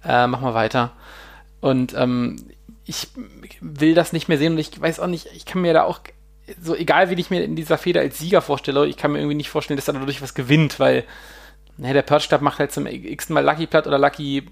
äh, 0.04 0.28
mach 0.28 0.40
mal 0.40 0.54
weiter. 0.54 0.92
Und 1.60 1.94
ähm, 1.94 2.36
ich 2.84 3.08
will 3.60 3.94
das 3.94 4.12
nicht 4.12 4.28
mehr 4.28 4.38
sehen 4.38 4.52
und 4.52 4.58
ich 4.58 4.80
weiß 4.80 5.00
auch 5.00 5.08
nicht, 5.08 5.26
ich 5.34 5.44
kann 5.44 5.62
mir 5.62 5.72
da 5.72 5.82
auch, 5.82 6.00
so 6.62 6.76
egal 6.76 7.10
wie 7.10 7.20
ich 7.20 7.30
mir 7.30 7.42
in 7.42 7.56
dieser 7.56 7.78
Feder 7.78 8.00
als 8.00 8.18
Sieger 8.18 8.42
vorstelle, 8.42 8.86
ich 8.86 8.96
kann 8.96 9.10
mir 9.10 9.18
irgendwie 9.18 9.36
nicht 9.36 9.50
vorstellen, 9.50 9.76
dass 9.76 9.88
er 9.88 9.94
dadurch 9.94 10.22
was 10.22 10.34
gewinnt, 10.34 10.78
weil 10.78 11.02
naja, 11.78 11.94
der 11.94 12.02
Purge 12.02 12.26
Club 12.28 12.40
macht 12.40 12.58
halt 12.58 12.72
zum 12.72 12.86
x 12.86 13.28
Mal 13.28 13.44
Lucky 13.44 13.66
platt 13.66 13.86
oder 13.86 13.98
Lucky 13.98 14.44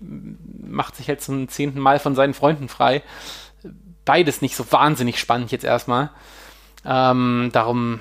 macht 0.67 0.97
sich 0.97 1.09
halt 1.09 1.23
zum 1.23 1.49
zehnten 1.49 1.81
Mal 1.81 1.99
von 1.99 2.15
seinen 2.15 2.35
Freunden 2.35 2.69
frei. 2.69 3.03
Beides 4.05 4.43
nicht 4.43 4.57
so 4.57 4.71
wahnsinnig 4.71 5.19
spannend 5.19 5.51
jetzt 5.51 5.65
erstmal. 5.65 6.11
Ähm, 6.85 7.49
darum 7.53 8.01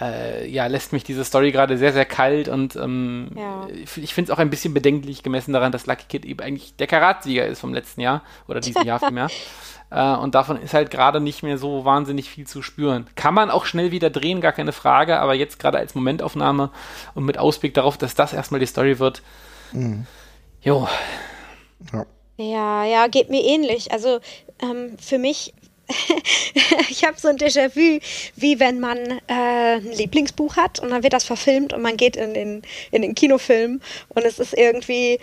äh, 0.00 0.46
ja, 0.46 0.66
lässt 0.66 0.92
mich 0.92 1.04
diese 1.04 1.24
Story 1.24 1.52
gerade 1.52 1.78
sehr, 1.78 1.92
sehr 1.94 2.04
kalt 2.04 2.48
und 2.48 2.76
ähm, 2.76 3.30
Ja. 3.34 3.66
ich, 3.72 3.96
ich 3.96 4.14
finde 4.14 4.30
es 4.30 4.36
auch 4.36 4.40
ein 4.40 4.50
bisschen 4.50 4.74
bedenklich 4.74 5.22
gemessen 5.22 5.52
daran, 5.52 5.72
dass 5.72 5.86
Lucky 5.86 6.04
Kid 6.08 6.24
eben 6.26 6.40
eigentlich 6.40 6.76
der 6.76 6.86
Karatsieger 6.86 7.46
ist 7.46 7.60
vom 7.60 7.72
letzten 7.72 8.02
Jahr 8.02 8.22
oder 8.46 8.60
diesem 8.60 8.84
Jahr 8.84 8.98
vielmehr. 9.00 9.28
Äh, 9.90 10.14
und 10.14 10.34
davon 10.34 10.60
ist 10.60 10.74
halt 10.74 10.90
gerade 10.90 11.20
nicht 11.20 11.42
mehr 11.42 11.58
so 11.58 11.84
wahnsinnig 11.84 12.30
viel 12.30 12.46
zu 12.46 12.62
spüren. 12.62 13.06
Kann 13.16 13.34
man 13.34 13.50
auch 13.50 13.64
schnell 13.64 13.90
wieder 13.90 14.10
drehen, 14.10 14.40
gar 14.40 14.52
keine 14.52 14.72
Frage, 14.72 15.18
aber 15.18 15.34
jetzt 15.34 15.58
gerade 15.58 15.78
als 15.78 15.94
Momentaufnahme 15.94 16.70
und 17.14 17.24
mit 17.24 17.38
Ausblick 17.38 17.74
darauf, 17.74 17.98
dass 17.98 18.14
das 18.14 18.32
erstmal 18.32 18.60
die 18.60 18.66
Story 18.66 18.98
wird. 18.98 19.22
Jo, 20.62 20.88
Ja. 21.92 22.06
Ja, 22.36 22.84
ja, 22.84 23.06
geht 23.08 23.28
mir 23.28 23.42
ähnlich. 23.44 23.92
Also 23.92 24.18
ähm, 24.62 24.96
für 24.98 25.18
mich, 25.18 25.52
ich 26.90 27.04
habe 27.04 27.18
so 27.18 27.28
ein 27.28 27.36
Déjà-vu, 27.36 28.00
wie 28.36 28.60
wenn 28.60 28.80
man 28.80 28.98
äh, 29.26 29.76
ein 29.76 29.92
Lieblingsbuch 29.92 30.56
hat 30.56 30.80
und 30.80 30.90
dann 30.90 31.02
wird 31.02 31.12
das 31.12 31.24
verfilmt 31.24 31.72
und 31.72 31.82
man 31.82 31.96
geht 31.96 32.16
in 32.16 32.34
den, 32.34 32.62
in 32.90 33.02
den 33.02 33.14
Kinofilm 33.14 33.80
und 34.08 34.24
es 34.24 34.38
ist 34.38 34.54
irgendwie, 34.54 35.18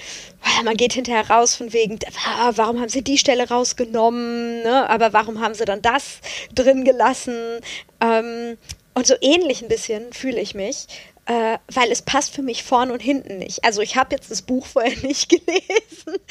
man 0.64 0.78
geht 0.78 0.94
hinterher 0.94 1.30
raus 1.30 1.56
von 1.56 1.74
wegen, 1.74 2.00
ah, 2.26 2.52
warum 2.56 2.80
haben 2.80 2.90
sie 2.90 3.02
die 3.02 3.18
Stelle 3.18 3.48
rausgenommen, 3.48 4.64
ne? 4.64 4.90
aber 4.90 5.14
warum 5.14 5.40
haben 5.42 5.54
sie 5.54 5.66
dann 5.66 5.82
das 5.82 6.20
drin 6.54 6.84
gelassen? 6.84 7.60
Ähm, 8.02 8.58
und 8.94 9.06
so 9.06 9.16
ähnlich 9.22 9.62
ein 9.62 9.68
bisschen 9.68 10.12
fühle 10.12 10.40
ich 10.40 10.56
mich. 10.56 10.88
Äh, 11.28 11.58
weil 11.74 11.92
es 11.92 12.02
passt 12.02 12.34
für 12.34 12.42
mich 12.42 12.64
vorn 12.64 12.90
und 12.90 13.02
hinten 13.02 13.38
nicht. 13.38 13.66
Also 13.66 13.82
ich 13.82 13.98
habe 13.98 14.16
jetzt 14.16 14.32
das 14.32 14.42
Buch 14.42 14.66
vorher 14.66 14.98
nicht 15.04 15.28
gelesen. 15.28 16.22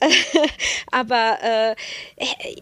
aber 0.90 1.38
äh, 1.42 1.74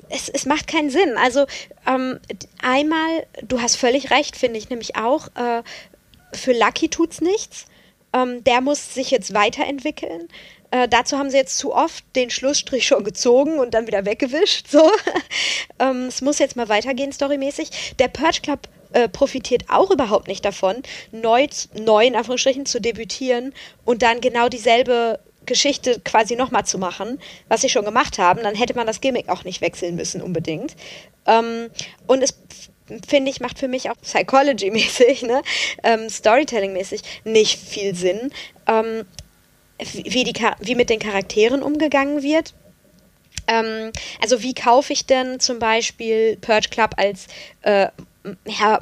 es, 0.08 0.28
es 0.28 0.46
macht 0.46 0.66
keinen 0.66 0.90
Sinn. 0.90 1.16
Also 1.16 1.46
ähm, 1.86 2.20
einmal, 2.62 3.26
du 3.42 3.60
hast 3.60 3.76
völlig 3.76 4.10
recht, 4.10 4.36
finde 4.36 4.58
ich 4.58 4.70
nämlich 4.70 4.96
auch. 4.96 5.28
Äh, 5.34 5.62
für 6.32 6.52
Lucky 6.52 6.88
tut's 6.88 7.20
nichts. 7.20 7.66
Ähm, 8.12 8.44
der 8.44 8.60
muss 8.60 8.94
sich 8.94 9.10
jetzt 9.10 9.34
weiterentwickeln. 9.34 10.28
Äh, 10.70 10.88
dazu 10.88 11.18
haben 11.18 11.30
sie 11.30 11.36
jetzt 11.36 11.58
zu 11.58 11.74
oft 11.74 12.04
den 12.16 12.30
Schlussstrich 12.30 12.86
schon 12.86 13.04
gezogen 13.04 13.58
und 13.58 13.74
dann 13.74 13.86
wieder 13.86 14.04
weggewischt. 14.04 14.68
So. 14.68 14.90
ähm, 15.78 16.06
es 16.06 16.22
muss 16.22 16.38
jetzt 16.38 16.56
mal 16.56 16.68
weitergehen, 16.68 17.12
storymäßig. 17.12 17.94
Der 17.98 18.08
Purge 18.08 18.40
Club 18.42 18.68
äh, 18.92 19.08
profitiert 19.08 19.64
auch 19.68 19.90
überhaupt 19.90 20.28
nicht 20.28 20.44
davon, 20.44 20.82
neu, 21.12 21.46
neu 21.74 22.06
in 22.06 22.16
Anführungsstrichen 22.16 22.66
zu 22.66 22.80
debütieren 22.80 23.52
und 23.84 24.02
dann 24.02 24.20
genau 24.20 24.48
dieselbe 24.48 25.20
Geschichte 25.46 26.00
quasi 26.04 26.36
nochmal 26.36 26.66
zu 26.66 26.78
machen, 26.78 27.20
was 27.48 27.60
sie 27.62 27.68
schon 27.68 27.84
gemacht 27.84 28.18
haben, 28.18 28.42
dann 28.42 28.54
hätte 28.54 28.74
man 28.74 28.86
das 28.86 29.00
Gimmick 29.00 29.28
auch 29.28 29.44
nicht 29.44 29.60
wechseln 29.60 29.96
müssen 29.96 30.20
unbedingt. 30.20 30.76
Ähm, 31.26 31.70
und 32.06 32.22
es 32.22 32.34
finde 33.06 33.30
ich, 33.30 33.40
macht 33.40 33.58
für 33.58 33.68
mich 33.68 33.90
auch 33.90 33.96
Psychology-mäßig, 34.00 35.22
ne? 35.22 35.42
ähm, 35.82 36.08
Storytelling-mäßig 36.08 37.02
nicht 37.24 37.58
viel 37.58 37.94
Sinn, 37.94 38.30
ähm, 38.66 39.04
wie, 39.78 40.24
die, 40.24 40.34
wie 40.60 40.74
mit 40.74 40.90
den 40.90 41.00
Charakteren 41.00 41.62
umgegangen 41.62 42.22
wird. 42.22 42.54
Ähm, 43.48 43.92
also 44.20 44.42
wie 44.42 44.54
kaufe 44.54 44.92
ich 44.92 45.06
denn 45.06 45.40
zum 45.40 45.58
Beispiel 45.58 46.36
Purge 46.40 46.68
Club 46.70 46.92
als 46.96 47.26
äh, 47.62 47.88
ja, 48.46 48.80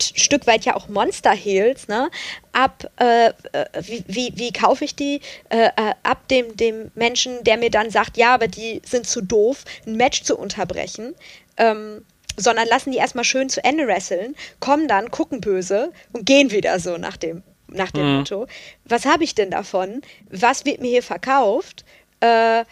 Stück 0.00 0.46
weit 0.46 0.64
ja 0.64 0.74
auch 0.76 0.88
Monster 0.88 1.32
Heels, 1.32 1.88
ne? 1.88 2.10
Ab, 2.52 2.90
äh, 2.98 3.28
äh, 3.28 3.32
wie, 3.80 4.04
wie, 4.06 4.32
wie 4.36 4.52
kaufe 4.52 4.84
ich 4.84 4.94
die? 4.94 5.20
Äh, 5.48 5.66
äh, 5.66 5.94
ab 6.02 6.28
dem, 6.28 6.56
dem 6.56 6.90
Menschen, 6.94 7.44
der 7.44 7.56
mir 7.56 7.70
dann 7.70 7.90
sagt, 7.90 8.16
ja, 8.16 8.34
aber 8.34 8.48
die 8.48 8.82
sind 8.84 9.06
zu 9.06 9.20
doof, 9.20 9.64
ein 9.86 9.96
Match 9.96 10.22
zu 10.22 10.36
unterbrechen. 10.36 11.14
Ähm, 11.56 12.04
sondern 12.36 12.66
lassen 12.68 12.92
die 12.92 12.98
erstmal 12.98 13.24
schön 13.24 13.48
zu 13.48 13.62
Ende 13.62 13.86
wresteln, 13.86 14.34
kommen 14.58 14.88
dann, 14.88 15.10
gucken 15.10 15.40
böse 15.40 15.92
und 16.12 16.24
gehen 16.24 16.50
wieder 16.50 16.78
so 16.78 16.96
nach 16.96 17.16
dem, 17.16 17.42
nach 17.68 17.90
dem 17.90 18.06
mhm. 18.06 18.16
Motto. 18.18 18.46
Was 18.84 19.04
habe 19.04 19.24
ich 19.24 19.34
denn 19.34 19.50
davon? 19.50 20.00
Was 20.30 20.64
wird 20.64 20.80
mir 20.80 20.88
hier 20.88 21.02
verkauft? 21.02 21.84
Äh, 22.20 22.64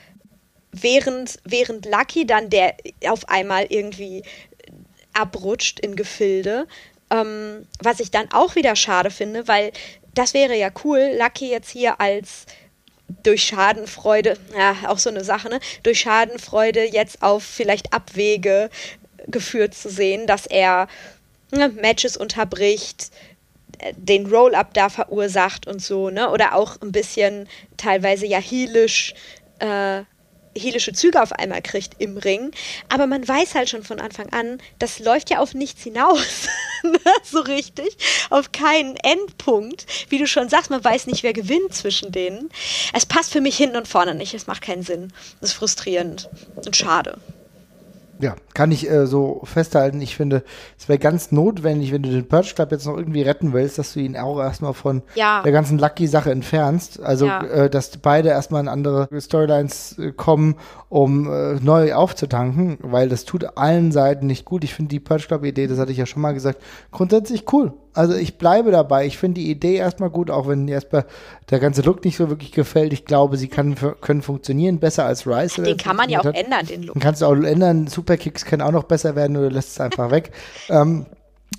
während, 0.72 1.38
während 1.44 1.86
Lucky 1.86 2.26
dann 2.26 2.50
der 2.50 2.74
auf 3.06 3.28
einmal 3.28 3.66
irgendwie 3.68 4.22
abrutscht 5.12 5.80
in 5.80 5.96
Gefilde, 5.96 6.66
ähm, 7.10 7.66
was 7.82 8.00
ich 8.00 8.10
dann 8.10 8.30
auch 8.32 8.54
wieder 8.54 8.76
schade 8.76 9.10
finde, 9.10 9.48
weil 9.48 9.72
das 10.14 10.34
wäre 10.34 10.56
ja 10.56 10.70
cool, 10.84 11.16
Lucky 11.18 11.50
jetzt 11.50 11.70
hier 11.70 12.00
als 12.00 12.46
durch 13.22 13.44
Schadenfreude, 13.44 14.36
ja, 14.56 14.76
auch 14.86 14.98
so 14.98 15.10
eine 15.10 15.24
Sache, 15.24 15.48
ne? 15.48 15.60
Durch 15.82 16.00
Schadenfreude 16.00 16.84
jetzt 16.84 17.22
auf 17.22 17.42
vielleicht 17.42 17.92
Abwege 17.92 18.70
geführt 19.26 19.74
zu 19.74 19.90
sehen, 19.90 20.26
dass 20.26 20.46
er 20.46 20.88
ne, 21.50 21.68
Matches 21.68 22.16
unterbricht, 22.16 23.10
den 23.96 24.26
Roll-Up 24.26 24.74
da 24.74 24.88
verursacht 24.88 25.66
und 25.66 25.82
so, 25.82 26.10
ne? 26.10 26.30
Oder 26.30 26.54
auch 26.54 26.80
ein 26.82 26.92
bisschen 26.92 27.48
teilweise 27.76 28.26
ja 28.26 28.38
heelisch, 28.38 29.14
äh, 29.58 30.02
heelische 30.56 30.92
Züge 30.92 31.22
auf 31.22 31.32
einmal 31.32 31.62
kriegt 31.62 31.94
im 31.98 32.16
Ring. 32.16 32.50
Aber 32.88 33.06
man 33.06 33.26
weiß 33.26 33.54
halt 33.54 33.68
schon 33.68 33.82
von 33.82 34.00
Anfang 34.00 34.30
an, 34.32 34.58
das 34.78 34.98
läuft 34.98 35.30
ja 35.30 35.38
auf 35.38 35.54
nichts 35.54 35.82
hinaus. 35.82 36.48
Ne, 36.82 36.98
so 37.22 37.40
richtig. 37.40 37.94
Auf 38.30 38.52
keinen 38.52 38.96
Endpunkt. 38.96 39.84
Wie 40.08 40.16
du 40.16 40.26
schon 40.26 40.48
sagst, 40.48 40.70
man 40.70 40.82
weiß 40.82 41.08
nicht, 41.08 41.22
wer 41.22 41.34
gewinnt 41.34 41.74
zwischen 41.74 42.10
denen. 42.10 42.48
Es 42.94 43.04
passt 43.04 43.32
für 43.32 43.42
mich 43.42 43.58
hinten 43.58 43.76
und 43.76 43.86
vorne 43.86 44.14
nicht. 44.14 44.32
Es 44.32 44.46
macht 44.46 44.62
keinen 44.62 44.82
Sinn. 44.82 45.12
Das 45.42 45.50
ist 45.50 45.56
frustrierend 45.56 46.30
und 46.64 46.74
schade. 46.74 47.18
Ja, 48.18 48.34
kann 48.54 48.72
ich 48.72 48.90
äh, 48.90 49.06
so 49.06 49.42
festhalten. 49.44 50.00
Ich 50.00 50.16
finde, 50.16 50.42
es 50.78 50.88
wäre 50.88 50.98
ganz 50.98 51.32
notwendig, 51.32 51.92
wenn 51.92 52.02
du 52.02 52.10
den 52.10 52.26
Purge 52.26 52.52
Club 52.54 52.72
jetzt 52.72 52.86
noch 52.86 52.96
irgendwie 52.96 53.22
retten 53.22 53.52
willst, 53.52 53.78
dass 53.78 53.92
du 53.92 54.00
ihn 54.00 54.16
auch 54.16 54.38
erstmal 54.40 54.74
von 54.74 55.02
ja. 55.14 55.42
der 55.42 55.52
ganzen 55.52 55.78
Lucky-Sache 55.78 56.30
entfernst. 56.30 57.00
Also, 57.00 57.26
ja. 57.26 57.42
äh, 57.44 57.70
dass 57.70 57.96
beide 57.98 58.30
erstmal 58.30 58.62
in 58.62 58.68
andere 58.68 59.08
Storylines 59.20 59.98
äh, 59.98 60.12
kommen, 60.12 60.56
um 60.88 61.30
äh, 61.30 61.54
neu 61.60 61.94
aufzutanken, 61.94 62.78
weil 62.82 63.08
das 63.08 63.24
tut 63.24 63.56
allen 63.56 63.92
Seiten 63.92 64.26
nicht 64.26 64.44
gut. 64.44 64.64
Ich 64.64 64.74
finde 64.74 64.88
die 64.88 65.00
Purge 65.00 65.26
Club-Idee, 65.28 65.66
das 65.66 65.78
hatte 65.78 65.92
ich 65.92 65.98
ja 65.98 66.06
schon 66.06 66.22
mal 66.22 66.34
gesagt, 66.34 66.60
grundsätzlich 66.90 67.44
cool. 67.52 67.72
Also 67.92 68.14
ich 68.14 68.38
bleibe 68.38 68.70
dabei. 68.70 69.06
Ich 69.06 69.18
finde 69.18 69.40
die 69.40 69.50
Idee 69.50 69.74
erstmal 69.74 70.10
gut, 70.10 70.30
auch 70.30 70.46
wenn 70.46 70.68
erstmal 70.68 71.06
der 71.50 71.58
ganze 71.58 71.82
Look 71.82 72.04
nicht 72.04 72.16
so 72.16 72.28
wirklich 72.28 72.52
gefällt. 72.52 72.92
Ich 72.92 73.04
glaube, 73.04 73.36
sie 73.36 73.48
kann, 73.48 73.74
können 74.00 74.22
funktionieren 74.22 74.78
besser 74.78 75.06
als 75.06 75.26
Rice. 75.26 75.54
Den 75.54 75.76
kann 75.76 75.96
man 75.96 76.08
ja 76.08 76.20
auch 76.20 76.24
hat. 76.24 76.36
ändern, 76.36 76.66
den 76.66 76.84
Look. 76.84 76.94
Den 76.94 77.02
kannst 77.02 77.22
du 77.22 77.26
auch 77.26 77.34
ändern. 77.34 77.88
Superkicks 77.88 78.39
können 78.44 78.62
auch 78.62 78.72
noch 78.72 78.84
besser 78.84 79.16
werden 79.16 79.36
oder 79.36 79.50
lässt 79.50 79.70
es 79.70 79.80
einfach 79.80 80.10
weg. 80.10 80.32
Ähm, 80.68 81.06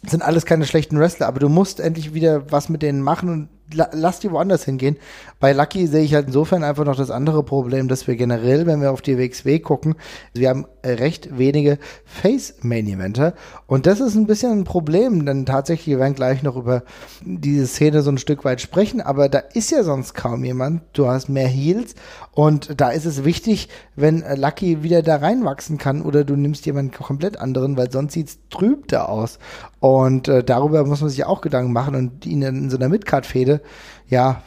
sind 0.06 0.24
alles 0.24 0.46
keine 0.46 0.66
schlechten 0.66 1.00
Wrestler, 1.00 1.28
aber 1.28 1.40
du 1.40 1.50
musst 1.50 1.80
endlich 1.80 2.14
wieder 2.14 2.52
was 2.52 2.70
mit 2.70 2.82
denen 2.82 3.02
machen 3.02 3.30
und 3.30 3.50
lass 3.74 4.20
die 4.20 4.32
woanders 4.32 4.66
hingehen. 4.66 4.98
Bei 5.40 5.54
Lucky 5.54 5.88
sehe 5.88 6.04
ich 6.04 6.14
halt 6.14 6.28
insofern 6.28 6.64
einfach 6.64 6.86
noch 6.86 6.96
das 6.96 7.12
andere 7.12 7.44
Problem, 7.44 7.88
dass 7.88 8.08
wir 8.08 8.16
generell, 8.16 8.66
wenn 8.66 8.82
wir 8.82 8.92
auf 8.92 9.02
die 9.02 9.18
WXW 9.18 9.60
gucken, 9.60 9.96
wir 10.34 10.50
haben 10.50 10.66
recht 10.84 11.38
wenige 11.38 11.80
Face-Main-Eventer. 12.06 13.34
Und 13.68 13.86
das 13.86 14.00
ist 14.00 14.16
ein 14.16 14.28
bisschen 14.28 14.52
ein 14.52 14.64
Problem, 14.64 15.26
denn 15.26 15.46
tatsächlich, 15.46 15.88
wir 15.88 16.00
werden 16.00 16.16
gleich 16.16 16.44
noch 16.44 16.56
über 16.56 16.84
diese 17.24 17.68
Szene 17.68 18.02
so 18.02 18.12
ein 18.12 18.18
Stück 18.18 18.46
weit 18.46 18.62
sprechen, 18.62 19.02
aber 19.02 19.30
da 19.30 19.40
ist 19.40 19.72
ja 19.72 19.84
sonst 19.84 20.14
kaum 20.14 20.44
jemand. 20.44 20.84
Du 20.94 21.08
hast 21.08 21.30
mehr 21.30 21.48
Heels 21.48 21.96
und 22.34 22.80
da 22.80 22.90
ist 22.90 23.06
es 23.06 23.24
wichtig, 23.24 23.70
wenn 23.96 24.24
Lucky 24.36 24.84
wieder 24.84 25.02
da 25.02 25.18
reinwachsen 25.18 25.78
kann 25.78 26.02
oder 26.02 26.24
du 26.24 26.36
nimmst 26.36 26.66
jemanden 26.66 26.92
komplett 26.92 27.38
anderen, 27.40 27.78
weil 27.78 27.92
sonst 27.92 28.14
sieht 28.14 28.28
es 28.28 28.40
trübter 28.50 29.10
aus. 29.10 29.40
Und 29.80 30.28
äh, 30.28 30.44
darüber 30.44 30.86
muss 30.86 31.02
man 31.02 31.10
sich 31.10 31.26
auch 31.26 31.42
Gedanken 31.42 31.74
machen 31.74 31.96
und 31.96 32.26
ihn 32.26 32.42
in 32.44 32.70
so 32.70 32.78
einer 32.78 32.90
Midcard-Fehde 32.90 33.61
ja, 34.08 34.42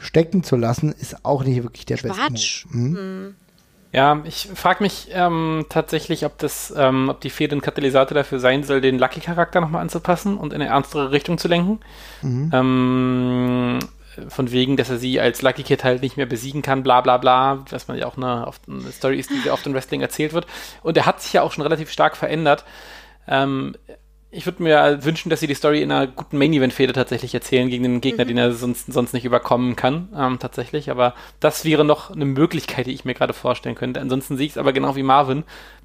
stecken 0.00 0.42
zu 0.42 0.56
lassen, 0.56 0.92
ist 0.92 1.24
auch 1.24 1.44
nicht 1.44 1.62
wirklich 1.62 1.86
der 1.86 1.98
Quatsch. 1.98 2.64
beste. 2.64 2.74
Hm? 2.74 2.96
Hm. 2.96 3.34
Ja, 3.90 4.20
ich 4.24 4.50
frage 4.54 4.82
mich 4.82 5.08
ähm, 5.12 5.64
tatsächlich, 5.70 6.26
ob 6.26 6.36
das, 6.38 6.72
ähm, 6.76 7.08
ob 7.08 7.22
die 7.22 7.30
Fehde 7.30 7.56
ein 7.56 7.62
Katalysator 7.62 8.14
dafür 8.14 8.38
sein 8.38 8.62
soll, 8.62 8.82
den 8.82 8.98
Lucky-Charakter 8.98 9.62
nochmal 9.62 9.80
anzupassen 9.80 10.36
und 10.36 10.52
in 10.52 10.60
eine 10.60 10.70
ernstere 10.70 11.10
Richtung 11.10 11.38
zu 11.38 11.48
lenken. 11.48 11.80
Mhm. 12.20 12.50
Ähm, 12.52 13.78
von 14.28 14.50
wegen, 14.50 14.76
dass 14.76 14.90
er 14.90 14.98
sie 14.98 15.20
als 15.20 15.42
Lucky 15.42 15.62
Kid 15.62 15.84
halt 15.84 16.02
nicht 16.02 16.16
mehr 16.16 16.26
besiegen 16.26 16.60
kann, 16.60 16.82
bla 16.82 17.00
bla 17.00 17.16
bla, 17.16 17.64
was 17.70 17.88
man 17.88 17.96
ja 17.96 18.06
auch 18.06 18.16
eine, 18.16 18.50
eine 18.66 18.92
Story 18.92 19.18
ist, 19.18 19.30
die 19.30 19.38
sehr 19.38 19.54
oft 19.54 19.66
im 19.66 19.74
Wrestling 19.74 20.00
erzählt 20.02 20.32
wird. 20.32 20.46
Und 20.82 20.96
er 20.96 21.06
hat 21.06 21.22
sich 21.22 21.32
ja 21.32 21.42
auch 21.42 21.52
schon 21.52 21.62
relativ 21.62 21.90
stark 21.90 22.16
verändert. 22.16 22.64
Ähm, 23.26 23.74
ich 24.30 24.44
würde 24.44 24.62
mir 24.62 25.04
wünschen, 25.04 25.30
dass 25.30 25.40
sie 25.40 25.46
die 25.46 25.54
Story 25.54 25.82
in 25.82 25.90
einer 25.90 26.06
guten 26.06 26.36
Main-Event-Fehde 26.36 26.92
tatsächlich 26.92 27.34
erzählen 27.34 27.70
gegen 27.70 27.82
den 27.82 28.00
Gegner, 28.00 28.24
mhm. 28.24 28.28
den 28.28 28.38
er 28.38 28.52
sonst, 28.52 28.92
sonst 28.92 29.14
nicht 29.14 29.24
überkommen 29.24 29.74
kann, 29.74 30.08
ähm, 30.14 30.38
tatsächlich. 30.38 30.90
Aber 30.90 31.14
das 31.40 31.64
wäre 31.64 31.84
noch 31.84 32.10
eine 32.10 32.26
Möglichkeit, 32.26 32.86
die 32.86 32.92
ich 32.92 33.06
mir 33.06 33.14
gerade 33.14 33.32
vorstellen 33.32 33.74
könnte. 33.74 34.00
Ansonsten 34.00 34.36
sehe 34.36 34.46
ich 34.46 34.52
es 34.52 34.58
aber 34.58 34.74
genau 34.74 34.96
wie 34.96 35.02
Marvin. 35.02 35.44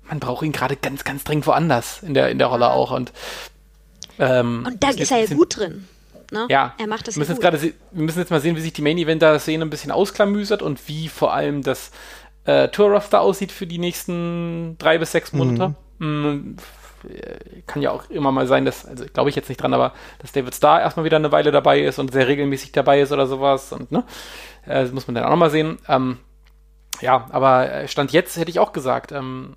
Man 0.09 0.19
braucht 0.19 0.43
ihn 0.43 0.51
gerade 0.51 0.75
ganz, 0.75 1.05
ganz 1.05 1.23
dringend 1.23 1.47
woanders 1.47 2.03
in 2.03 2.13
der, 2.13 2.29
in 2.29 2.37
der 2.37 2.47
Rolle 2.47 2.69
auch. 2.69 2.91
Und, 2.91 3.13
ähm, 4.19 4.65
und 4.67 4.83
da 4.83 4.89
ist 4.89 5.11
er 5.11 5.23
ja 5.23 5.33
gut 5.33 5.57
drin. 5.57 5.87
Ne? 6.31 6.47
Ja, 6.49 6.73
er 6.77 6.87
macht 6.87 7.07
das 7.07 7.15
wir 7.15 7.19
müssen, 7.19 7.39
jetzt 7.41 7.63
wir 7.63 8.03
müssen 8.03 8.19
jetzt 8.19 8.31
mal 8.31 8.41
sehen, 8.41 8.57
wie 8.57 8.61
sich 8.61 8.73
die 8.73 8.81
Main-Event-Szene 8.81 9.63
ein 9.63 9.69
bisschen 9.69 9.91
ausklamüsert 9.91 10.61
und 10.61 10.87
wie 10.89 11.07
vor 11.07 11.33
allem 11.33 11.61
das 11.61 11.91
äh, 12.45 12.67
Tour-Roster 12.67 13.21
aussieht 13.21 13.51
für 13.51 13.67
die 13.67 13.77
nächsten 13.77 14.75
drei 14.79 14.97
bis 14.97 15.13
sechs 15.13 15.31
Monate. 15.31 15.75
Mhm. 15.99 16.07
Mm, 16.07 16.57
kann 17.67 17.81
ja 17.81 17.91
auch 17.91 18.09
immer 18.09 18.31
mal 18.31 18.47
sein, 18.47 18.65
dass, 18.65 18.85
also 18.85 19.05
glaube 19.11 19.29
ich 19.29 19.35
jetzt 19.35 19.49
nicht 19.49 19.61
dran, 19.61 19.73
aber 19.73 19.93
dass 20.19 20.31
David 20.31 20.55
Starr 20.55 20.81
erstmal 20.81 21.05
wieder 21.05 21.17
eine 21.17 21.31
Weile 21.31 21.51
dabei 21.51 21.81
ist 21.81 21.99
und 21.99 22.11
sehr 22.11 22.27
regelmäßig 22.27 22.71
dabei 22.71 23.01
ist 23.01 23.11
oder 23.11 23.27
sowas 23.27 23.71
und 23.71 23.91
ne, 23.91 24.03
äh, 24.65 24.83
das 24.83 24.91
muss 24.91 25.07
man 25.07 25.15
dann 25.15 25.25
auch 25.25 25.29
nochmal 25.29 25.49
sehen. 25.49 25.77
Ähm, 25.87 26.17
ja, 27.01 27.27
aber 27.31 27.71
äh, 27.71 27.87
Stand 27.87 28.11
jetzt 28.11 28.37
hätte 28.37 28.51
ich 28.51 28.59
auch 28.59 28.73
gesagt, 28.73 29.11
ähm, 29.11 29.55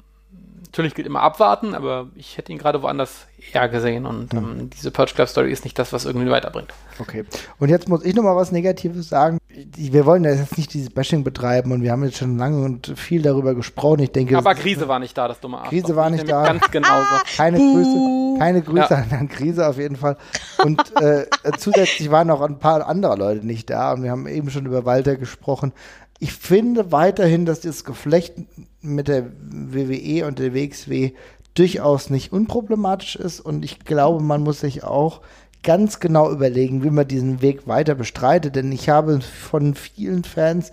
natürlich 0.65 0.95
gilt 0.95 1.07
immer 1.07 1.23
abwarten, 1.23 1.75
aber 1.75 2.09
ich 2.15 2.37
hätte 2.37 2.53
ihn 2.53 2.59
gerade 2.59 2.83
woanders 2.83 3.27
eher 3.53 3.69
gesehen 3.69 4.07
und 4.07 4.33
mhm. 4.33 4.39
ähm, 4.39 4.71
diese 4.71 4.91
Purge 4.91 5.15
Club 5.15 5.29
Story 5.29 5.53
ist 5.53 5.65
nicht 5.65 5.79
das, 5.79 5.93
was 5.93 6.05
irgendwie 6.05 6.31
weiterbringt. 6.31 6.73
Okay. 6.99 7.25
Und 7.59 7.69
jetzt 7.69 7.89
muss 7.89 8.05
ich 8.05 8.15
nochmal 8.15 8.37
was 8.37 8.53
Negatives 8.53 9.09
sagen. 9.09 9.39
Wir 9.77 10.05
wollen 10.05 10.25
ja 10.25 10.33
jetzt 10.33 10.59
nicht 10.59 10.75
dieses 10.75 10.91
Bashing 10.91 11.25
betreiben 11.25 11.73
und 11.73 11.83
wir 11.83 11.93
haben 11.93 12.05
jetzt 12.05 12.19
schon 12.19 12.37
lange 12.37 12.63
und 12.65 12.93
viel 12.97 13.23
darüber 13.23 13.55
gesprochen. 13.55 14.01
Ich 14.01 14.13
denke, 14.13 14.37
aber 14.37 14.55
Krise 14.55 14.87
war 14.87 14.99
nicht 14.99 15.17
da, 15.17 15.29
das 15.29 15.41
dumme 15.41 15.59
Arschloch. 15.59 15.71
Krise 15.71 15.97
war 15.97 16.11
nicht 16.11 16.29
da. 16.29 16.45
Ganz 16.45 16.71
genau 16.71 17.01
so. 17.01 17.37
Keine 17.37 17.59
Grüße, 17.59 18.39
keine 18.39 18.63
Grüße 18.63 19.07
ja. 19.11 19.19
an 19.19 19.29
Krise 19.29 19.67
auf 19.67 19.79
jeden 19.79 19.97
Fall. 19.97 20.17
Und 20.63 20.81
äh, 21.01 21.27
zusätzlich 21.57 22.11
waren 22.11 22.31
auch 22.31 22.43
ein 22.43 22.59
paar 22.59 22.87
andere 22.87 23.17
Leute 23.17 23.47
nicht 23.47 23.71
da 23.71 23.93
und 23.93 24.03
wir 24.03 24.11
haben 24.11 24.27
eben 24.27 24.51
schon 24.51 24.67
über 24.67 24.85
Walter 24.85 25.17
gesprochen 25.17 25.73
ich 26.19 26.33
finde 26.33 26.93
weiterhin, 26.93 27.45
dass 27.47 27.61
das 27.61 27.85
Geflecht 27.85 28.35
mit 28.81 29.09
der 29.09 29.31
WWE 29.41 30.27
und 30.27 30.39
der 30.39 30.55
WXW 30.55 31.13
durchaus 31.55 32.11
nicht 32.11 32.33
unproblematisch 32.33 33.17
ist 33.17 33.41
und 33.41 33.65
ich 33.65 33.81
glaube, 33.81 34.23
man 34.23 34.43
muss 34.43 34.61
sich 34.61 34.85
auch 34.85 35.21
ganz 35.67 36.01
genau 36.01 36.31
überlegen, 36.31 36.83
wie 36.85 36.91
man 36.91 37.07
diesen 37.07 37.43
Weg 37.43 37.67
weiter 37.67 37.95
bestreitet, 37.95 38.57
denn 38.57 38.73
ich 38.73 38.89
habe 38.89 39.21
von 39.21 39.75
vielen 39.75 40.25
Fans 40.25 40.73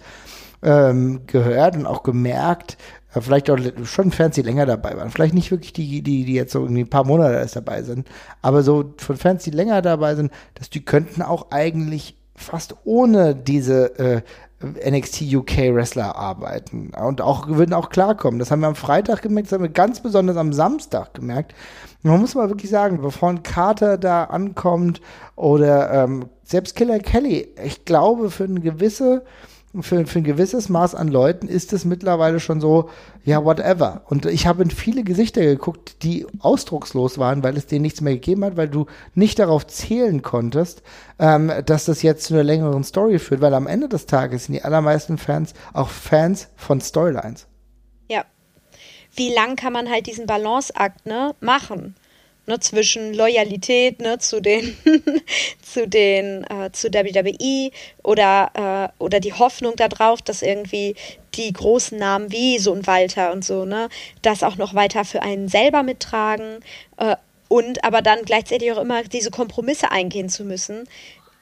ähm, 0.62 1.22
gehört 1.28 1.76
und 1.76 1.86
auch 1.88 2.04
gemerkt, 2.04 2.78
äh, 3.14 3.20
vielleicht 3.20 3.50
auch 3.50 3.58
schon 3.84 4.12
Fans, 4.12 4.36
die 4.36 4.44
länger 4.44 4.66
dabei 4.66 4.96
waren. 4.96 5.10
Vielleicht 5.10 5.34
nicht 5.34 5.52
wirklich 5.52 5.74
die, 5.74 6.02
die, 6.02 6.24
die 6.24 6.34
jetzt 6.34 6.54
so 6.54 6.62
irgendwie 6.62 6.84
ein 6.84 6.90
paar 6.90 7.06
Monate 7.06 7.34
erst 7.34 7.56
dabei 7.56 7.82
sind, 7.82 8.08
aber 8.42 8.64
so 8.64 8.94
von 8.98 9.18
Fans, 9.18 9.44
die 9.44 9.52
länger 9.52 9.82
dabei 9.82 10.16
sind, 10.16 10.32
dass 10.54 10.70
die 10.70 10.86
könnten 10.86 11.24
auch 11.24 11.48
eigentlich 11.52 12.16
fast 12.36 12.76
ohne 12.84 13.36
diese 13.36 14.00
äh, 14.00 14.22
NXT 14.64 15.34
UK 15.34 15.74
Wrestler 15.74 16.16
arbeiten 16.16 16.92
und 16.94 17.22
auch 17.22 17.48
würden 17.48 17.74
auch 17.74 17.90
klarkommen. 17.90 18.40
Das 18.40 18.52
haben 18.52 18.62
wir 18.62 18.68
am 18.68 18.76
Freitag 18.76 19.22
gemerkt, 19.22 19.48
das 19.48 19.54
haben 19.54 19.64
wir 19.64 19.70
ganz 19.70 20.02
besonders 20.02 20.38
am 20.38 20.54
Samstag 20.54 21.14
gemerkt. 21.14 21.54
Man 22.02 22.20
muss 22.20 22.36
mal 22.36 22.50
wirklich 22.50 22.72
sagen, 22.72 23.02
bevor 23.02 23.30
ein 23.30 23.44
Carter 23.44 23.98
da 23.98 24.26
ankommt 24.26 25.02
oder 25.36 26.04
ähm, 26.04 26.26
selbst 26.44 26.76
Killer 26.76 27.00
Kelly, 27.00 27.48
ich 27.64 27.86
glaube 27.86 28.30
für 28.30 28.46
eine 28.46 28.60
gewisse 28.60 29.24
für, 29.82 30.06
für 30.06 30.20
ein 30.20 30.24
gewisses 30.24 30.70
Maß 30.70 30.94
an 30.94 31.08
Leuten 31.08 31.48
ist 31.48 31.74
es 31.74 31.84
mittlerweile 31.84 32.40
schon 32.40 32.62
so, 32.62 32.90
ja, 33.24 33.44
whatever. 33.44 34.04
Und 34.08 34.26
ich 34.26 34.46
habe 34.46 34.64
in 34.64 34.70
viele 34.70 35.04
Gesichter 35.04 35.42
geguckt, 35.42 36.04
die 36.04 36.28
ausdruckslos 36.40 37.18
waren, 37.18 37.44
weil 37.44 37.58
es 37.58 37.66
denen 37.66 37.82
nichts 37.82 38.02
mehr 38.02 38.14
gegeben 38.14 38.46
hat, 38.46 38.56
weil 38.56 38.70
du 38.70 38.86
nicht 39.16 39.40
darauf 39.40 39.66
zählen 39.66 40.22
konntest, 40.22 40.84
ähm, 41.18 41.52
dass 41.66 41.86
das 41.86 42.04
jetzt 42.04 42.26
zu 42.26 42.36
einer 42.36 42.44
längeren 42.44 42.84
Story 42.84 43.18
führt, 43.18 43.42
weil 43.42 43.54
am 43.54 43.68
Ende 43.68 43.90
des 43.90 44.06
Tages 44.06 44.46
sind 44.46 44.54
die 44.54 44.64
allermeisten 44.64 45.18
Fans 45.18 45.54
auch 45.74 45.90
Fans 45.90 46.50
von 46.56 46.80
Storylines. 46.80 47.48
Ja. 48.10 48.26
Wie 49.16 49.34
lang 49.34 49.56
kann 49.56 49.74
man 49.74 49.90
halt 49.90 50.06
diesen 50.06 50.28
Balanceakt 50.28 51.06
ne, 51.06 51.34
machen? 51.40 51.96
Ne, 52.46 52.60
zwischen 52.60 53.14
Loyalität 53.14 54.00
ne, 54.00 54.20
zu 54.20 54.42
den, 54.42 54.76
zu 55.62 55.88
den, 55.88 56.44
äh, 56.46 56.72
zu 56.72 56.94
WWE 56.94 57.72
oder, 58.04 58.92
äh, 59.00 59.04
oder 59.04 59.20
die 59.20 59.34
Hoffnung 59.34 59.76
darauf, 59.76 60.22
dass 60.22 60.42
irgendwie 60.42 60.96
die 61.36 61.52
großen 61.52 61.98
Namen 61.98 62.32
wie 62.32 62.60
so 62.60 62.74
ein 62.74 62.86
Walter 62.86 63.32
und 63.32 63.44
so, 63.44 63.66
ne, 63.66 63.90
das 64.22 64.44
auch 64.44 64.58
noch 64.58 64.76
weiter 64.76 65.06
für 65.06 65.22
einen 65.22 65.48
selber 65.48 65.84
mittragen 65.84 66.60
äh, 66.98 67.16
und 67.48 67.84
aber 67.84 68.02
dann 68.02 68.24
gleichzeitig 68.24 68.72
auch 68.72 68.82
immer 68.82 69.04
diese 69.04 69.32
Kompromisse 69.32 69.92
eingehen 69.92 70.30
zu 70.30 70.44
müssen 70.44 70.88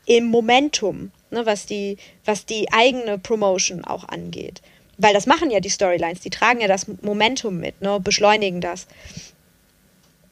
im 0.06 0.26
Momentum, 0.26 1.12
ne, 1.30 1.46
was 1.46 1.66
die, 1.66 1.98
was 2.26 2.46
die 2.46 2.72
eigene 2.72 3.18
Promotion 3.18 3.86
auch 3.86 4.08
angeht. 4.08 4.62
Weil 4.98 5.14
das 5.14 5.26
machen 5.26 5.50
ja 5.50 5.60
die 5.60 5.70
Storylines, 5.70 6.20
die 6.20 6.30
tragen 6.30 6.62
ja 6.62 6.68
das 6.68 6.88
Momentum 7.02 7.60
mit, 7.60 7.82
ne, 7.82 8.00
beschleunigen 8.00 8.62
das. 8.62 8.88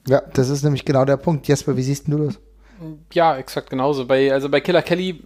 Ja, 0.07 0.21
das 0.33 0.49
ist 0.49 0.63
nämlich 0.63 0.85
genau 0.85 1.05
der 1.05 1.17
Punkt. 1.17 1.47
Jesper, 1.47 1.75
wie 1.75 1.83
siehst 1.83 2.07
du 2.07 2.25
das? 2.25 2.39
Ja, 3.13 3.37
exakt 3.37 3.69
genauso. 3.69 4.05
Bei, 4.05 4.31
also 4.31 4.49
bei 4.49 4.61
Killer 4.61 4.81
Kelly 4.81 5.23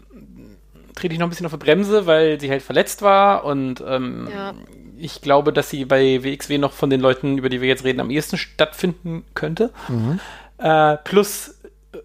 trete 0.95 1.13
ich 1.13 1.19
noch 1.19 1.27
ein 1.27 1.29
bisschen 1.29 1.45
auf 1.45 1.51
die 1.51 1.57
Bremse, 1.57 2.05
weil 2.05 2.39
sie 2.39 2.49
halt 2.49 2.61
verletzt 2.61 3.01
war 3.01 3.45
und 3.45 3.83
ähm, 3.85 4.27
ja. 4.31 4.53
ich 4.97 5.21
glaube, 5.21 5.53
dass 5.53 5.69
sie 5.69 5.85
bei 5.85 6.23
WXW 6.23 6.57
noch 6.57 6.73
von 6.73 6.89
den 6.89 7.01
Leuten, 7.01 7.37
über 7.37 7.49
die 7.49 7.61
wir 7.61 7.67
jetzt 7.67 7.83
reden, 7.83 7.99
am 7.99 8.09
ehesten 8.09 8.37
stattfinden 8.37 9.23
könnte. 9.33 9.71
Mhm. 9.87 10.19
Äh, 10.57 10.97
plus 10.97 11.59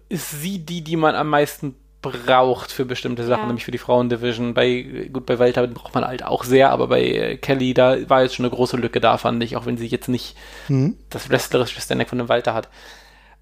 ist 0.07 0.41
sie 0.41 0.59
die, 0.59 0.81
die 0.81 0.95
man 0.95 1.15
am 1.15 1.29
meisten 1.29 1.75
braucht 2.01 2.71
für 2.71 2.85
bestimmte 2.85 3.25
Sachen, 3.25 3.41
ja. 3.41 3.47
nämlich 3.47 3.65
für 3.65 3.71
die 3.71 3.77
Frauendivision. 3.77 4.53
Bei, 4.53 5.09
gut, 5.11 5.25
bei 5.25 5.39
Walter 5.39 5.67
braucht 5.67 5.93
man 5.93 6.05
halt 6.05 6.23
auch 6.23 6.43
sehr, 6.43 6.71
aber 6.71 6.87
bei 6.87 7.01
äh, 7.01 7.37
Kelly, 7.37 7.73
da 7.73 7.97
war 8.09 8.23
jetzt 8.23 8.35
schon 8.35 8.45
eine 8.45 8.55
große 8.55 8.77
Lücke 8.77 9.01
da, 9.01 9.17
fand 9.17 9.43
ich, 9.43 9.57
auch 9.57 9.65
wenn 9.65 9.77
sie 9.77 9.87
jetzt 9.87 10.07
nicht 10.07 10.37
mhm. 10.67 10.97
das 11.09 11.29
wrestlerische 11.29 11.81
Standing 11.81 12.07
von 12.07 12.17
dem 12.17 12.29
Walter 12.29 12.53
hat. 12.53 12.69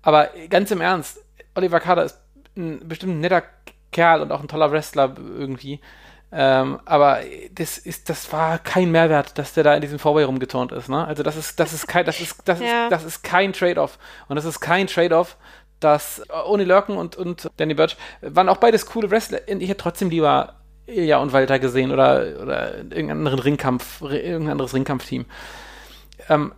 Aber 0.02 0.30
ganz 0.50 0.72
im 0.72 0.82
Ernst, 0.82 1.20
Oliver 1.56 1.80
Kader 1.80 2.06
ist 2.06 2.20
ein 2.56 2.88
bestimmt 2.88 3.14
ein 3.14 3.20
netter 3.20 3.44
Kerl 3.92 4.22
und 4.22 4.32
auch 4.32 4.42
ein 4.42 4.48
toller 4.48 4.72
Wrestler 4.72 5.16
irgendwie. 5.18 5.80
Ähm, 6.30 6.80
aber 6.84 7.20
das 7.54 7.78
ist, 7.78 8.10
das 8.10 8.32
war 8.34 8.60
kein 8.60 8.92
Mehrwert, 8.92 9.38
dass 9.38 9.54
der 9.54 9.64
da 9.64 9.74
in 9.76 9.82
diesem 9.82 9.98
Vorway 9.98 10.24
rumgeturnt 10.24 10.74
ist, 10.74 10.90
ne? 10.90 11.06
Also 11.06 11.24
das 11.24 11.38
ist, 11.38 11.58
das 11.58 11.72
ist 11.72 11.88
kein, 11.88 12.06
das 12.06 12.20
ist, 12.20 12.42
das 12.44 12.60
ja. 12.60 12.86
ist, 12.86 12.92
das 12.92 13.04
ist 13.06 13.24
kein 13.24 13.54
Trade-off. 13.54 13.98
Und 14.28 14.36
das 14.36 14.44
ist 14.44 14.60
kein 14.60 14.88
Trade-off, 14.88 15.38
dass 15.80 16.20
äh, 16.20 16.34
Oni 16.46 16.64
Lurken 16.64 16.98
und, 16.98 17.16
und 17.16 17.50
Danny 17.58 17.74
Birch 17.74 17.98
waren 18.22 18.50
auch 18.50 18.58
beides 18.58 18.86
coole 18.86 19.10
Wrestler. 19.12 19.48
Ich 19.48 19.70
hätte 19.70 19.78
trotzdem 19.78 20.10
lieber 20.10 20.56
Ilya 20.88 21.18
und 21.18 21.34
Walter 21.34 21.60
gesehen 21.60 21.92
oder, 21.92 22.42
oder 22.42 22.78
irgendeinen 22.78 23.28
Ringkampf, 23.28 24.02
irgendein 24.02 24.54
anderes 24.54 24.74
Ringkampfteam. 24.74 25.26
Ähm, 26.30 26.54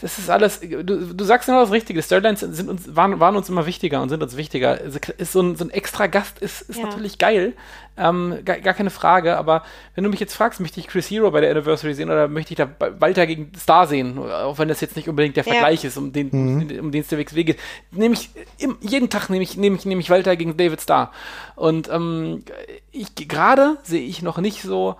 das 0.00 0.18
ist 0.18 0.30
alles, 0.30 0.60
du, 0.60 0.82
du 0.82 1.24
sagst 1.24 1.46
genau 1.46 1.60
das 1.60 1.72
Richtige. 1.72 2.02
Storylines 2.02 2.40
sind 2.40 2.68
uns, 2.68 2.94
waren, 2.94 3.20
waren 3.20 3.36
uns 3.36 3.48
immer 3.48 3.66
wichtiger 3.66 4.02
und 4.02 4.08
sind 4.08 4.22
uns 4.22 4.36
wichtiger. 4.36 4.78
Also 4.82 4.98
ist 5.18 5.32
so, 5.32 5.40
ein, 5.40 5.56
so 5.56 5.64
ein 5.64 5.70
extra 5.70 6.06
Gast 6.06 6.38
ist, 6.38 6.62
ist 6.62 6.78
ja. 6.78 6.86
natürlich 6.86 7.18
geil, 7.18 7.54
ähm, 7.96 8.38
gar, 8.44 8.58
gar, 8.58 8.74
keine 8.74 8.90
Frage. 8.90 9.36
Aber 9.36 9.62
wenn 9.94 10.04
du 10.04 10.10
mich 10.10 10.20
jetzt 10.20 10.34
fragst, 10.34 10.60
möchte 10.60 10.80
ich 10.80 10.86
Chris 10.86 11.10
Hero 11.10 11.30
bei 11.30 11.40
der 11.40 11.50
Anniversary 11.50 11.94
sehen 11.94 12.10
oder 12.10 12.28
möchte 12.28 12.52
ich 12.52 12.58
da 12.58 12.68
Walter 12.98 13.26
gegen 13.26 13.52
Star 13.58 13.86
sehen, 13.86 14.18
auch 14.18 14.58
wenn 14.58 14.68
das 14.68 14.80
jetzt 14.80 14.96
nicht 14.96 15.08
unbedingt 15.08 15.36
der 15.36 15.44
ja. 15.44 15.52
Vergleich 15.52 15.84
ist, 15.84 15.96
um 15.96 16.12
den, 16.12 16.28
mhm. 16.30 16.78
um 16.80 16.92
den 16.92 17.00
es 17.00 17.08
der 17.08 17.18
WXW 17.18 17.44
geht, 17.44 17.58
nehme 17.90 18.14
ich 18.14 18.30
im, 18.58 18.76
jeden 18.80 19.10
Tag 19.10 19.30
nehme 19.30 19.42
ich, 19.42 19.56
nehme 19.56 19.76
ich, 19.76 19.84
nehme 19.84 20.00
ich 20.00 20.10
Walter 20.10 20.36
gegen 20.36 20.56
David 20.56 20.80
Starr. 20.80 21.12
Und 21.54 21.88
ähm, 21.88 22.44
ich 22.92 23.14
gerade 23.14 23.78
sehe 23.82 24.06
ich 24.06 24.22
noch 24.22 24.38
nicht 24.38 24.62
so, 24.62 24.96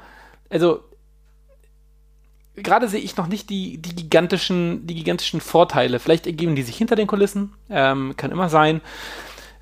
also 0.51 0.83
gerade 2.57 2.89
sehe 2.89 3.01
ich 3.01 3.17
noch 3.17 3.27
nicht 3.27 3.51
die, 3.51 3.79
die, 3.79 3.95
gigantischen, 3.95 4.87
die 4.87 4.95
gigantischen 4.95 5.41
Vorteile. 5.41 5.99
Vielleicht 5.99 6.27
ergeben 6.27 6.57
die 6.57 6.63
sich 6.63 6.77
hinter 6.77 6.97
den 6.97 7.07
Kulissen, 7.07 7.53
ähm, 7.71 8.15
kann 8.17 8.33
immer 8.33 8.49
sein. 8.49 8.81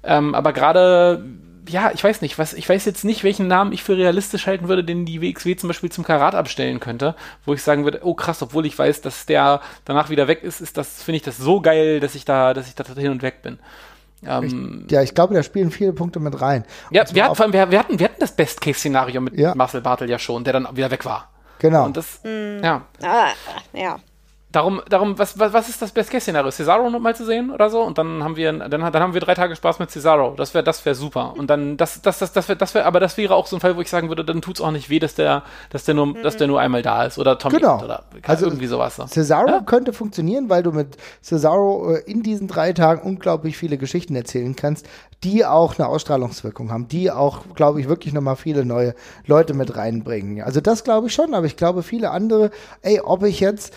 Ähm, 0.03 0.35
aber 0.35 0.53
gerade, 0.53 1.25
ja, 1.69 1.91
ich 1.93 2.05
weiß 2.05 2.21
nicht, 2.21 2.39
was, 2.39 2.53
ich 2.53 2.69
weiß 2.69 2.85
jetzt 2.85 3.05
nicht, 3.05 3.25
welchen 3.25 3.49
Namen 3.49 3.73
ich 3.73 3.83
für 3.83 3.97
realistisch 3.97 4.47
halten 4.47 4.69
würde, 4.69 4.85
den 4.85 5.07
die 5.07 5.21
WXW 5.23 5.57
zum 5.57 5.69
Beispiel 5.69 5.91
zum 5.91 6.05
Karat 6.05 6.35
abstellen 6.35 6.81
könnte, 6.81 7.15
wo 7.45 7.55
ich 7.55 7.63
sagen 7.63 7.85
würde, 7.85 8.01
oh 8.03 8.15
krass, 8.15 8.43
obwohl 8.43 8.67
ich 8.67 8.79
weiß, 8.79 9.01
dass 9.01 9.27
der 9.27 9.61
danach 9.85 10.11
wieder 10.11 10.29
weg 10.29 10.43
ist, 10.43 10.61
ist 10.61 10.77
das, 10.77 11.03
finde 11.03 11.17
ich 11.17 11.23
das 11.23 11.37
so 11.37 11.61
geil, 11.61 12.01
dass 12.01 12.15
ich 12.15 12.25
da, 12.25 12.55
dass 12.55 12.69
ich 12.69 12.75
da 12.75 12.85
hin 12.95 13.11
und 13.11 13.23
weg 13.23 13.43
bin. 13.43 13.59
Ähm, 14.27 14.85
ich, 14.87 14.93
ja, 14.93 15.03
ich 15.03 15.15
glaube, 15.15 15.35
da 15.35 15.43
spielen 15.43 15.71
viele 15.71 15.93
Punkte 15.93 16.21
mit 16.21 16.41
rein. 16.41 16.65
Ja, 16.91 17.05
wir, 17.13 17.25
hatten, 17.25 17.53
wir, 17.53 17.71
wir, 17.71 17.79
hatten, 17.79 17.99
wir 17.99 18.05
hatten 18.05 18.21
das 18.21 18.35
Best-Case-Szenario 18.37 19.21
mit 19.21 19.35
ja. 19.39 19.55
Marcel 19.55 19.81
Bartel 19.81 20.09
ja 20.09 20.19
schon, 20.19 20.45
der 20.45 20.53
dann 20.53 20.77
wieder 20.77 20.91
weg 20.91 21.05
war. 21.05 21.34
Genau. 21.65 21.87
Und 21.87 21.97
das, 21.97 22.21
mm. 22.23 22.63
ja. 22.63 22.83
Ah, 23.03 23.33
ja. 23.73 23.99
Darum, 24.55 24.81
darum 24.89 25.19
was, 25.19 25.37
was, 25.37 25.53
was 25.53 25.69
ist 25.69 25.83
das 25.83 25.91
Best-Case-Szenario? 25.91 26.49
Cesaro 26.53 26.89
noch 26.89 27.01
mal 27.01 27.17
zu 27.17 27.25
sehen 27.27 27.51
oder 27.51 27.71
so? 27.71 27.83
Und 27.83 27.99
dann 27.99 28.23
haben 28.23 28.37
wir, 28.37 28.53
dann, 28.53 28.69
dann 28.71 28.85
haben 28.85 29.13
wir 29.13 29.21
drei 29.21 29.35
Tage 29.35 29.57
Spaß 29.57 29.81
mit 29.81 29.91
Cesaro. 29.91 30.35
Das 30.37 30.55
wäre, 30.55 30.63
das 30.63 30.85
wäre 30.85 30.95
super. 30.95 31.35
Und 31.37 31.51
dann, 31.51 31.77
das, 31.77 32.01
das, 32.03 32.21
das, 32.21 32.33
das 32.33 32.49
wäre, 32.49 32.57
das 32.57 32.73
wäre, 32.73 32.87
aber 32.87 33.01
das 33.01 33.17
wäre 33.17 33.35
auch 33.35 33.49
so 33.49 33.57
ein 33.57 33.61
Fall, 33.61 33.77
wo 33.77 33.81
ich 33.81 33.91
sagen 33.91 34.11
würde, 34.11 34.25
dann 34.25 34.43
tut 34.43 34.55
es 34.55 34.61
auch 34.61 34.71
nicht 34.71 34.91
weh, 34.91 35.01
dass 35.01 35.17
der, 35.17 35.43
dass 35.71 35.83
der 35.83 35.95
nur, 35.95 36.07
mhm. 36.07 36.23
dass 36.23 36.37
der 36.37 36.47
nur 36.47 36.61
einmal 36.61 36.83
da 36.83 37.05
ist 37.05 37.19
oder 37.19 37.37
Tommy 37.37 37.57
genau. 37.57 37.83
oder 37.83 38.05
also 38.23 38.47
irgendwie 38.47 38.69
sowas. 38.69 38.97
Ne? 38.97 39.07
Cesaro 39.09 39.49
ja? 39.49 39.61
könnte 39.61 39.93
funktionieren, 39.93 40.49
weil 40.49 40.63
du 40.63 40.71
mit 40.71 40.99
Cesaro 41.21 41.93
äh, 41.93 42.03
in 42.09 42.23
diesen 42.23 42.47
drei 42.47 42.73
Tagen 42.73 43.03
unglaublich 43.03 43.57
viele 43.57 43.77
Geschichten 43.77 44.15
erzählen 44.15 44.55
kannst, 44.55 44.87
die 45.25 45.45
auch 45.45 45.79
eine 45.79 45.89
Ausstrahlungswirkung 45.89 46.71
haben, 46.71 46.87
die 46.87 47.11
auch, 47.11 47.41
glaube 47.55 47.81
ich, 47.81 47.89
wirklich 47.89 48.13
nochmal 48.13 48.37
viele 48.37 48.65
neue 48.65 48.95
Leute 49.27 49.55
mit 49.55 49.75
reinbringen. 49.77 50.43
Also 50.43 50.61
das 50.61 50.85
glaube 50.85 51.09
ich 51.09 51.15
schon, 51.15 51.35
aber 51.35 51.47
ich 51.47 51.57
glaube 51.57 51.83
viele 51.83 52.11
andere, 52.11 52.51
ey, 52.83 53.01
ob 53.01 53.25
ich 53.25 53.41
jetzt, 53.41 53.75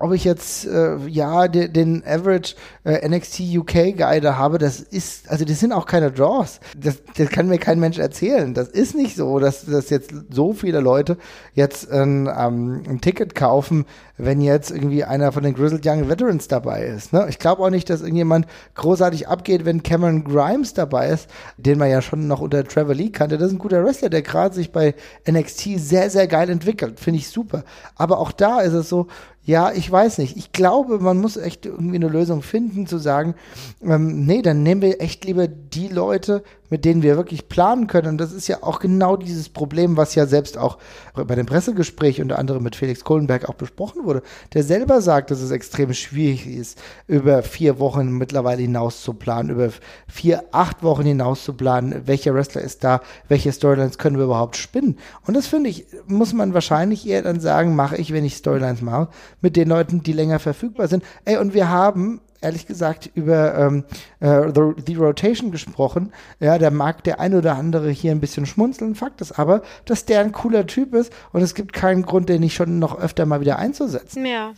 ob 0.00 0.12
ich 0.12 0.24
jetzt, 0.24 0.66
äh, 0.66 0.96
ja, 1.06 1.48
de, 1.48 1.68
den 1.68 2.02
Average 2.04 2.54
äh, 2.84 3.08
NXT 3.08 3.40
UK 3.56 3.96
Guy 3.96 4.20
da 4.20 4.36
habe, 4.36 4.58
das 4.58 4.80
ist, 4.80 5.30
also 5.30 5.44
das 5.44 5.60
sind 5.60 5.72
auch 5.72 5.86
keine 5.86 6.10
Draws. 6.10 6.60
Das, 6.76 7.02
das 7.16 7.28
kann 7.30 7.48
mir 7.48 7.58
kein 7.58 7.78
Mensch 7.78 7.98
erzählen. 7.98 8.54
Das 8.54 8.68
ist 8.68 8.94
nicht 8.94 9.16
so, 9.16 9.38
dass, 9.38 9.64
dass 9.66 9.90
jetzt 9.90 10.12
so 10.30 10.52
viele 10.52 10.80
Leute 10.80 11.16
jetzt 11.54 11.90
ein, 11.90 12.26
ähm, 12.26 12.82
ein 12.88 13.00
Ticket 13.00 13.34
kaufen, 13.34 13.86
wenn 14.16 14.40
jetzt 14.40 14.70
irgendwie 14.70 15.04
einer 15.04 15.32
von 15.32 15.42
den 15.42 15.54
Grizzled 15.54 15.86
Young 15.86 16.08
Veterans 16.08 16.48
dabei 16.48 16.84
ist. 16.84 17.12
Ne? 17.12 17.26
Ich 17.28 17.38
glaube 17.38 17.62
auch 17.62 17.70
nicht, 17.70 17.88
dass 17.90 18.02
irgendjemand 18.02 18.46
großartig 18.74 19.28
abgeht, 19.28 19.64
wenn 19.64 19.82
Cameron 19.82 20.24
Grimes 20.24 20.74
dabei 20.74 21.08
ist, 21.08 21.28
den 21.56 21.78
man 21.78 21.90
ja 21.90 22.02
schon 22.02 22.26
noch 22.26 22.40
unter 22.40 22.64
Trevor 22.64 22.94
Lee 22.94 23.10
kannte. 23.10 23.38
Das 23.38 23.48
ist 23.48 23.54
ein 23.54 23.58
guter 23.58 23.84
Wrestler, 23.84 24.10
der 24.10 24.22
gerade 24.22 24.54
sich 24.54 24.72
bei 24.72 24.94
NXT 25.28 25.78
sehr, 25.78 26.10
sehr 26.10 26.26
geil 26.26 26.50
entwickelt. 26.50 27.00
Finde 27.00 27.18
ich 27.18 27.28
super. 27.28 27.64
Aber 27.96 28.18
auch 28.18 28.32
da 28.32 28.60
ist 28.60 28.74
es 28.74 28.88
so, 28.88 29.08
ja, 29.44 29.72
ich 29.72 29.90
weiß 29.90 30.18
nicht. 30.18 30.36
Ich 30.36 30.52
glaube, 30.52 31.00
man 31.00 31.20
muss 31.20 31.36
echt 31.36 31.66
irgendwie 31.66 31.96
eine 31.96 32.08
Lösung 32.08 32.42
finden, 32.42 32.86
zu 32.86 32.98
sagen, 32.98 33.34
ähm, 33.82 34.24
nee, 34.24 34.40
dann 34.40 34.62
nehmen 34.62 34.82
wir 34.82 35.00
echt 35.00 35.24
lieber 35.24 35.48
die 35.48 35.88
Leute, 35.88 36.44
mit 36.72 36.86
denen 36.86 37.02
wir 37.02 37.18
wirklich 37.18 37.50
planen 37.50 37.86
können. 37.86 38.08
Und 38.08 38.18
das 38.18 38.32
ist 38.32 38.48
ja 38.48 38.62
auch 38.62 38.80
genau 38.80 39.18
dieses 39.18 39.50
Problem, 39.50 39.98
was 39.98 40.14
ja 40.14 40.24
selbst 40.24 40.56
auch 40.56 40.78
bei 41.12 41.34
dem 41.34 41.44
Pressegespräch 41.44 42.22
unter 42.22 42.38
anderem 42.38 42.62
mit 42.62 42.76
Felix 42.76 43.04
Kohlenberg 43.04 43.46
auch 43.46 43.56
besprochen 43.56 44.06
wurde, 44.06 44.22
der 44.54 44.62
selber 44.62 45.02
sagt, 45.02 45.30
dass 45.30 45.42
es 45.42 45.50
extrem 45.50 45.92
schwierig 45.92 46.46
ist, 46.46 46.80
über 47.06 47.42
vier 47.42 47.78
Wochen 47.78 48.12
mittlerweile 48.12 48.62
hinaus 48.62 49.02
zu 49.02 49.12
planen, 49.12 49.50
über 49.50 49.68
vier, 50.08 50.44
acht 50.52 50.82
Wochen 50.82 51.02
hinaus 51.02 51.44
zu 51.44 51.52
planen, 51.52 52.06
welcher 52.06 52.32
Wrestler 52.32 52.62
ist 52.62 52.82
da, 52.84 53.02
welche 53.28 53.52
Storylines 53.52 53.98
können 53.98 54.16
wir 54.16 54.24
überhaupt 54.24 54.56
spinnen. 54.56 54.96
Und 55.26 55.36
das 55.36 55.48
finde 55.48 55.68
ich, 55.68 55.84
muss 56.06 56.32
man 56.32 56.54
wahrscheinlich 56.54 57.06
eher 57.06 57.20
dann 57.20 57.40
sagen, 57.40 57.76
mache 57.76 57.98
ich, 57.98 58.14
wenn 58.14 58.24
ich 58.24 58.36
Storylines 58.36 58.80
mache, 58.80 59.08
mit 59.42 59.56
den 59.56 59.68
Leuten, 59.68 60.02
die 60.02 60.14
länger 60.14 60.38
verfügbar 60.38 60.88
sind. 60.88 61.04
Ey, 61.26 61.36
und 61.36 61.52
wir 61.52 61.68
haben 61.68 62.22
ehrlich 62.42 62.66
gesagt 62.66 63.10
über 63.14 63.54
ähm, 63.56 63.84
äh, 64.20 64.52
the, 64.54 64.82
the, 64.86 64.94
Rotation 64.94 65.50
gesprochen. 65.50 66.12
Ja, 66.40 66.58
da 66.58 66.70
mag 66.70 67.04
der 67.04 67.20
ein 67.20 67.34
oder 67.34 67.56
andere 67.56 67.90
hier 67.90 68.12
ein 68.12 68.20
bisschen 68.20 68.46
schmunzeln. 68.46 68.94
Fakt 68.94 69.20
ist 69.20 69.38
aber, 69.38 69.62
dass 69.84 70.04
der 70.04 70.20
ein 70.20 70.32
cooler 70.32 70.66
Typ 70.66 70.94
ist 70.94 71.12
und 71.32 71.42
es 71.42 71.54
gibt 71.54 71.72
keinen 71.72 72.02
Grund, 72.02 72.28
den 72.28 72.40
nicht 72.40 72.54
schon 72.54 72.78
noch 72.78 72.98
öfter 72.98 73.26
mal 73.26 73.40
wieder 73.40 73.58
einzusetzen. 73.58 74.26
Ja. 74.26 74.52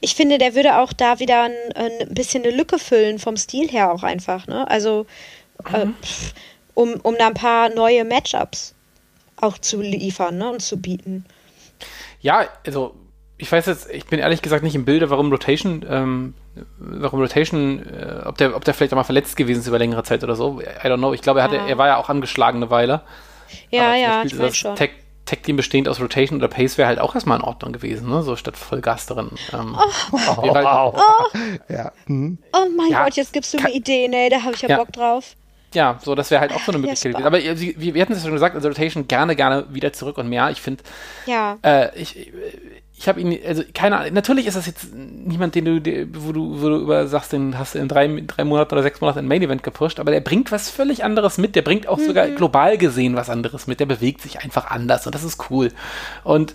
Ich 0.00 0.14
finde, 0.14 0.38
der 0.38 0.54
würde 0.54 0.78
auch 0.78 0.92
da 0.92 1.18
wieder 1.18 1.44
ein, 1.44 1.52
ein, 1.74 2.14
bisschen 2.14 2.44
eine 2.44 2.54
Lücke 2.54 2.78
füllen, 2.78 3.18
vom 3.18 3.36
Stil 3.36 3.68
her 3.68 3.92
auch 3.92 4.02
einfach. 4.02 4.46
Ne? 4.46 4.68
Also, 4.68 5.06
äh, 5.72 5.84
mhm. 5.84 5.94
um, 6.74 6.94
um 7.02 7.16
da 7.18 7.28
ein 7.28 7.34
paar 7.34 7.68
neue 7.68 8.04
Matchups 8.04 8.74
auch 9.36 9.58
zu 9.58 9.80
liefern 9.80 10.38
ne? 10.38 10.50
und 10.50 10.60
zu 10.60 10.78
bieten. 10.78 11.24
Ja, 12.20 12.46
also 12.66 12.94
ich 13.38 13.52
weiß 13.52 13.66
jetzt, 13.66 13.90
ich 13.90 14.06
bin 14.06 14.18
ehrlich 14.18 14.40
gesagt 14.40 14.62
nicht 14.62 14.74
im 14.74 14.84
Bilde, 14.84 15.10
warum 15.10 15.30
Rotation, 15.30 15.84
ähm, 15.88 16.34
warum 16.78 17.20
Rotation, 17.20 17.84
äh, 17.84 18.22
ob 18.24 18.38
der, 18.38 18.56
ob 18.56 18.64
der 18.64 18.72
vielleicht 18.72 18.92
auch 18.92 18.96
mal 18.96 19.04
verletzt 19.04 19.36
gewesen 19.36 19.60
ist 19.60 19.66
über 19.66 19.78
längere 19.78 20.02
Zeit 20.04 20.24
oder 20.24 20.36
so. 20.36 20.60
I 20.60 20.86
don't 20.86 20.96
know. 20.96 21.12
Ich 21.12 21.20
glaube, 21.20 21.40
er 21.40 21.44
hatte, 21.44 21.56
ja. 21.56 21.66
er 21.66 21.78
war 21.78 21.86
ja 21.86 21.96
auch 21.98 22.08
angeschlagen 22.08 22.58
eine 22.58 22.70
Weile. 22.70 23.02
Ja, 23.70 23.94
ja, 23.94 24.22
ich 24.24 24.38
weiß 24.38 24.56
schon. 24.56 24.76
Tag, 24.76 24.90
Tag 25.26 25.42
Team 25.42 25.56
bestehend 25.56 25.88
aus 25.88 26.00
Rotation 26.00 26.38
oder 26.38 26.48
Pace 26.48 26.78
wäre 26.78 26.88
halt 26.88 26.98
auch 26.98 27.14
erstmal 27.14 27.38
in 27.38 27.44
Ordnung 27.44 27.72
gewesen, 27.72 28.08
ne? 28.08 28.22
So 28.22 28.36
statt 28.36 28.56
Vollgas 28.56 29.06
drin. 29.06 29.30
Ähm, 29.52 29.76
oh, 29.78 30.18
oh, 30.38 30.54
halt, 30.54 30.66
oh. 30.66 30.98
Ja. 31.72 31.92
Hm. 32.06 32.38
oh 32.52 32.66
mein 32.74 32.90
ja, 32.90 33.04
Gott, 33.04 33.16
jetzt 33.16 33.34
gibst 33.34 33.52
du 33.52 33.60
mir 33.60 33.70
Ideen, 33.70 34.14
ey, 34.14 34.30
da 34.30 34.42
habe 34.42 34.54
ich 34.54 34.62
ja, 34.62 34.70
ja, 34.70 34.78
Bock 34.78 34.92
drauf. 34.92 35.36
Ja, 35.74 35.98
so, 36.02 36.14
das 36.14 36.30
wäre 36.30 36.40
halt 36.40 36.54
auch 36.54 36.60
so 36.60 36.72
eine 36.72 36.78
Möglichkeit 36.78 37.12
gewesen. 37.12 37.26
Aber 37.26 37.38
äh, 37.38 37.60
wir, 37.60 37.94
wir 37.94 38.00
hatten 38.00 38.12
es 38.12 38.20
ja 38.20 38.24
schon 38.24 38.32
gesagt, 38.32 38.54
also 38.54 38.68
Rotation 38.68 39.08
gerne, 39.08 39.36
gerne 39.36 39.66
wieder 39.70 39.92
zurück 39.92 40.16
und 40.16 40.28
mehr. 40.28 40.50
Ich 40.50 40.62
finde, 40.62 40.82
ja. 41.26 41.58
Äh, 41.62 41.94
ich, 42.00 42.32
ich 42.98 43.08
habe 43.08 43.20
ihn, 43.20 43.38
also 43.46 43.62
keine 43.74 43.98
Ahnung, 43.98 44.14
natürlich 44.14 44.46
ist 44.46 44.56
das 44.56 44.66
jetzt 44.66 44.94
niemand, 44.94 45.54
den 45.54 45.64
du, 45.64 46.08
wo 46.14 46.32
du, 46.32 46.62
wo 46.62 46.68
du 46.68 46.76
über 46.76 47.06
sagst, 47.06 47.32
den 47.32 47.58
hast 47.58 47.74
du 47.74 47.78
in 47.78 47.88
drei, 47.88 48.08
drei 48.26 48.44
Monaten 48.44 48.72
oder 48.72 48.82
sechs 48.82 49.00
Monaten 49.00 49.18
in 49.18 49.28
Main 49.28 49.42
Event 49.42 49.62
gepusht, 49.62 50.00
aber 50.00 50.10
der 50.10 50.20
bringt 50.20 50.50
was 50.50 50.70
völlig 50.70 51.04
anderes 51.04 51.36
mit, 51.36 51.56
der 51.56 51.62
bringt 51.62 51.86
auch 51.88 51.98
mhm. 51.98 52.06
sogar 52.06 52.28
global 52.28 52.78
gesehen 52.78 53.14
was 53.14 53.28
anderes 53.28 53.66
mit, 53.66 53.80
der 53.80 53.86
bewegt 53.86 54.22
sich 54.22 54.40
einfach 54.40 54.70
anders 54.70 55.06
und 55.06 55.14
das 55.14 55.24
ist 55.24 55.50
cool. 55.50 55.72
Und 56.24 56.54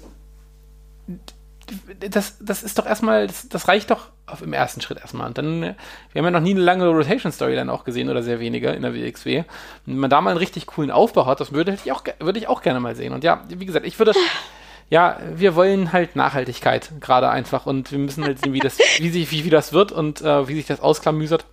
das, 2.09 2.38
das 2.39 2.63
ist 2.63 2.80
doch 2.80 2.85
erstmal, 2.85 3.27
das, 3.27 3.47
das 3.47 3.68
reicht 3.68 3.91
doch 3.91 4.07
auf, 4.26 4.41
im 4.41 4.53
ersten 4.53 4.81
Schritt 4.81 4.99
erstmal. 4.99 5.27
Und 5.27 5.38
dann, 5.38 5.61
wir 5.61 5.76
haben 6.15 6.26
ja 6.26 6.31
noch 6.31 6.39
nie 6.39 6.51
eine 6.51 6.61
lange 6.61 6.88
Rotation-Story 6.88 7.55
dann 7.55 7.69
auch 7.69 7.84
gesehen 7.84 8.09
oder 8.09 8.23
sehr 8.23 8.39
wenige 8.39 8.69
in 8.69 8.81
der 8.81 8.93
WXW. 8.93 9.39
Und 9.39 9.45
wenn 9.85 9.97
man 9.97 10.09
da 10.09 10.22
mal 10.22 10.31
einen 10.31 10.39
richtig 10.39 10.65
coolen 10.65 10.91
Aufbau 10.91 11.26
hat, 11.26 11.39
das 11.39 11.51
würde 11.51 11.73
ich 11.73 11.91
auch, 11.91 12.03
würde 12.19 12.39
ich 12.39 12.47
auch 12.47 12.61
gerne 12.61 12.80
mal 12.80 12.95
sehen. 12.95 13.13
Und 13.13 13.23
ja, 13.23 13.43
wie 13.47 13.65
gesagt, 13.65 13.85
ich 13.85 13.99
würde, 13.99 14.13
ja, 14.91 15.18
wir 15.34 15.55
wollen 15.55 15.93
halt 15.93 16.18
Nachhaltigkeit 16.18 16.91
gerade 16.99 17.30
einfach 17.30 17.65
und 17.65 17.93
wir 17.93 17.97
müssen 17.97 18.26
halt 18.26 18.39
sehen, 18.39 18.51
wie 18.51 18.59
das, 18.59 18.77
wie 18.97 19.09
sich, 19.09 19.31
wie, 19.31 19.45
wie 19.45 19.49
das 19.49 19.72
wird 19.72 19.93
und 19.93 20.22
äh, 20.22 20.47
wie 20.49 20.55
sich 20.55 20.68
das 20.68 20.81
ausklamüsert. 20.81 21.45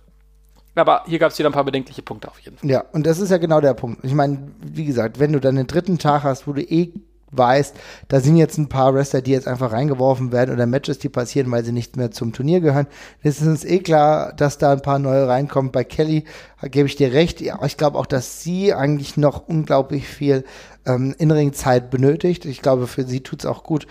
Aber 0.75 1.03
hier 1.07 1.19
gab 1.19 1.31
es 1.31 1.39
wieder 1.39 1.49
ein 1.49 1.53
paar 1.53 1.63
bedenkliche 1.63 2.01
Punkte 2.01 2.27
auf 2.27 2.39
jeden 2.39 2.57
Fall. 2.57 2.69
Ja, 2.69 2.83
und 2.91 3.07
das 3.07 3.19
ist 3.19 3.31
ja 3.31 3.37
genau 3.37 3.61
der 3.61 3.73
Punkt. 3.73 4.03
Ich 4.03 4.13
meine, 4.13 4.51
wie 4.59 4.83
gesagt, 4.83 5.19
wenn 5.19 5.31
du 5.31 5.39
dann 5.39 5.55
den 5.55 5.67
dritten 5.67 5.97
Tag 5.97 6.23
hast, 6.23 6.47
wo 6.47 6.53
du 6.53 6.61
eh 6.61 6.91
weißt, 7.31 7.75
da 8.07 8.19
sind 8.19 8.37
jetzt 8.37 8.57
ein 8.57 8.69
paar 8.69 8.93
Wrestler, 8.93 9.21
die 9.21 9.31
jetzt 9.31 9.47
einfach 9.47 9.71
reingeworfen 9.71 10.31
werden 10.31 10.53
oder 10.53 10.65
Matches, 10.65 10.99
die 10.99 11.09
passieren, 11.09 11.51
weil 11.51 11.63
sie 11.63 11.71
nicht 11.71 11.97
mehr 11.97 12.11
zum 12.11 12.33
Turnier 12.33 12.59
gehören. 12.59 12.87
Es 13.21 13.41
ist 13.41 13.47
uns 13.47 13.65
eh 13.65 13.79
klar, 13.79 14.33
dass 14.33 14.57
da 14.57 14.71
ein 14.71 14.81
paar 14.81 14.99
neue 14.99 15.27
reinkommen. 15.27 15.71
Bei 15.71 15.83
Kelly 15.83 16.25
gebe 16.63 16.87
ich 16.87 16.95
dir 16.95 17.13
recht. 17.13 17.41
Ich 17.41 17.77
glaube 17.77 17.97
auch, 17.97 18.05
dass 18.05 18.41
sie 18.41 18.73
eigentlich 18.73 19.17
noch 19.17 19.47
unglaublich 19.47 20.07
viel 20.07 20.43
ähm, 20.85 21.15
Inring-Zeit 21.17 21.89
benötigt. 21.89 22.45
Ich 22.45 22.61
glaube, 22.61 22.87
für 22.87 23.03
sie 23.03 23.21
tut 23.21 23.39
es 23.39 23.45
auch 23.45 23.63
gut, 23.63 23.87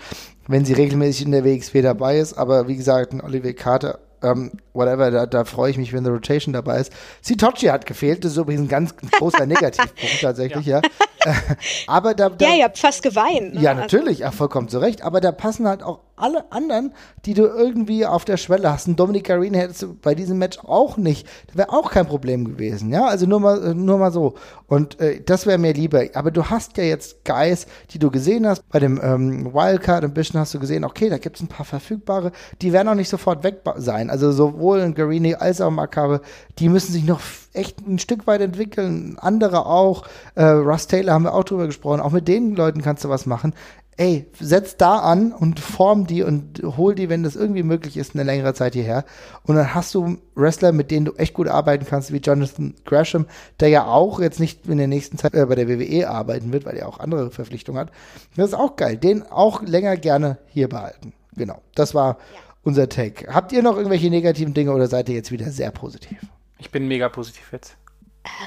wenn 0.47 0.65
sie 0.65 0.73
regelmäßig 0.73 1.25
in 1.25 1.31
der 1.31 1.45
WXW 1.45 1.81
dabei 1.81 2.19
ist. 2.19 2.33
Aber 2.33 2.67
wie 2.67 2.75
gesagt, 2.75 3.13
ein 3.13 3.21
Oliver 3.21 3.53
Carter 3.53 3.99
ähm, 4.23 4.51
whatever, 4.73 5.11
da, 5.11 5.25
da 5.25 5.45
freue 5.45 5.71
ich 5.71 5.77
mich, 5.77 5.93
wenn 5.93 6.03
The 6.03 6.11
Rotation 6.11 6.53
dabei 6.53 6.79
ist. 6.79 6.91
Sitochi 7.21 7.67
hat 7.67 7.85
gefehlt, 7.85 8.23
das 8.23 8.33
ist 8.33 8.37
übrigens 8.37 8.63
ein 8.63 8.67
ganz 8.67 8.95
großer 8.95 9.45
Negativpunkt 9.45 10.15
tatsächlich, 10.21 10.65
ja. 10.65 10.81
ja. 11.25 11.33
aber 11.87 12.13
da, 12.13 12.29
da, 12.29 12.47
Ja, 12.47 12.55
ihr 12.55 12.63
habt 12.65 12.77
fast 12.77 13.03
geweint. 13.03 13.55
Ne? 13.55 13.61
Ja, 13.61 13.71
also 13.71 13.81
natürlich, 13.81 14.25
ach, 14.25 14.33
vollkommen 14.33 14.69
zu 14.69 14.79
Recht. 14.79 15.01
Aber 15.03 15.21
da 15.21 15.31
passen 15.31 15.67
halt 15.67 15.83
auch 15.83 15.99
alle 16.19 16.51
anderen, 16.51 16.93
die 17.25 17.33
du 17.33 17.43
irgendwie 17.43 18.05
auf 18.05 18.25
der 18.25 18.37
Schwelle 18.37 18.71
hast. 18.71 18.87
Und 18.87 18.99
Dominic 18.99 19.29
Arena 19.29 19.59
hättest 19.59 19.81
du 19.81 19.95
bei 19.95 20.15
diesem 20.15 20.37
Match 20.37 20.59
auch 20.59 20.97
nicht. 20.97 21.27
Das 21.47 21.57
wäre 21.57 21.69
auch 21.69 21.91
kein 21.91 22.05
Problem 22.05 22.45
gewesen, 22.45 22.91
ja. 22.91 23.05
Also 23.05 23.25
nur 23.25 23.39
mal, 23.39 23.73
nur 23.73 23.97
mal 23.97 24.11
so. 24.11 24.35
Und 24.67 24.99
äh, 24.99 25.21
das 25.21 25.45
wäre 25.45 25.57
mir 25.57 25.73
lieber. 25.73 26.03
Aber 26.13 26.31
du 26.31 26.45
hast 26.45 26.77
ja 26.77 26.83
jetzt 26.83 27.25
Guys, 27.25 27.65
die 27.91 27.99
du 27.99 28.11
gesehen 28.11 28.47
hast. 28.47 28.67
Bei 28.69 28.79
dem 28.79 28.99
ähm, 29.01 29.53
Wildcard 29.53 30.03
bisschen 30.13 30.39
hast 30.39 30.53
du 30.53 30.59
gesehen, 30.59 30.83
okay, 30.83 31.09
da 31.09 31.17
gibt 31.17 31.37
es 31.37 31.41
ein 31.41 31.47
paar 31.47 31.65
verfügbare. 31.65 32.31
Die 32.61 32.73
werden 32.73 32.87
auch 32.87 32.95
nicht 32.95 33.09
sofort 33.09 33.43
weg 33.43 33.61
sein. 33.77 34.09
Also 34.09 34.31
sowohl 34.31 34.79
in 34.79 34.93
Garini 34.93 35.35
als 35.35 35.61
auch 35.61 35.71
Makabe, 35.71 36.21
die 36.59 36.69
müssen 36.69 36.91
sich 36.91 37.03
noch 37.03 37.21
echt 37.53 37.85
ein 37.87 37.99
Stück 37.99 38.27
weit 38.27 38.41
entwickeln. 38.41 39.17
Andere 39.19 39.65
auch. 39.65 40.05
Äh, 40.35 40.43
Russ 40.43 40.87
Taylor 40.87 41.13
haben 41.13 41.23
wir 41.23 41.33
auch 41.33 41.43
drüber 41.43 41.65
gesprochen. 41.65 41.99
Auch 41.99 42.11
mit 42.11 42.27
den 42.27 42.55
Leuten 42.55 42.81
kannst 42.81 43.03
du 43.03 43.09
was 43.09 43.25
machen 43.25 43.53
ey, 43.99 44.25
setz 44.39 44.77
da 44.77 44.99
an 44.99 45.33
und 45.33 45.59
form 45.59 46.07
die 46.07 46.23
und 46.23 46.63
hol 46.63 46.95
die, 46.95 47.09
wenn 47.09 47.21
das 47.21 47.35
irgendwie 47.35 47.63
möglich 47.63 47.97
ist, 47.97 48.15
eine 48.15 48.23
längere 48.23 48.53
Zeit 48.53 48.73
hierher. 48.73 49.03
Und 49.43 49.57
dann 49.57 49.75
hast 49.75 49.93
du 49.93 50.17
Wrestler, 50.35 50.71
mit 50.71 50.89
denen 50.89 51.05
du 51.05 51.11
echt 51.15 51.33
gut 51.33 51.49
arbeiten 51.49 51.85
kannst, 51.85 52.13
wie 52.13 52.19
Jonathan 52.19 52.75
Gresham, 52.85 53.25
der 53.59 53.67
ja 53.67 53.85
auch 53.85 54.21
jetzt 54.21 54.39
nicht 54.39 54.67
in 54.67 54.77
der 54.77 54.87
nächsten 54.87 55.17
Zeit 55.17 55.33
äh, 55.33 55.45
bei 55.45 55.55
der 55.55 55.67
WWE 55.67 56.09
arbeiten 56.09 56.53
wird, 56.53 56.65
weil 56.65 56.77
er 56.77 56.87
auch 56.87 57.01
andere 57.01 57.29
Verpflichtungen 57.29 57.77
hat. 57.77 57.91
Das 58.37 58.47
ist 58.47 58.53
auch 58.53 58.77
geil. 58.77 58.95
Den 58.95 59.21
auch 59.23 59.63
länger 59.63 59.97
gerne 59.97 60.37
hier 60.47 60.69
behalten. 60.69 61.11
Genau. 61.35 61.61
Das 61.75 61.93
war 61.93 62.19
ja. 62.33 62.39
unser 62.63 62.87
Take. 62.87 63.33
Habt 63.33 63.51
ihr 63.51 63.61
noch 63.61 63.75
irgendwelche 63.75 64.09
negativen 64.09 64.53
Dinge 64.53 64.71
oder 64.71 64.87
seid 64.87 65.09
ihr 65.09 65.15
jetzt 65.15 65.31
wieder 65.31 65.51
sehr 65.51 65.71
positiv? 65.71 66.19
Ich 66.57 66.71
bin 66.71 66.87
mega 66.87 67.09
positiv 67.09 67.51
jetzt. 67.51 67.75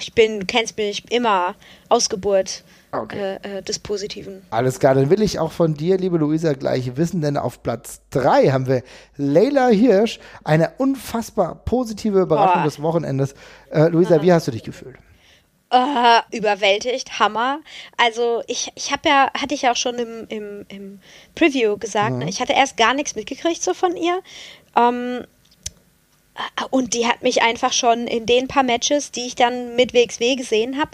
Ich 0.01 0.15
bin, 0.15 0.47
kennst 0.47 0.79
mich 0.79 1.13
immer, 1.13 1.57
Ausgeburt 1.91 2.65
okay. 2.93 3.39
äh, 3.43 3.59
äh, 3.59 3.63
des 3.63 3.79
Positiven. 3.79 4.43
Alles 4.51 4.79
klar, 4.79 4.95
dann 4.95 5.11
will 5.11 5.23
ich 5.23 5.39
auch 5.39 5.53
von 5.53 5.75
dir, 5.75 5.97
liebe 5.99 6.19
Luisa, 6.19 6.53
gleich 6.53 6.97
wissen, 6.97 7.21
denn 7.21 7.37
auf 7.37 7.63
Platz 7.63 8.03
3 8.11 8.51
haben 8.51 8.67
wir 8.67 8.83
Leila 9.17 9.69
Hirsch, 9.69 10.21
eine 10.45 10.73
unfassbar 10.79 11.57
positive 11.65 12.21
Überraschung 12.21 12.63
oh. 12.63 12.65
des 12.65 12.83
Wochenendes. 12.83 13.35
Äh, 13.71 13.89
Luisa, 13.89 14.17
ah. 14.17 14.23
wie 14.23 14.33
hast 14.33 14.47
du 14.47 14.53
dich 14.53 14.63
gefühlt? 14.63 14.97
Uh, 15.75 16.21
überwältigt, 16.31 17.19
Hammer. 17.19 17.61
Also 17.97 18.43
ich, 18.47 18.71
ich 18.75 18.93
habe 18.93 19.09
ja, 19.09 19.31
hatte 19.33 19.55
ich 19.55 19.63
ja 19.63 19.73
auch 19.73 19.77
schon 19.77 19.95
im, 19.95 20.27
im, 20.29 20.67
im 20.69 21.01
Preview 21.35 21.79
gesagt, 21.79 22.13
mhm. 22.13 22.19
ne? 22.19 22.29
ich 22.29 22.43
hatte 22.43 22.53
erst 22.53 22.77
gar 22.77 22.93
nichts 22.93 23.15
mitgekriegt 23.15 23.63
so 23.63 23.73
von 23.73 23.97
ihr. 23.97 24.21
Ähm, 24.77 25.25
und 26.71 26.95
die 26.95 27.07
hat 27.07 27.23
mich 27.23 27.43
einfach 27.43 27.73
schon 27.73 28.07
in 28.07 28.27
den 28.27 28.49
paar 28.49 28.63
Matches, 28.63 29.13
die 29.13 29.27
ich 29.27 29.35
dann 29.35 29.77
mit 29.77 29.93
WXW 29.95 30.37
gesehen 30.37 30.79
habe, 30.79 30.91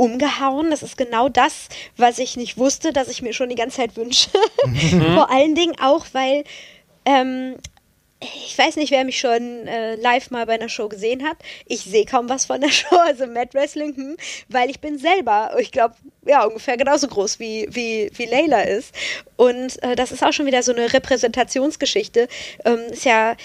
umgehauen. 0.00 0.70
Das 0.70 0.82
ist 0.82 0.96
genau 0.96 1.28
das, 1.28 1.68
was 1.96 2.18
ich 2.18 2.36
nicht 2.36 2.56
wusste, 2.56 2.92
dass 2.92 3.08
ich 3.08 3.20
mir 3.20 3.34
schon 3.34 3.50
die 3.50 3.54
ganze 3.54 3.76
Zeit 3.76 3.96
wünsche. 3.96 4.30
Mhm. 4.64 5.14
Vor 5.14 5.30
allen 5.30 5.54
Dingen 5.54 5.78
auch, 5.78 6.06
weil 6.12 6.44
ähm, 7.04 7.56
ich 8.20 8.56
weiß 8.56 8.76
nicht, 8.76 8.90
wer 8.90 9.04
mich 9.04 9.18
schon 9.18 9.66
äh, 9.66 9.96
live 9.96 10.30
mal 10.30 10.44
bei 10.44 10.54
einer 10.54 10.68
Show 10.68 10.88
gesehen 10.88 11.26
hat. 11.26 11.36
Ich 11.66 11.80
sehe 11.80 12.04
kaum 12.04 12.28
was 12.28 12.46
von 12.46 12.60
der 12.60 12.68
Show, 12.70 12.96
also 12.96 13.26
Mad 13.26 13.50
Wrestling, 13.52 13.94
hm, 13.94 14.16
weil 14.48 14.70
ich 14.70 14.80
bin 14.80 14.98
selber, 14.98 15.54
ich 15.58 15.70
glaube, 15.70 15.94
ja, 16.26 16.44
ungefähr 16.44 16.76
genauso 16.76 17.08
groß 17.08 17.38
wie, 17.38 17.66
wie, 17.70 18.10
wie 18.14 18.26
Layla 18.26 18.62
ist. 18.62 18.94
Und 19.36 19.82
äh, 19.82 19.96
das 19.96 20.12
ist 20.12 20.22
auch 20.22 20.32
schon 20.32 20.46
wieder 20.46 20.62
so 20.62 20.72
eine 20.72 20.92
Repräsentationsgeschichte. 20.92 22.28
Ähm, 22.64 22.78
ist 22.90 23.04
ja 23.04 23.36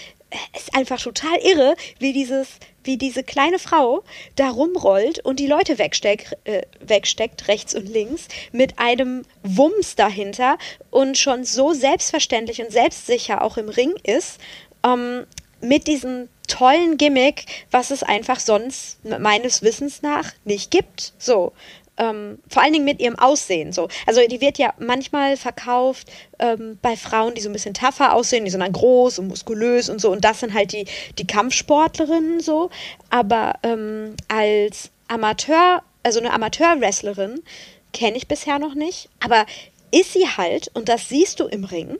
ist 0.56 0.76
einfach 0.76 1.02
total 1.02 1.38
irre, 1.38 1.76
wie 2.00 2.14
dieses 2.14 2.48
wie 2.86 2.98
diese 2.98 3.24
kleine 3.24 3.60
Frau 3.60 4.04
da 4.36 4.50
rumrollt 4.50 5.20
und 5.26 5.40
die 5.40 5.48
Leute 5.48 5.78
wegsteck, 5.78 6.36
äh, 6.46 6.62
wegsteckt, 6.80 7.48
rechts 7.48 7.76
und 7.76 7.88
links, 7.88 8.28
mit 8.52 8.80
einem 8.80 9.24
Wumms 9.44 9.96
dahinter 9.96 10.58
und 10.92 11.18
schon 11.18 11.44
so 11.44 11.74
selbstverständlich 11.74 12.62
und 12.62 12.72
selbstsicher 12.72 13.42
auch 13.42 13.58
im 13.58 13.70
Ring 13.70 13.94
ist, 14.04 14.40
ähm, 14.86 15.26
mit 15.62 15.88
diesem 15.88 16.30
tollen 16.48 16.98
Gimmick, 16.98 17.46
was 17.72 17.90
es 17.90 18.04
einfach 18.04 18.40
sonst 18.40 19.04
meines 19.04 19.64
Wissens 19.64 20.04
nach 20.04 20.32
nicht 20.44 20.70
gibt. 20.70 21.14
So 21.18 21.54
ähm, 21.98 22.40
vor 22.50 22.62
allen 22.64 22.74
Dingen 22.74 22.86
mit 22.86 23.00
ihrem 23.00 23.18
Aussehen 23.18 23.72
so. 23.72 23.88
Also 24.06 24.22
die 24.28 24.42
wird 24.42 24.58
ja 24.58 24.74
manchmal 24.80 25.38
verkauft 25.38 26.12
ähm, 26.40 26.78
bei 26.82 26.96
Frauen, 26.98 27.36
die 27.36 27.42
so 27.42 27.50
ein 27.50 27.54
bisschen 27.54 27.74
tougher 27.74 28.14
aussehen, 28.14 28.46
die 28.46 28.52
sind 28.52 28.60
dann 28.60 28.72
groß 28.72 29.20
und 29.20 29.28
muskulös 29.28 29.90
und 29.90 30.02
so. 30.02 30.12
Und 30.12 30.26
das 30.26 30.40
sind 30.42 30.54
halt 30.54 30.74
die, 30.74 30.86
die 31.18 31.28
Kampfsportlerinnen 31.28 32.40
so. 32.40 32.70
Aber 33.10 33.54
ähm, 33.64 34.16
als 34.28 34.92
Amateur, 35.08 35.84
also 36.04 36.20
eine 36.20 36.34
Amateur-Wrestlerin, 36.34 37.42
kenne 37.94 38.18
ich 38.18 38.28
bisher 38.28 38.60
noch 38.60 38.76
nicht. 38.76 39.10
Aber 39.24 39.46
ist 39.92 40.14
sie 40.14 40.28
halt, 40.28 40.70
und 40.74 40.90
das 40.90 41.10
siehst 41.10 41.40
du 41.40 41.46
im 41.46 41.64
Ring. 41.64 41.98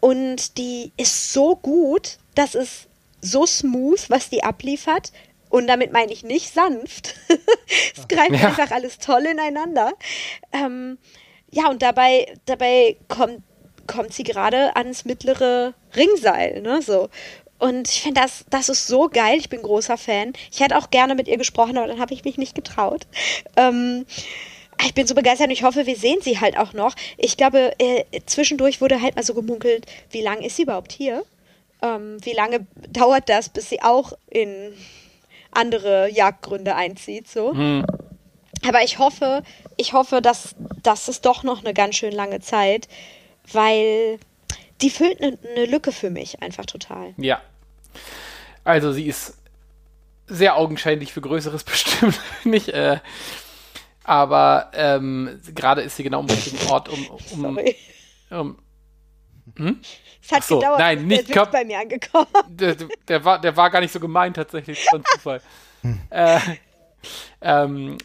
Und 0.00 0.58
die 0.58 0.92
ist 0.96 1.32
so 1.32 1.56
gut, 1.56 2.18
das 2.34 2.54
ist 2.54 2.86
so 3.20 3.46
smooth, 3.46 4.10
was 4.10 4.30
die 4.30 4.44
abliefert. 4.44 5.12
Und 5.50 5.66
damit 5.66 5.92
meine 5.92 6.12
ich 6.12 6.22
nicht 6.22 6.52
sanft. 6.52 7.14
es 7.96 8.08
greift 8.08 8.32
ja. 8.32 8.48
einfach 8.48 8.70
alles 8.70 8.98
toll 8.98 9.26
ineinander. 9.26 9.92
Ähm, 10.52 10.98
ja, 11.50 11.68
und 11.68 11.82
dabei, 11.82 12.34
dabei 12.46 12.96
kommt, 13.08 13.42
kommt 13.86 14.12
sie 14.12 14.24
gerade 14.24 14.76
ans 14.76 15.04
mittlere 15.04 15.74
Ringseil, 15.96 16.60
ne? 16.60 16.82
So. 16.82 17.08
und 17.58 17.88
ich 17.88 18.02
finde, 18.02 18.20
das, 18.20 18.44
das 18.50 18.68
ist 18.68 18.86
so 18.86 19.08
geil. 19.08 19.38
Ich 19.38 19.48
bin 19.48 19.62
großer 19.62 19.96
Fan. 19.96 20.34
Ich 20.52 20.60
hätte 20.60 20.76
auch 20.76 20.90
gerne 20.90 21.14
mit 21.14 21.28
ihr 21.28 21.38
gesprochen, 21.38 21.78
aber 21.78 21.86
dann 21.88 22.00
habe 22.00 22.12
ich 22.12 22.24
mich 22.24 22.36
nicht 22.36 22.54
getraut. 22.54 23.06
Ähm, 23.56 24.04
ich 24.84 24.94
bin 24.94 25.06
so 25.06 25.14
begeistert 25.14 25.48
und 25.48 25.52
ich 25.52 25.64
hoffe, 25.64 25.86
wir 25.86 25.96
sehen 25.96 26.20
sie 26.20 26.38
halt 26.38 26.56
auch 26.56 26.72
noch. 26.72 26.94
Ich 27.16 27.36
glaube, 27.36 27.72
äh, 27.78 28.04
zwischendurch 28.26 28.80
wurde 28.80 29.02
halt 29.02 29.16
mal 29.16 29.24
so 29.24 29.34
gemunkelt, 29.34 29.86
wie 30.10 30.22
lange 30.22 30.46
ist 30.46 30.56
sie 30.56 30.62
überhaupt 30.62 30.92
hier? 30.92 31.24
Ähm, 31.82 32.18
wie 32.22 32.32
lange 32.32 32.66
dauert 32.90 33.28
das, 33.28 33.48
bis 33.48 33.68
sie 33.68 33.82
auch 33.82 34.12
in 34.30 34.72
andere 35.58 36.10
Jagdgründe 36.10 36.74
einzieht? 36.74 37.28
So. 37.28 37.52
Hm. 37.52 37.84
Aber 38.66 38.82
ich 38.82 38.98
hoffe, 38.98 39.42
ich 39.76 39.92
hoffe, 39.92 40.20
dass 40.22 40.54
das 40.82 41.08
ist 41.08 41.26
doch 41.26 41.42
noch 41.42 41.60
eine 41.64 41.74
ganz 41.74 41.96
schön 41.96 42.12
lange 42.12 42.40
Zeit, 42.40 42.88
weil 43.52 44.18
die 44.80 44.90
füllt 44.90 45.20
eine 45.20 45.38
ne 45.54 45.66
Lücke 45.66 45.92
für 45.92 46.10
mich 46.10 46.42
einfach 46.42 46.66
total. 46.66 47.14
Ja. 47.16 47.40
Also 48.64 48.92
sie 48.92 49.06
ist 49.06 49.36
sehr 50.26 50.56
augenscheinlich 50.56 51.12
für 51.12 51.20
Größeres 51.20 51.64
bestimmt 51.64 52.20
nicht. 52.44 52.68
Äh, 52.68 52.98
aber 54.04 54.70
ähm, 54.74 55.40
gerade 55.54 55.82
ist 55.82 55.96
sie 55.96 56.02
genau 56.02 56.20
am 56.20 56.26
richtigen 56.26 56.66
Ort, 56.70 56.88
um. 56.88 57.06
um, 57.08 57.18
Sorry. 57.54 57.76
um 58.30 58.58
hm? 59.56 59.80
Es 60.22 60.32
hat 60.32 60.44
so, 60.44 60.58
gedauert, 60.58 60.78
nein, 60.78 61.06
nicht 61.06 61.34
der 61.34 61.46
bei 61.46 61.64
mir 61.64 61.80
angekommen. 61.80 62.26
Der, 62.48 62.76
der, 63.06 63.24
war, 63.24 63.40
der 63.40 63.56
war 63.56 63.70
gar 63.70 63.80
nicht 63.80 63.92
so 63.92 64.00
gemeint 64.00 64.36
tatsächlich. 64.36 64.86
Zufall. 65.14 65.40
äh, 66.10 66.38
ähm, 67.40 67.98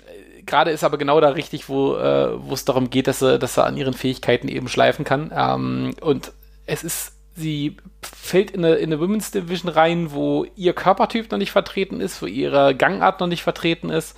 gerade 0.45 0.71
ist 0.71 0.83
aber 0.83 0.97
genau 0.97 1.19
da 1.19 1.29
richtig, 1.29 1.69
wo 1.69 1.95
äh, 1.95 2.37
es 2.51 2.65
darum 2.65 2.89
geht, 2.89 3.07
dass 3.07 3.21
er, 3.21 3.39
dass 3.39 3.57
er 3.57 3.65
an 3.65 3.77
ihren 3.77 3.93
Fähigkeiten 3.93 4.47
eben 4.47 4.67
schleifen 4.67 5.05
kann. 5.05 5.31
Ähm, 5.35 5.95
und 6.01 6.31
es 6.65 6.83
ist, 6.83 7.13
sie 7.35 7.77
fällt 8.01 8.51
in 8.51 8.63
eine, 8.63 8.75
in 8.75 8.93
eine 8.93 9.01
Women's 9.01 9.31
Division 9.31 9.71
rein, 9.71 10.11
wo 10.11 10.45
ihr 10.55 10.73
Körpertyp 10.73 11.31
noch 11.31 11.39
nicht 11.39 11.51
vertreten 11.51 12.01
ist, 12.01 12.21
wo 12.21 12.25
ihre 12.25 12.75
Gangart 12.75 13.19
noch 13.19 13.27
nicht 13.27 13.43
vertreten 13.43 13.89
ist. 13.89 14.15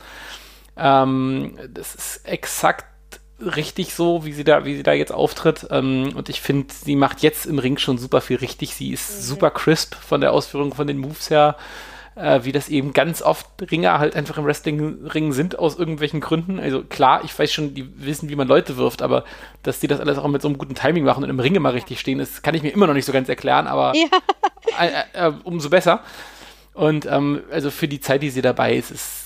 Ähm, 0.78 1.58
das 1.70 1.96
ist 1.96 2.28
exakt 2.28 2.86
richtig 3.40 3.94
so, 3.94 4.26
wie 4.26 4.34
sie 4.34 4.44
da, 4.44 4.66
wie 4.66 4.76
sie 4.76 4.84
da 4.84 4.94
jetzt 4.94 5.12
auftritt. 5.12 5.68
Ähm, 5.70 6.14
und 6.16 6.30
ich 6.30 6.42
finde, 6.42 6.74
sie 6.74 6.96
macht 6.96 7.22
jetzt 7.22 7.46
im 7.46 7.60
Ring 7.60 7.78
schon 7.78 7.98
super 7.98 8.22
viel 8.22 8.38
richtig. 8.38 8.76
Sie 8.76 8.92
ist 8.92 9.10
mhm. 9.10 9.22
super 9.22 9.52
crisp 9.52 9.96
von 9.96 10.22
der 10.22 10.34
Ausführung 10.34 10.74
von 10.74 10.88
den 10.88 10.98
Moves 10.98 11.30
her 11.30 11.58
äh, 12.16 12.44
wie 12.44 12.52
das 12.52 12.70
eben 12.70 12.94
ganz 12.94 13.22
oft 13.22 13.48
Ringer 13.70 14.00
halt 14.00 14.16
einfach 14.16 14.38
im 14.38 14.46
Wrestling-Ring 14.46 15.34
sind 15.34 15.60
aus 15.60 15.78
irgendwelchen 15.78 16.22
Gründen. 16.22 16.60
Also 16.60 16.82
klar, 16.84 17.22
ich 17.24 17.38
weiß 17.38 17.52
schon, 17.52 17.74
die 17.74 17.88
wissen, 18.04 18.30
wie 18.30 18.36
man 18.36 18.48
Leute 18.48 18.78
wirft, 18.78 19.02
aber 19.02 19.26
dass 19.64 19.80
die 19.80 19.88
das 19.88 20.00
alles 20.00 20.18
auch 20.18 20.28
mit 20.28 20.42
so 20.42 20.48
einem 20.48 20.58
guten 20.58 20.76
Timing 20.76 21.04
machen 21.04 21.24
und 21.24 21.30
im 21.30 21.40
Ring 21.40 21.56
immer 21.56 21.74
richtig 21.74 22.00
stehen, 22.00 22.20
das 22.20 22.42
kann 22.42 22.56
ich 22.56 22.64
mir 22.64 22.74
immer 22.74 22.88
noch 22.88 22.94
nicht 22.94 23.06
so 23.06 23.12
ganz 23.12 23.30
erklären, 23.30 23.68
aber 23.68 23.94
ja. 23.96 24.08
äh, 25.14 25.28
äh, 25.28 25.34
umso 25.44 25.70
besser. 25.70 26.02
Und 26.74 27.06
ähm, 27.06 27.42
also 27.52 27.72
für 27.72 27.88
die 27.88 28.00
Zeit, 28.00 28.22
die 28.22 28.30
sie 28.30 28.42
dabei 28.42 28.76
ist, 28.76 28.92
ist 28.92 29.25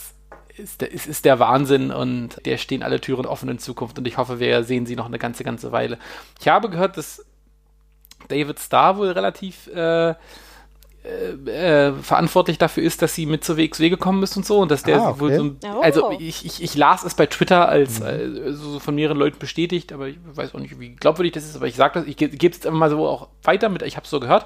ist, 0.60 0.84
ist, 0.84 1.07
ist 1.07 1.26
der 1.26 1.40
Wahnsinn 1.40 1.91
und 1.91 2.45
der 2.45 2.57
stehen 2.57 2.84
alle 2.84 3.02
Türen 3.02 3.26
offen 3.26 3.49
in 3.49 3.60
Zukunft 3.60 3.98
und 3.98 4.07
ich 4.07 4.18
hoffe, 4.18 4.40
wir 4.40 4.64
sehen 4.64 4.86
sie 4.86 4.95
noch 4.95 5.07
eine 5.07 5.19
ganze, 5.19 5.44
ganze 5.44 5.72
Weile. 5.72 5.98
Ich 6.40 6.48
habe 6.48 6.69
gehört, 6.69 6.98
dass 6.98 7.26
David 8.27 8.60
Starr 8.60 8.98
wohl 8.98 9.10
relativ 9.10 9.68
äh, 9.68 10.14
äh, 11.02 11.88
äh, 11.88 11.94
verantwortlich 11.94 12.57
dafür 12.57 12.84
ist, 12.84 13.02
dass 13.02 13.15
sie 13.15 13.26
mit 13.26 13.45
zur 13.45 13.56
WXW 13.56 13.90
gekommen 13.90 14.22
ist 14.22 14.36
und 14.36 14.45
so 14.45 14.60
und 14.60 14.69
dass 14.69 14.84
der 14.84 15.02
ah, 15.02 15.10
okay. 15.11 15.19
wohl 15.22 15.34
so 15.34 15.44
ein, 15.44 15.57
oh. 15.64 15.80
also 15.80 16.11
ich, 16.11 16.45
ich, 16.45 16.61
ich, 16.61 16.76
las 16.76 17.06
es 17.06 17.15
bei 17.15 17.26
Twitter 17.26 17.69
als 17.69 18.02
mhm. 18.02 18.06
äh, 18.06 18.52
so 18.52 18.80
von 18.80 18.95
mehreren 18.95 19.18
Leuten 19.18 19.40
bestätigt, 19.40 19.94
aber 19.94 20.10
ich 20.10 20.18
weiß 20.22 20.53
auch 20.53 20.60
nicht, 20.60 20.77
wie 20.77 20.95
glaubwürdig 20.95 21.31
das 21.31 21.45
ist, 21.45 21.56
aber 21.56 21.68
ich 21.68 21.76
sage 21.77 21.99
das, 21.99 22.06
ich 22.06 22.18
gebe 22.18 22.36
es 22.36 22.41
jetzt 22.41 22.68
einfach 22.68 22.80
mal 22.80 22.90
so 22.90 23.07
auch 23.07 23.30
weiter 23.44 23.69
mit, 23.69 23.81
ich 23.84 23.95
habe 23.95 24.03
es 24.03 24.10
so 24.10 24.19
gehört, 24.19 24.45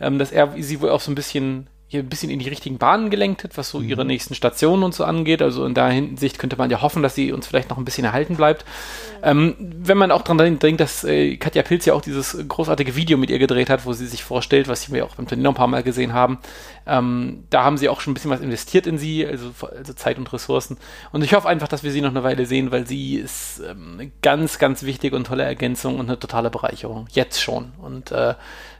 ähm, 0.00 0.18
dass 0.18 0.32
er 0.32 0.54
sie 0.58 0.80
wohl 0.80 0.88
auch 0.88 1.02
so 1.02 1.12
ein 1.12 1.14
bisschen 1.14 1.66
hier 1.94 2.02
ein 2.02 2.08
bisschen 2.08 2.30
in 2.30 2.40
die 2.40 2.48
richtigen 2.48 2.76
Bahnen 2.76 3.08
gelenkt 3.08 3.44
hat, 3.44 3.56
was 3.56 3.70
so 3.70 3.78
mhm. 3.78 3.88
ihre 3.88 4.04
nächsten 4.04 4.34
Stationen 4.34 4.82
und 4.82 4.94
so 4.94 5.04
angeht. 5.04 5.40
Also 5.40 5.64
in 5.64 5.74
der 5.74 5.86
Hinsicht 5.88 6.40
könnte 6.40 6.56
man 6.56 6.68
ja 6.68 6.82
hoffen, 6.82 7.02
dass 7.04 7.14
sie 7.14 7.32
uns 7.32 7.46
vielleicht 7.46 7.70
noch 7.70 7.78
ein 7.78 7.84
bisschen 7.84 8.04
erhalten 8.04 8.36
bleibt. 8.36 8.64
Mhm. 8.64 9.14
Ähm, 9.22 9.54
wenn 9.58 9.96
man 9.96 10.10
auch 10.10 10.22
daran 10.22 10.58
denkt, 10.58 10.80
dass 10.80 11.04
äh, 11.04 11.36
Katja 11.36 11.62
Pilz 11.62 11.84
ja 11.84 11.94
auch 11.94 12.02
dieses 12.02 12.36
großartige 12.48 12.96
Video 12.96 13.16
mit 13.16 13.30
ihr 13.30 13.38
gedreht 13.38 13.70
hat, 13.70 13.86
wo 13.86 13.92
sie 13.92 14.06
sich 14.06 14.24
vorstellt, 14.24 14.66
was 14.66 14.92
wir 14.92 15.04
auch 15.04 15.14
beim 15.14 15.28
Turnier 15.28 15.44
noch 15.44 15.52
ein 15.52 15.56
paar 15.56 15.68
Mal 15.68 15.84
gesehen 15.84 16.12
haben, 16.12 16.38
ähm, 16.86 17.44
da 17.48 17.62
haben 17.62 17.78
sie 17.78 17.88
auch 17.88 18.00
schon 18.00 18.10
ein 18.10 18.14
bisschen 18.14 18.32
was 18.32 18.40
investiert 18.40 18.86
in 18.88 18.98
sie, 18.98 19.24
also, 19.24 19.52
also, 19.60 19.92
Zeit 19.94 20.18
und 20.18 20.32
Ressourcen. 20.32 20.76
Und 21.12 21.22
ich 21.22 21.32
hoffe 21.32 21.48
einfach, 21.48 21.68
dass 21.68 21.84
wir 21.84 21.92
sie 21.92 22.00
noch 22.00 22.10
eine 22.10 22.24
Weile 22.24 22.44
sehen, 22.44 22.72
weil 22.72 22.86
sie 22.86 23.14
ist 23.14 23.60
ähm, 23.60 23.94
eine 23.94 24.10
ganz, 24.20 24.58
ganz 24.58 24.82
wichtige 24.82 25.14
und 25.14 25.28
tolle 25.28 25.44
Ergänzung 25.44 25.98
und 26.00 26.08
eine 26.08 26.18
totale 26.18 26.50
Bereicherung. 26.50 27.06
Jetzt 27.12 27.40
schon. 27.40 27.72
Und 27.80 28.10
äh, 28.10 28.34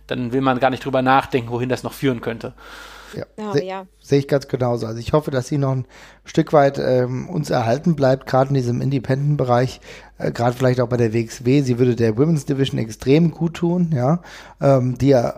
dann 0.06 0.32
will 0.32 0.40
man 0.40 0.60
gar 0.60 0.70
nicht 0.70 0.84
drüber 0.84 1.02
nachdenken, 1.02 1.50
wohin 1.50 1.68
das 1.68 1.82
noch 1.82 1.92
führen 1.92 2.20
könnte. 2.20 2.52
Ja, 3.16 3.26
oh, 3.36 3.52
Se 3.52 3.64
ja. 3.64 3.86
sehe 4.00 4.18
ich 4.18 4.28
ganz 4.28 4.48
genauso. 4.48 4.86
Also 4.86 4.98
ich 4.98 5.12
hoffe, 5.12 5.30
dass 5.30 5.48
sie 5.48 5.58
noch 5.58 5.72
ein 5.72 5.86
Stück 6.24 6.52
weit 6.52 6.78
ähm, 6.78 7.28
uns 7.28 7.50
erhalten 7.50 7.96
bleibt, 7.96 8.26
gerade 8.26 8.48
in 8.48 8.54
diesem 8.54 8.80
Independent-Bereich, 8.80 9.80
äh, 10.18 10.32
gerade 10.32 10.56
vielleicht 10.56 10.80
auch 10.80 10.88
bei 10.88 10.96
der 10.96 11.12
WXW. 11.12 11.62
Sie 11.62 11.78
würde 11.78 11.96
der 11.96 12.16
Women's 12.16 12.46
Division 12.46 12.78
extrem 12.78 13.30
gut 13.30 13.54
tun, 13.54 13.90
ja, 13.94 14.20
ähm, 14.60 14.98
die 14.98 15.08
ja 15.08 15.34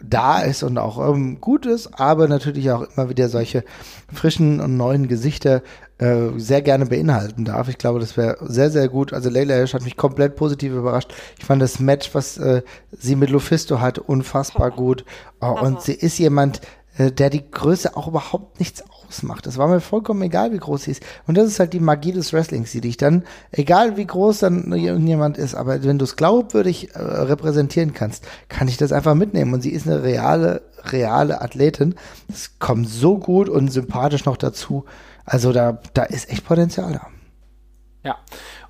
da 0.00 0.40
ist 0.40 0.62
und 0.62 0.78
auch 0.78 1.12
ähm, 1.12 1.40
gut 1.40 1.66
ist, 1.66 1.98
aber 1.98 2.28
natürlich 2.28 2.70
auch 2.70 2.82
immer 2.82 3.08
wieder 3.08 3.28
solche 3.28 3.64
frischen 4.12 4.60
und 4.60 4.76
neuen 4.76 5.08
Gesichter 5.08 5.62
äh, 5.98 6.28
sehr 6.36 6.62
gerne 6.62 6.86
beinhalten 6.86 7.44
darf. 7.44 7.68
Ich 7.68 7.78
glaube, 7.78 7.98
das 7.98 8.16
wäre 8.16 8.36
sehr, 8.40 8.70
sehr 8.70 8.88
gut. 8.88 9.12
Also 9.12 9.28
Leila 9.28 9.54
Hirsch 9.54 9.74
hat 9.74 9.82
mich 9.82 9.96
komplett 9.96 10.36
positiv 10.36 10.72
überrascht. 10.72 11.12
Ich 11.38 11.44
fand 11.44 11.60
das 11.60 11.80
Match, 11.80 12.14
was 12.14 12.38
äh, 12.38 12.62
sie 12.96 13.16
mit 13.16 13.30
Lufisto 13.30 13.80
hatte, 13.80 14.02
unfassbar 14.02 14.70
gut. 14.70 15.04
Oh, 15.40 15.56
und 15.60 15.82
sie 15.82 15.94
ist 15.94 16.18
jemand, 16.18 16.60
der 16.98 17.30
die 17.30 17.48
Größe 17.50 17.96
auch 17.96 18.08
überhaupt 18.08 18.58
nichts 18.58 18.82
ausmacht. 19.06 19.46
Das 19.46 19.56
war 19.56 19.68
mir 19.68 19.80
vollkommen 19.80 20.22
egal, 20.22 20.52
wie 20.52 20.58
groß 20.58 20.84
sie 20.84 20.90
ist. 20.92 21.02
Und 21.26 21.36
das 21.36 21.46
ist 21.46 21.60
halt 21.60 21.72
die 21.72 21.80
Magie 21.80 22.12
des 22.12 22.32
Wrestlings, 22.32 22.72
die 22.72 22.80
dich 22.80 22.96
dann, 22.96 23.24
egal 23.52 23.96
wie 23.96 24.06
groß 24.06 24.40
dann 24.40 24.72
irgendjemand 24.72 25.38
ist, 25.38 25.54
aber 25.54 25.82
wenn 25.84 25.98
du 25.98 26.04
es 26.04 26.16
glaubwürdig 26.16 26.94
äh, 26.94 26.98
repräsentieren 26.98 27.94
kannst, 27.94 28.26
kann 28.48 28.68
ich 28.68 28.76
das 28.76 28.92
einfach 28.92 29.14
mitnehmen. 29.14 29.54
Und 29.54 29.62
sie 29.62 29.70
ist 29.70 29.86
eine 29.86 30.02
reale, 30.02 30.62
reale 30.84 31.40
Athletin. 31.40 31.94
Es 32.28 32.58
kommt 32.58 32.88
so 32.88 33.18
gut 33.18 33.48
und 33.48 33.72
sympathisch 33.72 34.24
noch 34.24 34.36
dazu. 34.36 34.84
Also 35.24 35.52
da, 35.52 35.80
da 35.94 36.02
ist 36.02 36.30
echt 36.30 36.44
Potenzial 36.44 36.92
da. 36.92 37.06
Ja, 38.04 38.16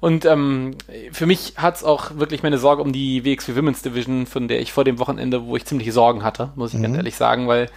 und 0.01 0.25
ähm, 0.25 0.77
für 1.13 1.27
mich 1.27 1.55
hat 1.57 1.77
es 1.77 1.85
auch 1.85 2.17
wirklich 2.17 2.43
meine 2.43 2.59
Sorge 2.59 2.83
um 2.83 2.93
die 2.93 3.25
WXW 3.25 3.57
Women's 3.57 3.83
Division, 3.83 4.27
von 4.27 4.49
der 4.49 4.61
ich 4.61 4.73
vor 4.73 4.85
dem 4.85 4.99
Wochenende, 4.99 5.47
wo 5.47 5.55
ich 5.57 5.65
ziemliche 5.65 5.93
Sorgen 5.93 6.25
hatte, 6.25 6.51
muss 6.57 6.73
ich 6.73 6.79
mhm. 6.79 6.85
ganz 6.85 6.97
ehrlich 6.97 7.17
sagen, 7.17 7.47
weil 7.47 7.69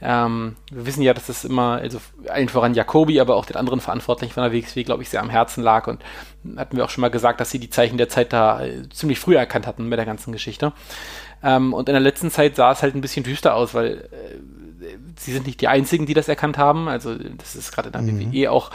ähm, 0.00 0.56
wir 0.70 0.84
wissen 0.84 1.02
ja, 1.02 1.14
dass 1.14 1.26
das 1.26 1.44
immer, 1.44 1.76
also 1.76 1.98
allen 2.28 2.48
voran 2.48 2.74
Jacobi, 2.74 3.18
aber 3.20 3.36
auch 3.36 3.46
den 3.46 3.56
anderen 3.56 3.80
Verantwortlichen 3.80 4.34
von 4.34 4.42
der 4.42 4.52
WXW, 4.52 4.84
glaube 4.84 5.02
ich, 5.02 5.08
sehr 5.08 5.22
am 5.22 5.30
Herzen 5.30 5.62
lag. 5.62 5.86
Und 5.86 6.02
hatten 6.56 6.76
wir 6.76 6.84
auch 6.84 6.90
schon 6.90 7.00
mal 7.00 7.10
gesagt, 7.10 7.40
dass 7.40 7.50
sie 7.50 7.58
die 7.58 7.70
Zeichen 7.70 7.96
der 7.96 8.08
Zeit 8.08 8.32
da 8.32 8.62
äh, 8.62 8.88
ziemlich 8.90 9.18
früh 9.18 9.36
erkannt 9.36 9.66
hatten 9.66 9.88
mit 9.88 9.98
der 9.98 10.06
ganzen 10.06 10.32
Geschichte. 10.32 10.72
Ähm, 11.42 11.72
und 11.72 11.88
in 11.88 11.94
der 11.94 12.00
letzten 12.00 12.30
Zeit 12.30 12.56
sah 12.56 12.72
es 12.72 12.82
halt 12.82 12.94
ein 12.94 13.00
bisschen 13.00 13.24
düster 13.24 13.54
aus, 13.54 13.72
weil 13.72 14.08
äh, 14.12 14.96
sie 15.16 15.32
sind 15.32 15.46
nicht 15.46 15.60
die 15.62 15.68
einzigen, 15.68 16.04
die 16.04 16.14
das 16.14 16.28
erkannt 16.28 16.58
haben. 16.58 16.88
Also 16.88 17.14
das 17.14 17.56
ist 17.56 17.72
gerade 17.72 17.88
in 17.88 17.92
der 17.92 18.02
mhm. 18.02 18.32
WWE 18.32 18.50
auch 18.50 18.70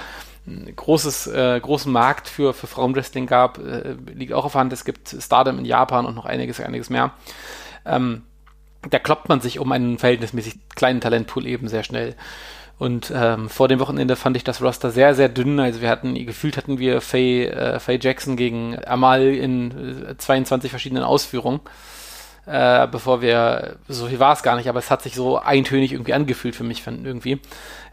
ein 0.47 0.73
großes, 0.75 1.27
äh, 1.27 1.59
großen 1.59 1.91
Markt 1.91 2.27
für, 2.27 2.53
für 2.55 2.65
Frauenwrestling 2.65 3.27
gab, 3.27 3.59
äh, 3.59 3.95
liegt 4.13 4.33
auch 4.33 4.45
auf 4.45 4.55
Hand. 4.55 4.73
Es 4.73 4.85
gibt 4.85 5.15
Stardom 5.19 5.59
in 5.59 5.65
Japan 5.65 6.07
und 6.07 6.15
noch 6.15 6.25
einiges, 6.25 6.59
einiges 6.59 6.89
mehr. 6.89 7.13
Ähm, 7.85 8.23
da 8.89 8.99
kloppt 8.99 9.29
man 9.29 9.41
sich 9.41 9.59
um 9.59 9.71
einen 9.71 9.97
verhältnismäßig 9.97 10.55
kleinen 10.75 11.01
Talentpool 11.01 11.45
eben 11.45 11.67
sehr 11.67 11.83
schnell. 11.83 12.15
Und 12.79 13.13
ähm, 13.15 13.47
vor 13.47 13.67
dem 13.67 13.79
Wochenende 13.79 14.15
fand 14.15 14.35
ich 14.37 14.43
das 14.43 14.59
Roster 14.61 14.89
sehr, 14.89 15.13
sehr 15.13 15.29
dünn. 15.29 15.59
Also 15.59 15.81
wir 15.81 15.89
hatten, 15.89 16.15
gefühlt 16.25 16.57
hatten 16.57 16.79
wir 16.79 16.99
Faye, 16.99 17.45
äh, 17.45 17.79
Faye 17.79 17.99
Jackson 18.01 18.35
gegen 18.37 18.75
Amal 18.87 19.21
in 19.21 20.07
äh, 20.09 20.17
22 20.17 20.71
verschiedenen 20.71 21.03
Ausführungen. 21.03 21.59
Äh, 22.47 22.87
bevor 22.87 23.21
wir, 23.21 23.77
so 23.87 24.07
viel 24.07 24.19
war 24.19 24.33
es 24.33 24.41
gar 24.41 24.55
nicht, 24.55 24.67
aber 24.67 24.79
es 24.79 24.89
hat 24.89 25.03
sich 25.03 25.13
so 25.13 25.37
eintönig 25.37 25.93
irgendwie 25.93 26.13
angefühlt 26.13 26.55
für 26.55 26.63
mich 26.63 26.85
irgendwie. 26.85 27.39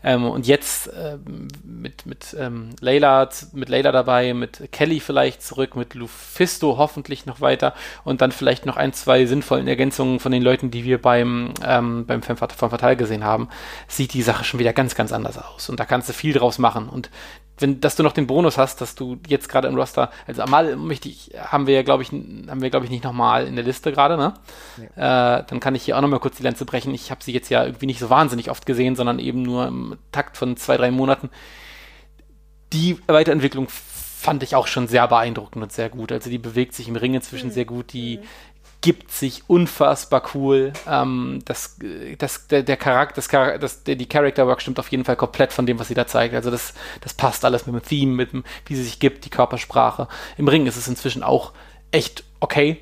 Ähm, 0.02 0.24
und 0.24 0.46
jetzt 0.46 0.86
äh, 0.88 1.18
mit, 1.64 2.06
mit, 2.06 2.34
ähm, 2.38 2.70
Layla, 2.80 3.28
mit 3.52 3.68
Layla 3.68 3.92
dabei, 3.92 4.32
mit 4.32 4.72
Kelly 4.72 5.00
vielleicht 5.00 5.42
zurück, 5.42 5.76
mit 5.76 5.94
Lufisto 5.94 6.78
hoffentlich 6.78 7.26
noch 7.26 7.40
weiter 7.40 7.74
und 8.04 8.20
dann 8.22 8.32
vielleicht 8.32 8.64
noch 8.64 8.76
ein, 8.76 8.92
zwei 8.92 9.26
sinnvollen 9.26 9.68
Ergänzungen 9.68 10.20
von 10.20 10.32
den 10.32 10.42
Leuten, 10.42 10.70
die 10.70 10.84
wir 10.84 11.02
beim, 11.02 11.52
ähm, 11.64 12.06
beim 12.06 12.22
Femme 12.22 12.38
Fatale 12.38 12.96
gesehen 12.96 13.24
haben, 13.24 13.48
sieht 13.88 14.14
die 14.14 14.22
Sache 14.22 14.44
schon 14.44 14.60
wieder 14.60 14.72
ganz, 14.72 14.94
ganz 14.94 15.12
anders 15.12 15.36
aus. 15.36 15.68
Und 15.68 15.80
da 15.80 15.84
kannst 15.84 16.08
du 16.08 16.12
viel 16.12 16.32
draus 16.32 16.58
machen. 16.58 16.88
Und 16.88 17.10
wenn, 17.58 17.80
dass 17.80 17.96
du 17.96 18.02
noch 18.02 18.12
den 18.12 18.26
Bonus 18.26 18.58
hast, 18.58 18.80
dass 18.80 18.94
du 18.94 19.18
jetzt 19.26 19.48
gerade 19.48 19.68
im 19.68 19.74
Roster, 19.74 20.10
also 20.26 20.42
Amal 20.42 20.76
möchte 20.76 21.08
ich, 21.08 21.32
haben 21.38 21.66
wir 21.66 21.74
ja, 21.74 21.82
glaube 21.82 22.02
ich, 22.02 22.10
haben 22.10 22.60
wir, 22.60 22.70
glaube 22.70 22.86
ich, 22.86 22.90
nicht 22.90 23.04
nochmal 23.04 23.46
in 23.46 23.56
der 23.56 23.64
Liste 23.64 23.92
gerade, 23.92 24.16
ne? 24.16 24.34
Ja. 24.96 25.38
Äh, 25.38 25.44
dann 25.46 25.60
kann 25.60 25.74
ich 25.74 25.84
hier 25.84 25.96
auch 25.96 26.00
nochmal 26.00 26.20
kurz 26.20 26.36
die 26.36 26.42
Lanze 26.42 26.64
brechen. 26.64 26.94
Ich 26.94 27.10
habe 27.10 27.22
sie 27.22 27.32
jetzt 27.32 27.48
ja 27.48 27.64
irgendwie 27.64 27.86
nicht 27.86 27.98
so 27.98 28.10
wahnsinnig 28.10 28.50
oft 28.50 28.66
gesehen, 28.66 28.96
sondern 28.96 29.18
eben 29.18 29.42
nur 29.42 29.66
im 29.66 29.96
Takt 30.12 30.36
von 30.36 30.56
zwei, 30.56 30.76
drei 30.76 30.90
Monaten. 30.90 31.30
Die 32.72 32.98
Weiterentwicklung 33.06 33.68
fand 33.68 34.42
ich 34.42 34.56
auch 34.56 34.66
schon 34.66 34.88
sehr 34.88 35.06
beeindruckend 35.06 35.62
und 35.62 35.72
sehr 35.72 35.88
gut. 35.88 36.10
Also 36.10 36.28
die 36.28 36.38
bewegt 36.38 36.74
sich 36.74 36.88
im 36.88 36.96
Ring 36.96 37.14
inzwischen 37.14 37.48
mhm. 37.48 37.52
sehr 37.52 37.64
gut, 37.64 37.92
die 37.92 38.18
gibt 38.80 39.10
sich 39.10 39.42
unfassbar 39.48 40.22
cool. 40.34 40.72
Ähm, 40.88 41.40
das, 41.44 41.78
das, 42.18 42.46
der, 42.46 42.62
der 42.62 42.76
Charakter, 42.76 43.16
das, 43.16 43.28
das, 43.60 43.82
die 43.84 44.08
Character 44.08 44.46
Work 44.46 44.62
stimmt 44.62 44.78
auf 44.78 44.88
jeden 44.88 45.04
Fall 45.04 45.16
komplett 45.16 45.52
von 45.52 45.66
dem, 45.66 45.78
was 45.78 45.88
sie 45.88 45.94
da 45.94 46.06
zeigt. 46.06 46.34
Also 46.34 46.50
das, 46.50 46.74
das 47.00 47.14
passt 47.14 47.44
alles 47.44 47.66
mit 47.66 47.74
dem 47.74 47.82
Theme, 47.82 48.12
mit 48.12 48.32
dem, 48.32 48.44
wie 48.66 48.76
sie 48.76 48.84
sich 48.84 49.00
gibt, 49.00 49.24
die 49.24 49.30
Körpersprache. 49.30 50.06
Im 50.36 50.48
Ring 50.48 50.66
ist 50.66 50.76
es 50.76 50.86
inzwischen 50.86 51.22
auch 51.22 51.52
echt 51.90 52.24
okay. 52.40 52.80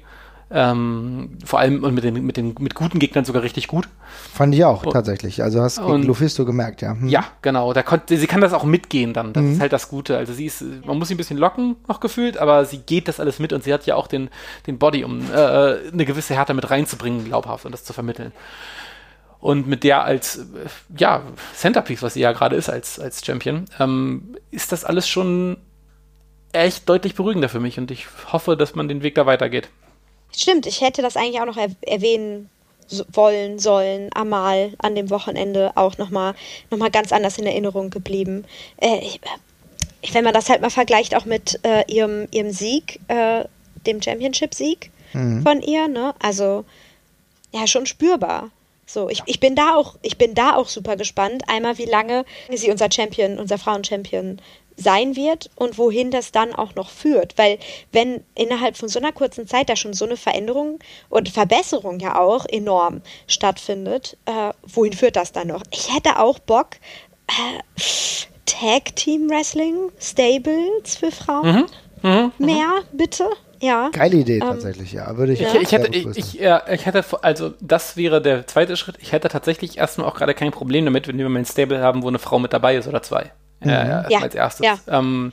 Ähm, 0.48 1.39
vor 1.44 1.59
allem 1.59 1.82
und 1.82 1.94
mit 1.94 2.05
den, 2.05 2.24
mit 2.24 2.36
den 2.36 2.55
mit 2.60 2.77
guten 2.77 3.01
Gegnern 3.01 3.24
sogar 3.24 3.43
richtig 3.43 3.66
gut. 3.66 3.89
Fand 4.32 4.55
ich 4.55 4.64
auch, 4.64 4.85
und, 4.85 4.93
tatsächlich. 4.93 5.43
Also 5.43 5.60
hast 5.60 5.78
du 5.78 5.97
Lufisto 5.97 6.44
gemerkt, 6.44 6.82
ja. 6.82 6.93
Hm. 6.93 7.09
Ja, 7.09 7.24
genau. 7.43 7.73
Da 7.73 7.82
konnte, 7.82 8.16
sie 8.16 8.28
kann 8.28 8.40
das 8.40 8.52
auch 8.52 8.62
mitgehen 8.62 9.12
dann. 9.12 9.32
Das 9.32 9.43
mhm. 9.43 9.55
ist 9.55 9.60
halt 9.60 9.73
das 9.73 9.89
Gute. 9.89 10.16
Also 10.16 10.32
sie 10.32 10.47
ist, 10.47 10.64
man 10.85 10.98
muss 10.98 11.09
sie 11.09 11.14
ein 11.14 11.16
bisschen 11.16 11.36
locken, 11.36 11.74
noch 11.89 11.98
gefühlt, 11.98 12.39
aber 12.39 12.64
sie 12.64 12.78
geht 12.78 13.09
das 13.09 13.18
alles 13.18 13.40
mit 13.40 13.52
und 13.52 13.64
sie 13.64 13.74
hat 13.74 13.86
ja 13.86 13.97
auch 13.97 14.06
den, 14.06 14.31
den 14.68 14.78
Body, 14.78 15.02
um 15.02 15.20
äh, 15.32 15.35
eine 15.35 16.05
gewisse 16.05 16.35
Härte 16.35 16.55
mit 16.55 16.70
reinzubringen, 16.70 17.24
glaubhaft 17.24 17.64
und 17.66 17.73
das 17.73 17.82
zu 17.82 17.93
vermitteln. 17.93 18.31
Und 19.40 19.66
mit 19.66 19.82
der 19.82 20.05
als, 20.05 20.36
äh, 20.36 20.43
ja, 20.97 21.23
Centerpiece, 21.55 22.02
was 22.02 22.14
sie 22.14 22.20
ja 22.20 22.31
gerade 22.31 22.55
ist 22.55 22.68
als, 22.68 23.01
als 23.01 23.24
Champion, 23.24 23.64
ähm, 23.81 24.36
ist 24.52 24.70
das 24.70 24.85
alles 24.85 25.09
schon 25.09 25.56
echt 26.52 26.89
deutlich 26.89 27.16
beruhigender 27.16 27.48
für 27.48 27.60
mich 27.60 27.78
und 27.78 27.90
ich 27.90 28.06
hoffe, 28.32 28.56
dass 28.56 28.77
man 28.77 28.86
den 28.86 29.02
Weg 29.02 29.16
da 29.16 29.27
weitergeht. 29.27 29.68
Stimmt, 30.35 30.66
ich 30.66 30.81
hätte 30.81 31.03
das 31.03 31.16
eigentlich 31.16 31.40
auch 31.40 31.47
noch 31.47 31.57
er 31.57 31.70
erwähnen 31.82 32.51
wollen, 33.12 33.59
sollen, 33.59 34.11
Amal 34.15 34.73
an 34.78 34.94
dem 34.94 35.11
Wochenende 35.11 35.73
auch 35.74 35.98
nochmal 35.98 36.35
noch 36.70 36.78
mal 36.78 36.90
ganz 36.90 37.12
anders 37.12 37.39
in 37.39 37.47
Erinnerung 37.47 37.90
geblieben. 37.90 38.44
Äh, 38.77 38.98
ich, 40.03 40.15
wenn 40.15 40.24
man 40.24 40.35
das 40.35 40.48
halt 40.48 40.61
mal 40.61 40.70
vergleicht 40.70 41.16
auch 41.16 41.24
mit 41.24 41.59
äh, 41.65 41.85
ihrem, 41.93 42.28
ihrem 42.31 42.53
Sieg, 42.53 43.01
äh, 43.09 43.44
dem 43.86 44.01
Championship-Sieg 44.01 44.90
mhm. 45.12 45.43
von 45.43 45.62
ihr, 45.62 45.89
ne? 45.89 46.15
Also, 46.20 46.65
ja, 47.53 47.66
schon 47.66 47.86
spürbar. 47.86 48.51
So, 48.86 49.09
ich, 49.09 49.23
ich 49.27 49.40
bin 49.40 49.57
da 49.57 49.74
auch, 49.74 49.97
ich 50.03 50.16
bin 50.16 50.35
da 50.35 50.55
auch 50.55 50.69
super 50.69 50.97
gespannt. 50.97 51.43
Einmal, 51.48 51.77
wie 51.78 51.86
lange 51.86 52.24
sie 52.55 52.70
unser 52.70 52.90
Champion, 52.90 53.39
unser 53.39 53.59
Frauen-Champion 53.59 54.40
sein 54.77 55.16
wird 55.16 55.51
und 55.57 55.78
wohin 55.78 56.11
das 56.11 56.32
dann 56.32 56.55
auch 56.55 56.74
noch 56.74 56.90
führt. 56.90 57.36
Weil 57.39 57.59
wenn 57.93 58.23
innerhalb 58.35 58.77
von 58.77 58.89
so 58.89 58.98
einer 58.98 59.12
kurzen 59.12 59.47
Zeit 59.47 59.69
da 59.69 59.77
schon 59.77 59.94
so 59.94 60.05
eine 60.05 60.16
Veränderung 60.16 60.78
und 61.09 61.28
Verbesserung 61.28 61.98
ja 61.98 62.19
auch 62.19 62.47
enorm 62.47 63.03
stattfindet, 63.27 64.16
äh, 64.27 64.53
wohin 64.66 64.93
führt 64.93 65.16
das 65.16 65.32
dann 65.32 65.48
noch? 65.48 65.62
Ich 65.70 65.94
hätte 65.94 66.19
auch 66.19 66.39
Bock, 66.39 66.77
äh, 67.28 67.82
Tag 68.44 68.94
Team 68.97 69.28
Wrestling, 69.28 69.90
Stables 70.01 70.97
für 70.97 71.11
Frauen. 71.11 71.66
Mhm. 72.03 72.11
Mhm. 72.11 72.32
mhm. 72.39 72.47
Mehr, 72.47 72.73
bitte. 72.93 73.24
Ja. 73.61 73.89
Geile 73.90 74.19
Idee 74.19 74.35
ähm, 74.35 74.40
tatsächlich, 74.40 74.93
ja. 74.93 75.16
Würde 75.16 75.32
ich, 75.32 75.40
ich, 75.40 75.55
ich 75.55 75.73
hätte, 75.73 75.97
ich, 75.97 76.07
ich, 76.15 76.35
ja, 76.35 76.62
ich 76.70 76.85
hätte, 76.85 77.05
also 77.23 77.55
das 77.61 77.97
wäre 77.97 78.20
der 78.20 78.47
zweite 78.47 78.77
Schritt. 78.77 78.97
Ich 79.01 79.12
hätte 79.12 79.28
tatsächlich 79.28 79.78
erstmal 79.78 80.07
auch 80.07 80.15
gerade 80.15 80.35
kein 80.35 80.51
Problem 80.51 80.85
damit, 80.85 81.09
wenn 81.09 81.16
wir 81.16 81.28
mal 81.28 81.39
ein 81.39 81.47
Stable 81.47 81.81
haben, 81.81 82.03
wo 82.03 82.09
eine 82.09 82.19
Frau 82.19 82.39
mit 82.39 82.53
dabei 82.53 82.77
ist 82.77 82.86
oder 82.86 83.03
zwei. 83.03 83.32
Mhm. 83.61 83.69
Äh, 83.69 84.11
ja. 84.11 84.20
als 84.20 84.35
erstes. 84.35 84.66
Ja. 84.66 84.78
Ähm, 84.89 85.33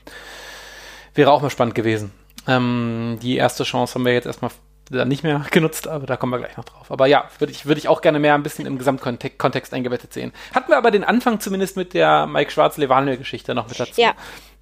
wäre 1.14 1.32
auch 1.32 1.42
mal 1.42 1.50
spannend 1.50 1.76
gewesen. 1.76 2.12
Ähm, 2.48 3.20
die 3.22 3.38
erste 3.38 3.64
Chance 3.64 3.96
haben 3.96 4.06
wir 4.06 4.14
jetzt 4.14 4.26
erstmal 4.26 4.52
nicht 4.90 5.24
mehr 5.24 5.46
genutzt, 5.52 5.88
aber 5.88 6.06
da 6.06 6.18
kommen 6.18 6.32
wir 6.32 6.40
gleich 6.40 6.58
noch 6.58 6.66
drauf. 6.66 6.92
Aber 6.92 7.08
ja, 7.08 7.30
würde 7.40 7.52
ich, 7.52 7.66
würd 7.66 7.78
ich 7.78 7.88
auch 7.88 8.02
gerne 8.02 8.20
mehr 8.20 8.36
ein 8.36 8.44
bisschen 8.44 8.66
im 8.66 8.78
Gesamtkontext 8.78 9.74
eingebettet 9.74 10.14
sehen. 10.14 10.34
Hatten 10.54 10.70
wir 10.70 10.78
aber 10.78 10.92
den 10.92 11.04
Anfang 11.04 11.40
zumindest 11.40 11.78
mit 11.78 11.94
der 11.94 12.28
Mike 12.28 12.52
Schwarz-Levanel-Geschichte 12.52 13.56
noch 13.56 13.68
mit 13.70 13.80
dazu. 13.80 14.00
Ja. 14.00 14.14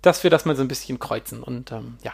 Dass 0.02 0.24
wir 0.24 0.30
das 0.30 0.46
mal 0.46 0.56
so 0.56 0.62
ein 0.62 0.68
bisschen 0.68 1.00
kreuzen 1.00 1.44
und 1.44 1.72
ähm, 1.72 1.98
ja, 2.04 2.12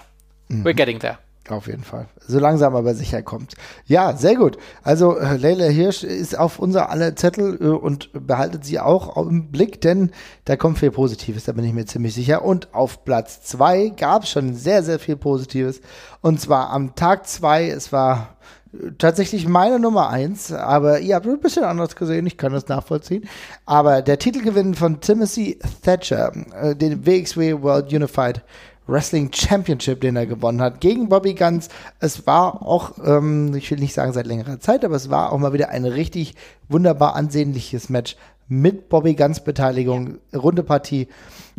mhm. 0.47 0.65
we're 0.65 0.73
getting 0.73 0.99
there. 0.99 1.17
Auf 1.49 1.67
jeden 1.67 1.83
Fall. 1.83 2.07
So 2.27 2.39
langsam 2.39 2.75
aber 2.75 2.93
sicher 2.93 3.21
kommt. 3.21 3.53
Ja, 3.85 4.17
sehr 4.17 4.35
gut. 4.35 4.57
Also 4.83 5.17
äh, 5.17 5.37
Leila 5.37 5.65
Hirsch 5.65 6.03
ist 6.03 6.37
auf 6.37 6.59
unser 6.59 6.89
aller 6.89 7.15
Zettel 7.15 7.57
äh, 7.61 7.67
und 7.67 8.09
behaltet 8.13 8.65
sie 8.65 8.79
auch 8.79 9.15
im 9.15 9.49
Blick, 9.49 9.79
denn 9.79 10.11
da 10.43 10.57
kommt 10.57 10.79
viel 10.79 10.91
Positives, 10.91 11.45
da 11.45 11.53
bin 11.53 11.63
ich 11.63 11.73
mir 11.73 11.85
ziemlich 11.85 12.13
sicher. 12.13 12.43
Und 12.43 12.73
auf 12.73 13.05
Platz 13.05 13.43
zwei 13.43 13.89
gab 13.89 14.23
es 14.23 14.29
schon 14.29 14.55
sehr, 14.55 14.83
sehr 14.83 14.99
viel 14.99 15.15
Positives. 15.15 15.79
Und 16.19 16.41
zwar 16.41 16.69
am 16.71 16.95
Tag 16.95 17.27
zwei, 17.27 17.69
es 17.69 17.93
war 17.93 18.35
äh, 18.73 18.91
tatsächlich 18.97 19.47
meine 19.47 19.79
Nummer 19.79 20.09
eins, 20.09 20.51
aber 20.51 20.99
ihr 20.99 21.15
habt 21.15 21.27
ein 21.27 21.39
bisschen 21.39 21.63
anders 21.63 21.95
gesehen, 21.95 22.27
ich 22.27 22.37
kann 22.37 22.51
das 22.51 22.67
nachvollziehen. 22.67 23.23
Aber 23.65 24.01
der 24.01 24.19
Titelgewinn 24.19 24.75
von 24.75 24.99
Timothy 24.99 25.59
Thatcher, 25.81 26.33
den 26.75 27.05
WXW 27.05 27.61
World 27.61 27.93
Unified 27.93 28.43
Wrestling 28.87 29.31
Championship, 29.33 30.01
den 30.01 30.15
er 30.15 30.25
gewonnen 30.25 30.61
hat, 30.61 30.81
gegen 30.81 31.09
Bobby 31.09 31.33
Guns. 31.33 31.69
Es 31.99 32.25
war 32.25 32.61
auch, 32.61 32.93
ähm, 33.05 33.53
ich 33.55 33.69
will 33.69 33.79
nicht 33.79 33.93
sagen 33.93 34.13
seit 34.13 34.25
längerer 34.27 34.59
Zeit, 34.59 34.83
aber 34.83 34.95
es 34.95 35.09
war 35.09 35.31
auch 35.31 35.37
mal 35.37 35.53
wieder 35.53 35.69
ein 35.69 35.85
richtig 35.85 36.35
wunderbar 36.69 37.15
ansehnliches 37.15 37.89
Match 37.89 38.15
mit 38.47 38.89
Bobby 38.89 39.13
Guns 39.13 39.43
Beteiligung, 39.43 40.19
runde 40.33 40.63
Partie 40.63 41.07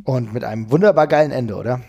und 0.04 0.32
mit 0.32 0.44
einem 0.44 0.70
wunderbar 0.70 1.06
geilen 1.06 1.32
Ende, 1.32 1.56
oder? 1.56 1.80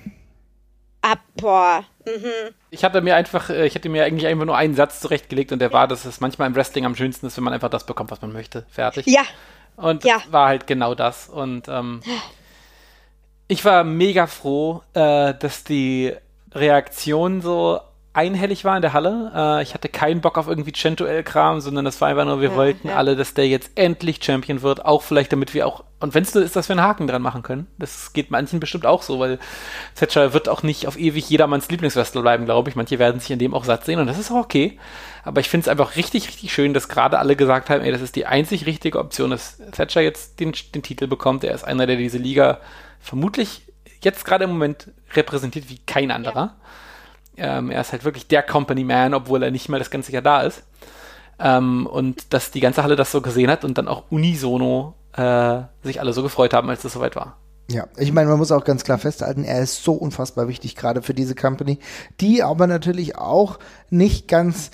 Ab, 1.02 1.20
boah. 1.36 1.84
Mhm. 2.06 2.54
Ich 2.72 2.84
hatte 2.84 3.02
mir 3.02 3.16
einfach, 3.16 3.50
äh, 3.50 3.66
ich 3.66 3.76
hätte 3.76 3.90
mir 3.90 4.04
eigentlich 4.04 4.28
einfach 4.28 4.46
nur 4.46 4.58
einen 4.58 4.76
Satz 4.76 5.00
zurechtgelegt 5.00 5.52
und 5.52 5.60
der 5.60 5.72
war, 5.72 5.88
dass 5.88 6.06
es 6.06 6.20
manchmal 6.20 6.48
im 6.48 6.56
Wrestling 6.56 6.86
am 6.86 6.96
schönsten 6.96 7.28
ist, 7.28 7.38
wenn 7.38 7.44
man 7.44 7.54
einfach 7.54 7.70
das 7.70 7.86
bekommt, 7.86 8.12
was 8.12 8.22
man 8.22 8.34
möchte. 8.34 8.66
Fertig. 8.70 9.06
Ja. 9.08 9.22
Und 9.78 10.04
ja. 10.04 10.22
war 10.30 10.50
halt 10.50 10.68
genau 10.68 10.94
das. 10.94 11.30
Und 11.30 11.70
ähm, 11.70 12.02
ich 13.50 13.66
war 13.66 13.84
mega 13.84 14.28
froh, 14.28 14.84
äh, 14.94 15.34
dass 15.34 15.66
die 15.66 16.14
Reaktion 16.54 17.42
so 17.42 17.80
einhellig 18.14 18.64
war 18.64 18.76
in 18.76 18.82
der 18.84 18.94
Halle. 18.94 19.32
Äh, 19.36 19.64
ich 19.64 19.74
hatte 19.74 19.90
keinen 19.90 20.22
Bock 20.22 20.38
auf 20.38 20.48
irgendwie 20.48 20.72
Centuel-Kram, 20.72 21.60
sondern 21.60 21.84
das 21.84 22.00
war 22.00 22.10
einfach 22.10 22.26
nur, 22.26 22.42
wir 22.42 22.50
ja, 22.50 22.56
wollten 22.56 22.90
ja. 22.90 22.96
alle, 22.96 23.16
dass 23.16 23.34
der 23.34 23.48
jetzt 23.48 23.72
endlich 23.76 24.24
Champion 24.24 24.62
wird. 24.62 24.86
Auch 24.86 25.02
vielleicht, 25.02 25.32
damit 25.32 25.56
wir 25.56 25.66
auch, 25.66 25.84
und 26.00 26.14
wenn 26.14 26.24
es 26.24 26.32
so 26.32 26.40
ist, 26.40 26.56
dass 26.56 26.70
wir 26.70 26.76
einen 26.76 26.86
Haken 26.86 27.08
dran 27.08 27.24
machen 27.24 27.42
können. 27.42 27.66
Das 27.80 28.14
geht 28.14 28.30
manchen 28.30 28.60
bestimmt 28.60 28.86
auch 28.86 29.02
so, 29.02 29.20
weil 29.20 29.40
Thatcher 29.96 30.34
wird 30.34 30.48
auch 30.48 30.62
nicht 30.62 30.88
auf 30.88 31.00
ewig 31.00 31.28
jedermanns 31.28 31.70
Lieblingswrestler 31.70 32.22
bleiben, 32.22 32.46
glaube 32.46 32.70
ich. 32.70 32.76
Manche 32.76 33.00
werden 33.00 33.20
sich 33.20 33.32
in 33.32 33.40
dem 33.40 33.56
auch 33.56 33.64
satt 33.64 33.84
sehen 33.84 34.00
und 34.00 34.06
das 34.06 34.20
ist 34.20 34.32
auch 34.32 34.38
okay. 34.38 34.78
Aber 35.24 35.42
ich 35.42 35.50
finde 35.50 35.64
es 35.64 35.68
einfach 35.70 35.96
richtig, 35.96 36.28
richtig 36.28 36.54
schön, 36.54 36.76
dass 36.76 36.88
gerade 36.88 37.18
alle 37.18 37.36
gesagt 37.36 37.72
haben, 37.72 37.82
ey, 37.82 37.92
das 37.92 38.02
ist 38.02 38.16
die 38.16 38.28
einzig 38.28 38.68
richtige 38.68 39.00
Option, 39.00 39.32
dass 39.32 39.58
Thatcher 39.72 40.02
jetzt 40.02 40.40
den, 40.40 40.54
den 40.76 40.84
Titel 40.84 41.08
bekommt. 41.08 41.44
Er 41.44 41.56
ist 41.56 41.64
einer, 41.64 41.88
der 41.88 41.96
diese 41.96 42.20
Liga 42.20 42.60
vermutlich 43.00 43.64
jetzt 44.02 44.26
gerade 44.26 44.46
im 44.46 44.52
Moment 44.52 44.92
repräsentiert 45.14 45.70
wie 45.70 45.80
kein 45.80 46.12
anderer. 46.12 46.56
Ja. 47.36 47.58
Ähm, 47.58 47.72
er 47.72 47.82
ist 47.82 47.92
halt 47.92 48.04
wirklich 48.04 48.28
der 48.28 48.44
Company 48.44 48.84
Man, 48.84 49.14
obwohl 49.14 49.44
er 49.44 49.52
nicht 49.52 49.70
mal 49.70 49.80
das 49.80 49.92
ganze 49.92 50.12
Jahr 50.12 50.22
da 50.22 50.42
ist. 50.42 50.64
Ähm, 51.40 51.88
und 51.88 52.34
dass 52.34 52.52
die 52.52 52.60
ganze 52.60 52.84
Halle 52.84 52.96
das 52.96 53.12
so 53.12 53.22
gesehen 53.22 53.50
hat 53.50 53.64
und 53.64 53.78
dann 53.78 53.88
auch 53.88 54.04
unisono 54.10 54.96
äh, 55.14 55.62
sich 55.84 56.02
alle 56.02 56.14
so 56.14 56.22
gefreut 56.22 56.54
haben, 56.54 56.70
als 56.70 56.84
es 56.84 56.94
soweit 56.94 57.16
war. 57.16 57.38
Ja, 57.72 57.88
ich 57.98 58.12
meine, 58.12 58.30
man 58.30 58.40
muss 58.40 58.52
auch 58.52 58.64
ganz 58.64 58.84
klar 58.84 58.98
festhalten, 58.98 59.44
er 59.44 59.62
ist 59.62 59.84
so 59.84 59.94
unfassbar 59.94 60.48
wichtig, 60.48 60.76
gerade 60.76 61.04
für 61.04 61.14
diese 61.14 61.36
Company, 61.36 61.78
die 62.20 62.42
aber 62.42 62.66
natürlich 62.66 63.16
auch 63.16 63.60
nicht 63.92 64.28
ganz 64.28 64.72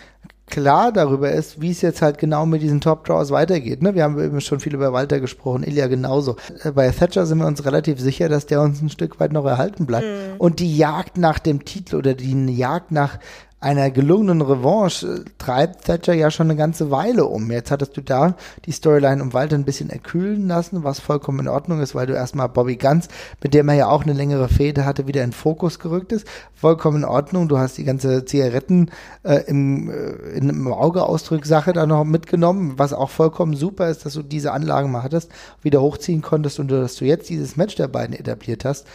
klar 0.47 0.91
darüber 0.91 1.31
ist, 1.31 1.61
wie 1.61 1.71
es 1.71 1.81
jetzt 1.81 2.01
halt 2.01 2.17
genau 2.17 2.45
mit 2.45 2.61
diesen 2.61 2.81
Top 2.81 3.05
Draws 3.05 3.31
weitergeht. 3.31 3.81
Ne? 3.81 3.95
Wir 3.95 4.03
haben 4.03 4.19
eben 4.21 4.41
schon 4.41 4.59
viel 4.59 4.75
über 4.75 4.93
Walter 4.93 5.19
gesprochen, 5.19 5.63
Ilya 5.63 5.87
genauso. 5.87 6.35
Äh, 6.63 6.71
bei 6.71 6.89
Thatcher 6.89 7.25
sind 7.25 7.39
wir 7.39 7.47
uns 7.47 7.65
relativ 7.65 7.99
sicher, 7.99 8.29
dass 8.29 8.45
der 8.45 8.61
uns 8.61 8.81
ein 8.81 8.89
Stück 8.89 9.19
weit 9.19 9.33
noch 9.33 9.45
erhalten 9.45 9.85
bleibt. 9.85 10.05
Mhm. 10.05 10.37
Und 10.37 10.59
die 10.59 10.77
Jagd 10.77 11.17
nach 11.17 11.39
dem 11.39 11.65
Titel 11.65 11.95
oder 11.95 12.13
die 12.13 12.55
Jagd 12.55 12.91
nach 12.91 13.19
einer 13.65 13.89
gelungenen 13.89 14.43
Revanche 14.43 15.07
äh, 15.07 15.23
treibt 15.39 15.85
Thatcher 15.85 16.13
ja 16.13 16.29
schon 16.29 16.51
eine 16.51 16.55
ganze 16.55 16.91
Weile 16.91 17.25
um. 17.25 17.49
Jetzt 17.49 17.71
hattest 17.71 17.97
du 17.97 18.01
da 18.01 18.35
die 18.65 18.71
Storyline 18.71 19.23
um 19.23 19.33
Walter 19.33 19.55
ein 19.55 19.65
bisschen 19.65 19.89
erkühlen 19.89 20.47
lassen, 20.47 20.83
was 20.83 20.99
vollkommen 20.99 21.39
in 21.39 21.47
Ordnung 21.47 21.81
ist, 21.81 21.95
weil 21.95 22.05
du 22.05 22.13
erstmal 22.13 22.47
Bobby 22.47 22.75
Guns, 22.75 23.07
mit 23.41 23.55
dem 23.55 23.67
er 23.67 23.73
ja 23.73 23.89
auch 23.89 24.03
eine 24.03 24.13
längere 24.13 24.49
Fehde 24.49 24.85
hatte, 24.85 25.07
wieder 25.07 25.23
in 25.23 25.31
Fokus 25.31 25.79
gerückt 25.79 26.11
ist. 26.11 26.27
Vollkommen 26.53 26.97
in 26.97 27.05
Ordnung. 27.05 27.47
Du 27.47 27.57
hast 27.57 27.79
die 27.79 27.83
ganze 27.83 28.23
Zigaretten 28.25 28.91
äh, 29.23 29.43
im, 29.47 29.89
äh, 29.89 30.37
im 30.37 30.71
Augeausdruck-Sache 30.71 31.73
da 31.73 31.87
noch 31.87 32.03
mitgenommen, 32.03 32.75
was 32.77 32.93
auch 32.93 33.09
vollkommen 33.09 33.55
super 33.55 33.89
ist, 33.89 34.05
dass 34.05 34.13
du 34.13 34.21
diese 34.21 34.51
Anlagen 34.51 34.91
mal 34.91 35.01
hattest, 35.01 35.31
wieder 35.63 35.81
hochziehen 35.81 36.21
konntest 36.21 36.59
und 36.59 36.69
dass 36.69 36.97
du 36.97 37.05
jetzt 37.05 37.29
dieses 37.29 37.57
Match 37.57 37.73
der 37.73 37.87
beiden 37.87 38.15
etabliert 38.15 38.63
hast. 38.63 38.85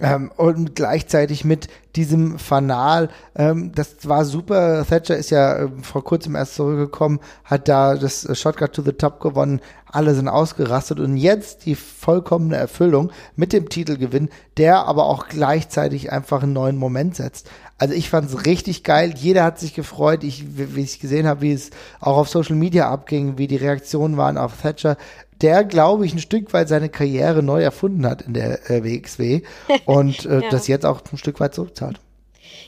Ähm, 0.00 0.30
und 0.36 0.76
gleichzeitig 0.76 1.44
mit 1.44 1.66
diesem 1.96 2.38
Fanal, 2.38 3.08
ähm, 3.34 3.72
das 3.74 4.08
war 4.08 4.24
super. 4.24 4.84
Thatcher 4.88 5.16
ist 5.16 5.30
ja 5.30 5.64
äh, 5.64 5.68
vor 5.82 6.04
kurzem 6.04 6.36
erst 6.36 6.54
zurückgekommen, 6.54 7.20
hat 7.44 7.68
da 7.68 7.96
das 7.96 8.24
äh, 8.24 8.34
Shotgun 8.34 8.70
to 8.72 8.82
the 8.82 8.92
Top 8.92 9.20
gewonnen. 9.20 9.60
Alle 9.86 10.14
sind 10.14 10.28
ausgerastet 10.28 11.00
und 11.00 11.16
jetzt 11.16 11.66
die 11.66 11.74
vollkommene 11.74 12.56
Erfüllung 12.56 13.10
mit 13.34 13.52
dem 13.52 13.68
Titelgewinn, 13.68 14.28
der 14.56 14.86
aber 14.86 15.06
auch 15.06 15.26
gleichzeitig 15.26 16.12
einfach 16.12 16.42
einen 16.44 16.52
neuen 16.52 16.76
Moment 16.76 17.16
setzt. 17.16 17.50
Also 17.76 17.94
ich 17.94 18.08
fand 18.10 18.30
es 18.30 18.46
richtig 18.46 18.84
geil. 18.84 19.14
Jeder 19.16 19.42
hat 19.42 19.58
sich 19.58 19.74
gefreut. 19.74 20.22
Ich, 20.22 20.44
wie 20.56 20.82
ich 20.82 21.00
gesehen 21.00 21.26
habe, 21.26 21.40
wie 21.40 21.52
es 21.52 21.70
auch 21.98 22.18
auf 22.18 22.28
Social 22.28 22.54
Media 22.54 22.88
abging, 22.88 23.38
wie 23.38 23.48
die 23.48 23.56
Reaktionen 23.56 24.16
waren 24.16 24.38
auf 24.38 24.60
Thatcher 24.60 24.96
der, 25.42 25.64
glaube 25.64 26.06
ich, 26.06 26.12
ein 26.12 26.18
Stück 26.18 26.52
weit 26.52 26.68
seine 26.68 26.88
Karriere 26.88 27.42
neu 27.42 27.62
erfunden 27.62 28.06
hat 28.06 28.22
in 28.22 28.34
der 28.34 28.70
äh, 28.70 28.84
WXW 28.84 29.42
und 29.86 30.24
äh, 30.26 30.40
ja. 30.42 30.50
das 30.50 30.66
jetzt 30.68 30.86
auch 30.86 31.00
ein 31.12 31.18
Stück 31.18 31.40
weit 31.40 31.54
zurückzahlt. 31.54 32.00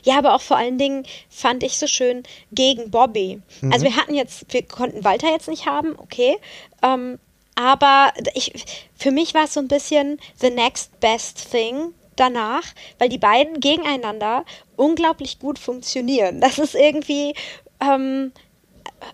Ja, 0.03 0.17
aber 0.17 0.35
auch 0.35 0.41
vor 0.41 0.57
allen 0.57 0.77
Dingen 0.77 1.05
fand 1.29 1.63
ich 1.63 1.77
so 1.77 1.87
schön 1.87 2.23
gegen 2.51 2.91
Bobby. 2.91 3.41
Mhm. 3.61 3.71
Also 3.71 3.85
wir 3.85 3.95
hatten 3.95 4.13
jetzt, 4.13 4.45
wir 4.53 4.63
konnten 4.63 5.03
Walter 5.03 5.29
jetzt 5.29 5.47
nicht 5.47 5.65
haben, 5.65 5.95
okay. 5.97 6.35
Ähm, 6.81 7.19
aber 7.55 8.11
ich, 8.33 8.51
für 8.95 9.11
mich 9.11 9.33
war 9.33 9.45
es 9.45 9.53
so 9.53 9.59
ein 9.59 9.67
bisschen 9.67 10.19
the 10.39 10.49
next 10.49 10.99
best 10.99 11.51
thing 11.51 11.93
danach, 12.15 12.63
weil 12.99 13.09
die 13.09 13.17
beiden 13.17 13.59
gegeneinander 13.59 14.45
unglaublich 14.75 15.39
gut 15.39 15.59
funktionieren. 15.59 16.41
Das 16.41 16.59
ist 16.59 16.75
irgendwie, 16.75 17.33
ähm, 17.79 18.31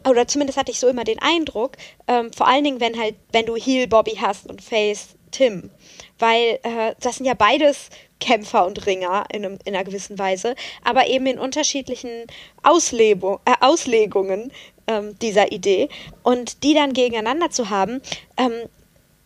oder 0.08 0.28
zumindest 0.28 0.58
hatte 0.58 0.72
ich 0.72 0.80
so 0.80 0.88
immer 0.88 1.04
den 1.04 1.20
Eindruck, 1.20 1.78
ähm, 2.08 2.32
vor 2.34 2.48
allen 2.48 2.64
Dingen, 2.64 2.80
wenn 2.80 3.00
halt, 3.00 3.16
wenn 3.32 3.46
du 3.46 3.56
Heel 3.56 3.88
Bobby 3.88 4.18
hast 4.22 4.50
und 4.50 4.62
Face 4.62 5.10
Tim, 5.32 5.70
weil 6.18 6.60
äh, 6.64 6.96
das 7.00 7.18
sind 7.18 7.26
ja 7.26 7.34
beides 7.34 7.90
Kämpfer 8.20 8.66
und 8.66 8.86
Ringer 8.86 9.26
in, 9.32 9.46
einem, 9.46 9.60
in 9.64 9.76
einer 9.76 9.84
gewissen 9.84 10.20
Weise, 10.20 10.56
aber 10.84 11.08
eben 11.08 11.26
in 11.26 11.40
unterschiedlichen 11.40 12.26
Auslebo 12.64 13.40
äh, 13.46 13.54
Auslegungen 13.62 14.52
ähm, 14.88 15.18
dieser 15.20 15.52
Idee. 15.52 15.90
Und 16.24 16.64
die 16.64 16.74
dann 16.74 16.94
gegeneinander 16.94 17.50
zu 17.50 17.70
haben, 17.70 18.02
ähm, 18.38 18.52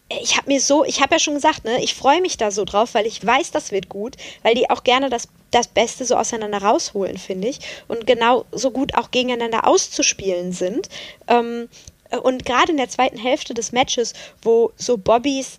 ich 0.09 0.37
habe 0.37 0.47
mir 0.51 0.59
so, 0.59 0.83
ich 0.85 1.01
habe 1.01 1.15
ja 1.15 1.19
schon 1.19 1.35
gesagt, 1.35 1.65
ne, 1.65 1.83
ich 1.83 1.95
freue 1.95 2.21
mich 2.21 2.37
da 2.37 2.51
so 2.51 2.65
drauf, 2.65 2.93
weil 2.93 3.05
ich 3.05 3.25
weiß, 3.25 3.51
das 3.51 3.71
wird 3.71 3.89
gut, 3.89 4.15
weil 4.43 4.55
die 4.55 4.69
auch 4.69 4.83
gerne 4.83 5.09
das, 5.09 5.27
das 5.51 5.67
Beste 5.67 6.05
so 6.05 6.15
auseinander 6.15 6.61
rausholen, 6.61 7.17
finde 7.17 7.47
ich, 7.47 7.59
und 7.87 8.05
genau 8.05 8.45
so 8.51 8.71
gut 8.71 8.95
auch 8.95 9.11
gegeneinander 9.11 9.67
auszuspielen 9.67 10.51
sind. 10.51 10.89
Ähm, 11.27 11.69
und 12.21 12.45
gerade 12.45 12.71
in 12.71 12.77
der 12.77 12.89
zweiten 12.89 13.17
Hälfte 13.17 13.53
des 13.53 13.71
Matches, 13.71 14.13
wo 14.43 14.71
so 14.75 14.97
Bobbys 14.97 15.57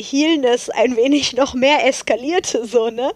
Healness 0.00 0.70
ein 0.70 0.96
wenig 0.96 1.32
noch 1.34 1.54
mehr 1.54 1.86
eskalierte, 1.86 2.66
so, 2.66 2.90
ne? 2.90 3.12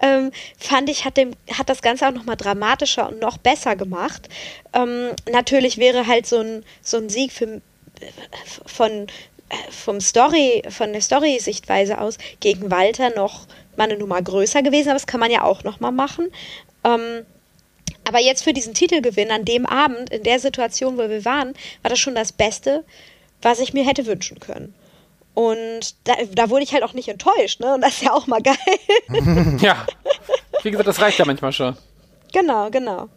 Ähm, 0.00 0.32
fand 0.56 0.88
ich, 0.88 1.04
hat, 1.04 1.16
dem, 1.16 1.32
hat 1.52 1.68
das 1.68 1.82
Ganze 1.82 2.08
auch 2.08 2.12
nochmal 2.12 2.36
dramatischer 2.36 3.08
und 3.08 3.20
noch 3.20 3.38
besser 3.38 3.76
gemacht. 3.76 4.28
Ähm, 4.72 5.10
natürlich 5.30 5.78
wäre 5.78 6.06
halt 6.06 6.26
so 6.26 6.38
ein, 6.38 6.64
so 6.80 6.96
ein 6.96 7.08
Sieg 7.08 7.32
für, 7.32 7.60
von, 8.66 9.08
vom 9.70 10.00
Story, 10.00 10.62
von 10.68 10.92
der 10.92 11.02
Story-Sichtweise 11.02 12.00
aus 12.00 12.18
gegen 12.40 12.70
Walter 12.70 13.10
noch 13.10 13.46
mal 13.76 13.84
eine 13.84 13.98
Nummer 13.98 14.20
größer 14.20 14.62
gewesen, 14.62 14.88
aber 14.88 14.98
das 14.98 15.06
kann 15.06 15.20
man 15.20 15.30
ja 15.30 15.42
auch 15.42 15.64
noch 15.64 15.80
mal 15.80 15.92
machen. 15.92 16.30
Ähm, 16.84 17.24
aber 18.06 18.20
jetzt 18.20 18.42
für 18.42 18.52
diesen 18.52 18.74
Titelgewinn 18.74 19.30
an 19.30 19.44
dem 19.44 19.66
Abend, 19.66 20.10
in 20.10 20.22
der 20.22 20.38
Situation, 20.38 20.98
wo 20.98 21.08
wir 21.08 21.24
waren, 21.24 21.54
war 21.82 21.88
das 21.88 21.98
schon 21.98 22.14
das 22.14 22.32
Beste, 22.32 22.84
was 23.40 23.60
ich 23.60 23.72
mir 23.72 23.86
hätte 23.86 24.06
wünschen 24.06 24.40
können. 24.40 24.74
Und 25.34 25.94
da, 26.04 26.14
da 26.32 26.50
wurde 26.50 26.64
ich 26.64 26.72
halt 26.72 26.82
auch 26.82 26.92
nicht 26.92 27.08
enttäuscht, 27.08 27.60
ne? 27.60 27.74
Und 27.74 27.80
das 27.80 27.94
ist 27.94 28.02
ja 28.02 28.12
auch 28.12 28.26
mal 28.26 28.42
geil. 28.42 28.56
ja. 29.60 29.86
Wie 30.62 30.70
gesagt, 30.70 30.88
das 30.88 31.00
reicht 31.00 31.18
ja 31.18 31.24
manchmal 31.24 31.52
schon. 31.52 31.76
Genau, 32.32 32.70
genau. 32.70 33.08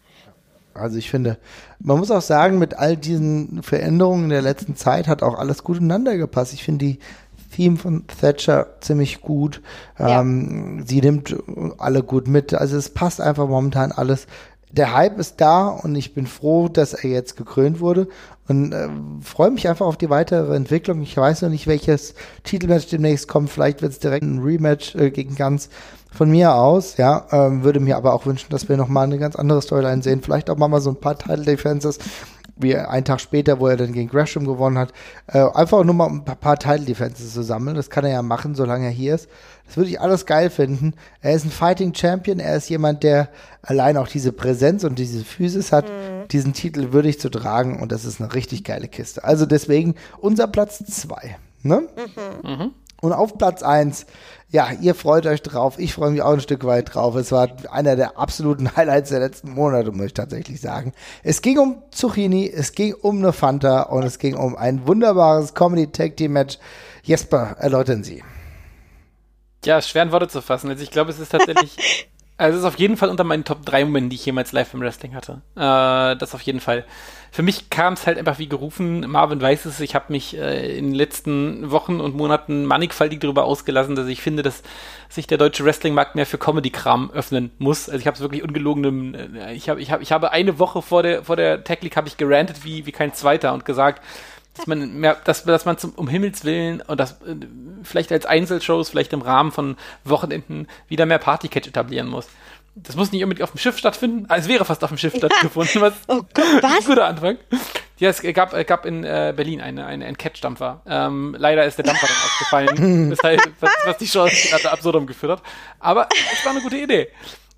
Also 0.75 0.97
ich 0.97 1.09
finde, 1.09 1.37
man 1.79 1.97
muss 1.97 2.11
auch 2.11 2.21
sagen, 2.21 2.59
mit 2.59 2.77
all 2.77 2.97
diesen 2.97 3.63
Veränderungen 3.63 4.25
in 4.25 4.29
der 4.29 4.41
letzten 4.41 4.75
Zeit 4.75 5.07
hat 5.07 5.23
auch 5.23 5.37
alles 5.37 5.63
gut 5.63 5.77
ineinander 5.77 6.17
gepasst. 6.17 6.53
Ich 6.53 6.63
finde 6.63 6.85
die 6.85 6.99
Theme 7.55 7.77
von 7.77 8.05
Thatcher 8.07 8.67
ziemlich 8.81 9.21
gut. 9.21 9.61
Ja. 9.97 10.21
Ähm, 10.21 10.83
sie 10.85 11.01
nimmt 11.01 11.35
alle 11.77 12.03
gut 12.03 12.27
mit. 12.27 12.53
Also 12.53 12.77
es 12.77 12.89
passt 12.89 13.21
einfach 13.21 13.47
momentan 13.47 13.91
alles. 13.91 14.27
Der 14.71 14.93
Hype 14.93 15.19
ist 15.19 15.39
da 15.39 15.69
und 15.69 15.95
ich 15.95 16.13
bin 16.13 16.27
froh, 16.27 16.67
dass 16.67 16.93
er 16.93 17.09
jetzt 17.09 17.37
gekrönt 17.37 17.79
wurde 17.79 18.09
und 18.49 18.73
äh, 18.73 18.89
freue 19.21 19.51
mich 19.51 19.69
einfach 19.69 19.85
auf 19.85 19.95
die 19.95 20.09
weitere 20.09 20.53
Entwicklung. 20.53 21.01
Ich 21.01 21.15
weiß 21.15 21.43
noch 21.43 21.49
nicht, 21.49 21.65
welches 21.65 22.13
Titelmatch 22.43 22.87
demnächst 22.87 23.29
kommt. 23.29 23.49
Vielleicht 23.49 23.81
wird 23.81 23.93
es 23.93 23.99
direkt 23.99 24.25
ein 24.25 24.39
Rematch 24.39 24.95
äh, 24.95 25.11
gegen 25.11 25.35
Ganz 25.35 25.69
von 26.15 26.29
mir 26.29 26.55
aus, 26.55 26.97
ja, 26.97 27.25
ähm, 27.31 27.63
würde 27.63 27.79
mir 27.79 27.97
aber 27.97 28.13
auch 28.13 28.25
wünschen, 28.25 28.49
dass 28.49 28.69
wir 28.69 28.77
nochmal 28.77 29.03
eine 29.05 29.17
ganz 29.17 29.35
andere 29.35 29.61
Storyline 29.61 30.01
sehen. 30.01 30.21
Vielleicht 30.21 30.49
auch 30.49 30.57
mal 30.57 30.81
so 30.81 30.89
ein 30.89 30.99
paar 30.99 31.17
Title 31.17 31.43
Defenses, 31.43 31.99
wie 32.57 32.75
einen 32.75 33.03
Tag 33.03 33.19
später, 33.19 33.59
wo 33.59 33.67
er 33.67 33.75
dann 33.75 33.91
gegen 33.91 34.09
Gresham 34.09 34.45
gewonnen 34.45 34.77
hat. 34.77 34.93
Äh, 35.27 35.43
einfach 35.53 35.83
nur 35.83 35.93
mal 35.93 36.07
ein 36.07 36.23
paar, 36.23 36.35
paar 36.35 36.57
Title 36.57 36.85
Defenses 36.85 37.33
zu 37.33 37.43
sammeln. 37.43 37.75
Das 37.75 37.89
kann 37.89 38.05
er 38.05 38.11
ja 38.11 38.21
machen, 38.21 38.55
solange 38.55 38.85
er 38.85 38.91
hier 38.91 39.15
ist. 39.15 39.27
Das 39.67 39.77
würde 39.77 39.89
ich 39.89 39.99
alles 39.99 40.25
geil 40.25 40.49
finden. 40.49 40.93
Er 41.21 41.33
ist 41.33 41.43
ein 41.43 41.51
Fighting 41.51 41.93
Champion. 41.93 42.39
Er 42.39 42.55
ist 42.55 42.69
jemand, 42.69 43.03
der 43.03 43.29
allein 43.61 43.97
auch 43.97 44.07
diese 44.07 44.31
Präsenz 44.31 44.83
und 44.83 44.97
diese 44.97 45.25
Physis 45.25 45.71
hat, 45.71 45.89
mhm. 45.89 46.27
diesen 46.29 46.53
Titel 46.53 46.93
würdig 46.93 47.19
zu 47.19 47.29
tragen. 47.29 47.81
Und 47.81 47.91
das 47.91 48.05
ist 48.05 48.21
eine 48.21 48.33
richtig 48.33 48.63
geile 48.63 48.87
Kiste. 48.87 49.23
Also 49.23 49.45
deswegen 49.45 49.95
unser 50.19 50.47
Platz 50.47 50.83
zwei. 50.85 51.37
Ne? 51.61 51.81
Mhm. 52.43 52.49
Mhm. 52.49 52.71
Und 53.05 53.13
auf 53.13 53.37
Platz 53.37 53.63
eins 53.63 54.05
ja, 54.55 54.71
ihr 54.79 54.95
freut 54.95 55.25
euch 55.25 55.41
drauf. 55.41 55.77
Ich 55.79 55.93
freue 55.93 56.11
mich 56.11 56.21
auch 56.21 56.31
ein 56.31 56.39
Stück 56.39 56.63
weit 56.63 56.93
drauf. 56.93 57.15
Es 57.15 57.31
war 57.31 57.49
einer 57.71 57.95
der 57.95 58.17
absoluten 58.17 58.69
Highlights 58.75 59.09
der 59.09 59.19
letzten 59.19 59.51
Monate, 59.51 59.91
muss 59.91 60.07
ich 60.07 60.13
tatsächlich 60.13 60.61
sagen. 60.61 60.93
Es 61.23 61.41
ging 61.41 61.57
um 61.59 61.83
Zucchini, 61.91 62.49
es 62.49 62.71
ging 62.73 62.93
um 62.93 63.17
eine 63.17 63.33
Fanta 63.33 63.81
und 63.81 64.03
es 64.03 64.17
ging 64.17 64.35
um 64.35 64.55
ein 64.55 64.87
wunderbares 64.87 65.55
Comedy 65.55 65.87
Tag 65.87 66.15
Team 66.15 66.33
Match. 66.33 66.57
Jesper, 67.03 67.57
erläutern 67.59 68.03
Sie. 68.03 68.23
Ja, 69.65 69.81
schwer 69.81 70.03
in 70.03 70.11
Worte 70.11 70.27
zu 70.27 70.41
fassen. 70.41 70.69
Also 70.69 70.83
ich 70.83 70.91
glaube, 70.91 71.11
es 71.11 71.19
ist 71.19 71.33
tatsächlich 71.33 72.07
Also 72.37 72.57
es 72.57 72.63
ist 72.63 72.67
auf 72.67 72.77
jeden 72.77 72.97
Fall 72.97 73.09
unter 73.09 73.23
meinen 73.23 73.45
Top 73.45 73.65
3 73.65 73.85
Momenten, 73.85 74.09
die 74.09 74.17
ich 74.17 74.25
jemals 74.25 74.51
live 74.51 74.73
im 74.73 74.81
Wrestling 74.81 75.15
hatte. 75.15 75.41
Äh, 75.55 76.17
das 76.17 76.35
auf 76.35 76.41
jeden 76.41 76.59
Fall. 76.59 76.83
Für 77.35 77.43
mich 77.43 77.69
kam 77.69 77.95
es 77.95 78.07
halt 78.07 78.17
einfach 78.17 78.39
wie 78.39 78.47
gerufen. 78.47 79.01
Marvin 79.11 79.41
weiß 79.41 79.65
es, 79.65 79.81
ich 79.81 79.93
habe 79.93 80.05
mich 80.07 80.37
äh, 80.37 80.77
in 80.77 80.85
den 80.85 80.95
letzten 80.95 81.69
Wochen 81.69 81.99
und 81.99 82.15
Monaten 82.15 82.63
mannigfaltig 82.63 83.19
darüber 83.19 83.43
ausgelassen, 83.43 83.93
dass 83.93 84.07
ich 84.07 84.21
finde, 84.21 84.41
dass 84.41 84.63
sich 85.09 85.27
der 85.27 85.37
deutsche 85.37 85.65
Wrestlingmarkt 85.65 86.15
mehr 86.15 86.25
für 86.25 86.37
Comedy-Kram 86.37 87.11
öffnen 87.11 87.51
muss. 87.57 87.89
Also 87.89 87.99
ich 87.99 88.07
habe 88.07 88.15
es 88.15 88.21
wirklich 88.21 88.41
ungelogen. 88.41 89.35
Äh, 89.35 89.53
ich, 89.53 89.67
hab, 89.67 89.79
ich, 89.79 89.91
hab, 89.91 90.01
ich 90.01 90.13
habe 90.13 90.31
eine 90.31 90.59
Woche 90.59 90.81
vor 90.81 91.03
der, 91.03 91.25
vor 91.25 91.35
der 91.35 91.65
Tech 91.65 91.81
League 91.81 91.97
habe 91.97 92.07
ich 92.07 92.15
gerantet 92.15 92.63
wie, 92.63 92.85
wie 92.85 92.93
kein 92.93 93.13
Zweiter 93.13 93.51
und 93.51 93.65
gesagt, 93.65 94.01
dass 94.55 94.67
man 94.67 94.97
mehr, 94.97 95.17
dass, 95.25 95.43
dass 95.43 95.65
man 95.65 95.77
zum, 95.77 95.91
um 95.91 96.07
Himmels 96.07 96.45
Willen 96.45 96.79
und 96.79 97.01
das 97.01 97.21
äh, 97.23 97.35
vielleicht 97.83 98.13
als 98.13 98.25
Einzelshows, 98.25 98.89
vielleicht 98.89 99.11
im 99.11 99.21
Rahmen 99.21 99.51
von 99.51 99.75
Wochenenden 100.05 100.67
wieder 100.87 101.05
mehr 101.05 101.19
Partycatch 101.19 101.67
etablieren 101.67 102.07
muss. 102.07 102.29
Das 102.75 102.97
muss 102.97 103.13
nicht 103.13 103.23
unbedingt 103.23 103.43
auf 103.43 103.51
dem 103.51 103.57
Schiff 103.57 103.77
stattfinden. 103.77 104.25
Ah, 104.27 104.35
es 104.35 104.49
wäre 104.49 104.65
fast 104.65 104.83
auf 104.83 104.89
dem 104.89 104.97
Schiff 104.97 105.13
ja. 105.13 105.19
stattgefunden. 105.19 105.81
Was, 105.81 105.93
oh 106.07 106.21
Gott, 106.33 106.61
was? 106.61 106.85
Guter 106.85 107.05
Anfang. 107.05 107.37
Ja, 107.97 108.09
es 108.09 108.21
gab, 108.21 108.53
äh, 108.53 108.65
gab 108.65 108.85
in 108.85 109.05
äh, 109.05 109.33
Berlin 109.35 109.61
eine, 109.61 109.85
eine, 109.85 110.05
einen 110.05 110.17
Catch-Dampfer. 110.17 110.81
Ähm, 110.85 111.35
leider 111.39 111.63
ist 111.63 111.77
der 111.77 111.85
Dampfer 111.85 112.07
dann 112.07 112.17
ausgefallen, 112.17 113.11
weshalb, 113.11 113.41
was, 113.61 113.71
was 113.85 113.97
die 113.97 114.05
Chance 114.05 114.49
gerade 114.49 114.71
absurdum 114.71 115.07
geführt 115.07 115.39
hat. 115.39 115.43
Aber 115.79 116.09
es 116.33 116.45
war 116.45 116.51
eine 116.51 116.61
gute 116.61 116.77
Idee. 116.77 117.07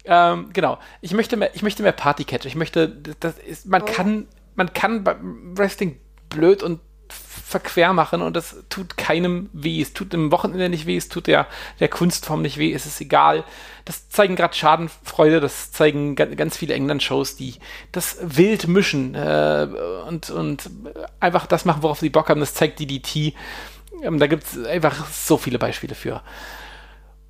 Ähm, 0.06 0.49
genau. 0.53 0.77
Ich 1.02 1.14
möchte 1.14 1.35
mehr, 1.35 1.49
ich 1.56 1.64
möchte 1.64 1.81
mehr 1.81 1.94
Partycatch. 1.94 2.45
Ich 2.45 2.56
möchte, 2.56 2.88
das 3.19 3.39
ist, 3.39 3.65
man 3.65 3.81
oh. 3.81 3.85
kann, 3.85 4.27
man 4.56 4.72
kann 4.72 5.03
beim 5.03 5.57
Wrestling 5.57 5.99
blöd 6.30 6.61
und 6.61 6.80
verquer 7.48 7.94
machen 7.94 8.22
und 8.22 8.36
das 8.36 8.57
tut 8.68 8.98
keinem 8.98 9.49
weh. 9.53 9.82
Es 9.82 9.94
tut 9.94 10.11
dem 10.11 10.34
Wochenende 10.34 10.68
nicht 10.68 10.86
weh, 10.86 10.98
es 10.98 11.07
tut 11.07 11.28
der, 11.28 11.48
der 11.80 11.88
Kunstform 11.88 12.41
nicht 12.41 12.57
weh, 12.57 12.74
es 12.74 12.86
ist 12.86 12.99
egal. 12.99 13.45
Das 13.86 14.10
zeigen 14.10 14.36
gerade 14.36 14.53
Schadenfreude, 14.53 15.40
das 15.40 15.72
zeigen 15.72 16.18
ganz 16.18 16.57
viele 16.57 16.74
England-Shows, 16.74 17.38
die 17.38 17.56
das 17.94 18.18
wild 18.22 18.68
mischen 18.68 19.15
äh, 19.15 19.65
und, 20.07 20.30
und 20.30 20.69
einfach 21.22 21.48
das 21.48 21.64
machen, 21.64 21.84
worauf 21.84 21.99
sie 21.99 22.10
Bock 22.10 22.28
haben. 22.28 22.41
Das 22.41 22.53
zeigt 22.53 22.82
DDT. 22.82 23.34
Ähm, 24.03 24.19
da 24.19 24.28
gibt 24.28 24.44
es 24.44 24.65
einfach 24.65 25.07
so 25.10 25.38
viele 25.38 25.57
Beispiele 25.57 25.95
für. 25.95 26.22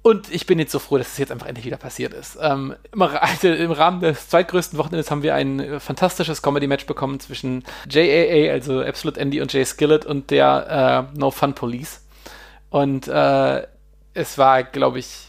Und 0.08 0.32
ich 0.32 0.46
bin 0.46 0.58
jetzt 0.58 0.72
so 0.72 0.80
froh, 0.80 0.98
dass 0.98 1.10
es 1.10 1.18
jetzt 1.18 1.34
einfach 1.34 1.48
endlich 1.48 1.66
wieder 1.66 1.76
passiert 1.76 2.14
ist. 2.14 2.38
Ähm, 2.42 2.74
im, 2.94 3.02
also 3.02 3.50
Im 3.50 3.72
Rahmen 3.72 4.00
des 4.00 4.30
zweitgrößten 4.30 4.80
Wochenendes 4.80 5.12
haben 5.12 5.22
wir 5.22 5.36
ein 5.36 5.82
fantastisches 5.82 6.42
Comedy-Match 6.42 6.86
bekommen 6.86 7.20
zwischen 7.20 7.66
JAA, 7.90 8.54
also 8.54 8.80
Absolute 8.82 9.20
Andy 9.20 9.42
und 9.42 9.52
Jay 9.52 9.66
Skillett 9.66 10.06
und 10.06 10.32
der 10.32 11.10
äh, 11.14 11.18
No 11.20 11.30
Fun 11.30 11.56
Police. 11.56 12.06
Und 12.70 13.10
äh, 13.10 13.68
es 14.14 14.38
war, 14.38 14.64
glaube 14.64 15.00
ich, 15.00 15.26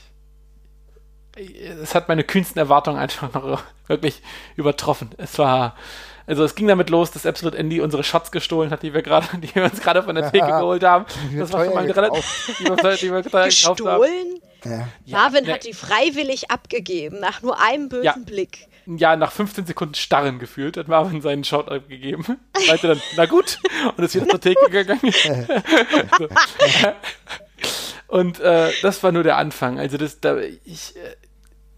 es 1.34 1.96
hat 1.96 2.06
meine 2.06 2.22
kühnsten 2.22 2.60
Erwartungen 2.60 3.00
einfach 3.00 3.64
wirklich 3.88 4.22
übertroffen. 4.54 5.10
Es 5.16 5.40
war 5.40 5.74
also 6.28 6.44
es 6.44 6.54
ging 6.54 6.68
damit 6.68 6.90
los, 6.90 7.10
dass 7.10 7.24
Absolute 7.24 7.56
Andy 7.56 7.80
unsere 7.80 8.04
Shots 8.04 8.30
gestohlen 8.30 8.70
hat, 8.70 8.82
die 8.82 8.92
wir 8.92 9.00
gerade, 9.02 9.26
die 9.38 9.54
wir 9.54 9.64
uns 9.64 9.80
gerade 9.80 10.02
von 10.02 10.14
der 10.14 10.30
Theke 10.30 10.46
geholt 10.46 10.84
haben. 10.84 11.06
Das 11.34 11.52
war 11.52 11.64
schon 11.64 11.74
mal 11.74 11.90
relativ, 11.90 12.58
die 12.60 12.64
wir, 12.64 13.22
die 13.22 13.32
wir 13.32 13.44
Gestohlen? 13.44 14.40
Ja. 14.64 14.88
Marvin 15.06 15.46
ja, 15.46 15.54
hat 15.54 15.64
die 15.64 15.72
freiwillig 15.72 16.50
abgegeben, 16.50 17.20
nach 17.20 17.42
nur 17.42 17.58
einem 17.60 17.88
bösen 17.88 18.04
ja. 18.04 18.14
Blick. 18.18 18.68
Ja, 18.86 19.16
nach 19.16 19.32
15 19.32 19.66
Sekunden 19.66 19.94
Starren 19.94 20.38
gefühlt, 20.38 20.76
hat 20.76 20.88
Marvin 20.88 21.22
seinen 21.22 21.44
Shot 21.44 21.70
abgegeben. 21.70 22.24
Meinte 22.66 22.88
dann, 22.88 23.00
na 23.16 23.26
gut, 23.26 23.58
und 23.96 24.04
ist 24.04 24.14
wieder 24.14 24.28
zur 24.28 24.40
Theke 24.40 24.68
gegangen. 24.70 25.14
und 28.08 28.40
äh, 28.40 28.70
das 28.82 29.02
war 29.02 29.12
nur 29.12 29.22
der 29.22 29.36
Anfang. 29.36 29.78
Also 29.78 29.96
das, 29.96 30.20
da, 30.20 30.38
ich, 30.38 30.96
äh, 30.96 31.16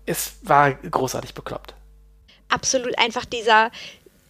es 0.07 0.39
war 0.43 0.73
großartig 0.73 1.35
bekloppt. 1.35 1.75
Absolut, 2.49 2.99
einfach 2.99 3.25
dieser, 3.25 3.71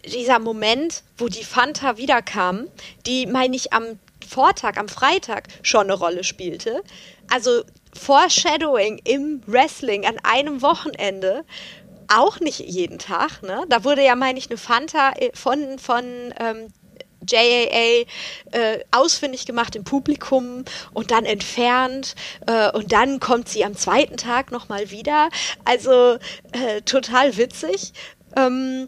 dieser 0.05 0.39
Moment, 0.39 1.03
wo 1.17 1.27
die 1.27 1.43
Fanta 1.43 1.97
wiederkam, 1.97 2.67
die, 3.05 3.25
meine 3.25 3.55
ich, 3.55 3.73
am 3.73 3.99
Vortag, 4.27 4.77
am 4.77 4.87
Freitag 4.87 5.47
schon 5.61 5.83
eine 5.83 5.93
Rolle 5.93 6.23
spielte. 6.23 6.83
Also 7.29 7.63
Foreshadowing 7.93 9.01
im 9.03 9.41
Wrestling 9.45 10.05
an 10.05 10.17
einem 10.23 10.61
Wochenende 10.61 11.43
auch 12.07 12.39
nicht 12.39 12.59
jeden 12.59 12.99
Tag. 12.99 13.41
Ne? 13.43 13.63
Da 13.69 13.83
wurde 13.83 14.03
ja, 14.03 14.15
meine 14.15 14.39
ich, 14.39 14.49
eine 14.49 14.57
Fanta 14.57 15.13
äh, 15.13 15.31
von, 15.33 15.79
von 15.79 16.33
ähm, 16.39 16.73
JAA 17.27 18.05
äh, 18.51 18.79
ausfindig 18.91 19.45
gemacht 19.45 19.75
im 19.75 19.83
Publikum 19.83 20.65
und 20.93 21.11
dann 21.11 21.25
entfernt 21.25 22.15
äh, 22.47 22.71
und 22.71 22.91
dann 22.91 23.19
kommt 23.19 23.47
sie 23.47 23.63
am 23.63 23.75
zweiten 23.75 24.17
Tag 24.17 24.51
nochmal 24.51 24.91
wieder. 24.91 25.29
Also 25.65 26.17
äh, 26.51 26.81
total 26.83 27.37
witzig. 27.37 27.93
Ähm, 28.35 28.87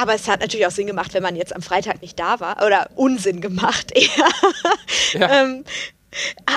aber 0.00 0.14
es 0.14 0.28
hat 0.28 0.40
natürlich 0.40 0.66
auch 0.66 0.70
Sinn 0.72 0.86
gemacht, 0.86 1.14
wenn 1.14 1.22
man 1.22 1.36
jetzt 1.36 1.54
am 1.54 1.62
Freitag 1.62 2.02
nicht 2.02 2.18
da 2.18 2.40
war. 2.40 2.64
Oder 2.64 2.88
Unsinn 2.94 3.40
gemacht 3.40 3.92
eher. 3.94 4.28
Ja. 5.12 5.42
ähm, 5.42 5.64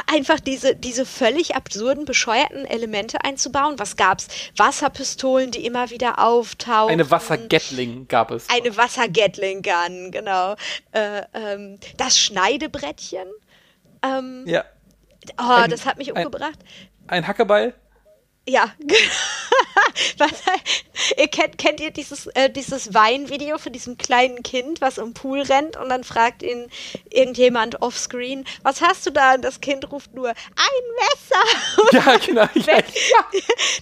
einfach 0.07 0.39
diese, 0.39 0.75
diese 0.75 1.05
völlig 1.05 1.55
absurden, 1.55 2.05
bescheuerten 2.05 2.65
Elemente 2.65 3.23
einzubauen. 3.23 3.79
Was 3.79 3.95
gab's? 3.95 4.27
Wasserpistolen, 4.57 5.51
die 5.51 5.65
immer 5.65 5.89
wieder 5.89 6.19
auftauchen. 6.19 6.91
Eine 6.91 7.09
Wassergatling 7.09 8.07
gab 8.07 8.31
es. 8.31 8.49
Eine 8.49 8.75
Wassergatling-Gun, 8.75 10.11
genau. 10.11 10.55
Äh, 10.91 11.21
ähm, 11.33 11.79
das 11.97 12.19
Schneidebrettchen. 12.19 13.27
Ähm, 14.03 14.43
ja. 14.45 14.65
Oh, 15.39 15.43
ein, 15.43 15.69
das 15.69 15.85
hat 15.85 15.97
mich 15.97 16.11
umgebracht. 16.11 16.59
Ein, 17.07 17.19
ein 17.23 17.27
Hackebeil? 17.27 17.73
Ja, 18.47 18.72
was, 20.19 20.31
ihr 21.17 21.27
kennt, 21.27 21.57
kennt 21.57 21.80
ihr 21.80 21.89
dieses, 21.89 22.27
äh, 22.27 22.47
dieses 22.49 22.93
Weinvideo 22.93 23.57
von 23.57 23.73
diesem 23.73 23.97
kleinen 23.97 24.43
Kind, 24.43 24.81
was 24.81 24.99
im 24.99 25.15
Pool 25.15 25.41
rennt 25.41 25.77
und 25.77 25.89
dann 25.89 26.03
fragt 26.03 26.43
ihn 26.43 26.67
irgendjemand 27.09 27.81
offscreen, 27.81 28.45
was 28.61 28.81
hast 28.81 29.05
du 29.07 29.11
da? 29.11 29.34
Und 29.34 29.41
das 29.43 29.61
Kind 29.61 29.91
ruft 29.91 30.13
nur, 30.13 30.30
ein 30.30 30.35
Messer! 30.99 31.91
ja, 32.11 32.17
genau. 32.17 32.45
Ja, 32.65 33.26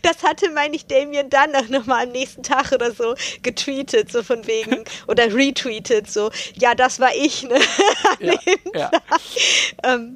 Das 0.02 0.24
hatte, 0.24 0.50
meine 0.52 0.76
ich, 0.76 0.86
Damien 0.86 1.30
dann 1.30 1.52
noch 1.70 1.86
mal 1.86 2.04
am 2.04 2.12
nächsten 2.12 2.44
Tag 2.44 2.72
oder 2.72 2.92
so 2.92 3.16
getweetet, 3.42 4.12
so 4.12 4.24
von 4.24 4.46
wegen, 4.48 4.84
oder 5.08 5.34
retweetet, 5.34 6.10
so, 6.12 6.32
ja, 6.56 6.76
das 6.76 7.00
war 7.00 7.14
ich, 7.16 7.44
ne? 7.44 7.60
ja, 8.20 8.36
ja. 8.74 8.92
Ähm, 9.84 10.16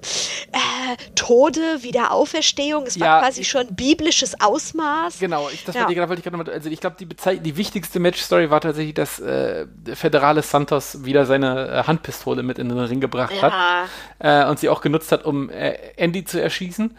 äh, 0.52 0.98
Tode, 1.15 1.84
Wiederauferstehung, 1.84 2.86
es 2.86 2.99
war 2.99 3.22
quasi 3.22 3.44
schon 3.44 3.68
biblisches 3.76 4.36
Ausmaß. 4.39 5.19
Genau, 5.19 5.49
ich, 5.49 5.64
das 5.64 5.76
ja. 5.76 5.81
wollte 5.88 6.15
ich 6.15 6.23
gerade 6.23 6.38
mal, 6.38 6.49
also 6.49 6.69
ich 6.69 6.80
glaube, 6.80 6.95
die, 6.99 7.07
die 7.39 7.57
wichtigste 7.57 7.99
Match-Story 7.99 8.49
war 8.49 8.61
tatsächlich, 8.61 8.93
dass 8.93 9.19
äh, 9.19 9.65
Federale 9.93 10.41
Santos 10.41 11.03
wieder 11.05 11.26
seine 11.26 11.68
äh, 11.68 11.84
Handpistole 11.84 12.43
mit 12.43 12.59
in 12.59 12.69
den 12.69 12.80
Ring 12.80 12.99
gebracht 12.99 13.34
ja. 13.35 13.41
hat 13.41 13.89
äh, 14.19 14.49
und 14.49 14.59
sie 14.59 14.69
auch 14.69 14.81
genutzt 14.81 15.11
hat, 15.11 15.26
um 15.26 15.49
äh, 15.49 15.73
Andy 15.95 16.26
zu 16.26 16.41
erschießen. 16.41 16.97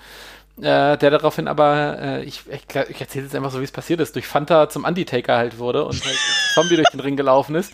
Äh, 0.58 0.98
der 0.98 1.10
daraufhin 1.10 1.46
aber, 1.46 1.98
äh, 2.00 2.24
ich, 2.24 2.42
ich, 2.50 2.62
ich 2.88 3.00
erzähle 3.00 3.26
jetzt 3.26 3.36
einfach 3.36 3.52
so, 3.52 3.60
wie 3.60 3.64
es 3.64 3.70
passiert 3.70 4.00
ist, 4.00 4.16
durch 4.16 4.26
Fanta 4.26 4.68
zum 4.68 4.84
Undertaker 4.84 5.36
halt 5.36 5.58
wurde 5.58 5.84
und 5.84 6.04
halt 6.04 6.16
Zombie 6.54 6.74
durch 6.74 6.88
den 6.88 6.98
Ring 6.98 7.16
gelaufen 7.16 7.54
ist 7.54 7.72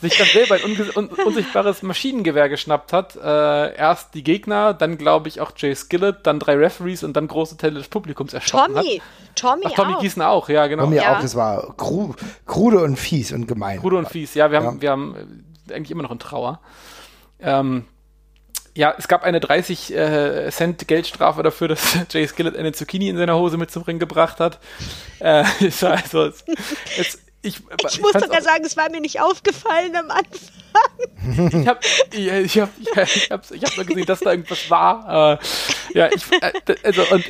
sich 0.00 0.16
dann 0.18 0.26
selber 0.26 0.56
ein 0.56 0.90
un 0.94 1.08
unsichtbares 1.08 1.82
Maschinengewehr 1.82 2.48
geschnappt 2.48 2.92
hat. 2.92 3.16
Äh, 3.16 3.74
erst 3.76 4.14
die 4.14 4.22
Gegner, 4.22 4.74
dann 4.74 4.98
glaube 4.98 5.28
ich 5.28 5.40
auch 5.40 5.52
Jay 5.56 5.74
Skillett, 5.74 6.18
dann 6.24 6.38
drei 6.38 6.56
Referees 6.56 7.02
und 7.02 7.14
dann 7.14 7.28
große 7.28 7.56
Teile 7.56 7.74
des 7.74 7.88
Publikums 7.88 8.34
erschossen 8.34 8.74
Tommy, 8.74 9.00
hat. 9.00 9.36
Tommy, 9.36 9.62
Ach, 9.66 9.72
Tommy 9.72 9.94
auch. 9.94 10.00
Gießen 10.00 10.22
auch, 10.22 10.48
ja 10.48 10.66
genau. 10.66 10.84
Tommy 10.84 10.96
ja. 10.96 11.16
auch, 11.16 11.20
das 11.20 11.34
war 11.34 11.74
kru 11.76 12.14
krude 12.44 12.82
und 12.82 12.96
fies 12.96 13.32
und 13.32 13.46
gemein. 13.46 13.80
Krude 13.80 13.96
und 13.96 14.08
fies, 14.08 14.34
ja, 14.34 14.50
wir 14.50 14.58
haben, 14.58 14.76
ja. 14.76 14.82
wir 14.82 14.90
haben 14.90 15.44
eigentlich 15.70 15.90
immer 15.90 16.02
noch 16.02 16.12
in 16.12 16.18
Trauer. 16.18 16.60
Ähm, 17.40 17.84
ja, 18.76 18.94
es 18.98 19.08
gab 19.08 19.24
eine 19.24 19.40
30 19.40 19.94
äh, 19.94 20.50
Cent 20.50 20.86
Geldstrafe 20.86 21.42
dafür, 21.42 21.68
dass 21.68 21.98
Jay 22.10 22.28
Skillett 22.28 22.56
eine 22.56 22.72
Zucchini 22.72 23.08
in 23.08 23.16
seiner 23.16 23.36
Hose 23.36 23.56
mit 23.56 23.70
zum 23.70 23.82
Ring 23.82 23.98
gebracht 23.98 24.38
hat. 24.38 24.58
Äh, 25.18 25.44
also, 25.80 26.24
es, 26.24 26.44
es, 26.98 27.18
ich, 27.46 27.62
ich 27.88 28.00
muss 28.00 28.12
sogar 28.12 28.42
sagen, 28.42 28.64
es 28.64 28.76
war 28.76 28.90
mir 28.90 29.00
nicht 29.00 29.20
aufgefallen 29.20 29.94
am 29.96 30.10
Anfang. 30.10 31.62
ich 31.62 31.68
habe 31.68 31.80
ich 32.12 32.58
hab, 32.60 32.70
ich 32.78 33.30
hab, 33.30 33.50
ich 33.50 33.62
hab 33.62 33.76
nur 33.76 33.86
gesehen, 33.86 34.06
dass 34.06 34.20
da 34.20 34.32
irgendwas 34.32 34.68
war. 34.70 35.38
Äh, 35.40 35.98
ja, 35.98 36.10
ich, 36.12 36.24
äh, 36.32 36.76
also 36.82 37.02
und 37.10 37.24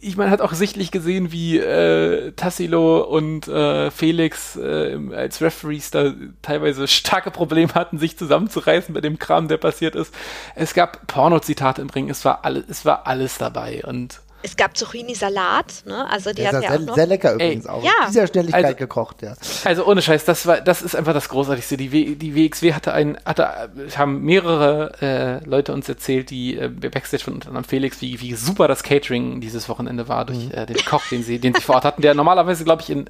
ich 0.00 0.16
meine, 0.16 0.30
hat 0.30 0.40
auch 0.40 0.52
sichtlich 0.52 0.90
gesehen, 0.90 1.32
wie 1.32 1.58
äh, 1.58 2.32
Tassilo 2.32 3.02
und 3.02 3.46
äh, 3.46 3.90
Felix 3.90 4.56
äh, 4.56 4.98
als 5.14 5.40
Referees 5.40 5.90
da 5.90 6.14
teilweise 6.42 6.88
starke 6.88 7.30
Probleme 7.30 7.74
hatten, 7.74 7.98
sich 7.98 8.16
zusammenzureißen 8.16 8.94
bei 8.94 9.00
dem 9.00 9.18
Kram, 9.18 9.48
der 9.48 9.58
passiert 9.58 9.94
ist. 9.94 10.14
Es 10.54 10.74
gab 10.74 11.06
Porno-Zitate 11.06 11.82
im 11.82 11.90
Ring, 11.90 12.10
es 12.10 12.24
war 12.24 12.44
alles, 12.44 12.64
es 12.68 12.84
war 12.84 13.06
alles 13.06 13.38
dabei 13.38 13.82
und 13.84 14.20
es 14.46 14.56
gab 14.56 14.76
Zucchini-Salat, 14.76 15.82
ne? 15.86 16.08
Also 16.08 16.32
die 16.32 16.46
hatten 16.46 16.62
ja 16.62 16.70
sehr, 16.70 16.80
auch 16.80 16.84
noch. 16.84 16.94
Sehr 16.94 17.06
lecker 17.06 17.34
übrigens 17.34 17.66
Ey, 17.66 17.70
auch. 17.70 17.84
Ja. 17.84 17.90
In 18.02 18.12
dieser 18.12 18.26
Schnelligkeit 18.28 18.64
also, 18.64 18.76
gekocht, 18.76 19.22
ja. 19.22 19.34
Also 19.64 19.84
ohne 19.84 20.02
Scheiß, 20.02 20.24
das 20.24 20.46
war, 20.46 20.60
das 20.60 20.82
ist 20.82 20.94
einfach 20.94 21.12
das 21.12 21.28
Großartigste. 21.28 21.76
Die, 21.76 21.90
w, 21.90 22.14
die 22.14 22.36
WXW 22.36 22.72
hatte 22.72 22.92
ein, 22.92 23.18
hatte, 23.24 23.70
haben 23.96 24.22
mehrere 24.22 24.92
äh, 25.02 25.44
Leute 25.48 25.72
uns 25.72 25.88
erzählt, 25.88 26.30
die 26.30 26.56
äh, 26.56 26.68
Backstage 26.68 27.24
von 27.24 27.34
unter 27.34 27.48
anderem 27.48 27.64
Felix, 27.64 28.00
wie, 28.00 28.20
wie 28.20 28.34
super 28.34 28.68
das 28.68 28.84
Catering 28.84 29.40
dieses 29.40 29.68
Wochenende 29.68 30.06
war 30.06 30.24
durch 30.24 30.46
mhm. 30.46 30.52
äh, 30.52 30.66
den 30.66 30.76
Koch, 30.84 31.02
den 31.10 31.24
sie, 31.24 31.40
den 31.40 31.52
sie 31.52 31.60
vor 31.60 31.74
Ort 31.74 31.84
hatten, 31.84 32.02
der 32.02 32.14
normalerweise, 32.14 32.62
glaube 32.62 32.82
ich, 32.82 32.90
in 32.90 33.06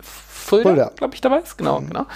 Fulda, 0.46 0.68
Fulda. 0.70 0.92
glaube 0.96 1.14
ich, 1.14 1.20
dabei 1.20 1.38
ist. 1.40 1.58
Genau, 1.58 1.80
mhm. 1.80 1.88
genau. 1.88 2.06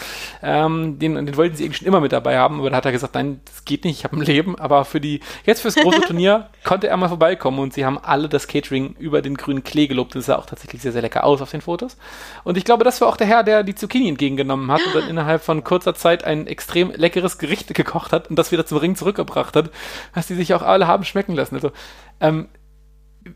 Ähm, 0.43 0.99
den, 0.99 1.15
den 1.15 1.37
wollten 1.37 1.57
sie 1.57 1.65
eigentlich 1.65 1.79
schon 1.79 1.89
immer 1.89 2.01
mit 2.01 2.13
dabei 2.13 2.39
haben, 2.39 2.61
aber 2.61 2.71
da 2.71 2.77
hat 2.77 2.87
er 2.87 2.93
gesagt, 2.93 3.15
nein, 3.15 3.41
das 3.45 3.65
geht 3.65 3.85
nicht, 3.85 3.99
ich 3.99 4.05
habe 4.05 4.17
ein 4.17 4.23
Leben. 4.23 4.59
Aber 4.59 4.85
für 4.85 5.01
die, 5.01 5.21
jetzt 5.45 5.61
fürs 5.61 5.75
große 5.75 6.01
Turnier 6.07 6.49
konnte 6.65 6.89
er 6.89 6.97
mal 6.97 7.09
vorbeikommen 7.09 7.59
und 7.59 7.75
sie 7.75 7.85
haben 7.85 7.99
alle 7.99 8.29
das 8.29 8.47
Catering 8.47 8.95
über 8.99 9.10
den 9.11 9.37
grünen 9.37 9.65
Klee 9.65 9.87
gelobt. 9.87 10.15
Das 10.15 10.27
sah 10.27 10.37
auch 10.37 10.47
tatsächlich 10.47 10.83
sehr, 10.83 10.93
sehr 10.93 11.03
lecker 11.03 11.25
aus 11.25 11.43
auf 11.43 11.51
den 11.51 11.61
Fotos. 11.61 11.97
Und 12.45 12.57
ich 12.57 12.65
glaube, 12.65 12.85
das 12.85 13.01
war 13.01 13.09
auch 13.09 13.17
der 13.17 13.27
Herr, 13.27 13.43
der 13.43 13.63
die 13.63 13.75
Zucchini 13.75 14.09
entgegengenommen 14.09 14.71
hat 14.71 14.81
und 14.87 14.95
dann 14.95 15.09
innerhalb 15.09 15.43
von 15.43 15.65
kurzer 15.65 15.95
Zeit 15.95 16.25
ein 16.25 16.47
extrem 16.47 16.93
leckeres 16.93 17.39
Gericht 17.39 17.75
gekocht 17.75 18.13
hat 18.13 18.31
und 18.31 18.37
das 18.37 18.53
wieder 18.53 18.65
zum 18.65 18.79
Ring 18.79 18.97
zurückgebracht 18.97 19.57
hat, 19.57 19.71
was 20.15 20.29
die 20.29 20.35
sich 20.35 20.55
auch 20.55 20.63
alle 20.63 20.87
haben 20.87 21.05
schmecken 21.05 21.35
lassen. 21.35 21.57
Also, 21.57 21.73
ähm, 22.21 22.49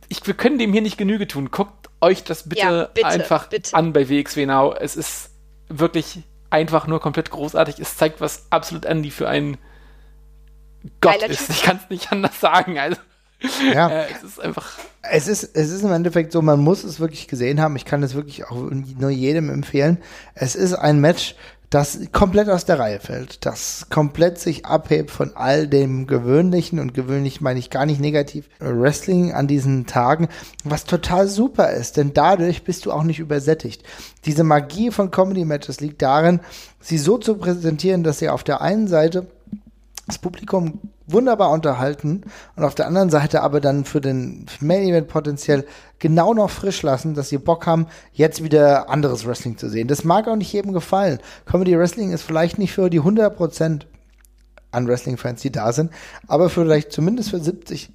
ich, 0.08 0.26
wir 0.26 0.34
können 0.34 0.58
dem 0.58 0.72
hier 0.72 0.82
nicht 0.82 0.96
Genüge 0.96 1.26
tun. 1.26 1.50
Guckt 1.50 1.90
euch 2.00 2.24
das 2.24 2.48
bitte, 2.48 2.62
ja, 2.62 2.84
bitte 2.84 3.06
einfach 3.06 3.48
bitte. 3.48 3.74
an 3.74 3.92
bei 3.92 4.08
WXW 4.08 4.46
Now. 4.46 4.74
Es 4.74 4.96
ist 4.96 5.30
wirklich 5.68 6.22
einfach 6.50 6.86
nur 6.86 7.00
komplett 7.00 7.30
großartig. 7.30 7.78
Es 7.78 7.96
zeigt, 7.96 8.20
was 8.20 8.46
absolut 8.50 8.84
Andy 8.84 9.10
für 9.10 9.28
ein 9.28 9.58
Gott 11.00 11.20
Geiler 11.20 11.30
ist. 11.30 11.50
Ich 11.50 11.62
kann 11.62 11.80
es 11.82 11.90
nicht 11.90 12.12
anders 12.12 12.40
sagen. 12.40 12.78
Also, 12.78 12.96
ja. 13.74 13.88
Äh, 13.88 14.04
es 14.16 14.22
ist 14.22 14.40
einfach. 14.40 14.78
Es 15.02 15.28
ist, 15.28 15.50
es 15.54 15.70
ist 15.70 15.82
im 15.82 15.92
Endeffekt 15.92 16.32
so, 16.32 16.40
man 16.40 16.60
muss 16.60 16.82
es 16.82 16.98
wirklich 16.98 17.28
gesehen 17.28 17.60
haben. 17.60 17.76
Ich 17.76 17.84
kann 17.84 18.02
es 18.02 18.14
wirklich 18.14 18.46
auch 18.46 18.56
nur 18.98 19.10
jedem 19.10 19.50
empfehlen. 19.50 19.98
Es 20.34 20.54
ist 20.54 20.74
ein 20.74 21.00
Match, 21.00 21.36
das 21.74 21.98
komplett 22.12 22.48
aus 22.48 22.64
der 22.64 22.78
Reihe 22.78 23.00
fällt, 23.00 23.44
das 23.44 23.86
komplett 23.90 24.38
sich 24.38 24.64
abhebt 24.64 25.10
von 25.10 25.32
all 25.34 25.66
dem 25.66 26.06
Gewöhnlichen 26.06 26.78
und 26.78 26.94
gewöhnlich 26.94 27.40
meine 27.40 27.58
ich 27.58 27.68
gar 27.68 27.84
nicht 27.84 28.00
negativ 28.00 28.48
Wrestling 28.60 29.32
an 29.32 29.48
diesen 29.48 29.84
Tagen, 29.84 30.28
was 30.62 30.84
total 30.84 31.26
super 31.26 31.72
ist, 31.72 31.96
denn 31.96 32.14
dadurch 32.14 32.62
bist 32.62 32.86
du 32.86 32.92
auch 32.92 33.02
nicht 33.02 33.18
übersättigt. 33.18 33.82
Diese 34.24 34.44
Magie 34.44 34.92
von 34.92 35.10
Comedy 35.10 35.44
Matches 35.44 35.80
liegt 35.80 36.00
darin, 36.00 36.38
sie 36.78 36.98
so 36.98 37.18
zu 37.18 37.34
präsentieren, 37.36 38.04
dass 38.04 38.20
sie 38.20 38.28
auf 38.28 38.44
der 38.44 38.60
einen 38.60 38.86
Seite 38.86 39.26
das 40.06 40.18
Publikum 40.18 40.78
wunderbar 41.06 41.50
unterhalten 41.50 42.22
und 42.56 42.64
auf 42.64 42.74
der 42.74 42.86
anderen 42.86 43.10
Seite 43.10 43.42
aber 43.42 43.60
dann 43.60 43.84
für 43.84 44.00
den 44.00 44.46
Main 44.60 44.82
Event 44.82 45.08
potenziell 45.08 45.66
genau 45.98 46.34
noch 46.34 46.50
frisch 46.50 46.82
lassen, 46.82 47.14
dass 47.14 47.28
sie 47.28 47.38
Bock 47.38 47.66
haben, 47.66 47.86
jetzt 48.12 48.42
wieder 48.42 48.88
anderes 48.88 49.26
Wrestling 49.26 49.58
zu 49.58 49.68
sehen. 49.68 49.88
Das 49.88 50.04
mag 50.04 50.28
auch 50.28 50.36
nicht 50.36 50.52
jedem 50.52 50.72
gefallen. 50.72 51.18
Comedy 51.46 51.78
Wrestling 51.78 52.12
ist 52.12 52.22
vielleicht 52.22 52.58
nicht 52.58 52.72
für 52.72 52.90
die 52.90 53.00
100% 53.00 53.82
an 54.70 54.88
Wrestling-Fans, 54.88 55.42
die 55.42 55.52
da 55.52 55.72
sind, 55.72 55.92
aber 56.26 56.50
vielleicht 56.50 56.90
zumindest 56.90 57.30
für 57.30 57.38
70 57.38 57.90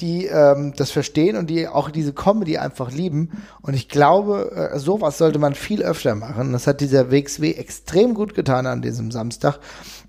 die 0.00 0.26
ähm, 0.26 0.74
das 0.76 0.90
verstehen 0.90 1.36
und 1.36 1.48
die 1.48 1.68
auch 1.68 1.90
diese 1.90 2.12
Comedy 2.12 2.58
einfach 2.58 2.90
lieben. 2.90 3.42
Und 3.62 3.74
ich 3.74 3.88
glaube, 3.88 4.70
äh, 4.74 4.78
sowas 4.78 5.16
sollte 5.16 5.38
man 5.38 5.54
viel 5.54 5.82
öfter 5.82 6.14
machen. 6.14 6.52
Das 6.52 6.66
hat 6.66 6.80
dieser 6.80 7.10
WXW 7.10 7.52
extrem 7.52 8.14
gut 8.14 8.34
getan 8.34 8.66
an 8.66 8.82
diesem 8.82 9.10
Samstag. 9.10 9.58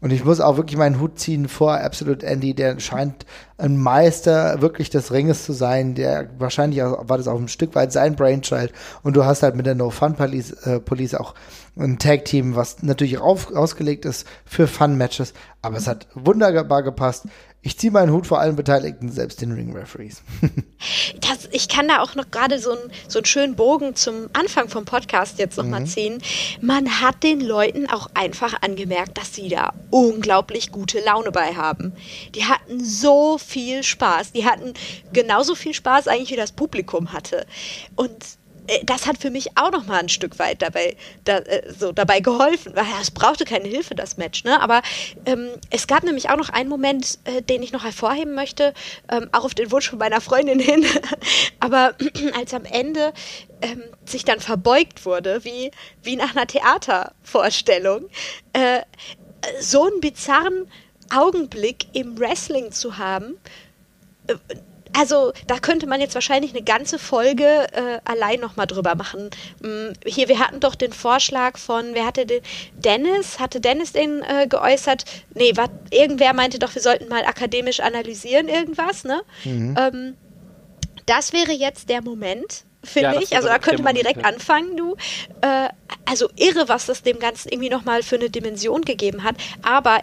Und 0.02 0.12
ich 0.12 0.26
muss 0.26 0.42
auch 0.42 0.58
wirklich 0.58 0.78
meinen 0.78 1.00
Hut 1.00 1.18
ziehen 1.20 1.48
vor 1.48 1.80
Absolute 1.80 2.26
Andy, 2.26 2.54
der 2.54 2.80
scheint 2.80 3.26
ein 3.58 3.78
Meister 3.78 4.62
wirklich 4.62 4.90
des 4.90 5.12
Ringes 5.12 5.46
zu 5.46 5.54
sein. 5.54 5.96
Der 5.96 6.30
wahrscheinlich 6.38 6.84
auch, 6.84 7.10
war 7.10 7.18
das 7.18 7.28
auch 7.28 7.40
ein 7.40 7.48
Stück 7.48 7.74
weit 7.74 7.92
sein 7.92 8.16
Brainchild. 8.16 8.74
Und 9.04 9.16
du 9.16 9.26
hast 9.26 9.42
halt 9.42 9.56
mit 9.56 9.66
der 9.66 9.76
No 9.76 9.90
Fun 9.90 10.16
Police, 10.16 10.52
äh, 10.66 10.80
Police 10.80 11.16
auch 11.16 11.34
ein 11.80 11.98
Tag-Team, 11.98 12.56
was 12.56 12.84
natürlich 12.84 13.20
auf, 13.20 13.54
ausgelegt 13.56 14.06
ist 14.06 14.28
für 14.46 14.68
Fun-Matches. 14.68 15.34
Aber 15.62 15.78
es 15.78 15.88
hat 15.88 16.08
wunderbar 16.14 16.84
gepasst. 16.84 17.26
Ich 17.62 17.78
ziehe 17.78 17.92
meinen 17.92 18.12
Hut 18.14 18.28
vor 18.28 18.40
allen 18.40 18.56
Beteiligten, 18.56 19.12
selbst 19.12 19.42
den 19.42 19.52
Ring-Referees. 19.52 20.22
ich 21.52 21.68
kann 21.68 21.88
da 21.88 22.02
auch 22.02 22.16
noch 22.16 22.30
gerade 22.32 22.60
so, 22.60 22.72
ein, 22.72 22.92
so 23.08 23.20
einen 23.20 23.26
schönen 23.26 23.56
Bogen 23.56 23.96
zum 23.96 24.30
Anfang 24.34 24.70
vom 24.70 24.86
Podcast 24.86 25.40
jetzt 25.40 25.58
nochmal 25.58 25.82
mhm. 25.82 25.88
ziehen. 25.88 26.22
Man 26.62 27.02
hat 27.02 27.24
den 27.24 27.42
Leuten 27.42 27.90
auch 27.90 28.10
einfach 28.14 28.62
angemerkt, 28.62 29.18
dass 29.18 29.34
sie 29.34 29.50
da 29.50 29.74
unglaublich 29.90 30.72
gute 30.72 31.00
Laune 31.00 31.32
bei 31.32 31.56
haben. 31.56 31.94
Die 32.36 32.46
hatten 32.46 32.84
so 32.84 33.38
viel 33.38 33.84
Spaß. 33.84 34.32
Die 34.32 34.46
hatten 34.46 34.74
genauso 35.12 35.56
viel 35.56 35.74
Spaß 35.74 36.08
eigentlich, 36.08 36.32
wie 36.32 36.36
das 36.36 36.52
Publikum 36.52 37.12
hatte. 37.12 37.46
Und 37.96 38.37
das 38.84 39.08
hat 39.08 39.18
für 39.18 39.30
mich 39.30 39.58
auch 39.58 39.72
noch 39.72 39.86
mal 39.86 40.00
ein 40.00 40.10
Stück 40.10 40.40
weit 40.40 40.62
dabei, 40.62 40.96
da, 41.24 41.38
äh, 41.38 41.72
so 41.72 41.92
dabei 41.92 42.20
geholfen, 42.20 42.74
es 43.02 43.12
brauchte 43.12 43.46
keine 43.46 43.68
Hilfe, 43.68 43.96
das 43.96 44.18
Match. 44.18 44.44
Ne? 44.44 44.62
Aber 44.62 44.82
ähm, 45.26 45.50
es 45.70 45.88
gab 45.88 46.04
nämlich 46.04 46.30
auch 46.30 46.38
noch 46.38 46.50
einen 46.50 46.70
Moment, 46.70 47.20
äh, 47.26 47.42
den 47.42 47.64
ich 47.64 47.72
noch 47.72 47.84
hervorheben 47.84 48.36
möchte, 48.36 48.74
ähm, 49.10 49.30
auch 49.32 49.46
auf 49.46 49.56
den 49.56 49.72
Wunsch 49.72 49.90
von 49.90 50.00
meiner 50.00 50.22
Freundin 50.22 50.60
hin. 50.60 50.86
Aber 51.60 51.96
als 52.38 52.54
am 52.54 52.66
Ende 52.66 53.14
ähm, 53.62 53.84
sich 54.06 54.26
dann 54.26 54.40
verbeugt 54.40 55.06
wurde, 55.06 55.44
wie, 55.44 55.72
wie 56.04 56.16
nach 56.16 56.36
einer 56.36 56.48
Theatervorstellung, 56.48 58.10
äh, 58.54 58.82
so 59.62 59.86
einen 59.86 60.02
bizarren 60.02 60.70
Augenblick 61.10 61.88
im 61.94 62.20
Wrestling 62.20 62.72
zu 62.72 62.98
haben, 62.98 63.38
äh, 64.28 64.36
also 64.94 65.34
da 65.48 65.60
könnte 65.60 65.88
man 65.88 66.02
jetzt 66.02 66.16
wahrscheinlich 66.16 66.52
eine 66.52 66.64
ganze 66.64 67.00
Folge 67.00 67.68
äh, 67.74 68.00
allein 68.06 68.40
nochmal 68.40 68.68
drüber 68.68 68.96
machen. 68.96 69.30
Hm, 69.62 69.94
hier, 70.06 70.28
wir 70.28 70.40
hatten 70.40 70.60
doch 70.60 70.76
den 70.76 70.94
Vorschlag 70.94 71.58
von, 71.58 71.94
wer 71.94 72.06
hatte 72.06 72.26
den? 72.26 72.42
Dennis? 72.76 73.40
Hatte 73.40 73.60
Dennis 73.60 73.94
den 73.94 74.22
äh, 74.22 74.48
geäußert? 74.48 75.06
Nee, 75.34 75.54
wat, 75.56 75.72
irgendwer 75.92 76.34
meinte 76.34 76.60
doch, 76.60 76.74
wir 76.76 76.82
sollten 76.82 77.08
mal 77.08 77.26
akademisch 77.26 77.80
analysieren, 77.80 78.48
irgendwas, 78.48 79.04
ne? 79.04 79.22
Mhm. 79.44 79.76
Ähm, 79.80 80.18
das 81.06 81.34
wäre 81.34 81.54
jetzt 81.54 81.90
der 81.90 82.02
Moment, 82.02 82.66
finde 82.84 83.16
ja, 83.16 83.22
ich. 83.22 83.36
Also 83.36 83.48
da 83.48 83.60
könnte 83.60 83.82
man 83.82 83.96
direkt 83.96 84.18
Moment, 84.18 84.36
anfangen, 84.36 84.78
du. 84.78 84.96
Äh, 85.42 85.70
also 86.06 86.30
irre, 86.36 86.68
was 86.68 86.86
das 86.86 87.02
dem 87.02 87.20
Ganzen 87.20 87.50
irgendwie 87.50 87.70
nochmal 87.70 88.04
für 88.04 88.16
eine 88.16 88.30
Dimension 88.30 88.82
gegeben 88.82 89.24
hat. 89.24 89.36
Aber 89.62 90.02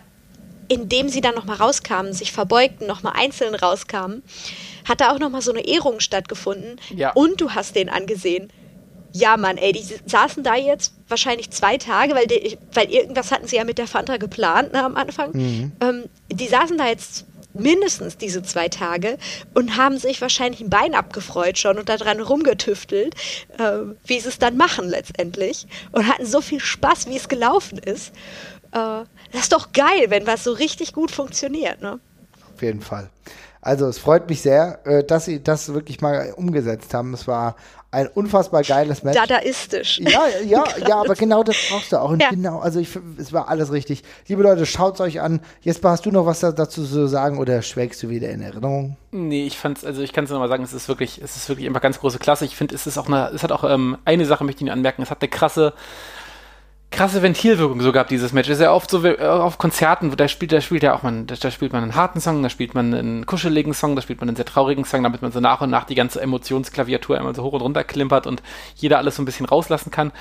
indem 0.69 1.09
sie 1.09 1.21
dann 1.21 1.35
nochmal 1.35 1.57
rauskamen, 1.57 2.13
sich 2.13 2.33
verbeugten, 2.33 2.87
nochmal 2.87 3.15
einzeln 3.17 3.55
rauskamen, 3.55 4.23
hat 4.85 5.01
da 5.01 5.13
auch 5.13 5.19
nochmal 5.19 5.43
so 5.43 5.53
eine 5.53 5.67
Ehrung 5.67 6.01
stattgefunden. 6.01 6.81
Ja. 6.95 7.13
Und 7.13 7.41
du 7.41 7.51
hast 7.51 7.77
den 7.77 7.89
angesehen. 7.89 8.53
Ja, 9.13 9.37
Mann, 9.37 9.59
ey, 9.59 9.73
die 9.73 9.85
saßen 10.07 10.43
da 10.43 10.57
jetzt 10.57 10.95
wahrscheinlich 11.09 11.51
zwei 11.51 11.79
Tage, 11.79 12.15
weil, 12.15 12.27
die, 12.27 12.59
weil 12.73 12.91
irgendwas 12.91 13.31
hatten 13.31 13.47
sie 13.47 13.57
ja 13.57 13.65
mit 13.65 13.79
der 13.79 13.87
Fanta 13.87 14.17
geplant 14.17 14.73
ne, 14.73 14.85
am 14.85 14.97
Anfang. 14.97 15.31
Mhm. 15.33 15.73
Ähm, 15.81 16.05
die 16.33 16.49
saßen 16.49 16.77
da 16.77 16.89
jetzt 16.89 17.25
mindestens 17.55 18.17
diese 18.17 18.43
zwei 18.43 18.69
Tage 18.69 19.17
und 19.55 19.77
haben 19.77 19.99
sich 19.99 20.21
wahrscheinlich 20.21 20.61
ein 20.61 20.71
Bein 20.71 20.95
abgefreut 20.95 21.59
schon 21.59 21.79
und 21.79 21.89
daran 21.89 22.21
rumgetüftelt, 22.21 23.15
äh, 23.59 23.79
wie 24.05 24.21
sie 24.21 24.29
es 24.29 24.39
dann 24.39 24.57
machen 24.57 24.89
letztendlich 24.89 25.67
und 25.93 26.09
hatten 26.09 26.27
so 26.27 26.41
viel 26.41 26.61
Spaß, 26.61 27.07
wie 27.09 27.17
es 27.17 27.29
gelaufen 27.29 27.79
ist. 27.79 28.13
Äh, 28.73 29.05
das 29.33 29.43
ist 29.43 29.53
doch 29.53 29.73
geil, 29.73 30.07
wenn 30.09 30.27
was 30.27 30.45
so 30.45 30.53
richtig 30.53 30.93
gut 30.93 31.11
funktioniert, 31.11 31.81
ne? 31.81 32.01
Auf 32.55 32.63
jeden 32.63 32.83
Fall. 32.83 33.11
Also 33.65 33.87
es 33.87 33.97
freut 33.99 34.29
mich 34.29 34.43
sehr, 34.43 34.81
äh, 34.85 35.03
dass 35.03 35.25
sie 35.25 35.43
das 35.43 35.73
wirklich 35.73 36.03
mal 36.03 36.35
umgesetzt 36.37 36.93
haben. 36.93 37.15
Es 37.15 37.27
war 37.27 37.57
ein 37.91 38.09
unfassbar 38.09 38.63
geiles 38.63 39.03
Match. 39.03 39.17
Dadaistisch. 39.17 40.01
Ja, 40.01 40.25
ja, 40.45 40.65
ja, 40.87 41.01
aber 41.01 41.15
genau 41.15 41.43
das 41.43 41.57
brauchst 41.71 41.91
du 41.93 41.97
auch. 41.97 42.11
Und 42.11 42.21
ja. 42.21 42.29
genau, 42.29 42.59
also 42.59 42.79
ich, 42.79 42.91
es 43.17 43.33
war 43.33 43.49
alles 43.49 43.73
richtig. 43.73 44.03
Liebe 44.27 44.43
Leute, 44.43 44.67
schaut 44.67 44.97
es 44.97 45.01
euch 45.01 45.23
an. 45.23 45.41
Jesper, 45.63 45.91
hast 45.91 46.05
du 46.05 46.11
noch 46.11 46.27
was 46.27 46.41
dazu 46.41 46.85
zu 46.85 47.07
sagen 47.07 47.39
oder 47.39 47.63
schwelgst 47.63 48.03
du 48.03 48.11
wieder 48.11 48.29
in 48.29 48.43
Erinnerung? 48.43 48.99
Nee, 49.13 49.47
ich 49.47 49.57
fand's, 49.57 49.83
also 49.83 50.03
ich 50.03 50.13
kann 50.13 50.25
es 50.25 50.31
nochmal 50.31 50.51
sagen, 50.51 50.63
es 50.63 50.75
ist 50.75 50.89
wirklich, 50.89 51.23
es 51.23 51.37
ist 51.37 51.49
wirklich 51.49 51.67
einfach 51.67 51.81
ganz 51.81 51.99
große 52.01 52.19
Klasse. 52.19 52.45
Ich 52.45 52.57
finde, 52.57 52.75
es 52.75 52.87
ist 52.87 52.99
auch 52.99 53.07
eine, 53.07 53.31
es 53.31 53.43
hat 53.43 53.51
auch 53.51 53.65
ähm, 53.65 53.97
eine 54.05 54.27
Sache, 54.27 54.45
möchte 54.45 54.59
ich 54.59 54.63
Ihnen 54.63 54.73
anmerken, 54.73 55.01
es 55.01 55.11
hat 55.11 55.23
eine 55.23 55.31
krasse 55.31 55.73
krasse 56.95 57.23
Ventilwirkung 57.23 57.81
so 57.81 57.93
gehabt, 57.93 58.11
dieses 58.11 58.33
Match. 58.33 58.49
ist 58.49 58.61
ja 58.61 58.73
oft 58.73 58.89
so 58.89 59.05
äh, 59.05 59.19
auf 59.19 59.59
Konzerten, 59.59 60.15
da 60.17 60.29
spielt, 60.29 60.53
da 60.53 60.61
spielt 60.61 60.83
ja 60.83 60.95
auch 60.95 61.03
man, 61.03 61.27
da, 61.27 61.51
spielt 61.51 61.73
man 61.73 61.83
einen 61.83 61.95
harten 61.97 62.21
Song, 62.21 62.43
da 62.43 62.49
spielt 62.49 62.75
man 62.75 62.95
einen 62.95 63.27
kuscheligen 63.27 63.75
Song, 63.75 63.97
da 63.97 64.03
spielt 64.03 64.21
man 64.21 64.29
einen 64.29 64.37
sehr 64.37 64.45
traurigen 64.45 64.85
Song, 64.85 65.03
damit 65.03 65.21
man 65.21 65.33
so 65.33 65.41
nach 65.41 65.61
und 65.61 65.71
nach 65.71 65.85
die 65.85 65.97
ganze 65.97 66.21
Emotionsklaviatur 66.21 67.19
einmal 67.19 67.35
so 67.35 67.43
hoch 67.43 67.53
und 67.53 67.63
runter 67.63 67.83
klimpert 67.83 68.27
und 68.27 68.43
jeder 68.77 68.99
alles 68.99 69.17
so 69.17 69.23
ein 69.23 69.25
bisschen 69.25 69.47
rauslassen 69.47 69.91
kann. 69.91 70.13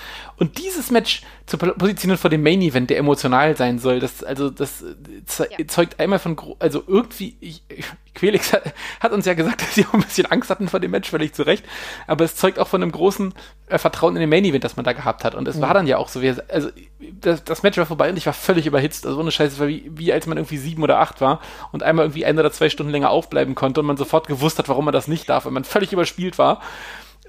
Und 0.44 0.58
dieses 0.58 0.92
Match 0.92 1.22
zu 1.46 1.58
positionieren 1.58 2.20
vor 2.20 2.30
dem 2.30 2.44
Main 2.44 2.62
Event, 2.62 2.90
der 2.90 2.98
emotional 2.98 3.56
sein 3.56 3.80
soll, 3.80 4.02
das, 4.02 4.26
also, 4.26 4.50
das 4.50 4.84
ze 5.26 5.48
ja. 5.58 5.66
zeugt 5.70 6.02
einmal 6.02 6.20
von, 6.20 6.36
also 6.60 6.84
irgendwie, 6.86 7.38
ich, 7.40 7.64
Quelix 8.14 8.52
hat, 8.52 8.74
hat, 9.00 9.14
uns 9.14 9.26
ja 9.26 9.36
gesagt, 9.36 9.62
dass 9.62 9.74
sie 9.74 9.86
auch 9.86 9.94
ein 9.94 10.02
bisschen 10.02 10.26
Angst 10.26 10.50
hatten 10.50 10.68
vor 10.68 10.82
dem 10.82 10.92
Match, 10.92 11.10
völlig 11.10 11.34
zu 11.34 11.44
Recht. 11.44 11.64
Aber 12.08 12.26
es 12.26 12.36
zeugt 12.36 12.60
auch 12.60 12.68
von 12.68 12.84
einem 12.84 12.92
großen 12.92 13.34
äh, 13.70 13.78
Vertrauen 13.78 14.18
in 14.18 14.20
den 14.20 14.30
Main 14.30 14.44
Event, 14.44 14.66
das 14.66 14.76
man 14.76 14.84
da 14.84 14.92
gehabt 14.92 15.24
hat. 15.24 15.34
Und 15.34 15.48
es 15.48 15.56
ja. 15.56 15.62
war 15.62 15.74
dann 15.74 15.88
ja 15.88 15.98
auch 15.98 16.10
so, 16.10 16.22
wie, 16.22 16.36
also 16.50 16.68
das, 17.00 17.46
das, 17.46 17.64
Match 17.64 17.78
war 17.78 17.86
vorbei 17.86 18.10
und 18.10 18.18
ich 18.18 18.26
war 18.26 18.34
völlig 18.34 18.68
überhitzt. 18.68 19.06
Also 19.06 19.18
ohne 19.18 19.32
Scheiße, 19.32 19.54
es 19.54 19.60
war 19.62 19.70
wie, 19.70 19.90
wie 19.96 20.12
als 20.12 20.28
man 20.28 20.38
irgendwie 20.38 20.58
sieben 20.58 20.84
oder 20.84 21.00
acht 21.00 21.22
war 21.22 21.40
und 21.72 21.84
einmal 21.84 22.04
irgendwie 22.04 22.26
ein 22.26 22.38
oder 22.38 22.52
zwei 22.52 22.70
Stunden 22.70 22.92
länger 22.92 23.12
aufbleiben 23.12 23.56
konnte 23.56 23.80
und 23.80 23.86
man 23.86 23.96
sofort 23.96 24.28
gewusst 24.28 24.60
hat, 24.60 24.68
warum 24.68 24.84
man 24.84 24.94
das 24.94 25.08
nicht 25.08 25.30
darf, 25.30 25.46
weil 25.46 25.54
man 25.54 25.64
völlig 25.64 25.94
überspielt 25.94 26.38
war. 26.38 26.62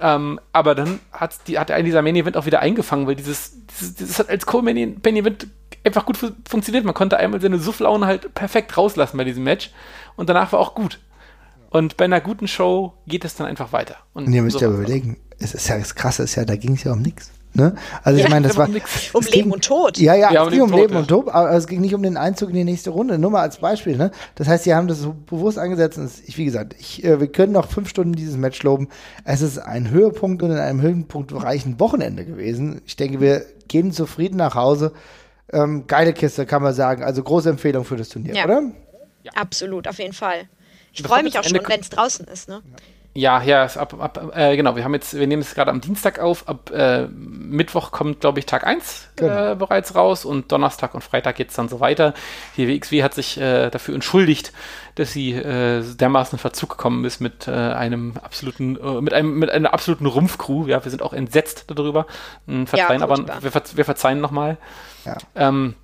Ähm, 0.01 0.41
aber 0.53 0.75
dann 0.75 0.99
hat, 1.13 1.47
die, 1.47 1.59
hat 1.59 1.71
ein 1.71 1.85
dieser 1.85 2.03
Main 2.03 2.17
Event 2.17 2.37
auch 2.37 2.47
wieder 2.47 2.61
eingefangen, 2.61 3.07
weil 3.07 3.15
dieses, 3.15 3.53
dieses, 3.67 3.95
dieses 3.95 4.19
hat 4.19 4.29
als 4.29 4.45
Co-Main 4.45 5.01
Event 5.05 5.47
einfach 5.85 6.05
gut 6.05 6.17
fu 6.17 6.31
funktioniert. 6.49 6.85
Man 6.85 6.95
konnte 6.95 7.17
einmal 7.17 7.41
seine 7.41 7.59
Sufflaune 7.59 8.07
halt 8.07 8.35
perfekt 8.35 8.77
rauslassen 8.77 9.17
bei 9.17 9.25
diesem 9.25 9.45
Match 9.45 9.71
und 10.17 10.29
danach 10.29 10.53
war 10.53 10.59
auch 10.59 10.75
gut. 10.75 10.99
Und 11.71 11.97
bei 11.97 12.05
einer 12.05 12.21
guten 12.21 12.49
Show 12.49 12.95
geht 13.07 13.25
es 13.25 13.35
dann 13.35 13.47
einfach 13.47 13.73
weiter. 13.73 13.97
Und, 14.13 14.27
und 14.27 14.33
ihr 14.33 14.43
müsst 14.43 14.61
ja 14.61 14.69
überlegen, 14.69 15.17
es 15.39 15.55
ist 15.55 15.69
ja 15.69 15.79
das 15.79 15.95
Krasse, 15.95 16.23
ist 16.23 16.37
ja, 16.37 16.45
da 16.45 16.57
ging 16.57 16.75
es 16.75 16.85
ja 16.85 16.93
um 16.93 17.03
nichts. 17.03 17.31
Ne? 17.57 17.77
Also 18.03 18.19
ich 18.19 18.29
meine, 18.29 18.49
das 18.49 18.57
war 18.57 18.67
um 18.67 18.75
Leben 18.75 19.31
ging, 19.31 19.51
und 19.53 19.65
Tod. 19.65 19.97
Ja, 19.99 20.15
ja, 20.15 20.33
ja 20.33 20.43
es 20.43 20.47
um 20.49 20.53
ging 20.53 20.63
um 20.63 20.73
Leben 20.73 20.97
und 20.97 21.07
Tod, 21.07 21.29
aber 21.29 21.53
es 21.53 21.69
ging 21.69 21.81
nicht 21.81 21.95
um 21.95 22.03
den 22.03 22.17
Einzug 22.17 22.49
in 22.49 22.57
die 22.57 22.65
nächste 22.65 22.91
Runde. 22.91 23.17
Nur 23.17 23.31
mal 23.31 23.43
als 23.43 23.59
Beispiel. 23.59 23.97
Ne? 23.97 24.11
Das 24.35 24.49
heißt, 24.49 24.65
sie 24.65 24.75
haben 24.75 24.89
das 24.89 24.99
so 24.99 25.15
bewusst 25.27 25.57
angesetzt. 25.57 25.97
Und 25.97 26.11
ich, 26.27 26.37
wie 26.37 26.45
gesagt, 26.45 26.75
ich, 26.79 27.05
äh, 27.05 27.21
wir 27.21 27.29
können 27.29 27.53
noch 27.53 27.69
fünf 27.69 27.89
Stunden 27.89 28.15
dieses 28.15 28.37
Match 28.37 28.61
loben. 28.65 28.89
Es 29.25 29.41
ist 29.41 29.59
ein 29.59 29.91
Höhepunkt 29.91 30.43
und 30.43 30.51
in 30.51 30.59
einem 30.59 30.83
Höhepunkt 30.83 31.33
reichen 31.33 31.79
Wochenende 31.79 32.25
gewesen. 32.25 32.83
Ich 32.87 32.97
denke, 32.97 33.21
wir 33.21 33.47
gehen 33.69 33.93
zufrieden 33.93 34.37
nach 34.37 34.57
Hause. 34.57 34.93
Ähm, 35.53 35.87
geile 35.87 36.13
Kiste, 36.13 36.47
kann 36.47 36.63
man 36.63 36.75
sagen. 36.75 37.05
Also 37.05 37.23
große 37.23 37.51
Empfehlung 37.51 37.85
für 37.85 37.97
das 37.97 38.09
Turnier, 38.09 38.35
ja. 38.35 38.45
oder? 38.47 38.63
Ja. 39.23 39.33
Absolut, 39.37 39.87
auf 39.87 39.99
jeden 40.01 40.13
Fall. 40.13 40.49
Ich 40.93 41.03
freue 41.03 41.23
mich 41.23 41.39
auch 41.39 41.45
schon, 41.45 41.61
wenn 41.67 41.81
es 41.81 41.91
draußen 41.91 42.27
ist. 42.27 42.49
Ne? 42.49 42.63
Ja. 43.15 43.43
Ja, 43.43 43.65
ab, 43.65 43.95
ab, 44.01 44.33
äh, 44.35 44.57
genau, 44.57 44.75
wir 44.75 44.83
haben 44.83 44.93
jetzt, 44.95 45.15
wir 45.15 45.27
nehmen 45.27 45.43
es 45.43 45.55
gerade 45.55 45.71
am 45.71 45.81
Dienstag 45.81 46.19
auf, 46.19 46.49
ab 46.49 46.71
äh, 46.73 47.07
Mittwoch 47.07 47.93
kommt, 47.93 48.21
glaube 48.21 48.41
ich, 48.41 48.47
Tag 48.47 48.67
1 48.67 49.11
äh, 49.17 49.21
genau. 49.21 49.53
äh, 49.53 49.55
bereits 49.55 49.95
raus 49.95 50.25
und 50.25 50.51
Donnerstag 50.51 50.95
und 50.95 51.03
Freitag 51.03 51.37
geht 51.37 51.51
es 51.51 51.55
dann 51.55 51.69
so 51.69 51.79
weiter. 51.79 52.13
Die 52.57 52.69
WXW 52.69 53.05
hat 53.05 53.15
sich 53.15 53.41
äh, 53.41 53.71
dafür 53.71 53.95
entschuldigt, 53.95 54.53
dass 54.97 55.13
sie 55.13 55.33
äh, 55.33 55.83
dermaßen 55.83 56.41
Verzug 56.41 56.71
gekommen 56.71 57.05
ist 57.05 57.21
mit 57.21 57.47
äh, 57.47 57.53
einem 57.53 58.17
absoluten, 58.21 58.77
äh, 58.77 59.01
mit 59.01 59.15
einem, 59.15 59.39
mit 59.39 59.51
einer 59.51 59.73
absoluten 59.73 60.07
Rumpfcrew. 60.07 60.67
Ja, 60.67 60.83
wir 60.83 60.91
sind 60.91 61.03
auch 61.03 61.13
entsetzt 61.13 61.67
darüber. 61.69 62.07
Hm, 62.49 62.67
verzeihen, 62.67 63.01
ja, 63.01 63.05
aber 63.07 63.43
wir, 63.43 63.53
wir 63.75 63.85
verzeihen 63.85 64.21
nochmal. 64.21 64.57
Ja. 65.05 65.17
Ähm, 65.37 65.75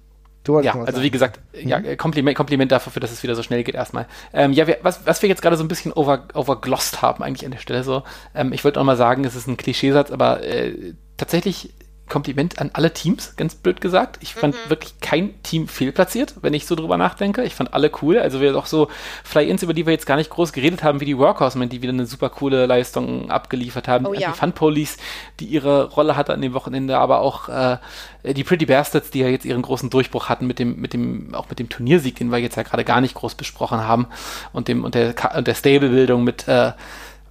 ja, 0.47 0.75
also 0.75 1.03
wie 1.03 1.11
gesagt, 1.11 1.41
mhm. 1.53 1.69
ja, 1.69 1.97
Kompliment, 1.97 2.37
Kompliment 2.37 2.73
dafür, 2.73 3.01
dass 3.01 3.13
es 3.13 3.23
wieder 3.23 3.35
so 3.35 3.43
schnell 3.43 3.63
geht 3.63 3.75
erstmal. 3.75 4.07
Ähm, 4.33 4.53
ja, 4.53 4.67
wir, 4.67 4.79
was, 4.83 5.07
was 5.07 5.21
wir 5.23 5.29
jetzt 5.29 5.43
gerade 5.43 5.57
so 5.57 5.65
ein 5.65 5.69
bisschen 5.69 5.93
over, 5.93 6.29
overglossed 6.35 7.03
haben 7.03 7.23
eigentlich 7.23 7.45
an 7.45 7.53
der 7.53 7.59
Stelle 7.59 7.85
so, 7.85 8.03
ähm, 8.35 8.53
ich 8.53 8.65
wollte 8.65 8.81
auch 8.81 8.85
mal 8.85 8.97
sagen, 8.97 9.25
es 9.25 9.35
ist 9.35 9.47
ein 9.47 9.57
Klischeesatz, 9.57 10.11
aber 10.11 10.43
äh, 10.43 10.95
tatsächlich 11.17 11.75
Kompliment 12.11 12.59
an 12.59 12.71
alle 12.75 12.93
Teams, 12.93 13.37
ganz 13.37 13.55
blöd 13.55 13.81
gesagt. 13.81 14.19
Ich 14.21 14.35
fand 14.35 14.55
mhm. 14.55 14.71
wirklich 14.71 15.01
kein 15.01 15.43
Team 15.43 15.69
fehlplatziert, 15.69 16.35
wenn 16.43 16.53
ich 16.53 16.67
so 16.67 16.75
drüber 16.75 16.99
nachdenke. 16.99 17.43
Ich 17.45 17.55
fand 17.55 17.73
alle 17.73 17.91
cool. 18.03 18.19
Also 18.19 18.43
wir 18.43 18.55
auch 18.57 18.67
so 18.67 18.89
Fly-Ins, 19.25 19.63
über 19.63 19.73
die 19.73 19.87
wir 19.87 19.93
jetzt 19.95 20.05
gar 20.05 20.17
nicht 20.17 20.29
groß 20.29 20.53
geredet 20.53 20.83
haben, 20.83 21.01
wie 21.01 21.07
die 21.07 21.17
Workhorsemen, 21.17 21.71
die 21.71 21.81
wieder 21.81 21.93
eine 21.93 22.05
super 22.05 22.29
coole 22.29 22.67
Leistung 22.67 23.31
abgeliefert 23.31 23.89
haben. 23.89 24.07
Oh, 24.07 24.13
ja. 24.13 24.31
Die 24.31 24.39
Fun 24.39 24.53
Police, 24.53 24.99
die 25.39 25.47
ihre 25.47 25.89
Rolle 25.91 26.17
hatte 26.17 26.35
an 26.35 26.43
dem 26.43 26.53
Wochenende, 26.53 26.99
aber 26.99 27.21
auch 27.21 27.49
äh, 27.49 27.79
die 28.25 28.45
Pretty 28.45 28.67
Bastards, 28.67 29.11
die 29.11 29.21
ja 29.21 29.29
jetzt 29.29 29.47
ihren 29.47 29.63
großen 29.63 29.89
Durchbruch 29.89 30.29
hatten 30.29 30.47
mit 30.47 30.59
dem, 30.59 30.79
mit 30.81 30.93
dem, 30.93 31.35
auch 31.35 31.49
mit 31.49 31.59
dem 31.59 31.69
Turniersieg, 31.69 32.17
den 32.17 32.31
wir 32.31 32.39
jetzt 32.39 32.57
ja 32.57 32.65
gerade 32.65 32.85
gar 32.85 33.01
nicht 33.01 33.15
groß 33.15 33.37
besprochen 33.37 33.81
haben 33.81 34.09
und 34.53 34.69
dem 34.69 34.85
und 34.85 34.95
der, 34.95 35.15
und 35.37 35.47
der 35.47 35.55
Stable-Bildung 35.55 36.25
mit, 36.25 36.49
äh, 36.49 36.73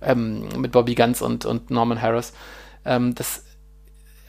ähm, 0.02 0.48
mit 0.58 0.72
Bobby 0.72 0.96
Guns 0.96 1.22
und, 1.22 1.46
und 1.46 1.70
Norman 1.70 2.02
Harris. 2.02 2.34
Ähm, 2.86 3.14
das 3.14 3.44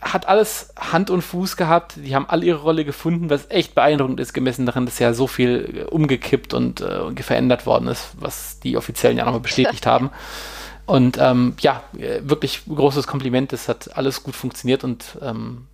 hat 0.01 0.27
alles 0.27 0.73
Hand 0.79 1.11
und 1.11 1.23
Fuß 1.23 1.57
gehabt. 1.57 1.95
Die 1.97 2.15
haben 2.15 2.29
alle 2.29 2.47
ihre 2.47 2.61
Rolle 2.61 2.85
gefunden, 2.85 3.29
was 3.31 3.51
echt 3.51 3.75
beeindruckend 3.75 4.19
ist, 4.21 4.33
gemessen 4.33 4.67
daran, 4.67 4.87
dass 4.87 4.99
ja 4.99 5.13
so 5.13 5.27
viel 5.27 5.87
umgekippt 5.91 6.55
und 6.55 6.81
äh, 6.81 7.23
verändert 7.23 7.67
worden 7.67 7.89
ist, 7.89 8.13
was 8.19 8.61
die 8.61 8.77
Offiziellen 8.77 9.19
ja 9.19 9.25
nochmal 9.25 9.41
bestätigt 9.41 9.87
haben. 9.87 10.11
Und 10.87 11.19
ähm, 11.21 11.55
ja, 11.61 11.85
wirklich 11.93 12.63
großes 12.67 13.07
Kompliment. 13.07 13.53
Es 13.53 13.69
hat 13.69 13.97
alles 13.97 14.23
gut 14.25 14.35
funktioniert 14.35 14.83
und 14.83 15.19
ähm, 15.23 15.67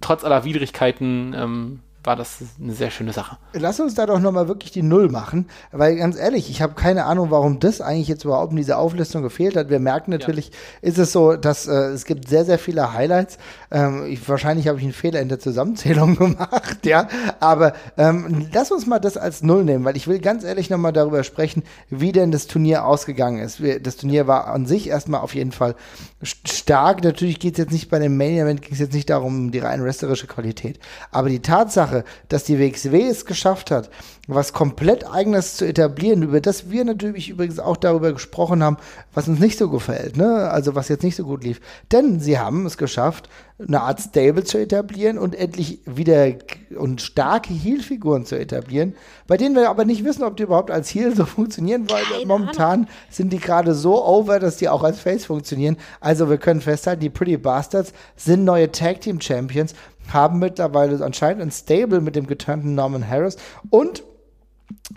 trotz 0.00 0.22
aller 0.22 0.44
Widrigkeiten 0.44 1.34
ähm, 1.36 1.80
war 2.06 2.16
das 2.16 2.38
eine 2.60 2.72
sehr 2.72 2.90
schöne 2.90 3.12
Sache. 3.12 3.36
Lass 3.52 3.80
uns 3.80 3.94
da 3.94 4.06
doch 4.06 4.20
nochmal 4.20 4.48
wirklich 4.48 4.70
die 4.70 4.82
Null 4.82 5.08
machen, 5.08 5.48
weil 5.72 5.96
ganz 5.96 6.16
ehrlich, 6.16 6.48
ich 6.48 6.62
habe 6.62 6.74
keine 6.74 7.04
Ahnung, 7.04 7.30
warum 7.30 7.58
das 7.58 7.80
eigentlich 7.80 8.08
jetzt 8.08 8.24
überhaupt 8.24 8.52
in 8.52 8.56
dieser 8.56 8.78
Auflistung 8.78 9.22
gefehlt 9.22 9.56
hat. 9.56 9.70
Wir 9.70 9.80
merken 9.80 10.10
natürlich, 10.10 10.48
ja. 10.48 10.88
ist 10.88 10.98
es 10.98 11.12
so, 11.12 11.36
dass 11.36 11.66
äh, 11.66 11.72
es 11.72 12.04
gibt 12.04 12.28
sehr, 12.28 12.44
sehr 12.44 12.58
viele 12.58 12.92
Highlights. 12.92 13.38
Ähm, 13.70 14.06
ich, 14.06 14.26
wahrscheinlich 14.28 14.68
habe 14.68 14.78
ich 14.78 14.84
einen 14.84 14.92
Fehler 14.92 15.20
in 15.20 15.28
der 15.28 15.40
Zusammenzählung 15.40 16.16
gemacht, 16.16 16.84
ja. 16.84 17.08
Aber 17.40 17.72
ähm, 17.96 18.48
lass 18.52 18.70
uns 18.70 18.86
mal 18.86 19.00
das 19.00 19.16
als 19.16 19.42
Null 19.42 19.64
nehmen, 19.64 19.84
weil 19.84 19.96
ich 19.96 20.06
will 20.06 20.20
ganz 20.20 20.44
ehrlich 20.44 20.70
nochmal 20.70 20.92
darüber 20.92 21.24
sprechen, 21.24 21.64
wie 21.90 22.12
denn 22.12 22.30
das 22.30 22.46
Turnier 22.46 22.84
ausgegangen 22.84 23.38
ist. 23.38 23.60
Das 23.82 23.96
Turnier 23.96 24.26
war 24.26 24.48
an 24.48 24.66
sich 24.66 24.88
erstmal 24.88 25.20
auf 25.20 25.34
jeden 25.34 25.52
Fall 25.52 25.74
stark. 26.22 27.02
Natürlich 27.02 27.40
geht 27.40 27.54
es 27.54 27.58
jetzt 27.58 27.72
nicht 27.72 27.90
bei 27.90 27.98
dem 27.98 28.16
Main 28.16 28.36
Event, 28.36 28.62
ging 28.62 28.72
es 28.72 28.78
jetzt 28.78 28.94
nicht 28.94 29.10
darum, 29.10 29.50
die 29.50 29.58
rein 29.58 29.82
wrestlerische 29.82 30.26
Qualität. 30.26 30.78
Aber 31.10 31.28
die 31.28 31.40
Tatsache, 31.40 31.95
dass 32.28 32.44
die 32.44 32.58
WXW 32.58 33.08
es 33.08 33.24
geschafft 33.24 33.70
hat, 33.70 33.90
was 34.28 34.52
komplett 34.52 35.08
eigenes 35.08 35.56
zu 35.56 35.66
etablieren, 35.66 36.22
über 36.22 36.40
das 36.40 36.70
wir 36.70 36.84
natürlich 36.84 37.28
übrigens 37.28 37.58
auch 37.58 37.76
darüber 37.76 38.12
gesprochen 38.12 38.62
haben, 38.62 38.76
was 39.14 39.28
uns 39.28 39.38
nicht 39.38 39.58
so 39.58 39.70
gefällt, 39.70 40.16
ne? 40.16 40.50
Also 40.50 40.74
was 40.74 40.88
jetzt 40.88 41.04
nicht 41.04 41.16
so 41.16 41.24
gut 41.24 41.44
lief. 41.44 41.60
Denn 41.92 42.18
sie 42.18 42.38
haben 42.38 42.66
es 42.66 42.76
geschafft, 42.76 43.28
eine 43.58 43.80
Art 43.80 44.00
Stable 44.00 44.44
zu 44.44 44.58
etablieren 44.58 45.16
und 45.16 45.34
endlich 45.34 45.80
wieder 45.86 46.32
und 46.76 47.00
starke 47.00 47.54
Heel-Figuren 47.54 48.26
zu 48.26 48.38
etablieren, 48.38 48.94
bei 49.26 49.36
denen 49.38 49.54
wir 49.54 49.70
aber 49.70 49.84
nicht 49.86 50.04
wissen, 50.04 50.24
ob 50.24 50.36
die 50.36 50.42
überhaupt 50.42 50.70
als 50.70 50.90
Heel 50.90 51.14
so 51.16 51.24
funktionieren, 51.24 51.88
weil 51.88 52.02
Keine 52.04 52.26
momentan 52.26 52.72
Ahnung. 52.72 52.88
sind 53.08 53.32
die 53.32 53.38
gerade 53.38 53.74
so 53.74 54.04
over, 54.04 54.40
dass 54.40 54.56
die 54.58 54.68
auch 54.68 54.82
als 54.82 55.00
Face 55.00 55.24
funktionieren. 55.24 55.76
Also 56.00 56.28
wir 56.28 56.36
können 56.36 56.60
festhalten, 56.60 57.00
die 57.00 57.10
Pretty 57.10 57.38
Bastards 57.38 57.92
sind 58.16 58.44
neue 58.44 58.70
Tag 58.72 59.00
Team 59.00 59.20
Champions, 59.20 59.74
haben 60.12 60.38
mittlerweile 60.38 61.04
anscheinend 61.04 61.42
ein 61.42 61.50
Stable 61.50 62.00
mit 62.00 62.16
dem 62.16 62.26
geturnten 62.26 62.74
Norman 62.74 63.08
Harris 63.08 63.36
und 63.70 64.02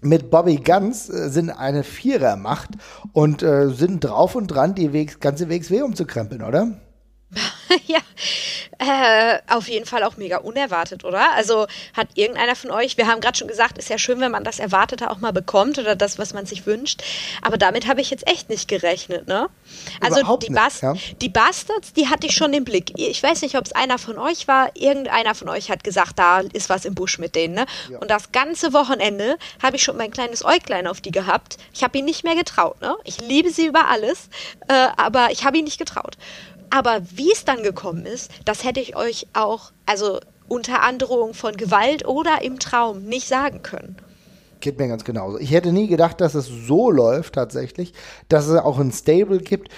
mit 0.01 0.29
Bobby 0.29 0.57
Guns 0.57 1.09
äh, 1.09 1.29
sind 1.29 1.49
eine 1.51 1.83
Vierermacht 1.83 2.71
und 3.13 3.43
äh, 3.43 3.69
sind 3.69 4.03
drauf 4.03 4.35
und 4.35 4.47
dran, 4.47 4.75
die 4.75 4.93
Wegs, 4.93 5.19
ganze 5.19 5.49
WXW 5.49 5.81
umzukrempeln, 5.83 6.43
oder? 6.43 6.79
ja, 7.87 7.99
äh, 8.79 9.39
auf 9.47 9.67
jeden 9.67 9.85
Fall 9.85 10.03
auch 10.03 10.17
mega 10.17 10.37
unerwartet, 10.37 11.03
oder? 11.03 11.33
Also 11.33 11.67
hat 11.93 12.07
irgendeiner 12.15 12.55
von 12.55 12.71
euch, 12.71 12.97
wir 12.97 13.07
haben 13.07 13.21
gerade 13.21 13.37
schon 13.37 13.47
gesagt, 13.47 13.77
ist 13.77 13.89
ja 13.89 13.99
schön, 13.99 14.19
wenn 14.19 14.31
man 14.31 14.43
das 14.43 14.57
Erwartete 14.57 15.11
auch 15.11 15.19
mal 15.19 15.31
bekommt 15.31 15.77
oder 15.77 15.95
das, 15.95 16.17
was 16.17 16.33
man 16.33 16.47
sich 16.47 16.65
wünscht. 16.65 17.03
Aber 17.43 17.57
damit 17.57 17.87
habe 17.87 18.01
ich 18.01 18.09
jetzt 18.09 18.27
echt 18.27 18.49
nicht 18.49 18.67
gerechnet, 18.67 19.27
ne? 19.27 19.47
Also 20.01 20.21
Überhaupt 20.21 20.47
die, 20.47 20.53
Bas 20.53 20.81
ja. 20.81 20.93
die 21.21 21.29
Bastards, 21.29 21.93
die 21.93 22.07
hatte 22.07 22.25
ich 22.25 22.33
schon 22.33 22.51
im 22.53 22.63
Blick. 22.63 22.93
Ich 22.95 23.21
weiß 23.21 23.43
nicht, 23.43 23.55
ob 23.55 23.65
es 23.65 23.73
einer 23.73 23.99
von 23.99 24.17
euch 24.17 24.47
war. 24.47 24.75
Irgendeiner 24.75 25.35
von 25.35 25.49
euch 25.49 25.69
hat 25.69 25.83
gesagt, 25.83 26.17
da 26.17 26.39
ist 26.39 26.69
was 26.69 26.85
im 26.85 26.95
Busch 26.95 27.19
mit 27.19 27.35
denen, 27.35 27.53
ne? 27.53 27.65
Ja. 27.91 27.99
Und 27.99 28.09
das 28.09 28.31
ganze 28.31 28.73
Wochenende 28.73 29.37
habe 29.61 29.75
ich 29.75 29.83
schon 29.83 29.97
mein 29.97 30.09
kleines 30.09 30.43
Äuglein 30.43 30.87
auf 30.87 30.99
die 30.99 31.11
gehabt. 31.11 31.57
Ich 31.73 31.83
habe 31.83 31.99
ihn 31.99 32.05
nicht 32.05 32.23
mehr 32.23 32.35
getraut, 32.35 32.81
ne? 32.81 32.95
Ich 33.03 33.21
liebe 33.21 33.51
sie 33.51 33.67
über 33.67 33.87
alles, 33.87 34.29
äh, 34.67 34.87
aber 34.97 35.29
ich 35.31 35.45
habe 35.45 35.59
ihn 35.59 35.65
nicht 35.65 35.77
getraut. 35.77 36.17
Aber 36.69 37.01
wie 37.15 37.31
es 37.31 37.45
dann 37.45 37.63
gekommen 37.63 38.05
ist, 38.05 38.31
das 38.45 38.63
hätte 38.63 38.79
ich 38.79 38.95
euch 38.95 39.27
auch, 39.33 39.71
also 39.85 40.19
unter 40.47 40.81
Androhung 40.81 41.33
von 41.33 41.55
Gewalt 41.55 42.07
oder 42.07 42.41
im 42.41 42.59
Traum 42.59 43.03
nicht 43.03 43.27
sagen 43.27 43.61
können. 43.61 43.95
Geht 44.61 44.77
mir 44.77 44.89
ganz 44.89 45.05
genauso. 45.05 45.37
Ich 45.37 45.51
hätte 45.51 45.71
nie 45.71 45.87
gedacht, 45.87 46.19
dass 46.19 46.35
es 46.35 46.47
so 46.47 46.91
läuft 46.91 47.35
tatsächlich, 47.35 47.93
dass 48.27 48.47
es 48.47 48.59
auch 48.59 48.77
ein 48.77 48.91
Stable 48.91 49.39
gibt. 49.39 49.69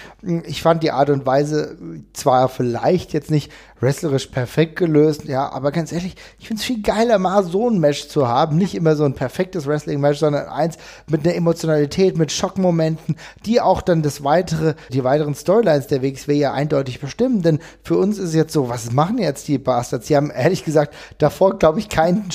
Ich 0.44 0.60
fand 0.60 0.82
die 0.82 0.90
Art 0.90 1.08
und 1.08 1.24
Weise 1.24 1.76
zwar 2.14 2.48
vielleicht 2.48 3.12
jetzt 3.12 3.30
nicht 3.30 3.52
wrestlerisch 3.82 4.28
perfekt 4.28 4.76
gelöst, 4.76 5.24
ja, 5.24 5.50
aber 5.50 5.72
ganz 5.72 5.92
ehrlich, 5.92 6.14
ich 6.38 6.46
finde 6.46 6.60
es 6.60 6.64
viel 6.64 6.82
geiler, 6.82 7.18
mal 7.18 7.42
so 7.42 7.68
ein 7.68 7.80
Match 7.80 8.06
zu 8.06 8.28
haben. 8.28 8.56
Nicht 8.56 8.76
immer 8.76 8.94
so 8.94 9.04
ein 9.04 9.14
perfektes 9.14 9.66
Wrestling-Match, 9.66 10.20
sondern 10.20 10.46
eins 10.46 10.78
mit 11.08 11.26
einer 11.26 11.34
Emotionalität, 11.34 12.16
mit 12.16 12.30
Schockmomenten, 12.30 13.16
die 13.44 13.60
auch 13.60 13.82
dann 13.82 14.02
das 14.02 14.22
weitere, 14.22 14.74
die 14.90 15.02
weiteren 15.02 15.34
Storylines 15.34 15.88
der 15.88 16.00
WXW 16.00 16.32
ja 16.34 16.52
eindeutig 16.52 17.00
bestimmen. 17.00 17.42
Denn 17.42 17.58
für 17.82 17.96
uns 17.96 18.18
ist 18.18 18.34
jetzt 18.34 18.52
so, 18.52 18.68
was 18.68 18.92
machen 18.92 19.18
jetzt 19.18 19.48
die 19.48 19.58
Bastards? 19.58 20.06
Sie 20.06 20.16
haben 20.16 20.30
ehrlich 20.30 20.64
gesagt 20.64 20.94
davor, 21.18 21.58
glaube 21.58 21.80
ich, 21.80 21.88
kein, 21.88 22.28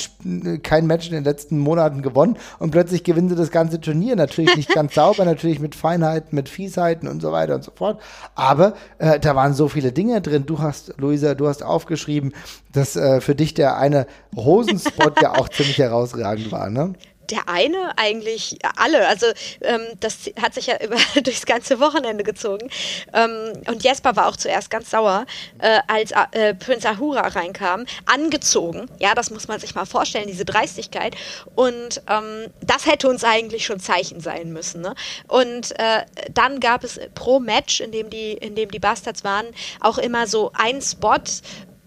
kein 0.62 0.86
Match 0.86 1.08
in 1.08 1.14
den 1.14 1.24
letzten 1.24 1.58
Monaten 1.58 2.02
gewonnen 2.02 2.36
und 2.58 2.72
plötzlich 2.72 3.04
gewinnen 3.04 3.30
sie 3.30 3.36
das 3.36 3.50
ganze 3.50 3.80
Turnier. 3.80 4.16
Natürlich 4.16 4.54
nicht 4.54 4.74
ganz 4.74 4.94
sauber, 4.98 5.24
natürlich 5.24 5.60
mit 5.60 5.74
Feinheiten, 5.74 6.34
mit 6.36 6.50
Fiesheiten 6.50 7.08
und 7.08 7.22
so 7.22 7.32
weiter 7.32 7.54
und 7.54 7.64
so 7.64 7.70
fort. 7.74 8.02
Aber 8.34 8.74
äh, 8.98 9.18
da 9.18 9.34
waren 9.34 9.54
so 9.54 9.68
viele 9.68 9.92
Dinge 9.92 10.20
drin. 10.20 10.44
Du 10.44 10.58
hast, 10.58 10.92
Luisa, 10.98 11.37
du 11.38 11.48
hast 11.48 11.62
aufgeschrieben, 11.62 12.32
dass 12.72 12.96
äh, 12.96 13.20
für 13.20 13.34
dich 13.34 13.54
der 13.54 13.78
eine 13.78 14.06
Hosenspot 14.36 15.22
ja 15.22 15.34
auch 15.34 15.48
ziemlich 15.48 15.78
herausragend 15.78 16.52
war, 16.52 16.68
ne? 16.70 16.92
Der 17.30 17.48
eine 17.48 17.92
eigentlich 17.96 18.58
alle. 18.76 19.06
Also 19.06 19.26
ähm, 19.60 19.82
das 20.00 20.30
hat 20.40 20.54
sich 20.54 20.66
ja 20.66 20.76
über, 20.82 20.96
durchs 21.22 21.46
ganze 21.46 21.80
Wochenende 21.80 22.24
gezogen. 22.24 22.68
Ähm, 23.12 23.52
und 23.66 23.82
Jesper 23.84 24.16
war 24.16 24.28
auch 24.28 24.36
zuerst 24.36 24.70
ganz 24.70 24.90
sauer, 24.90 25.26
äh, 25.58 25.80
als 25.86 26.12
äh, 26.32 26.54
Prince 26.54 26.88
Ahura 26.88 27.28
reinkam, 27.28 27.86
angezogen. 28.06 28.88
Ja, 28.98 29.14
das 29.14 29.30
muss 29.30 29.48
man 29.48 29.60
sich 29.60 29.74
mal 29.74 29.86
vorstellen, 29.86 30.26
diese 30.26 30.44
Dreistigkeit. 30.44 31.16
Und 31.54 32.02
ähm, 32.08 32.46
das 32.60 32.86
hätte 32.86 33.08
uns 33.08 33.24
eigentlich 33.24 33.64
schon 33.64 33.80
Zeichen 33.80 34.20
sein 34.20 34.52
müssen. 34.52 34.80
Ne? 34.80 34.94
Und 35.26 35.78
äh, 35.78 36.04
dann 36.32 36.60
gab 36.60 36.84
es 36.84 37.00
pro 37.14 37.40
Match, 37.40 37.80
in 37.80 37.92
dem 37.92 38.10
die, 38.10 38.32
in 38.32 38.54
dem 38.54 38.70
die 38.70 38.78
Bastards 38.78 39.24
waren, 39.24 39.46
auch 39.80 39.98
immer 39.98 40.26
so 40.26 40.50
ein 40.54 40.80
Spot, 40.80 41.18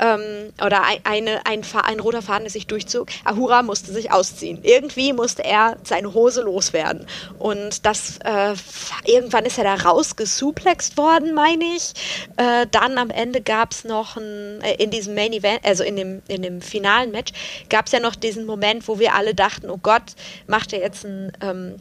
ähm, 0.02 0.52
oder 0.64 0.84
ein, 0.84 0.99
eine, 1.03 1.45
ein, 1.45 1.61
ein 1.84 1.99
roter 1.99 2.22
Faden, 2.22 2.44
der 2.44 2.52
sich 2.52 2.68
durchzog. 2.68 3.10
Ahura 3.23 3.61
musste 3.61 3.94
sich 3.94 4.11
ausziehen. 4.11 4.60
Irgendwie 4.64 5.14
musste 5.14 5.44
er 5.44 5.78
seine 5.84 6.14
Hose 6.14 6.41
loswerden. 6.41 7.06
Und 7.38 7.86
das, 7.86 8.18
äh, 8.26 8.56
irgendwann 9.06 9.45
ist 9.45 9.57
er 9.57 9.64
da 9.64 9.76
rausgesuplext 9.76 10.98
worden, 10.98 11.34
meine 11.34 11.64
ich. 11.64 11.94
Äh, 12.38 12.65
dann 12.72 12.98
am 12.98 13.11
Ende 13.11 13.41
gab 13.41 13.72
es 13.72 13.84
noch 13.84 14.18
ein, 14.18 14.61
äh, 14.61 14.76
in 14.84 14.90
diesem 14.90 15.14
Main 15.14 15.34
Event, 15.34 15.64
also 15.64 15.84
in 15.84 15.95
dem, 15.95 16.22
in 16.28 16.41
dem 16.41 16.61
finalen 16.61 17.11
Match, 17.11 17.32
gab 17.69 17.86
es 17.86 17.91
ja 17.91 17.99
noch 17.99 18.15
diesen 18.15 18.45
Moment, 18.45 18.88
wo 18.88 18.99
wir 18.99 19.14
alle 19.14 19.36
dachten, 19.36 19.69
oh 19.69 19.80
Gott, 19.82 20.15
macht 20.48 20.73
er 20.73 20.80
jetzt 20.80 21.06
ein 21.06 21.32
ähm, 21.41 21.76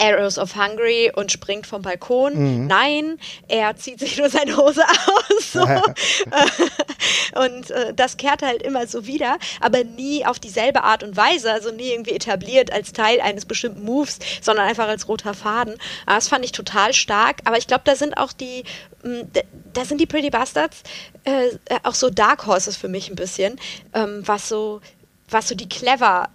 Arrows 0.00 0.38
of 0.38 0.56
Hungary 0.56 1.10
und 1.14 1.32
springt 1.32 1.66
vom 1.66 1.82
Balkon. 1.82 2.34
Mhm. 2.34 2.66
Nein, 2.66 3.18
er 3.48 3.76
zieht 3.76 3.98
sich 3.98 4.16
nur 4.18 4.28
seine 4.30 4.56
Hose 4.56 4.82
aus. 4.84 5.52
So. 5.52 5.62
und 7.40 7.70
äh, 7.70 7.94
das 7.94 8.16
kehrt 8.16 8.42
halt 8.42 8.62
immer 8.62 8.86
so 8.86 9.06
wieder, 9.06 9.38
aber 9.60 9.84
nie 9.84 10.24
auf 10.24 10.38
dieselbe 10.38 10.84
Art 10.84 11.02
und 11.02 11.16
Weise, 11.16 11.52
also 11.52 11.70
nie 11.70 11.90
irgendwie 11.90 12.12
etabliert 12.12 12.72
als 12.72 12.92
Teil 12.92 13.20
eines 13.20 13.44
bestimmten 13.44 13.84
Moves, 13.84 14.18
sondern 14.40 14.68
einfach 14.68 14.88
als 14.88 15.08
roter 15.08 15.34
Faden. 15.34 15.74
Das 16.06 16.28
fand 16.28 16.44
ich 16.44 16.52
total 16.52 16.92
stark, 16.92 17.38
aber 17.44 17.58
ich 17.58 17.66
glaube, 17.66 17.82
da 17.84 17.96
sind 17.96 18.16
auch 18.18 18.32
die 18.32 18.64
hm, 19.02 19.30
da 19.72 19.84
sind 19.84 20.00
die 20.00 20.06
Pretty 20.06 20.30
Bastards 20.30 20.82
äh, 21.24 21.50
auch 21.82 21.94
so 21.94 22.10
Dark 22.10 22.46
Horses 22.46 22.76
für 22.76 22.88
mich 22.88 23.10
ein 23.10 23.16
bisschen, 23.16 23.60
ähm, 23.94 24.22
was 24.24 24.48
so 24.48 24.80
was 25.30 25.48
so 25.48 25.54
die 25.54 25.68
Cleverness 25.68 26.28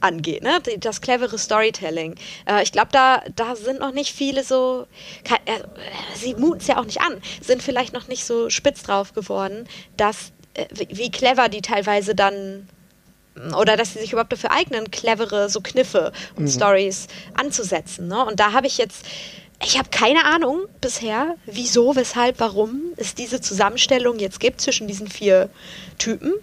angeht, 0.00 0.42
ne? 0.42 0.60
das 0.78 1.00
clevere 1.00 1.38
Storytelling. 1.38 2.14
Äh, 2.46 2.62
ich 2.62 2.72
glaube, 2.72 2.88
da, 2.92 3.22
da 3.34 3.56
sind 3.56 3.80
noch 3.80 3.92
nicht 3.92 4.14
viele 4.14 4.44
so, 4.44 4.86
kann, 5.24 5.38
äh, 5.44 5.60
sie 6.14 6.34
muten 6.34 6.60
es 6.60 6.66
ja 6.68 6.78
auch 6.78 6.84
nicht 6.84 7.00
an, 7.00 7.20
sind 7.40 7.62
vielleicht 7.62 7.92
noch 7.92 8.08
nicht 8.08 8.24
so 8.24 8.48
spitz 8.48 8.82
drauf 8.82 9.12
geworden, 9.12 9.68
dass, 9.96 10.32
äh, 10.54 10.66
wie, 10.88 11.10
clever 11.10 11.48
die 11.48 11.62
teilweise 11.62 12.14
dann 12.14 12.68
oder 13.56 13.76
dass 13.76 13.94
sie 13.94 14.00
sich 14.00 14.12
überhaupt 14.12 14.32
dafür 14.32 14.50
eignen, 14.50 14.90
clevere 14.90 15.48
so 15.48 15.60
Kniffe 15.60 16.12
und 16.36 16.44
mhm. 16.44 16.50
Stories 16.50 17.06
anzusetzen. 17.34 18.08
Ne? 18.08 18.24
Und 18.26 18.38
da 18.38 18.52
habe 18.52 18.66
ich 18.66 18.76
jetzt, 18.76 19.06
ich 19.64 19.78
habe 19.78 19.88
keine 19.90 20.24
Ahnung 20.24 20.66
bisher, 20.80 21.36
wieso, 21.46 21.96
weshalb, 21.96 22.38
warum 22.40 22.92
es 22.96 23.14
diese 23.14 23.40
Zusammenstellung 23.40 24.18
jetzt 24.18 24.40
gibt 24.40 24.60
zwischen 24.60 24.88
diesen 24.88 25.08
vier 25.08 25.48
Typen 25.96 26.34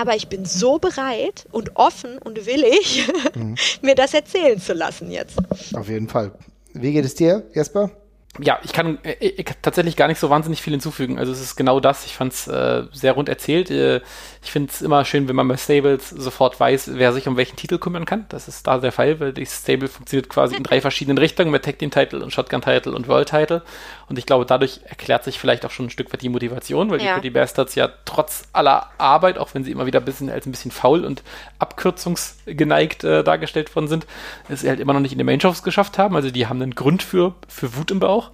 aber 0.00 0.16
ich 0.16 0.28
bin 0.28 0.44
so 0.44 0.78
bereit 0.78 1.46
und 1.52 1.76
offen 1.76 2.18
und 2.18 2.46
willig, 2.46 3.06
mhm. 3.34 3.56
mir 3.82 3.94
das 3.94 4.14
erzählen 4.14 4.58
zu 4.58 4.72
lassen 4.72 5.10
jetzt. 5.10 5.38
Auf 5.74 5.88
jeden 5.88 6.08
Fall. 6.08 6.32
Wie 6.72 6.92
geht 6.92 7.04
es 7.04 7.14
dir, 7.14 7.44
Jesper? 7.54 7.90
ja, 8.38 8.60
ich 8.62 8.72
kann 8.72 8.98
äh, 9.02 9.16
ich, 9.20 9.44
tatsächlich 9.60 9.96
gar 9.96 10.08
nicht 10.08 10.20
so 10.20 10.30
wahnsinnig 10.30 10.62
viel 10.62 10.72
hinzufügen. 10.72 11.18
Also 11.18 11.32
es 11.32 11.40
ist 11.40 11.56
genau 11.56 11.80
das. 11.80 12.06
Ich 12.06 12.14
fand 12.14 12.32
es 12.32 12.46
äh, 12.46 12.84
sehr 12.92 13.12
rund 13.12 13.28
erzählt. 13.28 13.70
Äh, 13.70 14.00
ich 14.42 14.52
finde 14.52 14.70
es 14.72 14.82
immer 14.82 15.04
schön, 15.04 15.28
wenn 15.28 15.36
man 15.36 15.48
bei 15.48 15.56
Stables 15.56 16.10
sofort 16.10 16.58
weiß, 16.58 16.92
wer 16.94 17.12
sich 17.12 17.26
um 17.26 17.36
welchen 17.36 17.56
Titel 17.56 17.78
kümmern 17.78 18.04
kann. 18.04 18.26
Das 18.28 18.46
ist 18.46 18.66
da 18.66 18.78
der 18.78 18.92
Fall, 18.92 19.18
weil 19.20 19.32
das 19.32 19.58
Stable 19.58 19.88
funktioniert 19.88 20.28
quasi 20.28 20.54
in 20.54 20.62
drei 20.62 20.80
verschiedenen 20.80 21.18
Richtungen 21.18 21.50
mit 21.50 21.64
Tag 21.64 21.78
Team 21.78 21.90
Title 21.90 22.22
und 22.22 22.32
Shotgun 22.32 22.62
Title 22.62 22.92
und 22.92 23.08
World 23.08 23.28
Title. 23.28 23.62
Und 24.10 24.18
ich 24.18 24.26
glaube, 24.26 24.44
dadurch 24.44 24.80
erklärt 24.84 25.24
sich 25.24 25.38
vielleicht 25.38 25.64
auch 25.64 25.70
schon 25.70 25.86
ein 25.86 25.90
Stück 25.90 26.12
weit 26.12 26.20
die 26.20 26.28
Motivation, 26.28 26.90
weil 26.90 27.02
ja. 27.02 27.16
die, 27.16 27.22
die 27.22 27.30
Bastards 27.30 27.74
ja 27.74 27.88
trotz 28.04 28.48
aller 28.52 28.90
Arbeit, 28.98 29.38
auch 29.38 29.54
wenn 29.54 29.64
sie 29.64 29.70
immer 29.70 29.86
wieder 29.86 30.00
ein 30.00 30.04
bisschen 30.04 30.28
als 30.28 30.46
ein 30.46 30.50
bisschen 30.50 30.70
faul 30.70 31.04
und 31.04 31.22
abkürzungsgeneigt 31.58 33.04
äh, 33.04 33.24
dargestellt 33.24 33.74
worden 33.74 33.88
sind, 33.88 34.06
es 34.48 34.62
halt 34.62 34.80
immer 34.80 34.92
noch 34.92 35.00
nicht 35.00 35.12
in 35.12 35.18
den 35.18 35.26
Main 35.26 35.40
Shows 35.40 35.62
geschafft 35.62 35.96
haben. 35.96 36.16
Also 36.16 36.30
die 36.30 36.46
haben 36.46 36.60
einen 36.60 36.74
Grund 36.74 37.02
für, 37.02 37.34
für 37.48 37.76
Wut 37.76 37.90
im 37.90 37.98
Bauch 38.00 38.20
auch. 38.20 38.30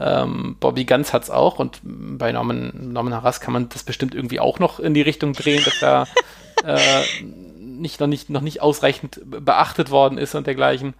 Ähm, 0.00 0.56
Bobby 0.58 0.84
Ganz 0.84 1.12
hat 1.12 1.24
es 1.24 1.30
auch 1.30 1.58
und 1.58 1.80
bei 1.82 2.32
Norman, 2.32 2.92
Norman 2.92 3.14
Harras 3.14 3.40
kann 3.40 3.52
man 3.52 3.68
das 3.68 3.82
bestimmt 3.82 4.14
irgendwie 4.14 4.40
auch 4.40 4.58
noch 4.58 4.80
in 4.80 4.94
die 4.94 5.02
Richtung 5.02 5.32
drehen, 5.32 5.62
dass 5.64 5.82
er 5.82 6.06
äh, 6.64 7.02
nicht, 7.58 8.00
noch, 8.00 8.06
nicht, 8.06 8.30
noch 8.30 8.40
nicht 8.40 8.62
ausreichend 8.62 9.20
beachtet 9.24 9.90
worden 9.90 10.18
ist 10.18 10.34
und 10.34 10.46
dergleichen. 10.46 10.94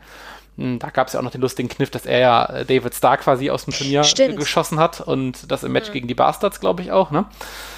Hm, 0.59 0.79
Da 0.81 0.91
gab 0.91 1.07
es 1.07 1.13
ja 1.15 1.21
auch 1.21 1.25
noch 1.25 1.31
den 1.31 1.41
lustigen 1.41 1.69
Kniff, 1.69 1.91
dass 1.91 2.05
er 2.05 2.19
ja 2.19 2.45
äh, 2.47 2.65
David 2.65 2.95
Starr 2.95 3.17
quasi 3.17 3.49
aus 3.51 3.65
dem 3.65 3.73
Turnier 3.73 4.03
Stimmt. 4.05 4.37
geschossen 4.37 4.79
hat 4.81 5.01
und 5.01 5.51
das 5.51 5.63
im 5.63 5.73
Match 5.73 5.93
gegen 5.93 6.09
die 6.09 6.15
Bastards, 6.15 6.61
glaube 6.61 6.83
ich, 6.83 6.91
auch. 6.91 7.11
Ne? 7.13 7.27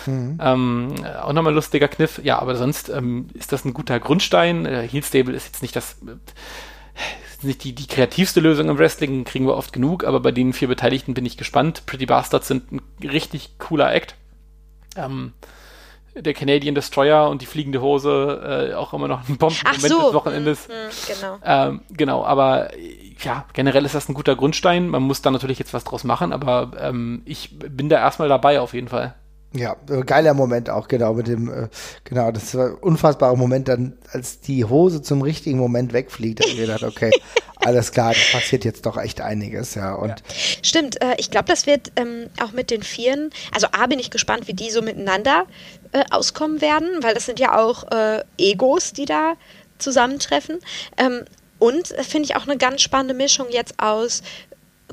Ähm, 0.06 0.94
äh, 1.04 1.16
auch 1.18 1.32
nochmal 1.34 1.52
ein 1.52 1.56
lustiger 1.56 1.88
Kniff. 1.88 2.20
Ja, 2.24 2.38
aber 2.38 2.56
sonst 2.56 2.88
ähm, 2.88 3.28
ist 3.34 3.52
das 3.52 3.64
ein 3.64 3.74
guter 3.74 4.00
Grundstein. 4.00 4.64
Äh, 4.64 4.88
Heel 4.88 5.02
Stable 5.04 5.34
ist 5.34 5.46
jetzt 5.46 5.62
nicht 5.62 5.76
das. 5.76 5.98
Äh, 6.06 6.16
ist 7.30 7.44
nicht 7.44 7.64
die, 7.64 7.74
die 7.74 7.86
kreativste 7.86 8.40
Lösung 8.40 8.68
im 8.68 8.78
Wrestling, 8.78 9.24
kriegen 9.24 9.46
wir 9.46 9.56
oft 9.56 9.72
genug, 9.72 10.04
aber 10.04 10.20
bei 10.20 10.32
den 10.32 10.52
vier 10.52 10.68
Beteiligten 10.68 11.14
bin 11.14 11.24
ich 11.24 11.36
gespannt. 11.36 11.84
Pretty 11.86 12.04
Bastards 12.06 12.48
sind 12.48 12.72
ein 12.72 12.80
richtig 13.02 13.58
cooler 13.58 13.94
Act. 13.94 14.14
Ähm, 14.96 15.32
der 16.14 16.34
Canadian 16.34 16.74
Destroyer 16.74 17.28
und 17.28 17.42
die 17.42 17.46
fliegende 17.46 17.80
Hose 17.80 18.70
äh, 18.70 18.74
auch 18.74 18.92
immer 18.92 19.08
noch 19.08 19.28
ein 19.28 19.36
Bombenmoment 19.36 19.80
so. 19.82 20.02
des 20.02 20.14
Wochenendes. 20.14 20.68
Hm, 20.68 21.14
genau. 21.14 21.38
Ähm, 21.44 21.80
genau, 21.90 22.24
aber 22.24 22.74
äh, 22.74 23.14
ja, 23.22 23.46
generell 23.52 23.84
ist 23.84 23.94
das 23.94 24.08
ein 24.08 24.14
guter 24.14 24.36
Grundstein. 24.36 24.88
Man 24.88 25.02
muss 25.02 25.22
da 25.22 25.30
natürlich 25.30 25.58
jetzt 25.58 25.74
was 25.74 25.84
draus 25.84 26.04
machen, 26.04 26.32
aber 26.32 26.72
ähm, 26.78 27.22
ich 27.24 27.58
bin 27.58 27.88
da 27.88 27.98
erstmal 27.98 28.28
dabei 28.28 28.60
auf 28.60 28.74
jeden 28.74 28.88
Fall. 28.88 29.14
Ja, 29.52 29.76
äh, 29.88 30.02
geiler 30.02 30.32
Moment 30.32 30.70
auch, 30.70 30.86
genau, 30.86 31.14
mit 31.14 31.26
dem, 31.26 31.52
äh, 31.52 31.68
genau, 32.04 32.30
das 32.30 32.54
war 32.54 32.68
ein 32.68 32.74
unfassbarer 32.74 33.34
Moment 33.34 33.66
dann, 33.66 33.98
als 34.12 34.40
die 34.40 34.64
Hose 34.64 35.02
zum 35.02 35.22
richtigen 35.22 35.58
Moment 35.58 35.92
wegfliegt, 35.92 36.38
da 36.38 36.44
hab 36.44 36.52
ich 36.52 36.60
gedacht, 36.60 36.82
okay, 36.84 37.10
alles 37.56 37.90
klar, 37.90 38.12
da 38.12 38.38
passiert 38.38 38.64
jetzt 38.64 38.86
doch 38.86 38.96
echt 38.96 39.20
einiges, 39.20 39.74
ja, 39.74 39.94
und 39.94 40.22
Stimmt, 40.62 41.02
äh, 41.02 41.16
ich 41.18 41.32
glaube, 41.32 41.46
das 41.48 41.66
wird 41.66 41.90
ähm, 41.96 42.28
auch 42.40 42.52
mit 42.52 42.70
den 42.70 42.84
Vieren, 42.84 43.30
also 43.52 43.66
A 43.72 43.88
bin 43.88 43.98
ich 43.98 44.12
gespannt, 44.12 44.46
wie 44.46 44.54
die 44.54 44.70
so 44.70 44.82
miteinander 44.82 45.46
äh, 45.92 46.04
auskommen 46.10 46.60
werden, 46.60 47.02
weil 47.02 47.14
das 47.14 47.26
sind 47.26 47.40
ja 47.40 47.58
auch 47.58 47.90
äh, 47.90 48.22
Egos, 48.38 48.92
die 48.92 49.06
da 49.06 49.34
zusammentreffen. 49.78 50.58
Ähm, 50.96 51.24
und 51.58 51.90
äh, 51.92 52.04
finde 52.04 52.26
ich 52.26 52.36
auch 52.36 52.46
eine 52.46 52.56
ganz 52.56 52.82
spannende 52.82 53.14
Mischung 53.14 53.46
jetzt 53.50 53.74
aus 53.78 54.22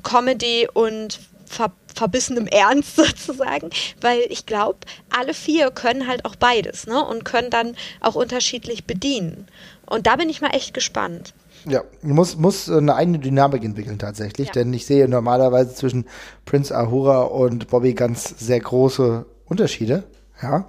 Comedy 0.03 0.67
und 0.73 1.19
ver 1.45 1.71
verbissenem 1.95 2.45
Ernst 2.51 2.95
sozusagen, 2.95 3.71
weil 4.01 4.21
ich 4.29 4.45
glaube, 4.45 4.79
alle 5.09 5.33
vier 5.33 5.71
können 5.71 6.07
halt 6.07 6.25
auch 6.25 6.35
beides, 6.35 6.85
ne? 6.85 7.03
Und 7.03 7.25
können 7.25 7.49
dann 7.49 7.75
auch 8.01 8.13
unterschiedlich 8.13 8.85
bedienen. 8.85 9.47
Und 9.87 10.05
da 10.05 10.15
bin 10.15 10.29
ich 10.29 10.39
mal 10.41 10.51
echt 10.51 10.75
gespannt. 10.75 11.33
Ja, 11.65 11.83
muss, 12.03 12.37
muss 12.37 12.69
eine 12.69 12.93
eigene 12.93 13.17
Dynamik 13.17 13.63
entwickeln 13.63 13.97
tatsächlich, 13.97 14.49
Ja. 14.49 14.53
denn 14.53 14.71
ich 14.73 14.85
sehe 14.85 15.07
normalerweise 15.07 15.73
zwischen 15.73 16.05
Prince 16.45 16.75
Ahura 16.75 17.23
und 17.23 17.67
Bobby 17.67 17.93
ganz 17.93 18.35
sehr 18.37 18.59
große 18.59 19.25
Unterschiede, 19.45 20.03
ja. 20.41 20.65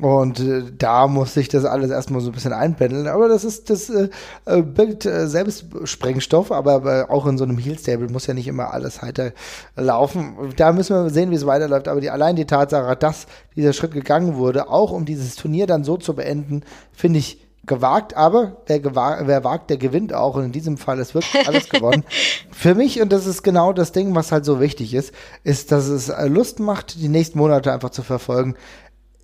Und 0.00 0.40
äh, 0.40 0.62
da 0.76 1.06
muss 1.06 1.32
sich 1.32 1.48
das 1.48 1.64
alles 1.64 1.90
erstmal 1.90 2.20
so 2.20 2.30
ein 2.30 2.34
bisschen 2.34 2.52
einpendeln. 2.52 3.08
Aber 3.08 3.28
das 3.28 3.44
ist, 3.44 3.70
das 3.70 3.88
äh, 3.88 4.08
äh, 4.44 4.60
birgt 4.60 5.06
äh, 5.06 5.26
selbst 5.26 5.64
Sprengstoff, 5.84 6.52
aber, 6.52 6.74
aber 6.74 7.10
auch 7.10 7.26
in 7.26 7.38
so 7.38 7.44
einem 7.44 7.56
Heel-Stable 7.56 8.08
muss 8.08 8.26
ja 8.26 8.34
nicht 8.34 8.48
immer 8.48 8.74
alles 8.74 9.00
heiter 9.00 9.32
laufen. 9.74 10.36
Da 10.56 10.72
müssen 10.72 10.96
wir 10.96 11.10
sehen, 11.10 11.30
wie 11.30 11.36
es 11.36 11.46
weiterläuft. 11.46 11.88
Aber 11.88 12.00
die, 12.00 12.10
allein 12.10 12.36
die 12.36 12.44
Tatsache, 12.44 12.94
dass 12.94 13.26
dieser 13.56 13.72
Schritt 13.72 13.92
gegangen 13.92 14.36
wurde, 14.36 14.68
auch 14.68 14.92
um 14.92 15.06
dieses 15.06 15.34
Turnier 15.34 15.66
dann 15.66 15.82
so 15.82 15.96
zu 15.96 16.14
beenden, 16.14 16.62
finde 16.92 17.18
ich 17.18 17.40
gewagt, 17.66 18.16
aber 18.16 18.58
wer, 18.66 18.80
gewa 18.80 19.22
wer 19.24 19.44
wagt, 19.44 19.70
der 19.70 19.76
gewinnt 19.76 20.14
auch. 20.14 20.36
Und 20.36 20.44
in 20.44 20.52
diesem 20.52 20.76
Fall 20.76 20.98
ist 20.98 21.14
wirklich 21.14 21.46
alles 21.46 21.68
gewonnen. 21.70 22.04
Für 22.50 22.74
mich, 22.74 23.00
und 23.00 23.12
das 23.12 23.26
ist 23.26 23.42
genau 23.42 23.72
das 23.72 23.92
Ding, 23.92 24.14
was 24.14 24.32
halt 24.32 24.44
so 24.44 24.60
wichtig 24.60 24.94
ist, 24.94 25.12
ist, 25.42 25.72
dass 25.72 25.88
es 25.88 26.08
äh, 26.08 26.28
Lust 26.28 26.60
macht, 26.60 27.00
die 27.00 27.08
nächsten 27.08 27.38
Monate 27.38 27.72
einfach 27.72 27.90
zu 27.90 28.02
verfolgen. 28.02 28.54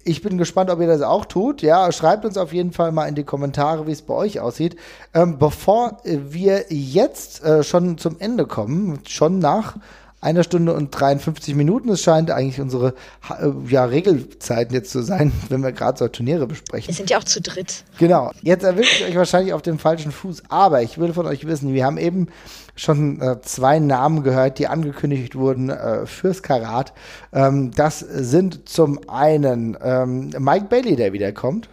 Ich 0.05 0.21
bin 0.21 0.37
gespannt, 0.37 0.69
ob 0.71 0.81
ihr 0.81 0.89
das 0.89 1.03
auch 1.03 1.25
tut. 1.25 1.63
Ja, 1.63 1.93
schreibt 1.93 2.25
uns 2.25 2.37
auf 2.37 2.53
jeden 2.53 2.73
Fall 2.73 2.91
mal 2.91 3.07
in 3.07 3.15
die 3.15 3.23
Kommentare, 3.23 3.87
wie 3.87 3.93
es 3.93 4.03
bei 4.03 4.15
euch 4.15 4.41
aussieht. 4.41 4.77
Ähm, 5.15 5.39
bevor 5.39 5.99
wir 6.05 6.65
jetzt 6.71 7.45
äh, 7.45 7.63
schon 7.63 7.99
zum 7.99 8.19
Ende 8.19 8.47
kommen, 8.47 8.99
schon 9.07 9.39
nach 9.39 9.77
einer 10.23 10.45
Stunde 10.45 10.73
und 10.73 10.91
53 10.93 11.55
Minuten. 11.57 11.91
Es 11.91 12.01
scheint 12.01 12.31
eigentlich 12.31 12.61
unsere 12.61 12.95
äh, 13.29 13.51
ja, 13.69 13.85
Regelzeiten 13.85 14.73
jetzt 14.73 14.91
zu 14.91 15.03
sein, 15.03 15.33
wenn 15.49 15.63
wir 15.63 15.73
gerade 15.73 15.99
so 15.99 16.09
Turniere 16.09 16.47
besprechen. 16.47 16.89
Wir 16.89 16.95
sind 16.95 17.11
ja 17.11 17.19
auch 17.19 17.25
zu 17.25 17.41
dritt. 17.41 17.85
Genau. 17.99 18.31
Jetzt 18.41 18.63
erwische 18.63 19.03
ich 19.03 19.11
euch 19.11 19.17
wahrscheinlich 19.17 19.53
auf 19.53 19.63
dem 19.63 19.81
falschen 19.81 20.13
Fuß. 20.13 20.45
Aber 20.49 20.81
ich 20.81 20.99
will 20.99 21.13
von 21.13 21.27
euch 21.27 21.47
wissen, 21.47 21.75
wir 21.75 21.85
haben 21.85 21.99
eben 21.99 22.29
schon 22.77 23.21
äh, 23.21 23.41
zwei 23.43 23.81
Namen 23.81 24.23
gehört, 24.23 24.61
die 24.61 24.69
angekündigt 24.69 25.35
wurden 25.35 25.71
äh, 25.71 26.07
fürs 26.07 26.43
Karat. 26.43 26.93
Ähm, 27.33 27.73
das 27.73 27.99
sind 27.99 28.69
zum 28.69 29.01
einen 29.09 29.77
ähm, 29.83 30.31
Mike 30.39 30.67
Bailey, 30.71 30.95
der 30.95 31.13
wiederkommt. 31.13 31.69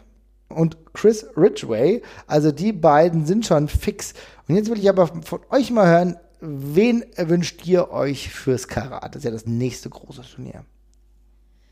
Und 0.50 0.76
Chris 0.94 1.28
Ridgway. 1.38 2.02
Also 2.26 2.52
die 2.52 2.74
beiden 2.74 3.28
sind 3.28 3.46
schon 3.46 3.68
fix. 3.68 4.16
Und 4.48 4.56
jetzt 4.56 4.72
will 4.72 4.80
ich 4.80 4.90
aber 4.90 5.06
von 5.06 5.40
euch 5.52 5.70
mal 5.70 5.88
hören, 5.88 6.16
wen 6.42 7.04
wünscht 7.18 7.66
ihr 7.66 7.92
euch 7.92 8.30
fürs 8.30 8.68
Karat? 8.68 9.16
Das 9.16 9.20
ist 9.20 9.26
ja 9.26 9.32
das 9.32 9.46
nächste 9.46 9.90
große 9.90 10.22
Turnier. 10.24 10.64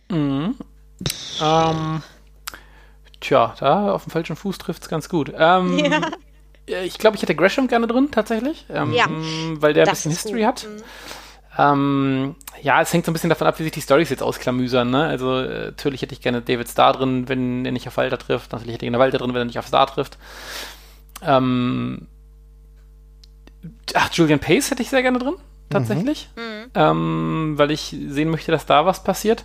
Ähm, 0.10 2.02
tja, 3.20 3.56
da 3.60 3.92
auf 3.92 4.04
dem 4.04 4.12
falschen 4.12 4.36
Fuß 4.36 4.58
trifft 4.58 4.84
es 4.84 4.90
ganz 4.90 5.10
gut. 5.10 5.32
Ähm, 5.38 5.78
Ja. 5.80 6.02
äh, 6.68 6.86
Ich 6.86 6.98
glaube, 6.98 7.16
ich 7.16 7.22
hätte 7.22 7.36
Gresham 7.36 7.68
gerne 7.68 7.88
drin, 7.88 8.10
tatsächlich. 8.12 8.66
Ähm, 8.70 8.92
Ja. 8.94 9.06
Weil 9.62 9.74
der 9.74 9.84
ein 9.84 9.90
Das 9.90 10.00
bisschen 10.00 10.12
ist 10.12 10.24
History 10.24 10.42
gut. 10.42 10.48
hat. 10.48 10.68
Ähm, 11.60 12.36
ja, 12.62 12.82
es 12.82 12.94
hängt 12.94 13.06
so 13.06 13.12
ein 13.12 13.14
bisschen 13.14 13.30
davon 13.32 13.48
ab, 13.48 13.58
wie 13.60 13.64
sich 13.64 13.72
die 13.72 13.82
Storys 13.82 14.10
jetzt 14.12 14.22
ausklamüsern. 14.22 14.90
Ne? 14.92 15.06
Also 15.06 15.40
äh, 15.40 15.66
natürlich 15.68 16.04
hätte 16.04 16.14
ich 16.14 16.22
gerne 16.22 16.42
David 16.42 16.70
Starr 16.70 16.94
drin, 16.94 17.28
wenn 17.30 17.66
er 17.66 17.72
nicht 17.72 17.88
auf 17.88 17.98
Walter 17.98 18.20
trifft. 18.20 18.52
Natürlich 18.52 18.76
hätte 18.76 18.86
ich 18.86 18.92
gerne 18.92 19.00
Walter 19.00 19.18
drin, 19.18 19.30
wenn 19.34 19.42
er 19.42 19.46
nicht 19.46 19.58
auf 19.58 19.66
Starr 19.68 19.88
trifft. 19.88 20.20
Ähm, 21.24 22.08
ach, 23.94 24.12
Julian 24.14 24.40
Pace 24.40 24.72
hätte 24.72 24.82
ich 24.82 24.90
sehr 24.90 25.02
gerne 25.02 25.20
drin, 25.20 25.36
tatsächlich. 25.70 26.30
Ähm, 26.76 27.54
weil 27.58 27.72
ich 27.72 27.96
sehen 28.10 28.30
möchte, 28.30 28.52
dass 28.52 28.66
da 28.66 28.86
was 28.86 29.04
passiert. 29.04 29.44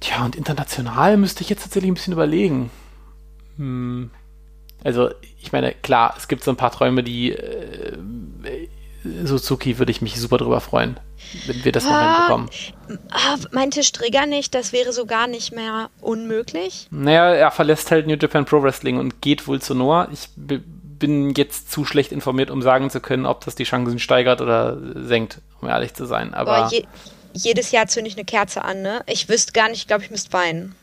Tja, 0.00 0.24
und 0.24 0.36
international 0.36 1.16
müsste 1.16 1.42
ich 1.42 1.48
jetzt 1.50 1.62
tatsächlich 1.62 1.90
ein 1.90 1.94
bisschen 1.94 2.12
überlegen. 2.12 2.70
Hm. 3.56 4.10
Also, 4.84 5.10
ich 5.40 5.52
meine, 5.52 5.72
klar, 5.74 6.14
es 6.16 6.26
gibt 6.26 6.42
so 6.42 6.50
ein 6.50 6.56
paar 6.56 6.72
Träume, 6.72 7.02
die 7.04 7.30
äh, 7.32 7.96
Suzuki 9.24 9.78
würde 9.78 9.90
ich 9.92 10.02
mich 10.02 10.20
super 10.20 10.38
drüber 10.38 10.60
freuen, 10.60 10.98
wenn 11.46 11.64
wir 11.64 11.72
das 11.72 11.84
noch 11.84 11.92
Ah. 11.92 12.16
hinbekommen. 12.16 12.50
Ah, 13.10 13.36
meinte 13.52 13.82
Strigger 13.82 14.26
nicht, 14.26 14.54
das 14.54 14.72
wäre 14.72 14.92
so 14.92 15.06
gar 15.06 15.26
nicht 15.28 15.52
mehr 15.52 15.90
unmöglich. 16.00 16.88
Naja, 16.90 17.32
er 17.32 17.50
verlässt 17.50 17.90
halt 17.90 18.06
New 18.06 18.16
Japan 18.16 18.44
Pro 18.44 18.62
Wrestling 18.62 18.98
und 18.98 19.20
geht 19.20 19.46
wohl 19.48 19.60
zu 19.60 19.74
Noah. 19.74 20.08
Ich 20.12 20.28
bin 21.02 21.34
jetzt 21.34 21.72
zu 21.72 21.84
schlecht 21.84 22.12
informiert, 22.12 22.48
um 22.48 22.62
sagen 22.62 22.88
zu 22.88 23.00
können, 23.00 23.26
ob 23.26 23.44
das 23.44 23.56
die 23.56 23.64
Chancen 23.64 23.98
steigert 23.98 24.40
oder 24.40 24.78
senkt, 24.94 25.40
um 25.60 25.68
ehrlich 25.68 25.94
zu 25.94 26.06
sein. 26.06 26.32
Aber 26.32 26.62
Boah, 26.62 26.70
je, 26.70 26.84
jedes 27.32 27.72
Jahr 27.72 27.88
zünde 27.88 28.08
ich 28.08 28.16
eine 28.16 28.24
Kerze 28.24 28.62
an, 28.62 28.82
ne? 28.82 29.02
Ich 29.06 29.28
wüsste 29.28 29.52
gar 29.52 29.68
nicht, 29.68 29.78
ich 29.78 29.86
glaube, 29.88 30.04
ich 30.04 30.12
müsste 30.12 30.32
weinen. 30.32 30.76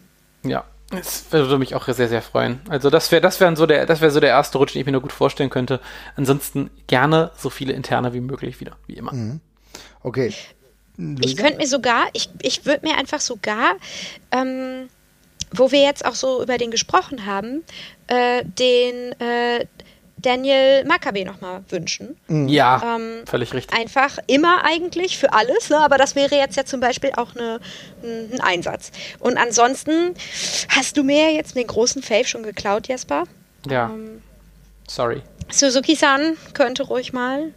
Ja, 0.43 0.65
es 0.91 1.31
würde 1.31 1.57
mich 1.57 1.73
auch 1.73 1.87
sehr, 1.87 2.09
sehr 2.09 2.21
freuen. 2.21 2.59
Also 2.67 2.89
das 2.89 3.13
wäre 3.13 3.21
das 3.21 3.39
wär 3.39 3.55
so 3.55 3.65
der, 3.65 3.85
das 3.85 4.01
wäre 4.01 4.11
so 4.11 4.19
der 4.19 4.31
erste 4.31 4.57
Rutsch, 4.57 4.73
den 4.73 4.81
ich 4.81 4.85
mir 4.85 4.91
nur 4.91 5.01
gut 5.01 5.13
vorstellen 5.13 5.49
könnte. 5.49 5.79
Ansonsten 6.17 6.69
gerne 6.87 7.31
so 7.37 7.49
viele 7.49 7.71
interne 7.71 8.13
wie 8.13 8.19
möglich 8.19 8.59
wieder, 8.59 8.75
wie 8.87 8.95
immer. 8.95 9.39
Okay. 10.03 10.33
Ich 11.21 11.37
könnte 11.37 11.59
mir 11.59 11.67
sogar, 11.67 12.07
ich, 12.11 12.29
ich 12.41 12.65
würde 12.65 12.85
mir 12.85 12.97
einfach 12.97 13.21
sogar, 13.21 13.75
ähm, 14.31 14.89
wo 15.53 15.71
wir 15.71 15.81
jetzt 15.81 16.03
auch 16.03 16.15
so 16.15 16.43
über 16.43 16.57
den 16.57 16.71
gesprochen 16.71 17.25
haben, 17.25 17.63
äh, 18.07 18.43
den 18.43 19.13
äh, 19.21 19.65
Daniel 20.21 20.85
Maccabi 20.85 21.23
nochmal 21.25 21.63
wünschen. 21.69 22.17
Ja, 22.27 22.95
Ähm, 22.95 23.25
völlig 23.25 23.53
richtig. 23.53 23.77
Einfach 23.77 24.17
immer 24.27 24.63
eigentlich 24.63 25.17
für 25.17 25.33
alles, 25.33 25.69
ne? 25.69 25.77
aber 25.77 25.97
das 25.97 26.15
wäre 26.15 26.35
jetzt 26.35 26.55
ja 26.55 26.65
zum 26.65 26.79
Beispiel 26.79 27.11
auch 27.15 27.35
eine, 27.35 27.59
ein 28.03 28.29
ein 28.33 28.41
Einsatz. 28.41 28.91
Und 29.19 29.37
ansonsten 29.37 30.13
hast 30.69 30.97
du 30.97 31.03
mir 31.03 31.33
jetzt 31.33 31.55
den 31.55 31.67
großen 31.67 32.01
Fave 32.03 32.25
schon 32.25 32.43
geklaut, 32.43 32.87
Jesper. 32.87 33.23
Ja. 33.67 33.85
ähm, 33.89 34.21
Sorry. 34.87 35.21
Suzuki-san 35.51 36.37
könnte 36.53 36.83
ruhig 36.83 37.13
mal 37.13 37.51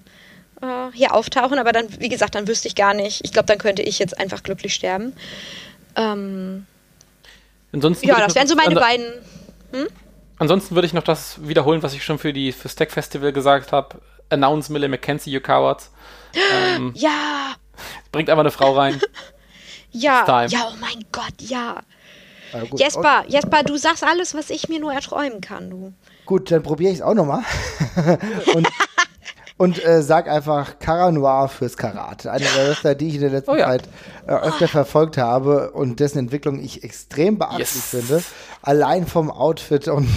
äh, 0.60 0.66
hier 0.92 1.14
auftauchen, 1.14 1.58
aber 1.58 1.72
dann, 1.72 1.86
wie 2.00 2.08
gesagt, 2.08 2.34
dann 2.34 2.46
wüsste 2.48 2.68
ich 2.68 2.74
gar 2.74 2.94
nicht. 2.94 3.24
Ich 3.24 3.32
glaube, 3.32 3.46
dann 3.46 3.58
könnte 3.58 3.82
ich 3.82 3.98
jetzt 3.98 4.18
einfach 4.18 4.42
glücklich 4.42 4.74
sterben. 4.74 5.14
Ähm, 5.96 6.66
Ansonsten 7.72 8.06
ja, 8.06 8.18
das 8.18 8.34
wären 8.34 8.46
so 8.46 8.54
meine 8.54 8.74
beiden. 8.74 9.04
Ansonsten 10.42 10.74
würde 10.74 10.86
ich 10.86 10.92
noch 10.92 11.04
das 11.04 11.46
wiederholen, 11.46 11.84
was 11.84 11.94
ich 11.94 12.02
schon 12.02 12.18
für 12.18 12.32
die 12.32 12.50
für 12.50 12.68
Stack 12.68 12.90
Festival 12.90 13.32
gesagt 13.32 13.70
habe. 13.70 14.00
Announce 14.28 14.72
Millie 14.72 14.88
McKenzie, 14.88 15.30
you 15.30 15.38
cowards. 15.40 15.92
Ähm, 16.34 16.92
Ja, 16.96 17.54
bringt 18.10 18.28
einfach 18.28 18.40
eine 18.40 18.50
Frau 18.50 18.72
rein. 18.72 19.00
ja, 19.92 20.44
ja, 20.46 20.68
oh 20.68 20.74
mein 20.80 21.04
Gott, 21.12 21.34
ja. 21.38 21.80
Gut. 22.70 22.80
Jesper, 22.80 23.22
Jesper, 23.28 23.62
du 23.62 23.76
sagst 23.76 24.02
alles, 24.02 24.34
was 24.34 24.50
ich 24.50 24.68
mir 24.68 24.80
nur 24.80 24.92
erträumen 24.92 25.40
kann, 25.40 25.70
du. 25.70 25.92
Gut, 26.26 26.50
dann 26.50 26.64
probiere 26.64 26.90
ich 26.90 26.98
es 26.98 27.02
auch 27.02 27.14
nochmal. 27.14 27.44
und 28.56 28.66
und 29.58 29.84
äh, 29.84 30.02
sag 30.02 30.28
einfach 30.28 30.78
Cara 30.78 31.10
Noir 31.12 31.48
fürs 31.48 31.76
Karat. 31.76 32.26
Eine 32.26 32.44
der 32.56 32.68
Wrestler, 32.68 32.94
die 32.94 33.08
ich 33.08 33.14
in 33.16 33.20
der 33.22 33.30
letzten 33.30 33.50
Oh 33.52 33.56
ja. 33.56 33.66
Zeit 33.66 33.88
äh, 34.26 34.32
öfter 34.32 34.68
verfolgt 34.68 35.18
habe 35.18 35.70
und 35.72 36.00
dessen 36.00 36.18
Entwicklung 36.18 36.58
ich 36.60 36.82
extrem 36.84 37.38
beachtlich 37.38 37.68
Yes. 37.68 37.86
finde. 37.90 38.22
Allein 38.62 39.06
vom 39.06 39.30
Outfit 39.30 39.88
und, 39.88 40.08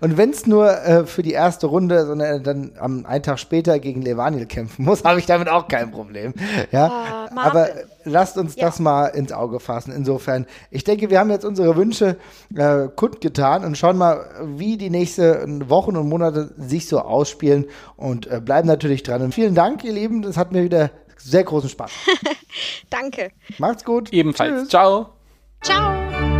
und 0.00 0.16
wenn 0.16 0.30
es 0.30 0.46
nur 0.46 0.70
äh, 0.70 1.04
für 1.06 1.22
die 1.22 1.32
erste 1.32 1.66
Runde, 1.66 2.06
sondern 2.06 2.26
er 2.28 2.40
dann 2.40 2.72
am 2.78 3.04
einen 3.06 3.22
Tag 3.22 3.38
später 3.38 3.78
gegen 3.78 4.02
Levanil 4.02 4.46
kämpfen 4.46 4.84
muss, 4.84 5.04
habe 5.04 5.18
ich 5.18 5.26
damit 5.26 5.48
auch 5.48 5.68
kein 5.68 5.90
Problem. 5.90 6.34
Ja, 6.72 6.86
Ah, 6.86 7.30
aber 7.36 7.68
lasst 8.04 8.36
uns 8.38 8.56
Ja. 8.56 8.66
das 8.66 8.78
mal 8.80 9.06
ins 9.06 9.32
Auge 9.32 9.60
fassen. 9.60 9.92
Insofern, 9.92 10.46
ich 10.70 10.84
denke, 10.84 11.10
wir 11.10 11.18
haben 11.20 11.30
jetzt 11.30 11.44
unsere 11.44 11.76
Wünsche 11.76 12.16
äh, 12.54 12.88
kundgetan 12.94 13.64
und 13.64 13.76
schauen 13.78 13.98
mal, 13.98 14.24
wie 14.56 14.76
die 14.76 14.90
nächsten 14.90 15.68
Wochen 15.70 15.96
und 15.96 16.08
Monate 16.08 16.52
sich 16.56 16.88
so 16.88 17.00
ausspielen 17.00 17.66
und 17.96 18.26
äh, 18.26 18.40
bleiben 18.40 18.68
natürlich 18.68 19.02
dran. 19.02 19.22
Und 19.22 19.34
vielen 19.34 19.54
Dank, 19.54 19.84
ihr 19.84 19.92
Lieben. 19.92 20.22
Das 20.22 20.36
hat 20.36 20.52
mir 20.52 20.62
wieder 20.64 20.90
sehr 21.16 21.44
großen 21.44 21.68
Spaß. 21.68 21.90
Danke. 22.90 23.30
Macht's 23.58 23.84
gut. 23.84 24.12
Ebenfalls. 24.12 24.60
Tschüss. 24.62 24.68
Ciao. 24.68 25.10
Ciao. 25.62 26.39